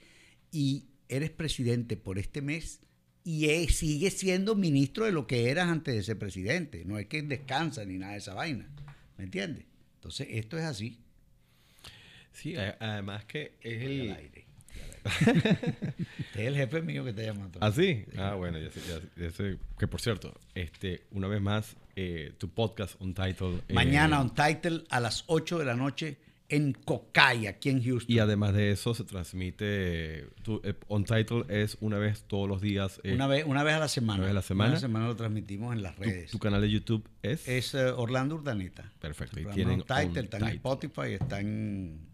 Y 0.52 0.86
eres 1.10 1.32
presidente 1.32 1.98
por 1.98 2.20
este 2.20 2.42
mes 2.42 2.82
y 3.24 3.50
es- 3.50 3.78
sigues 3.78 4.14
siendo 4.18 4.56
ministro 4.56 5.06
de 5.06 5.12
lo 5.12 5.26
que 5.28 5.50
eras 5.50 5.70
antes 5.70 5.96
de 5.96 6.04
ser 6.04 6.20
presidente. 6.20 6.86
No 6.86 6.98
es 7.00 7.08
que 7.08 7.22
descansa 7.24 7.84
ni 7.86 7.98
nada 7.98 8.14
de 8.14 8.20
esa 8.20 8.34
vaina. 8.34 8.70
¿Me 9.18 9.24
entiendes? 9.26 9.66
Entonces, 9.96 10.28
esto 10.32 10.58
es 10.58 10.64
así. 10.66 11.00
Sí, 12.34 12.56
además 12.56 13.26
que 13.26 13.54
es 13.62 13.82
Al 13.84 13.92
el... 13.92 14.12
aire. 14.14 14.46
Este 15.32 16.42
es 16.44 16.48
el 16.48 16.56
jefe 16.56 16.82
mío 16.82 17.04
que 17.04 17.14
te 17.14 17.26
llama. 17.26 17.50
¿Ah, 17.60 17.72
sí? 17.72 18.06
Ah, 18.18 18.36
bueno, 18.36 18.60
ya 18.60 18.70
sé, 18.72 18.80
ya- 18.88 19.24
ya 19.24 19.32
sé. 19.32 19.58
Que 19.78 19.88
por 19.88 20.00
cierto, 20.02 20.34
este, 20.56 21.04
una 21.12 21.28
vez 21.28 21.42
más, 21.42 21.76
eh, 21.96 22.34
tu 22.38 22.50
podcast 22.50 23.00
Untitled. 23.02 23.62
eh, 23.68 23.74
Mañana 23.74 24.22
on 24.22 24.34
title 24.34 24.84
a 24.90 25.00
las 25.00 25.24
8 25.28 25.58
de 25.60 25.66
la 25.66 25.76
noche 25.76 26.18
en 26.50 26.74
Cocay, 26.74 27.48
aquí 27.48 27.70
en 27.70 27.84
Houston. 27.84 28.14
Y 28.16 28.20
además 28.20 28.54
de 28.54 28.72
eso, 28.72 28.94
se 28.94 29.04
transmite. 29.04 30.28
Tu, 30.44 30.62
eh, 30.64 30.74
Untitled 30.88 31.50
es 31.50 31.78
una 31.82 31.98
vez 31.98 32.24
todos 32.28 32.48
los 32.48 32.62
días. 32.62 33.00
eh, 33.04 33.14
una, 33.14 33.26
vez, 33.28 33.46
una 33.46 33.64
vez 33.64 33.76
a 33.76 33.80
la 33.80 33.88
semana. 33.88 34.18
una 34.20 34.24
vez 34.26 34.32
a 34.32 34.36
la 34.36 34.42
semana. 34.42 34.70
Una 34.72 34.80
semana 34.80 35.08
lo 35.08 35.16
transmitimos 35.16 35.74
en 35.74 35.82
las 35.82 35.98
redes. 35.98 36.30
tu 36.32 36.40
canal 36.40 36.62
de 36.62 36.70
YouTube 36.70 37.08
es. 37.24 37.48
es 37.48 37.74
eh, 37.74 37.86
Orlando 37.86 38.36
Urdaneta. 38.36 38.92
Perfecto. 39.00 39.40
Y 39.40 39.46
tienen 39.48 39.82
On 39.82 39.88
Title, 39.88 40.22
está 40.24 40.38
en 40.38 40.44
Untitled. 40.44 40.56
Spotify, 40.56 41.14
está 41.14 41.40
en 41.40 42.11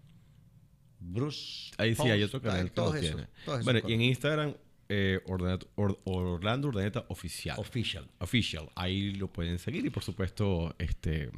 Bruce. 1.00 1.72
Ahí 1.78 1.96
sí 1.96 2.04
hay 2.10 2.24
otro 2.24 2.42
canal 2.42 2.66
que 2.66 2.72
todos 2.72 2.94
lo 2.96 3.00
esos, 3.00 3.16
tiene. 3.46 3.64
Bueno, 3.64 3.80
y 3.88 3.94
en 3.94 4.02
Instagram, 4.02 4.54
eh, 4.90 5.20
Or- 5.26 6.00
Orlando 6.06 6.70
Urdaneta 6.70 7.06
Oficial. 7.10 7.56
Official. 7.60 8.08
Official. 8.20 8.70
Ahí 8.76 9.12
lo 9.14 9.32
pueden 9.32 9.60
seguir 9.60 9.86
y, 9.86 9.90
por 9.90 10.04
supuesto, 10.04 10.76
este, 10.80 11.30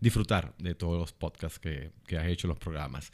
disfrutar 0.00 0.54
de 0.58 0.74
todos 0.74 0.98
los 0.98 1.12
podcasts 1.12 1.58
que, 1.58 1.92
que 2.06 2.16
has 2.18 2.26
hecho, 2.28 2.48
los 2.48 2.58
programas. 2.58 3.12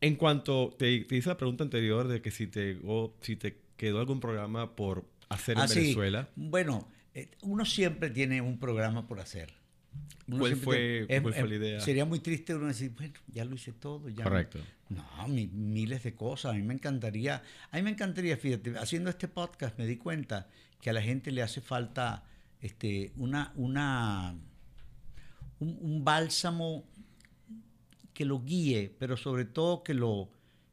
En 0.00 0.16
cuanto 0.16 0.74
te, 0.78 1.00
te 1.04 1.16
hice 1.16 1.28
la 1.28 1.36
pregunta 1.36 1.64
anterior 1.64 2.06
de 2.08 2.20
que 2.20 2.30
si 2.30 2.46
te, 2.48 2.78
o 2.84 3.14
si 3.20 3.36
te 3.36 3.62
quedó 3.76 4.00
algún 4.00 4.20
programa 4.20 4.74
por 4.76 5.04
hacer 5.28 5.56
en 5.56 5.62
Ah, 5.62 5.68
sí. 5.68 5.80
Venezuela, 5.80 6.28
Bueno, 6.36 6.88
eh, 7.14 7.30
uno 7.42 7.64
siempre 7.64 8.10
tiene 8.10 8.40
un 8.40 8.58
programa 8.58 9.06
por 9.06 9.20
hacer. 9.20 9.54
¿Cuál 10.38 10.56
fue- 10.56 11.06
cuál 11.20 11.34
fue 11.34 11.48
la 11.48 11.54
idea? 11.56 11.80
Sería 11.80 12.04
muy 12.04 12.20
triste 12.20 12.54
uno 12.54 12.66
decir, 12.68 12.92
bueno, 12.96 13.14
ya 13.28 13.44
lo 13.44 13.54
hice 13.54 13.72
todo. 13.72 14.08
Ya 14.08 14.24
Correcto. 14.24 14.58
No, 14.88 15.28
mi- 15.28 15.46
miles 15.48 16.02
de 16.04 16.14
cosas. 16.14 16.52
A 16.52 16.54
mí 16.54 16.62
me 16.62 16.74
encantaría, 16.74 17.42
a 17.70 17.76
mí 17.76 17.82
me 17.82 17.90
encantaría, 17.90 18.36
fíjate, 18.36 18.76
haciendo 18.78 19.10
este 19.10 19.28
podcast 19.28 19.78
me 19.78 19.86
di 19.86 19.96
cuenta 19.96 20.48
que 20.80 20.90
a 20.90 20.92
la 20.92 21.02
gente 21.02 21.30
le 21.32 21.42
hace 21.42 21.60
falta 21.60 22.24
este, 22.60 23.12
una, 23.16 23.52
una, 23.56 24.34
un, 25.58 25.78
un 25.80 26.04
bálsamo 26.04 26.84
que 28.14 28.24
lo 28.24 28.40
guíe, 28.42 28.94
pero 28.98 29.16
sobre 29.16 29.44
todo 29.44 29.82
que 29.82 29.94
lo, 29.94 30.30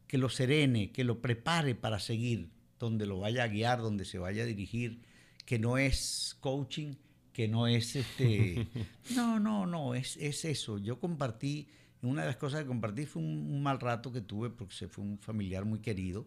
que 0.07 0.17
lo 0.17 0.29
serene, 0.29 0.91
que 0.91 1.03
lo 1.03 1.21
prepare 1.21 1.73
para 1.75 1.99
seguir 1.99 2.49
donde 2.79 3.05
lo 3.05 3.19
vaya 3.19 3.43
a 3.43 3.47
guiar, 3.47 3.79
donde 3.81 4.05
se 4.05 4.19
vaya 4.19 4.43
a 4.43 4.45
dirigir, 4.45 5.01
que 5.45 5.57
no 5.59 5.77
es 5.77 6.37
coaching, 6.39 6.93
que 7.39 7.47
no 7.47 7.67
es 7.67 7.95
este... 7.95 8.67
No, 9.15 9.39
no, 9.39 9.65
no, 9.65 9.95
es, 9.95 10.17
es 10.17 10.43
eso. 10.43 10.77
Yo 10.77 10.99
compartí, 10.99 11.69
una 12.01 12.23
de 12.23 12.27
las 12.27 12.35
cosas 12.35 12.63
que 12.63 12.67
compartí 12.67 13.05
fue 13.05 13.21
un, 13.21 13.29
un 13.49 13.63
mal 13.63 13.79
rato 13.79 14.11
que 14.11 14.19
tuve 14.19 14.49
porque 14.49 14.73
se 14.75 14.89
fue 14.89 15.05
un 15.05 15.17
familiar 15.19 15.63
muy 15.63 15.79
querido 15.79 16.25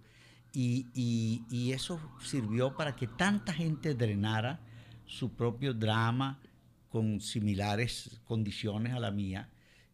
y, 0.54 0.86
y- 0.94 1.42
y 1.50 1.72
eso 1.72 2.00
sirvió 2.22 2.74
para 2.78 2.96
que 2.96 3.06
tanta 3.08 3.52
gente 3.52 3.94
drenara 3.94 4.60
su 5.04 5.34
propio 5.34 5.74
drama 5.74 6.40
con 6.88 7.20
similares 7.20 8.22
condiciones 8.24 8.94
a 8.94 8.98
la 8.98 9.10
mía 9.10 9.50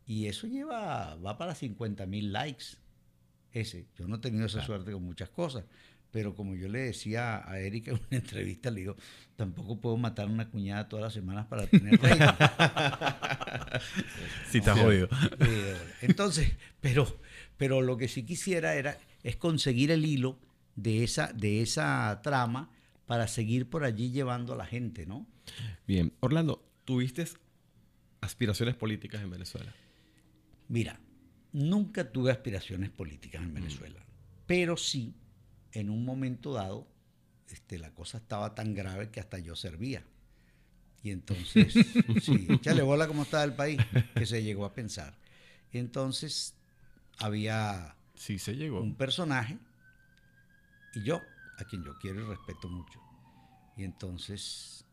y 0.06 0.26
eso 0.26 0.46
lleva, 0.46 1.16
va 1.16 1.36
para 1.36 1.56
50 1.56 2.06
mil 2.06 2.32
likes. 2.32 2.76
Ese, 3.50 3.86
yo 3.96 4.06
no 4.06 4.16
he 4.16 4.18
tenido 4.20 4.46
esa 4.46 4.64
suerte 4.64 4.92
con 4.92 5.02
muchas 5.02 5.30
cosas, 5.30 5.64
pero 6.10 6.34
como 6.34 6.54
yo 6.54 6.68
le 6.68 6.80
decía 6.80 7.48
a 7.48 7.58
Erika 7.60 7.90
en 7.90 7.98
una 7.98 8.18
entrevista, 8.18 8.70
le 8.70 8.80
digo, 8.80 8.96
tampoco 9.36 9.80
puedo 9.80 9.96
matar 9.96 10.28
una 10.28 10.50
cuñada 10.50 10.88
todas 10.88 11.04
las 11.04 11.12
semanas 11.12 11.46
para 11.46 11.66
tener 11.66 11.98
te 12.00 12.08
has 14.70 14.78
jodido. 14.78 15.08
Eh, 15.40 15.76
Entonces, 16.02 16.52
pero, 16.80 17.20
pero 17.56 17.82
lo 17.82 17.96
que 17.96 18.08
sí 18.08 18.24
quisiera 18.24 18.74
era 18.74 18.98
es 19.22 19.36
conseguir 19.36 19.90
el 19.90 20.04
hilo 20.04 20.38
de 20.76 21.04
esa, 21.04 21.32
de 21.32 21.60
esa 21.62 22.20
trama 22.22 22.70
para 23.06 23.26
seguir 23.26 23.68
por 23.68 23.84
allí 23.84 24.10
llevando 24.10 24.52
a 24.54 24.56
la 24.56 24.66
gente, 24.66 25.06
¿no? 25.06 25.26
Bien, 25.86 26.12
Orlando, 26.20 26.64
¿tuviste 26.84 27.26
aspiraciones 28.20 28.74
políticas 28.74 29.22
en 29.22 29.30
Venezuela? 29.30 29.74
Mira, 30.68 31.00
nunca 31.52 32.12
tuve 32.12 32.30
aspiraciones 32.30 32.90
políticas 32.90 33.42
en 33.42 33.54
Venezuela, 33.54 34.04
pero 34.46 34.76
sí, 34.76 35.14
en 35.78 35.90
un 35.90 36.04
momento 36.04 36.52
dado, 36.52 36.86
este, 37.48 37.78
la 37.78 37.90
cosa 37.94 38.18
estaba 38.18 38.54
tan 38.54 38.74
grave 38.74 39.10
que 39.10 39.20
hasta 39.20 39.38
yo 39.38 39.56
servía. 39.56 40.02
Y 41.02 41.10
entonces, 41.10 41.72
sí, 42.22 42.46
échale 42.50 42.82
bola 42.82 43.06
cómo 43.06 43.22
estaba 43.22 43.44
el 43.44 43.54
país, 43.54 43.80
que 44.14 44.26
se 44.26 44.42
llegó 44.42 44.64
a 44.64 44.74
pensar. 44.74 45.16
Entonces, 45.72 46.54
había 47.18 47.94
Sí, 48.14 48.38
se 48.38 48.56
llegó. 48.56 48.80
un 48.80 48.94
personaje 48.94 49.58
y 50.94 51.02
yo, 51.04 51.20
a 51.58 51.64
quien 51.64 51.84
yo 51.84 51.96
quiero 51.98 52.20
y 52.22 52.24
respeto 52.24 52.68
mucho. 52.68 53.00
Y 53.76 53.84
entonces 53.84 54.84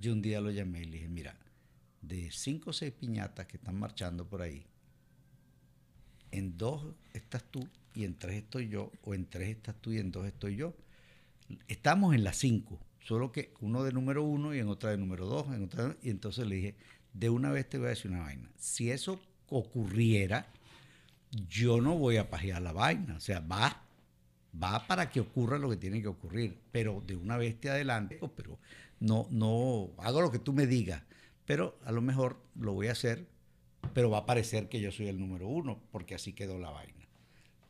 yo 0.00 0.12
un 0.12 0.22
día 0.22 0.40
lo 0.40 0.50
llamé 0.50 0.80
y 0.82 0.84
le 0.86 0.92
dije, 0.92 1.08
mira, 1.08 1.36
de 2.00 2.30
cinco 2.30 2.70
o 2.70 2.72
seis 2.72 2.92
piñatas 2.92 3.46
que 3.46 3.58
están 3.58 3.78
marchando 3.78 4.26
por 4.26 4.40
ahí, 4.42 4.64
en 6.30 6.56
dos 6.56 6.94
estás 7.12 7.44
tú 7.50 7.68
y 7.94 8.04
en 8.04 8.18
tres 8.18 8.36
estoy 8.36 8.68
yo, 8.68 8.90
o 9.02 9.14
en 9.14 9.26
tres 9.26 9.48
estás 9.48 9.74
tú 9.80 9.92
y 9.92 9.98
en 9.98 10.10
dos 10.10 10.26
estoy 10.26 10.56
yo. 10.56 10.74
Estamos 11.68 12.14
en 12.14 12.24
las 12.24 12.36
cinco, 12.36 12.78
solo 13.00 13.32
que 13.32 13.52
uno 13.60 13.84
de 13.84 13.92
número 13.92 14.22
uno 14.22 14.54
y 14.54 14.58
en 14.58 14.68
otra 14.68 14.90
de 14.90 14.98
número 14.98 15.26
dos, 15.26 15.46
en 15.54 15.64
otra, 15.64 15.96
y 16.02 16.10
entonces 16.10 16.46
le 16.46 16.56
dije, 16.56 16.76
de 17.12 17.30
una 17.30 17.50
vez 17.50 17.68
te 17.68 17.78
voy 17.78 17.86
a 17.86 17.90
decir 17.90 18.10
una 18.10 18.22
vaina. 18.22 18.50
Si 18.58 18.90
eso 18.90 19.20
ocurriera, 19.48 20.46
yo 21.48 21.80
no 21.80 21.96
voy 21.96 22.16
a 22.16 22.30
pajear 22.30 22.62
la 22.62 22.72
vaina. 22.72 23.16
O 23.16 23.20
sea, 23.20 23.40
va, 23.40 23.82
va 24.62 24.86
para 24.86 25.10
que 25.10 25.20
ocurra 25.20 25.58
lo 25.58 25.68
que 25.70 25.76
tiene 25.76 26.00
que 26.00 26.08
ocurrir. 26.08 26.58
Pero 26.70 27.02
de 27.06 27.16
una 27.16 27.36
vez 27.36 27.60
te 27.60 27.70
adelante, 27.70 28.18
pero 28.36 28.58
no, 29.00 29.26
no, 29.30 29.90
hago 29.98 30.20
lo 30.20 30.30
que 30.30 30.38
tú 30.38 30.52
me 30.52 30.66
digas. 30.66 31.02
Pero 31.44 31.78
a 31.84 31.92
lo 31.92 32.00
mejor 32.00 32.38
lo 32.54 32.72
voy 32.72 32.88
a 32.88 32.92
hacer, 32.92 33.26
pero 33.92 34.10
va 34.10 34.18
a 34.18 34.26
parecer 34.26 34.68
que 34.68 34.80
yo 34.80 34.92
soy 34.92 35.08
el 35.08 35.18
número 35.18 35.48
uno, 35.48 35.80
porque 35.90 36.14
así 36.14 36.32
quedó 36.32 36.58
la 36.58 36.70
vaina. 36.70 37.01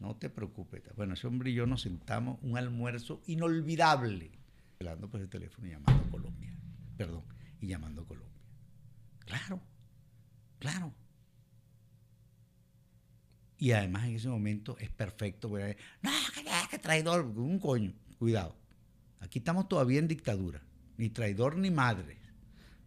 No 0.03 0.17
te 0.17 0.29
preocupes. 0.29 0.83
Bueno, 0.97 1.15
ese 1.15 1.29
hombre 1.29 1.51
y 1.51 1.55
yo 1.55 1.65
nos 1.65 1.83
sentamos 1.83 2.41
un 2.43 2.59
almuerzo 2.59 3.23
inolvidable. 3.27 4.33
Hablando 4.81 5.09
por 5.09 5.21
el 5.21 5.29
teléfono 5.29 5.69
y 5.69 5.71
llamando 5.71 6.03
a 6.05 6.11
Colombia. 6.11 6.59
Perdón, 6.97 7.23
y 7.61 7.69
llamando 7.69 8.03
a 8.03 8.07
Colombia. 8.09 8.43
Claro, 9.21 9.61
claro. 10.59 10.93
Y 13.59 13.71
además 13.71 14.07
en 14.07 14.17
ese 14.17 14.29
momento 14.29 14.77
es 14.81 14.91
perfecto. 14.91 15.49
porque, 15.49 15.77
No, 16.03 16.11
que, 16.35 16.43
que 16.69 16.79
traidor, 16.81 17.25
un 17.25 17.61
coño. 17.61 17.93
Cuidado. 18.19 18.57
Aquí 19.21 19.39
estamos 19.39 19.69
todavía 19.69 20.01
en 20.01 20.09
dictadura. 20.09 20.63
Ni 20.97 21.11
traidor 21.11 21.57
ni 21.57 21.71
madre. 21.71 22.19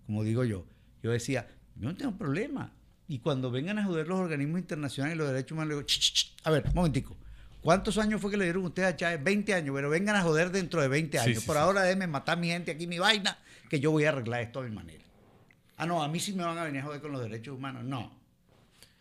Como 0.05 0.25
digo 0.25 0.43
yo. 0.43 0.67
Yo 1.01 1.11
decía, 1.11 1.47
yo 1.77 1.87
no 1.87 1.95
tengo 1.95 2.17
problema. 2.17 2.73
Y 3.07 3.19
cuando 3.19 3.51
vengan 3.51 3.77
a 3.79 3.83
joder 3.85 4.07
los 4.07 4.19
organismos 4.19 4.59
internacionales 4.59 5.15
y 5.15 5.17
los 5.19 5.27
derechos 5.27 5.51
humanos, 5.51 5.69
le 5.69 5.75
digo, 5.75 5.85
"Ch, 5.87 5.99
ch, 5.99 6.13
ch, 6.13 6.33
a 6.43 6.49
ver, 6.51 6.65
un 6.67 6.73
momentico. 6.73 7.15
¿Cuántos 7.61 7.97
años 7.97 8.21
fue 8.21 8.29
que 8.31 8.37
le 8.37 8.45
dieron 8.45 8.63
ustedes 8.65 8.89
a 8.89 8.95
Chávez? 8.95 9.23
20 9.23 9.53
años, 9.53 9.73
pero 9.75 9.89
vengan 9.89 10.15
a 10.15 10.21
joder 10.21 10.51
dentro 10.51 10.81
de 10.81 10.87
20 10.87 11.17
Sí, 11.19 11.23
años. 11.23 11.41
sí, 11.41 11.45
Por 11.47 11.55
sí. 11.55 11.61
ahora 11.61 11.81
déjenme 11.81 12.07
matar 12.07 12.37
a 12.37 12.41
mi 12.41 12.47
gente 12.47 12.71
aquí, 12.71 12.85
mi 12.87 12.99
vaina, 12.99 13.37
que 13.69 13.79
yo 13.79 13.91
voy 13.91 14.05
a 14.05 14.09
arreglar 14.09 14.41
esto 14.41 14.59
a 14.59 14.63
mi 14.63 14.71
manera. 14.71 15.03
Ah, 15.77 15.85
no, 15.85 16.01
a 16.03 16.07
mí 16.07 16.19
sí 16.19 16.33
me 16.33 16.43
van 16.43 16.57
a 16.57 16.63
venir 16.63 16.81
a 16.81 16.85
joder 16.85 17.01
con 17.01 17.11
los 17.11 17.21
derechos 17.21 17.55
humanos. 17.57 17.83
No. 17.83 18.11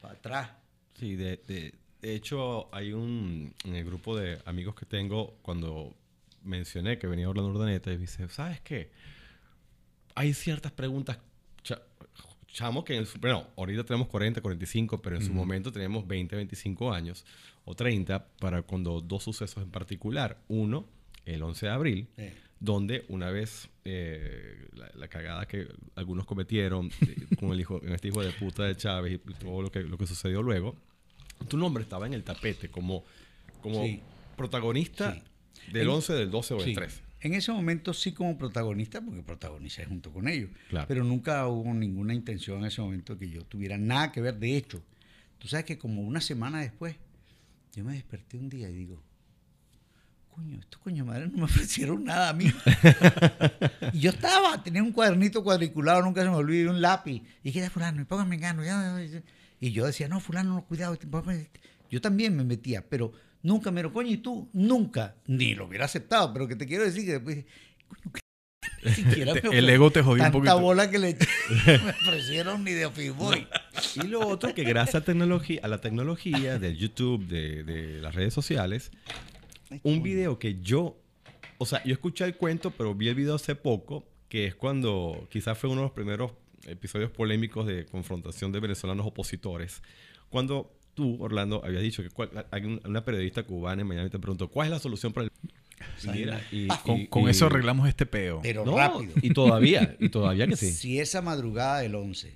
Para 0.00 0.14
atrás. 0.14 0.50
Sí, 0.98 1.14
de, 1.16 1.36
de- 1.46 1.74
de 2.00 2.14
hecho 2.14 2.74
hay 2.74 2.92
un, 2.92 3.54
en 3.64 3.74
el 3.74 3.84
grupo 3.84 4.16
de 4.16 4.38
amigos 4.44 4.74
que 4.74 4.84
tengo, 4.86 5.36
cuando 5.42 5.94
mencioné 6.42 6.98
que 6.98 7.06
venía 7.06 7.28
Orlando 7.28 7.50
Urdaneta, 7.52 7.90
y 7.90 7.94
me 7.94 8.00
dice, 8.02 8.28
¿sabes 8.28 8.60
qué? 8.60 8.90
Hay 10.14 10.34
ciertas 10.34 10.72
preguntas, 10.72 11.18
cha- 12.54 12.64
chamo, 12.66 12.84
que 12.84 12.96
en 12.96 13.06
su, 13.06 13.18
bueno, 13.18 13.48
ahorita 13.56 13.84
tenemos 13.84 14.08
40, 14.08 14.40
45, 14.40 15.02
pero 15.02 15.16
en 15.16 15.22
su 15.24 15.32
momento 15.32 15.72
teníamos 15.72 16.06
20, 16.06 16.36
25 16.36 16.92
años 16.92 17.24
o 17.64 17.74
30 17.74 18.26
para 18.38 18.62
cuando 18.62 19.00
dos 19.00 19.24
sucesos 19.24 19.62
en 19.62 19.70
particular. 19.70 20.38
Uno, 20.48 20.86
el 21.26 21.42
11 21.42 21.66
de 21.66 21.72
abril, 21.72 22.08
Sí. 22.16 22.24
donde 22.60 23.04
una 23.08 23.30
vez 23.30 23.68
eh, 23.84 24.66
la, 24.74 24.90
la 24.94 25.08
cagada 25.08 25.46
que 25.46 25.66
algunos 25.96 26.24
cometieron 26.26 26.90
eh, 27.06 27.16
con 27.38 27.50
el 27.50 27.60
hijo, 27.60 27.80
este 27.84 28.08
hijo 28.08 28.22
de 28.22 28.30
puta 28.32 28.64
de 28.64 28.76
Chávez 28.76 29.14
y 29.14 29.18
todo 29.34 29.60
lo 29.62 29.70
que, 29.70 29.80
lo 29.80 29.98
que 29.98 30.06
sucedió 30.06 30.42
luego, 30.42 30.74
tu 31.48 31.56
nombre 31.58 31.82
estaba 31.82 32.06
en 32.06 32.14
el 32.14 32.22
tapete 32.24 32.70
como, 32.70 33.04
como 33.60 33.82
Sí. 33.84 34.00
protagonista 34.36 35.14
Sí. 35.14 35.22
del 35.72 35.82
En- 35.88 35.88
11, 35.94 36.12
del 36.14 36.30
12 36.30 36.54
o 36.54 36.56
del 36.58 36.66
Sí. 36.66 36.74
13. 36.74 37.02
En 37.24 37.32
ese 37.32 37.50
momento 37.52 37.94
sí 37.94 38.12
como 38.12 38.36
protagonista, 38.36 39.00
porque 39.00 39.22
protagonicé 39.22 39.86
junto 39.86 40.12
con 40.12 40.28
ellos. 40.28 40.50
Claro. 40.68 40.86
Pero 40.86 41.04
nunca 41.04 41.46
hubo 41.48 41.72
ninguna 41.72 42.12
intención 42.12 42.58
en 42.58 42.66
ese 42.66 42.82
momento 42.82 43.18
que 43.18 43.30
yo 43.30 43.42
tuviera 43.46 43.78
nada 43.78 44.12
que 44.12 44.20
ver. 44.20 44.38
De 44.38 44.54
hecho, 44.58 44.82
tú 45.38 45.48
sabes 45.48 45.64
que 45.64 45.78
como 45.78 46.02
una 46.02 46.20
semana 46.20 46.60
después, 46.60 46.96
yo 47.74 47.82
me 47.82 47.94
desperté 47.94 48.36
un 48.36 48.50
día 48.50 48.68
y 48.68 48.74
digo, 48.74 49.02
coño, 50.34 50.58
estos 50.60 50.78
coño 50.82 51.06
madre 51.06 51.28
no 51.28 51.38
me 51.38 51.44
ofrecieron 51.44 52.04
nada 52.04 52.28
a 52.28 52.32
mí. 52.34 52.52
y 53.94 54.00
yo 54.00 54.10
estaba, 54.10 54.62
tenía 54.62 54.82
un 54.82 54.92
cuadernito 54.92 55.42
cuadriculado, 55.42 56.02
nunca 56.02 56.22
se 56.22 56.28
me 56.28 56.36
olvidó, 56.36 56.72
un 56.72 56.82
lápiz. 56.82 57.22
Y 57.42 57.44
dije, 57.44 57.60
"Ya, 57.60 57.70
fulano, 57.70 58.02
y 58.02 58.04
póngame 58.04 58.36
gano. 58.36 58.62
ya, 58.62 59.00
ya". 59.02 59.22
Y 59.60 59.72
yo 59.72 59.86
decía, 59.86 60.08
no, 60.08 60.20
fulano, 60.20 60.54
no, 60.56 60.64
cuidado. 60.66 60.92
este". 60.92 61.60
Yo 61.90 62.02
también 62.02 62.36
me 62.36 62.44
metía, 62.44 62.86
pero 62.86 63.12
nunca 63.44 63.70
me 63.70 63.82
lo, 63.82 63.92
coño, 63.92 64.10
y 64.10 64.16
tú, 64.16 64.48
nunca, 64.52 65.14
ni 65.26 65.54
lo 65.54 65.66
hubiera 65.66 65.84
aceptado. 65.84 66.32
Pero 66.32 66.48
que 66.48 66.56
te 66.56 66.66
quiero 66.66 66.82
decir 66.82 67.04
que 67.04 67.12
después, 67.12 67.44
coño, 67.88 68.24
siquiera 68.94 69.34
me 69.42 69.56
El 69.56 69.70
ego 69.70 69.92
te 69.92 70.02
jodió 70.02 70.24
un 70.24 70.32
tanta 70.32 70.32
poquito. 70.32 70.60
bola 70.60 70.90
que 70.90 70.98
le 70.98 71.14
me 71.66 71.90
ofrecieron 71.90 72.64
ni 72.64 72.72
de 72.72 72.86
Office 72.86 73.14
Y 74.02 74.08
lo 74.08 74.26
otro, 74.26 74.52
que 74.52 74.64
gracias 74.64 75.02
a, 75.02 75.04
tecnología, 75.04 75.60
a 75.62 75.68
la 75.68 75.80
tecnología 75.80 76.58
del 76.58 76.76
YouTube, 76.76 77.24
de, 77.26 77.62
de 77.62 78.00
las 78.00 78.14
redes 78.14 78.34
sociales, 78.34 78.90
un 79.82 80.02
video 80.02 80.38
que 80.38 80.60
yo, 80.60 80.96
o 81.58 81.66
sea, 81.66 81.82
yo 81.84 81.92
escuché 81.92 82.24
el 82.24 82.36
cuento, 82.36 82.70
pero 82.72 82.94
vi 82.94 83.08
el 83.08 83.14
video 83.14 83.36
hace 83.36 83.54
poco, 83.54 84.06
que 84.28 84.46
es 84.46 84.54
cuando 84.54 85.28
quizás 85.30 85.56
fue 85.58 85.70
uno 85.70 85.82
de 85.82 85.86
los 85.86 85.92
primeros 85.92 86.32
episodios 86.66 87.10
polémicos 87.10 87.66
de 87.66 87.84
confrontación 87.86 88.52
de 88.52 88.60
venezolanos 88.60 89.06
opositores, 89.06 89.82
cuando 90.30 90.72
tú, 90.94 91.22
Orlando, 91.22 91.62
habías 91.64 91.82
dicho 91.82 92.02
que 92.02 92.10
un- 92.66 92.80
una 92.84 93.04
periodista 93.04 93.42
cubana 93.42 93.82
en 93.82 93.88
Miami 93.88 94.10
te 94.10 94.18
preguntó, 94.18 94.48
¿cuál 94.48 94.68
es 94.68 94.72
la 94.72 94.78
solución 94.78 95.12
para 95.12 95.26
el... 95.26 95.32
Y 96.04 96.08
mira, 96.08 96.40
y- 96.50 96.68
Con, 96.68 97.00
y- 97.00 97.06
con 97.08 97.22
y- 97.24 97.30
eso 97.30 97.46
arreglamos 97.46 97.88
este 97.88 98.06
peo. 98.06 98.40
Pero 98.42 98.64
No, 98.64 98.76
rápido. 98.76 99.12
y 99.22 99.30
todavía, 99.34 99.96
y 99.98 100.08
todavía 100.08 100.46
que 100.46 100.56
sí. 100.56 100.70
Si 100.72 100.98
esa 101.00 101.20
madrugada 101.20 101.80
del 101.80 101.94
11, 101.94 102.32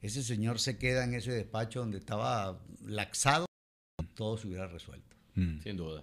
ese 0.00 0.22
señor 0.22 0.58
se 0.58 0.78
queda 0.78 1.04
en 1.04 1.14
ese 1.14 1.30
despacho 1.32 1.80
donde 1.80 1.98
estaba 1.98 2.58
laxado, 2.84 3.46
todo 4.14 4.36
se 4.38 4.48
hubiera 4.48 4.66
resuelto. 4.66 5.16
Mm. 5.34 5.60
Sin 5.62 5.76
duda, 5.76 6.02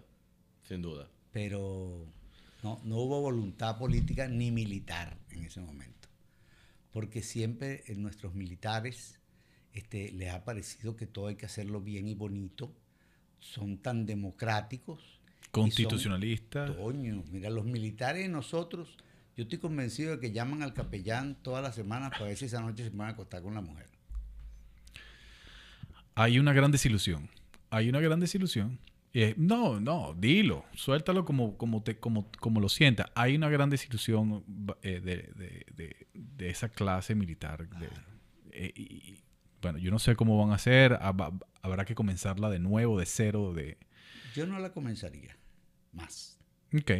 sin 0.67 0.81
duda. 0.81 1.07
Pero 1.31 2.05
no, 2.63 2.79
no 2.85 2.97
hubo 2.97 3.21
voluntad 3.21 3.77
política 3.77 4.27
ni 4.27 4.51
militar 4.51 5.17
en 5.31 5.43
ese 5.45 5.59
momento. 5.61 6.07
Porque 6.91 7.21
siempre 7.21 7.83
en 7.87 8.01
nuestros 8.01 8.33
militares 8.33 9.18
este, 9.79 10.11
les 10.13 10.29
ha 10.33 10.43
parecido 10.45 10.95
que 10.95 11.05
todo 11.07 11.27
hay 11.27 11.35
que 11.35 11.45
hacerlo 11.45 11.81
bien 11.81 12.07
y 12.07 12.13
bonito. 12.15 12.71
Son 13.39 13.77
tan 13.77 14.05
democráticos. 14.05 14.99
y 15.01 15.41
son- 15.43 15.51
Constitucionalista. 15.63 16.75
Coño, 16.77 17.23
mira, 17.31 17.49
los 17.49 17.65
militares 17.65 18.29
nosotros, 18.29 18.97
yo 19.35 19.43
estoy 19.43 19.57
convencido 19.57 20.11
de 20.11 20.19
que 20.19 20.31
llaman 20.31 20.61
al 20.61 20.73
capellán 20.73 21.35
todas 21.41 21.63
las 21.63 21.73
semanas 21.75 22.11
para 22.11 22.25
ver 22.25 22.37
si 22.37 22.45
esa 22.45 22.61
noche 22.61 22.83
se 22.83 22.89
van 22.91 23.07
a 23.09 23.11
acostar 23.13 23.41
con 23.41 23.55
la 23.55 23.61
mujer. 23.61 23.87
Hay 26.15 26.39
una 26.39 26.53
gran 26.53 26.71
desilusión. 26.71 27.29
Hay 27.69 27.89
una 27.89 27.99
gran 27.99 28.19
desilusión. 28.19 28.79
Eh, 29.13 29.33
no, 29.37 29.79
no, 29.79 30.13
dilo, 30.13 30.65
suéltalo 30.75 31.25
como, 31.25 31.57
como, 31.57 31.81
te, 31.81 31.97
como, 31.97 32.29
como 32.39 32.59
lo 32.59 32.69
sienta. 32.69 33.11
Hay 33.15 33.35
una 33.35 33.49
gran 33.49 33.69
desilusión 33.71 34.43
eh, 34.83 34.99
de, 34.99 35.15
de- 35.35 35.65
de- 35.75 36.07
de 36.13 36.49
esa 36.49 36.69
clase 36.69 37.15
militar. 37.15 37.67
de- 37.69 37.89
eh, 38.51 38.71
y, 38.75 39.19
bueno, 39.61 39.77
yo 39.79 39.91
no 39.91 39.99
sé 39.99 40.15
cómo 40.15 40.37
van 40.37 40.51
a 40.51 40.55
hacer. 40.55 40.93
hab- 40.93 41.43
Habrá 41.61 41.85
que 41.85 41.95
comenzarla 41.95 42.49
de 42.49 42.59
nuevo, 42.59 42.99
de 42.99 43.05
cero. 43.05 43.53
De... 43.53 43.77
Yo 44.35 44.45
no 44.47 44.59
la 44.59 44.71
comenzaría 44.71 45.35
más. 45.93 46.37
Ok. 46.73 46.91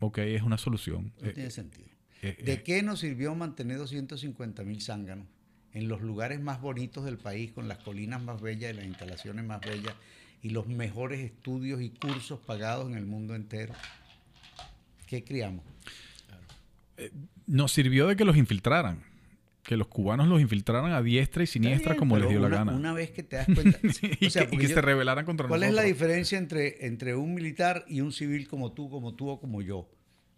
Ok, 0.00 0.18
es 0.18 0.42
una 0.42 0.58
solución. 0.58 1.12
No 1.20 1.28
Eh, 1.28 1.32
tiene 1.32 1.50
sentido. 1.50 1.88
eh, 2.22 2.36
¿De 2.44 2.52
eh, 2.54 2.62
qué 2.62 2.82
nos 2.82 3.00
sirvió 3.00 3.34
mantener 3.34 3.78
250 3.78 4.62
mil 4.62 4.80
zánganos 4.82 5.26
en 5.72 5.88
los 5.88 6.00
lugares 6.02 6.40
más 6.40 6.60
bonitos 6.60 7.04
del 7.04 7.18
país, 7.18 7.52
con 7.52 7.66
las 7.68 7.78
colinas 7.78 8.22
más 8.22 8.40
bellas 8.40 8.72
y 8.72 8.76
las 8.76 8.84
instalaciones 8.86 9.44
más 9.44 9.60
bellas 9.60 9.94
y 10.42 10.50
los 10.50 10.66
mejores 10.66 11.20
estudios 11.20 11.80
y 11.82 11.90
cursos 11.90 12.38
pagados 12.40 12.88
en 12.90 12.96
el 12.96 13.06
mundo 13.06 13.34
entero? 13.34 13.74
¿Qué 15.06 15.24
criamos? 15.24 15.64
nos 17.46 17.72
sirvió 17.72 18.06
de 18.08 18.16
que 18.16 18.24
los 18.24 18.36
infiltraran. 18.36 19.02
Que 19.66 19.76
los 19.76 19.88
cubanos 19.88 20.28
los 20.28 20.40
infiltraran 20.40 20.92
a 20.92 21.02
diestra 21.02 21.42
y 21.42 21.46
siniestra 21.48 21.92
bien, 21.92 21.98
como 21.98 22.16
les 22.18 22.28
dio 22.28 22.38
la 22.38 22.48
gana. 22.48 22.72
Una 22.72 22.92
vez 22.92 23.10
que 23.10 23.22
te 23.24 23.36
das 23.36 23.46
cuenta. 23.52 23.78
y 24.20 24.26
o 24.26 24.30
sea, 24.30 24.46
que, 24.46 24.54
y 24.54 24.58
que 24.58 24.68
yo- 24.68 24.74
se 24.74 24.80
rebelaran 24.80 25.24
contra 25.24 25.48
¿Cuál 25.48 25.64
es 25.64 25.70
nosotros. 25.70 25.84
la 25.84 25.88
diferencia 25.92 26.38
entre, 26.38 26.86
entre 26.86 27.16
un 27.16 27.34
militar 27.34 27.84
y 27.88 28.00
un 28.00 28.12
civil 28.12 28.46
como 28.46 28.72
tú, 28.72 28.88
como 28.88 29.14
tú 29.14 29.28
o 29.28 29.40
como 29.40 29.62
yo? 29.62 29.88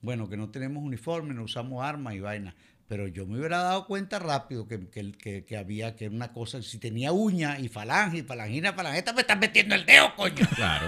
Bueno, 0.00 0.28
que 0.30 0.36
no 0.38 0.48
tenemos 0.50 0.82
uniforme, 0.82 1.34
no 1.34 1.42
usamos 1.42 1.84
armas 1.84 2.14
y 2.14 2.20
vaina. 2.20 2.54
Pero 2.88 3.06
yo 3.06 3.26
me 3.26 3.36
hubiera 3.38 3.58
dado 3.58 3.86
cuenta 3.86 4.18
rápido 4.18 4.66
que, 4.66 4.88
que, 4.88 5.12
que- 5.12 5.44
que 5.44 5.56
había 5.58 5.94
que 5.94 6.08
una 6.08 6.32
cosa, 6.32 6.62
si 6.62 6.78
tenía 6.78 7.12
uña 7.12 7.58
y 7.60 7.68
falange 7.68 8.18
y 8.18 8.22
falangina, 8.22 8.72
falangeta, 8.72 9.12
me 9.12 9.20
estás 9.20 9.38
metiendo 9.38 9.74
el 9.74 9.84
dedo, 9.84 10.14
coño. 10.16 10.46
Claro. 10.54 10.86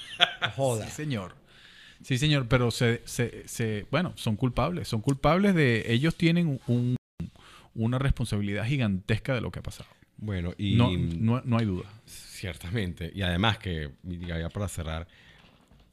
Joda. 0.54 0.86
Sí, 0.86 0.92
señor. 0.92 1.34
Sí, 2.02 2.18
señor, 2.18 2.46
pero 2.48 2.70
se, 2.70 3.02
se, 3.04 3.48
se- 3.48 3.86
bueno, 3.90 4.12
son 4.16 4.36
culpables. 4.36 4.86
Son 4.86 5.00
culpables 5.00 5.54
de... 5.56 5.92
Ellos 5.92 6.14
tienen 6.14 6.60
un- 6.68 6.94
una 7.74 7.98
responsabilidad 7.98 8.64
gigantesca 8.66 9.34
de 9.34 9.40
lo 9.40 9.50
que 9.50 9.60
ha 9.60 9.62
pasado. 9.62 9.88
Bueno, 10.16 10.52
y 10.58 10.74
No, 10.74 10.90
no, 10.96 11.42
no 11.44 11.58
hay 11.58 11.66
duda. 11.66 11.88
ciertamente. 12.06 13.10
Y 13.14 13.22
además 13.22 13.58
que, 13.58 13.90
ya 14.02 14.48
para 14.50 14.68
cerrar, 14.68 15.06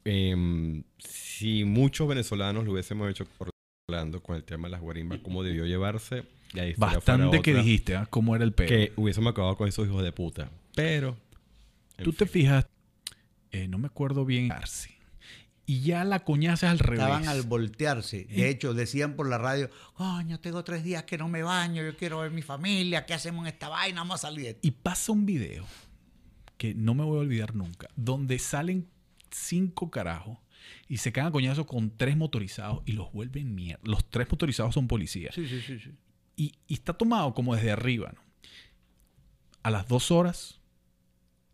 em, 0.04 0.82
si 0.98 1.64
muchos 1.64 2.08
venezolanos 2.08 2.64
lo 2.64 2.72
hubiésemos 2.72 3.10
hecho 3.10 3.26
por 3.26 3.50
Orlando 3.88 4.22
con 4.22 4.36
el 4.36 4.44
tema 4.44 4.68
de 4.68 4.72
las 4.72 4.80
guarimbas, 4.80 5.20
cómo 5.22 5.42
debió 5.42 5.64
llevarse, 5.66 6.24
la 6.52 6.66
historia 6.66 6.96
Bastante 6.96 7.26
fuera 7.28 7.42
que 7.42 7.54
dijiste, 7.54 7.96
¿ah? 7.96 8.06
¿Cómo 8.08 8.34
era 8.34 8.44
el 8.44 8.52
peo? 8.52 8.66
que 8.68 8.92
hubiésemos 8.96 9.30
acabado 9.30 9.56
con 9.56 9.68
esos 9.68 9.86
hijos 9.86 10.02
de 10.02 10.12
puta. 10.12 10.50
Pero, 10.74 11.16
Tú 12.02 12.12
te 12.12 12.26
fijas, 12.26 12.66
eh, 13.50 13.66
no 13.66 13.76
me 13.78 13.86
acuerdo 13.86 14.24
bien, 14.24 14.52
Arce. 14.52 14.97
Y 15.70 15.82
ya 15.82 16.02
la 16.04 16.20
coñaza 16.20 16.68
es 16.68 16.70
al 16.72 16.78
revés. 16.78 17.00
Estaban 17.00 17.28
al 17.28 17.42
voltearse. 17.42 18.24
De 18.24 18.48
hecho, 18.48 18.72
decían 18.72 19.16
por 19.16 19.28
la 19.28 19.36
radio, 19.36 19.68
coño, 19.92 20.40
tengo 20.40 20.64
tres 20.64 20.82
días 20.82 21.04
que 21.04 21.18
no 21.18 21.28
me 21.28 21.42
baño, 21.42 21.82
yo 21.82 21.94
quiero 21.94 22.20
ver 22.20 22.30
mi 22.30 22.40
familia, 22.40 23.04
¿qué 23.04 23.12
hacemos 23.12 23.42
en 23.42 23.52
esta 23.52 23.68
vaina? 23.68 24.00
Vamos 24.00 24.24
a 24.24 24.28
salir 24.28 24.44
de 24.44 24.50
esto". 24.52 24.66
Y 24.66 24.70
pasa 24.70 25.12
un 25.12 25.26
video 25.26 25.66
que 26.56 26.74
no 26.74 26.94
me 26.94 27.04
voy 27.04 27.18
a 27.18 27.20
olvidar 27.20 27.54
nunca, 27.54 27.90
donde 27.96 28.38
salen 28.38 28.88
cinco 29.30 29.90
carajos 29.90 30.38
y 30.88 30.96
se 30.96 31.12
cagan 31.12 31.28
a 31.28 31.32
coñazos 31.32 31.66
con 31.66 31.94
tres 31.94 32.16
motorizados 32.16 32.82
y 32.86 32.92
los 32.92 33.12
vuelven 33.12 33.54
mierda. 33.54 33.82
Los 33.84 34.08
tres 34.08 34.26
motorizados 34.30 34.72
son 34.72 34.88
policías. 34.88 35.34
Sí, 35.34 35.46
sí, 35.46 35.60
sí, 35.60 35.78
sí. 35.80 35.90
Y, 36.34 36.54
y 36.66 36.74
está 36.74 36.94
tomado 36.94 37.34
como 37.34 37.54
desde 37.54 37.72
arriba, 37.72 38.10
¿no? 38.14 38.22
A 39.62 39.70
las 39.70 39.86
dos 39.86 40.10
horas 40.10 40.62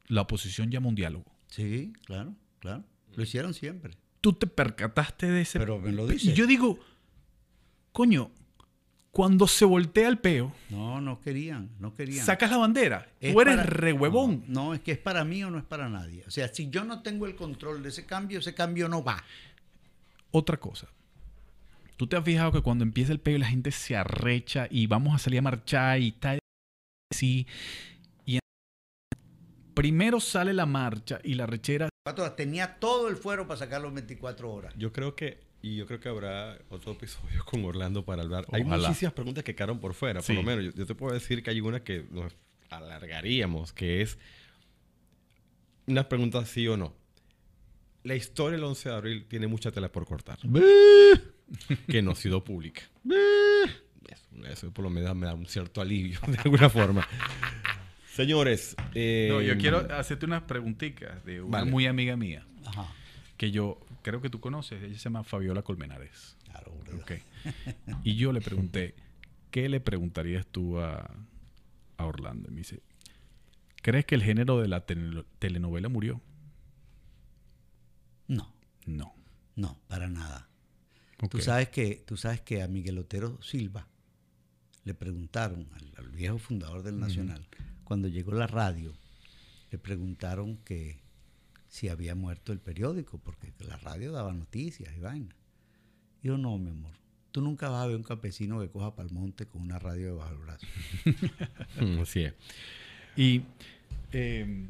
la 0.07 0.21
oposición 0.21 0.71
llama 0.71 0.87
un 0.87 0.95
diálogo. 0.95 1.27
Sí, 1.49 1.93
claro, 2.05 2.37
claro. 2.61 2.85
Lo 3.17 3.23
hicieron 3.25 3.55
siempre. 3.55 3.97
Tú 4.25 4.33
te 4.33 4.47
percataste 4.47 5.31
de 5.31 5.43
ese... 5.43 5.59
Pero 5.59 5.79
me 5.79 5.93
lo 5.93 6.07
Y 6.11 6.15
dice. 6.15 6.33
yo 6.33 6.47
digo, 6.47 6.79
coño, 7.93 8.31
cuando 9.11 9.47
se 9.47 9.67
voltea 9.67 10.09
el 10.09 10.17
peo, 10.19 10.51
No, 10.71 10.99
no 11.03 11.21
querían, 11.21 11.69
no 11.79 11.95
querían. 11.95 12.25
sacas 12.25 12.51
la 12.51 12.57
bandera. 12.57 13.07
Es 13.21 13.35
Tú 13.35 13.43
eres 13.43 13.57
para- 13.57 13.67
re 13.69 13.93
huevón. 13.93 14.43
No, 14.49 14.69
no, 14.69 14.75
es 14.75 14.81
que 14.81 14.93
es 14.93 14.99
para 14.99 15.25
mí 15.27 15.45
o 15.45 15.51
no 15.51 15.59
es 15.59 15.65
para 15.65 15.91
nadie. 15.91 16.25
O 16.27 16.31
sea, 16.31 16.49
si 16.49 16.71
yo 16.71 16.85
no 16.85 17.03
tengo 17.03 17.27
el 17.27 17.37
control 17.37 17.83
de 17.83 17.91
ese 17.91 18.07
cambio, 18.07 18.39
ese 18.39 18.55
cambio 18.55 18.89
no 18.89 19.05
va. 19.05 19.23
Otra 20.31 20.57
cosa. 20.59 20.89
Tú 21.99 22.07
te 22.07 22.17
has 22.17 22.25
fijado 22.25 22.51
que 22.51 22.63
cuando 22.63 22.83
empieza 22.83 23.13
el 23.13 23.21
peo 23.21 23.37
la 23.39 23.47
gente 23.47 23.71
se 23.73 23.95
arrecha 23.95 24.69
y 24.71 24.87
vamos 24.87 25.15
a 25.15 25.19
salir 25.19 25.41
a 25.41 25.43
marchar 25.43 26.01
y 26.01 26.13
tal. 26.13 26.39
Sí. 27.13 27.47
Y 27.47 27.47
primero 29.75 30.21
sale 30.21 30.53
la 30.55 30.67
marcha 30.67 31.21
y 31.25 31.35
la 31.35 31.47
rechera. 31.47 31.89
Tenía 32.37 32.77
todo 32.79 33.09
el 33.09 33.17
fuero 33.17 33.47
para 33.47 33.59
sacar 33.59 33.81
los 33.81 33.93
24 33.95 34.53
horas. 34.53 34.75
Yo 34.77 34.93
creo 34.93 35.15
que, 35.17 35.41
y 35.63 35.77
yo 35.77 35.87
creo 35.87 36.01
que 36.01 36.09
habrá 36.09 36.59
otro 36.69 36.93
episodio 36.93 37.45
con 37.45 37.65
Orlando 37.65 38.05
para 38.05 38.23
hablar. 38.23 38.47
Hay 38.53 38.63
Ojalá. 38.63 38.89
muchísimas 38.89 39.15
preguntas 39.15 39.43
que 39.45 39.55
quedaron 39.55 39.81
por 39.81 39.95
fuera, 39.95 40.21
Sí. 40.23 40.35
por 40.35 40.45
lo 40.45 40.51
menos. 40.51 40.65
Yo, 40.67 40.73
yo 40.79 40.87
te 40.87 40.95
puedo 40.95 41.15
decir 41.15 41.43
que 41.43 41.51
hay 41.51 41.61
una 41.61 41.83
que 41.83 42.05
nos 42.11 42.35
alargaríamos, 42.71 43.73
que 43.73 44.03
es 44.03 44.19
una 45.87 46.09
pregunta 46.09 46.45
sí 46.45 46.67
o 46.69 46.77
no. 46.77 46.95
La 48.03 48.15
historia 48.15 48.57
del 48.59 48.65
11 48.65 48.89
de 48.91 48.95
abril 48.95 49.27
tiene 49.27 49.47
mucha 49.47 49.71
tela 49.73 49.91
por 49.91 50.05
cortar. 50.07 50.39
que 51.89 52.03
no 52.03 52.11
ha 52.13 52.15
sido 52.17 52.45
pública. 52.45 52.83
Eso, 54.09 54.47
eso 54.47 54.71
por 54.73 54.83
lo 54.85 54.91
menos 54.91 55.15
me 55.17 55.27
da 55.27 55.35
un 55.35 55.47
cierto 55.47 55.81
alivio, 55.81 56.19
de 56.27 56.37
alguna 56.39 56.69
forma. 56.69 57.09
Señores. 58.15 58.77
eh, 58.95 59.29
No, 59.31 59.41
yo 59.43 59.57
quiero 59.59 59.79
hacerte 59.95 60.25
unas 60.27 60.43
preguntitas 60.43 61.25
de 61.25 61.43
una 61.43 61.59
Vale. 61.59 61.71
muy 61.71 61.87
amiga 61.87 62.17
mía 62.17 62.47
Ajá. 62.65 62.93
que 63.37 63.51
yo 63.51 63.81
creo 64.03 64.21
que 64.21 64.31
tú 64.31 64.41
conoces. 64.41 64.83
Ella 64.83 64.95
se 64.95 65.01
llama 65.05 65.25
Fabiola 65.25 65.63
Colmenares. 65.63 66.37
Claro. 66.45 66.73
Y 68.05 68.15
yo 68.17 68.33
le 68.33 68.41
pregunté, 68.41 68.95
¿qué 69.51 69.69
le 69.69 69.81
preguntarías 69.81 70.47
tú 70.47 70.79
a, 70.79 71.11
a 71.97 72.05
Orlando? 72.07 72.49
Y 72.49 72.53
me 72.53 72.59
dice, 72.59 72.81
¿crees 73.83 74.05
que 74.07 74.15
el 74.15 74.23
género 74.23 74.61
de 74.61 74.69
la 74.69 74.87
tele- 74.87 75.25
telenovela 75.41 75.89
murió? 75.89 76.21
No, 78.29 78.55
No. 78.87 79.15
no, 79.57 79.79
para 79.89 80.09
nada. 80.09 80.49
Tú, 81.31 81.39
sabes 81.41 81.69
que, 81.71 82.03
tú 82.07 82.17
sabes 82.17 82.41
que 82.41 82.63
a 82.63 82.69
Miguel 82.69 82.99
Otero 82.99 83.41
Silva 83.43 83.87
le 84.85 84.95
preguntaron, 84.95 85.69
al, 85.75 85.93
al 85.97 86.11
viejo 86.11 86.39
fundador 86.39 86.83
del 86.83 86.99
Nacional, 87.01 87.47
cuando 87.85 88.09
llegó 88.09 88.33
la 88.33 88.47
radio, 88.47 88.93
le 89.71 89.79
preguntaron 89.79 90.57
que 90.59 90.99
si 91.69 91.89
había 91.89 92.15
muerto 92.15 92.53
el 92.53 92.61
periódico, 92.61 93.19
porque 93.19 93.53
la 93.59 93.77
radio 93.77 94.13
daba 94.13 94.33
noticias 94.33 94.95
y 94.97 95.01
vaina. 95.01 95.35
Yo 96.23 96.39
no, 96.39 96.57
mi 96.59 96.71
amor. 96.71 96.93
Tú 97.33 97.41
nunca 97.43 97.69
vas 97.69 97.83
a 97.83 97.87
ver 97.89 97.97
un 97.97 98.05
campesino 98.05 98.61
que 98.61 98.69
coja 98.69 98.95
para 98.95 99.09
el 99.09 99.15
monte 99.15 99.47
con 99.47 99.63
una 99.63 99.79
radio 99.79 100.07
debajo 100.07 100.31
del 100.31 100.39
brazo. 100.39 100.67
Así 102.03 102.21
es. 102.25 102.35
Y 103.17 103.43
eh, 104.13 104.69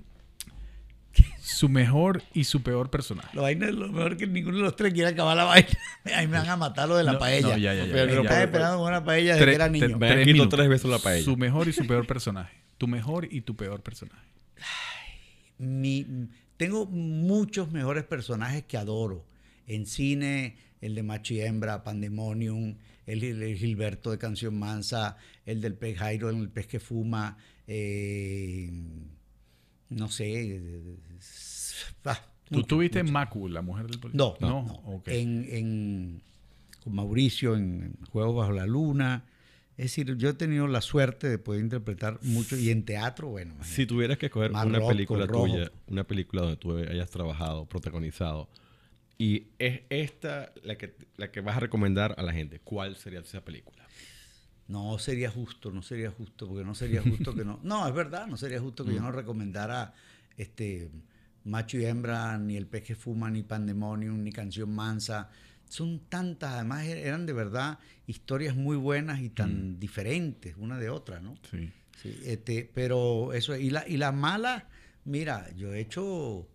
su 1.41 1.69
mejor 1.69 2.23
y 2.33 2.45
su 2.45 2.63
peor 2.63 2.91
personaje. 2.91 3.29
La 3.37 3.43
vaina 3.43 3.67
es 3.67 3.75
lo 3.75 3.89
mejor 3.93 4.17
que 4.17 4.27
ninguno 4.27 4.57
de 4.57 4.63
los 4.65 4.77
tres 4.77 4.95
quiere 4.95 5.11
acabar 5.11 5.37
la 5.37 5.45
vaina. 5.45 5.69
Ahí 6.17 6.27
me 6.27 6.39
van 6.39 6.49
a 6.49 6.57
matar 6.57 6.89
lo 6.89 6.97
de 6.97 7.05
la 7.05 7.13
No, 7.13 7.19
paella. 7.19 7.49
no, 7.49 7.59
ya, 7.59 7.75
ya, 7.75 7.85
ya, 7.85 8.07
ya. 8.07 8.43
esperando 8.43 8.79
con 8.79 8.89
una 8.89 9.05
paella 9.05 9.35
desde 9.35 9.47
que 9.47 9.55
era 9.55 9.69
niño. 9.69 9.87
tres 9.87 9.99
quitado 9.99 10.25
minutos. 10.25 10.49
tres 10.59 10.69
veces 10.71 10.91
la 10.91 10.99
paella. 10.99 11.25
Su 11.25 11.37
mejor 11.37 11.69
y 11.69 11.73
su 11.75 11.87
peor 11.87 12.07
personaje. 12.07 12.64
Tu 12.79 12.87
mejor 12.89 13.29
y 13.33 13.41
tu 13.43 13.57
peor 13.57 13.83
personaje. 13.83 14.23
mi- 15.59 16.07
tengo 16.57 16.87
muchos 16.87 17.71
mejores 17.73 18.05
personajes 18.05 18.65
que 18.65 18.77
adoro. 18.77 19.25
En 19.67 19.87
cine, 19.87 20.57
el 20.81 20.95
de 20.95 21.03
Macho 21.03 21.35
y 21.35 21.41
Hembra, 21.41 21.83
Pandemonium, 21.85 22.77
el, 23.07 23.23
el 23.25 23.57
Gilberto 23.57 24.11
de 24.11 24.19
Canción 24.19 24.59
Mansa, 24.59 25.17
el 25.47 25.61
del 25.61 25.75
pez 25.75 25.99
Jairo, 25.99 26.29
el 26.31 26.49
pez 26.51 26.67
que 26.67 26.81
fuma, 26.81 27.39
eh, 27.67 28.71
no 29.91 30.09
sé. 30.09 30.57
eh, 30.57 30.97
ah, 32.05 32.21
¿Tú 32.45 32.57
mucho, 32.57 32.67
tuviste 32.67 33.03
mucho. 33.03 33.13
Macu, 33.13 33.49
la 33.49 33.63
mujer 33.63 33.87
del 33.87 33.99
policía? 34.01 34.19
No, 34.19 34.37
no. 34.41 34.63
no. 34.87 35.03
En, 35.07 35.47
en- 35.51 36.23
con 36.83 36.95
Mauricio 36.95 37.57
en 37.57 37.97
Juegos 38.11 38.37
Bajo 38.37 38.53
la 38.53 38.67
Luna. 38.67 39.25
Es 39.77 39.87
decir, 39.87 40.17
yo 40.17 40.29
he 40.29 40.35
tenido 40.35 40.69
la 40.69 40.81
suerte 40.81 41.29
de 41.29 41.39
poder 41.39 41.61
interpretar 41.61 42.19
mucho 42.23 42.57
y 42.57 42.71
en 42.71 42.85
teatro, 42.85 43.29
bueno. 43.29 43.55
Si 43.65 43.87
tuvieras 43.87 44.19
que 44.19 44.27
escoger 44.27 44.53
una 44.53 44.87
película 44.87 45.27
rojo. 45.27 45.47
tuya, 45.47 45.73
una 45.89 46.05
película 46.05 46.43
donde 46.43 46.57
tú 46.57 46.77
hayas 46.77 47.11
trabajado, 47.11 47.67
protagonizado, 47.67 48.49
y 49.19 49.49
es 49.59 49.83
esta 49.91 50.53
la 50.63 50.77
que, 50.77 50.95
la 51.17 51.31
que 51.31 51.41
vas 51.41 51.57
a 51.57 51.61
recomendar 51.61 52.15
a 52.19 52.23
la 52.23 52.33
gente, 52.33 52.61
¿cuál 52.63 52.97
sería 52.97 53.21
esa 53.21 53.45
película? 53.45 53.85
No 54.67 54.99
sería 54.99 55.31
justo, 55.31 55.71
no 55.71 55.83
sería 55.83 56.11
justo, 56.11 56.49
porque 56.49 56.65
no 56.65 56.75
sería 56.75 57.03
justo 57.03 57.35
que 57.35 57.45
no. 57.45 57.61
No, 57.65 57.87
es 57.87 57.95
verdad, 57.95 58.27
no 58.27 58.37
sería 58.37 58.61
justo 58.61 58.85
que 58.85 58.95
yo 58.95 59.01
no 59.01 59.13
recomendara 59.13 59.93
este 60.37 60.91
Macho 61.45 61.79
y 61.79 61.85
Hembra, 61.85 62.39
ni 62.39 62.57
El 62.57 62.67
Pez 62.67 62.83
que 62.83 62.95
Fuma, 62.95 63.31
ni 63.31 63.43
Pandemonium, 63.43 64.23
ni 64.23 64.33
Canción 64.33 64.75
Mansa. 64.75 65.31
Son 65.69 65.99
tantas, 66.09 66.53
además 66.55 66.85
er- 66.85 66.99
eran 66.99 67.27
de 67.27 67.33
verdad 67.33 67.79
historias 68.07 68.55
muy 68.57 68.77
buenas 68.77 69.21
y 69.21 69.31
tan 69.31 69.79
diferentes 69.81 70.55
una 70.59 70.79
de 70.79 70.91
otra, 70.91 71.21
¿no? 71.21 71.35
Sí. 71.51 71.71
Sí, 72.03 72.21
este, 72.25 72.71
pero 72.75 73.33
eso, 73.33 73.57
y 73.57 73.71
la, 73.71 73.89
y 73.89 73.97
la 73.97 74.13
mala, 74.13 74.69
mira, 75.05 75.49
yo 75.57 75.73
he 75.73 75.81
hecho, 75.81 76.47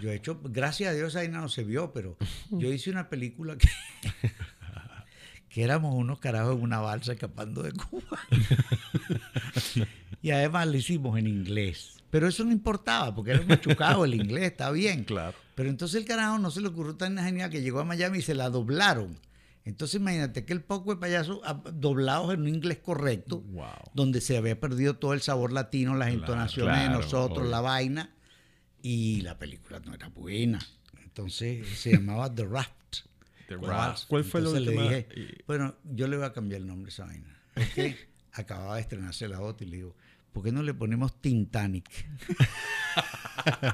yo 0.00 0.10
he 0.10 0.14
hecho, 0.14 0.40
gracias 0.44 0.90
a 0.90 0.94
Dios 0.94 1.16
ahí 1.16 1.28
no 1.28 1.48
se 1.48 1.64
vio, 1.64 1.92
pero 1.92 2.16
yo 2.50 2.72
hice 2.72 2.90
una 2.90 3.08
película 3.08 3.56
que, 3.56 3.68
que 5.48 5.62
éramos 5.62 5.94
unos 5.94 6.18
carajos 6.20 6.56
en 6.56 6.62
una 6.62 6.78
balsa 6.80 7.12
escapando 7.14 7.62
de 7.62 7.72
Cuba. 7.72 8.18
y 10.22 10.30
además 10.30 10.66
lo 10.68 10.76
hicimos 10.76 11.18
en 11.18 11.26
inglés. 11.26 12.01
Pero 12.12 12.28
eso 12.28 12.44
no 12.44 12.52
importaba, 12.52 13.12
porque 13.14 13.30
era 13.32 13.42
machucado 13.42 14.04
el 14.04 14.14
inglés, 14.14 14.44
está 14.52 14.70
bien. 14.70 15.02
Claro. 15.04 15.34
Pero 15.54 15.68
entonces 15.70 15.98
el 16.00 16.06
carajo 16.06 16.38
no 16.38 16.50
se 16.50 16.60
le 16.60 16.68
ocurrió 16.68 16.94
tan 16.94 17.16
genial 17.16 17.48
que 17.50 17.62
llegó 17.62 17.80
a 17.80 17.84
Miami 17.84 18.18
y 18.18 18.22
se 18.22 18.34
la 18.34 18.50
doblaron. 18.50 19.18
Entonces 19.64 19.98
imagínate 20.00 20.44
que 20.44 20.52
el 20.52 20.60
poco 20.62 20.94
de 20.94 21.00
payasos 21.00 21.40
ah, 21.44 21.62
doblados 21.72 22.34
en 22.34 22.42
un 22.42 22.48
inglés 22.48 22.78
correcto, 22.78 23.40
Wow. 23.40 23.66
donde 23.94 24.20
se 24.20 24.36
había 24.36 24.60
perdido 24.60 24.94
todo 24.96 25.14
el 25.14 25.22
sabor 25.22 25.52
latino, 25.52 25.94
las 25.96 26.08
Claro, 26.10 26.20
entonaciones 26.20 26.82
de 26.82 26.88
nosotros, 26.90 27.38
obvio. 27.38 27.50
la 27.50 27.60
vaina, 27.62 28.14
y 28.82 29.22
la 29.22 29.38
película 29.38 29.80
no 29.80 29.94
era 29.94 30.08
buena. 30.08 30.58
Entonces 31.02 31.66
se 31.78 31.92
llamaba 31.92 32.34
The 32.34 32.44
Raft. 32.44 32.96
The 33.48 33.56
La 33.56 33.68
Raft. 33.68 34.04
¿Cuál 34.08 34.24
fue 34.24 34.40
la 34.42 34.48
Entonces 34.48 34.66
le 34.74 34.78
última? 34.78 34.96
dije, 34.96 35.08
Y- 35.38 35.42
bueno, 35.46 35.76
yo 35.84 36.08
le 36.08 36.16
voy 36.16 36.26
a 36.26 36.32
cambiar 36.32 36.60
el 36.60 36.66
nombre 36.66 36.88
a 36.90 36.92
esa 36.92 37.04
vaina. 37.06 37.38
Porque 37.54 37.96
acababa 38.32 38.74
de 38.76 38.80
estrenarse 38.82 39.28
la 39.28 39.40
otra 39.40 39.66
y 39.66 39.70
le 39.70 39.76
digo, 39.76 39.94
¿por 40.32 40.44
qué 40.44 40.52
no 40.52 40.62
le 40.62 40.74
ponemos 40.74 41.20
Tintanic? 41.20 42.06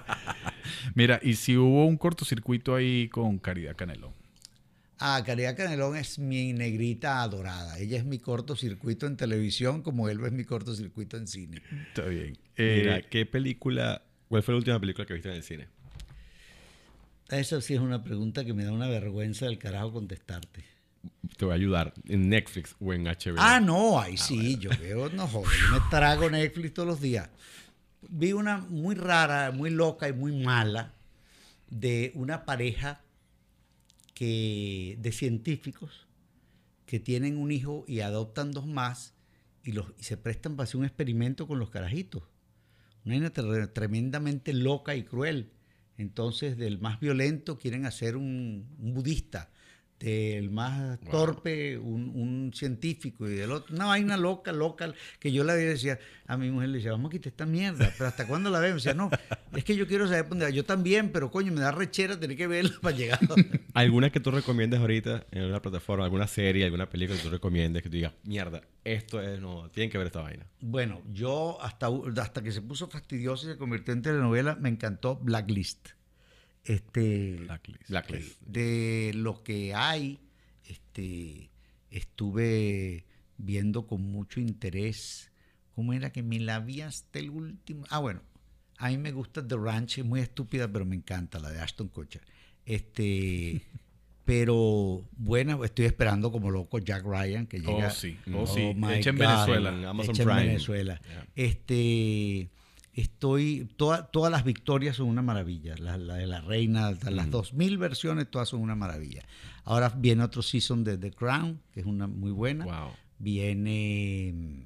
Mira, 0.94 1.20
y 1.22 1.34
si 1.34 1.56
hubo 1.56 1.86
un 1.86 1.96
cortocircuito 1.96 2.74
ahí 2.74 3.08
con 3.08 3.38
Caridad 3.38 3.76
Canelón. 3.76 4.12
Ah, 4.98 5.22
Caridad 5.24 5.56
Canelón 5.56 5.96
es 5.96 6.18
mi 6.18 6.52
negrita 6.52 7.22
adorada. 7.22 7.78
Ella 7.78 7.98
es 7.98 8.04
mi 8.04 8.18
cortocircuito 8.18 9.06
en 9.06 9.16
televisión 9.16 9.82
como 9.82 10.08
él 10.08 10.18
es 10.24 10.32
mi 10.32 10.44
cortocircuito 10.44 11.16
en 11.16 11.28
cine. 11.28 11.62
Está 11.88 12.04
bien. 12.06 12.36
Mira, 12.56 12.98
Eh, 12.98 13.06
¿qué 13.08 13.24
película, 13.24 14.02
cuál 14.28 14.42
fue 14.42 14.54
la 14.54 14.58
última 14.58 14.80
película 14.80 15.06
que 15.06 15.14
viste 15.14 15.28
en 15.28 15.36
el 15.36 15.42
cine? 15.44 15.68
Esa 17.28 17.60
sí 17.60 17.74
es 17.74 17.80
una 17.80 18.02
pregunta 18.02 18.44
que 18.44 18.54
me 18.54 18.64
da 18.64 18.72
una 18.72 18.88
vergüenza 18.88 19.46
del 19.46 19.58
carajo 19.58 19.92
contestarte. 19.92 20.64
Te 21.36 21.44
voy 21.44 21.52
a 21.52 21.56
ayudar, 21.56 21.94
en 22.06 22.28
Netflix 22.28 22.74
o 22.80 22.92
en 22.92 23.04
HBO. 23.04 23.36
Ah, 23.38 23.60
no, 23.60 24.00
ahí 24.00 24.16
sí, 24.16 24.56
yo 24.58 24.70
veo, 24.80 25.08
no 25.10 25.26
joder, 25.28 25.50
yo 25.60 25.72
me 25.74 25.80
trago 25.90 26.28
Netflix 26.30 26.74
todos 26.74 26.88
los 26.88 27.00
días. 27.00 27.28
Vi 28.08 28.32
una 28.32 28.58
muy 28.58 28.94
rara, 28.94 29.50
muy 29.52 29.70
loca 29.70 30.08
y 30.08 30.12
muy 30.12 30.32
mala 30.32 30.94
de 31.70 32.12
una 32.14 32.44
pareja 32.44 33.02
que, 34.14 34.96
de 35.00 35.12
científicos 35.12 36.06
que 36.86 36.98
tienen 37.00 37.36
un 37.36 37.52
hijo 37.52 37.84
y 37.86 38.00
adoptan 38.00 38.50
dos 38.52 38.66
más 38.66 39.14
y, 39.62 39.72
los, 39.72 39.86
y 39.98 40.04
se 40.04 40.16
prestan 40.16 40.56
para 40.56 40.64
hacer 40.64 40.78
un 40.78 40.86
experimento 40.86 41.46
con 41.46 41.58
los 41.58 41.70
carajitos. 41.70 42.22
Una 43.04 43.14
vaina 43.14 43.32
tre- 43.32 43.72
tremendamente 43.72 44.52
loca 44.54 44.94
y 44.94 45.02
cruel. 45.04 45.50
Entonces, 45.98 46.56
del 46.56 46.78
más 46.78 47.00
violento 47.00 47.58
quieren 47.58 47.84
hacer 47.84 48.16
un, 48.16 48.66
un 48.78 48.94
budista. 48.94 49.50
Del 49.98 50.50
más 50.50 51.00
torpe, 51.10 51.78
un, 51.78 52.10
un 52.14 52.52
científico, 52.54 53.28
y 53.28 53.34
del 53.34 53.52
otro, 53.52 53.74
una 53.74 53.86
vaina 53.86 54.16
loca, 54.16 54.52
loca, 54.52 54.92
que 55.18 55.32
yo 55.32 55.44
la 55.44 55.54
veía 55.54 55.70
decía, 55.70 55.98
a 56.26 56.36
mi 56.36 56.50
mujer 56.50 56.68
le 56.68 56.78
decía, 56.78 56.92
vamos 56.92 57.08
a 57.08 57.12
quitar 57.12 57.30
esta 57.30 57.46
mierda, 57.46 57.92
pero 57.96 58.08
¿hasta 58.08 58.26
cuándo 58.26 58.50
la 58.50 58.60
vemos? 58.60 58.82
decía, 58.82 58.94
no, 58.94 59.10
es 59.56 59.64
que 59.64 59.76
yo 59.76 59.86
quiero 59.86 60.06
saber 60.06 60.28
dónde 60.28 60.44
va. 60.44 60.50
Yo 60.50 60.64
también, 60.64 61.10
pero 61.10 61.30
coño, 61.30 61.52
me 61.52 61.60
da 61.60 61.72
rechera 61.72 62.18
tener 62.18 62.36
que 62.36 62.46
verla 62.46 62.74
para 62.80 62.96
llegar. 62.96 63.18
¿Alguna 63.74 64.10
que 64.10 64.20
tú 64.20 64.30
recomiendes 64.30 64.80
ahorita 64.80 65.26
en 65.30 65.44
una 65.44 65.60
plataforma, 65.60 66.04
alguna 66.04 66.26
serie, 66.26 66.64
alguna 66.64 66.88
película 66.88 67.16
que 67.18 67.24
tú 67.24 67.30
recomiendes 67.30 67.82
que 67.82 67.88
tú 67.88 67.96
digas, 67.96 68.12
mierda, 68.24 68.62
esto 68.84 69.20
es, 69.20 69.40
no, 69.40 69.70
tienen 69.70 69.90
que 69.90 69.98
ver 69.98 70.06
esta 70.06 70.20
vaina? 70.20 70.46
Bueno, 70.60 71.02
yo 71.12 71.60
hasta, 71.60 71.88
hasta 72.20 72.42
que 72.42 72.52
se 72.52 72.62
puso 72.62 72.88
fastidioso 72.88 73.48
y 73.48 73.52
se 73.52 73.58
convirtió 73.58 73.92
en 73.92 74.02
telenovela, 74.02 74.54
me 74.54 74.68
encantó 74.68 75.16
Blacklist. 75.16 75.97
Este, 76.68 77.36
Blacklist. 77.40 77.88
Blacklist. 77.88 78.40
de 78.42 79.12
lo 79.14 79.42
que 79.42 79.74
hay, 79.74 80.20
este, 80.64 81.50
estuve 81.90 83.06
viendo 83.38 83.86
con 83.86 84.02
mucho 84.02 84.38
interés. 84.38 85.32
¿Cómo 85.74 85.94
era 85.94 86.10
que 86.10 86.22
me 86.22 86.38
la 86.38 86.60
vi 86.60 86.82
hasta 86.82 87.20
el 87.20 87.30
último? 87.30 87.86
Ah, 87.88 88.00
bueno, 88.00 88.20
a 88.76 88.90
mí 88.90 88.98
me 88.98 89.12
gusta 89.12 89.46
The 89.46 89.56
Ranch, 89.56 89.98
es 89.98 90.04
muy 90.04 90.20
estúpida, 90.20 90.70
pero 90.70 90.84
me 90.84 90.96
encanta 90.96 91.38
la 91.38 91.50
de 91.50 91.60
Ashton 91.60 91.88
Kutcher. 91.88 92.22
Este, 92.66 93.62
pero 94.26 95.08
buena, 95.16 95.58
estoy 95.64 95.86
esperando 95.86 96.30
como 96.30 96.50
loco 96.50 96.78
Jack 96.80 97.02
Ryan 97.04 97.46
que 97.46 97.60
llega. 97.60 97.88
Oh, 97.88 97.90
sí. 97.90 98.18
Oh, 98.34 98.46
sí. 98.46 98.74
my 98.76 98.94
Hecha 98.94 99.10
en. 99.10 99.16
Venezuela. 99.16 99.70
En 99.70 99.84
Amazon 99.86 100.14
Hecha 100.14 100.22
en 100.22 100.28
Prime. 100.28 100.46
Venezuela. 100.48 101.00
Yeah. 101.00 101.28
Este, 101.34 102.50
estoy, 103.00 103.68
toda- 103.76 104.10
todas 104.10 104.30
las 104.32 104.44
victorias 104.44 104.96
son 104.96 105.08
una 105.08 105.22
maravilla. 105.22 105.76
La, 105.78 105.96
la 105.96 106.14
de 106.16 106.26
la 106.26 106.40
reina, 106.40 106.90
las 107.10 107.30
2000 107.30 107.78
versiones, 107.78 108.30
todas 108.30 108.48
son 108.48 108.60
una 108.60 108.74
maravilla. 108.74 109.22
Ahora 109.64 109.88
viene 109.90 110.22
otro 110.24 110.42
season 110.42 110.84
de 110.84 110.96
The 110.98 111.10
Crown, 111.12 111.60
que 111.72 111.80
es 111.80 111.86
una 111.86 112.06
muy 112.06 112.30
buena. 112.30 112.64
Wow. 112.64 112.90
Viene, 113.18 114.64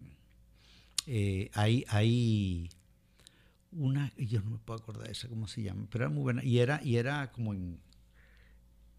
eh, 1.07 1.51
hay, 1.55 1.85
hay 1.89 2.69
una, 3.73 4.13
yo 4.17 4.41
no 4.43 4.51
me 4.51 4.59
puedo 4.59 4.79
acordar 4.81 5.07
de 5.07 5.13
esa, 5.13 5.29
¿cómo 5.29 5.49
se 5.49 5.63
llama? 5.63 5.87
Pero 5.91 6.05
era 6.05 6.13
muy 6.15 6.23
buena. 6.23 6.45
Y 6.45 6.59
era, 6.59 6.81
y 6.85 6.97
era 6.97 7.33
como 7.33 7.53
en, 7.55 7.79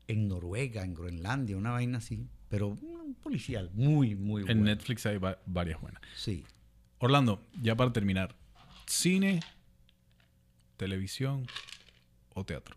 en 0.08 0.28
Noruega, 0.28 0.84
en 0.84 0.94
Groenlandia, 0.94 1.58
una 1.58 1.72
vaina 1.72 2.00
así. 2.00 2.28
Pero 2.50 2.68
un 2.70 3.16
policial, 3.22 3.72
muy, 3.74 4.16
muy 4.16 4.42
En 4.42 4.48
bueno. 4.48 4.64
Netflix 4.66 5.06
hay 5.06 5.18
va- 5.18 5.40
varias 5.46 5.80
buenas. 5.82 6.02
Sí. 6.16 6.44
Orlando, 7.00 7.42
ya 7.62 7.76
para 7.76 7.92
terminar, 7.92 8.36
cine, 8.94 9.40
televisión 10.78 11.46
o 12.34 12.44
teatro. 12.46 12.76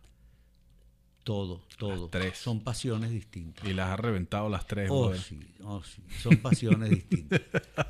Todo, 1.25 1.61
todo. 1.77 2.09
tres. 2.09 2.39
Son 2.39 2.61
pasiones 2.61 3.11
distintas. 3.11 3.67
Y 3.67 3.73
las 3.75 3.89
has 3.91 3.99
reventado 3.99 4.49
las 4.49 4.65
tres. 4.67 4.89
Oh, 4.93 5.09
brother. 5.09 5.21
sí, 5.21 5.41
oh, 5.65 5.83
sí. 5.83 6.01
Son 6.23 6.37
pasiones 6.37 6.89
distintas. 6.91 7.41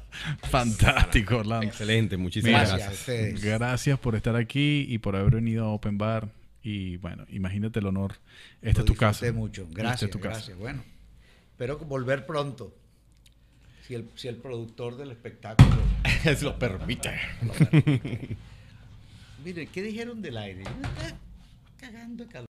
Fantástico, 0.50 1.36
Orlando. 1.38 1.66
Excelente, 1.66 2.16
muchísimas 2.16 2.62
Mira, 2.62 2.76
Gracias 2.76 2.80
a 2.80 2.86
gracias. 2.86 3.00
ustedes. 3.00 3.44
Gracias 3.44 3.98
por 3.98 4.14
estar 4.16 4.36
aquí 4.36 4.86
y 4.88 4.98
por 4.98 5.16
haber 5.16 5.34
venido 5.34 5.66
a 5.66 5.68
Open 5.68 5.98
Bar. 5.98 6.30
Y 6.62 6.96
bueno, 6.96 7.26
imagínate 7.28 7.78
el 7.80 7.86
honor. 7.86 8.14
Esta 8.62 8.80
Lo 8.80 8.86
es 8.86 8.92
tu 8.92 8.94
casa. 8.96 9.26
disfruté 9.26 9.32
mucho. 9.32 9.68
Gracias, 9.70 10.04
es 10.04 10.10
tu 10.10 10.18
casa. 10.18 10.36
gracias. 10.36 10.58
Bueno, 10.58 10.82
espero 11.50 11.78
volver 11.78 12.24
pronto. 12.26 12.74
Si 13.86 13.94
el, 13.94 14.08
si 14.16 14.26
el 14.28 14.36
productor 14.36 14.96
del 14.96 15.12
espectáculo. 15.12 15.76
Se 16.22 16.42
lo 16.42 16.58
permite. 16.58 17.12
Mire, 19.44 19.68
¿qué 19.68 19.82
dijeron 19.82 20.20
del 20.22 20.36
aire? 20.38 20.64
Me 20.64 20.88
está 20.88 21.16
cagando 21.78 22.24
de 22.24 22.30
calor. 22.30 22.44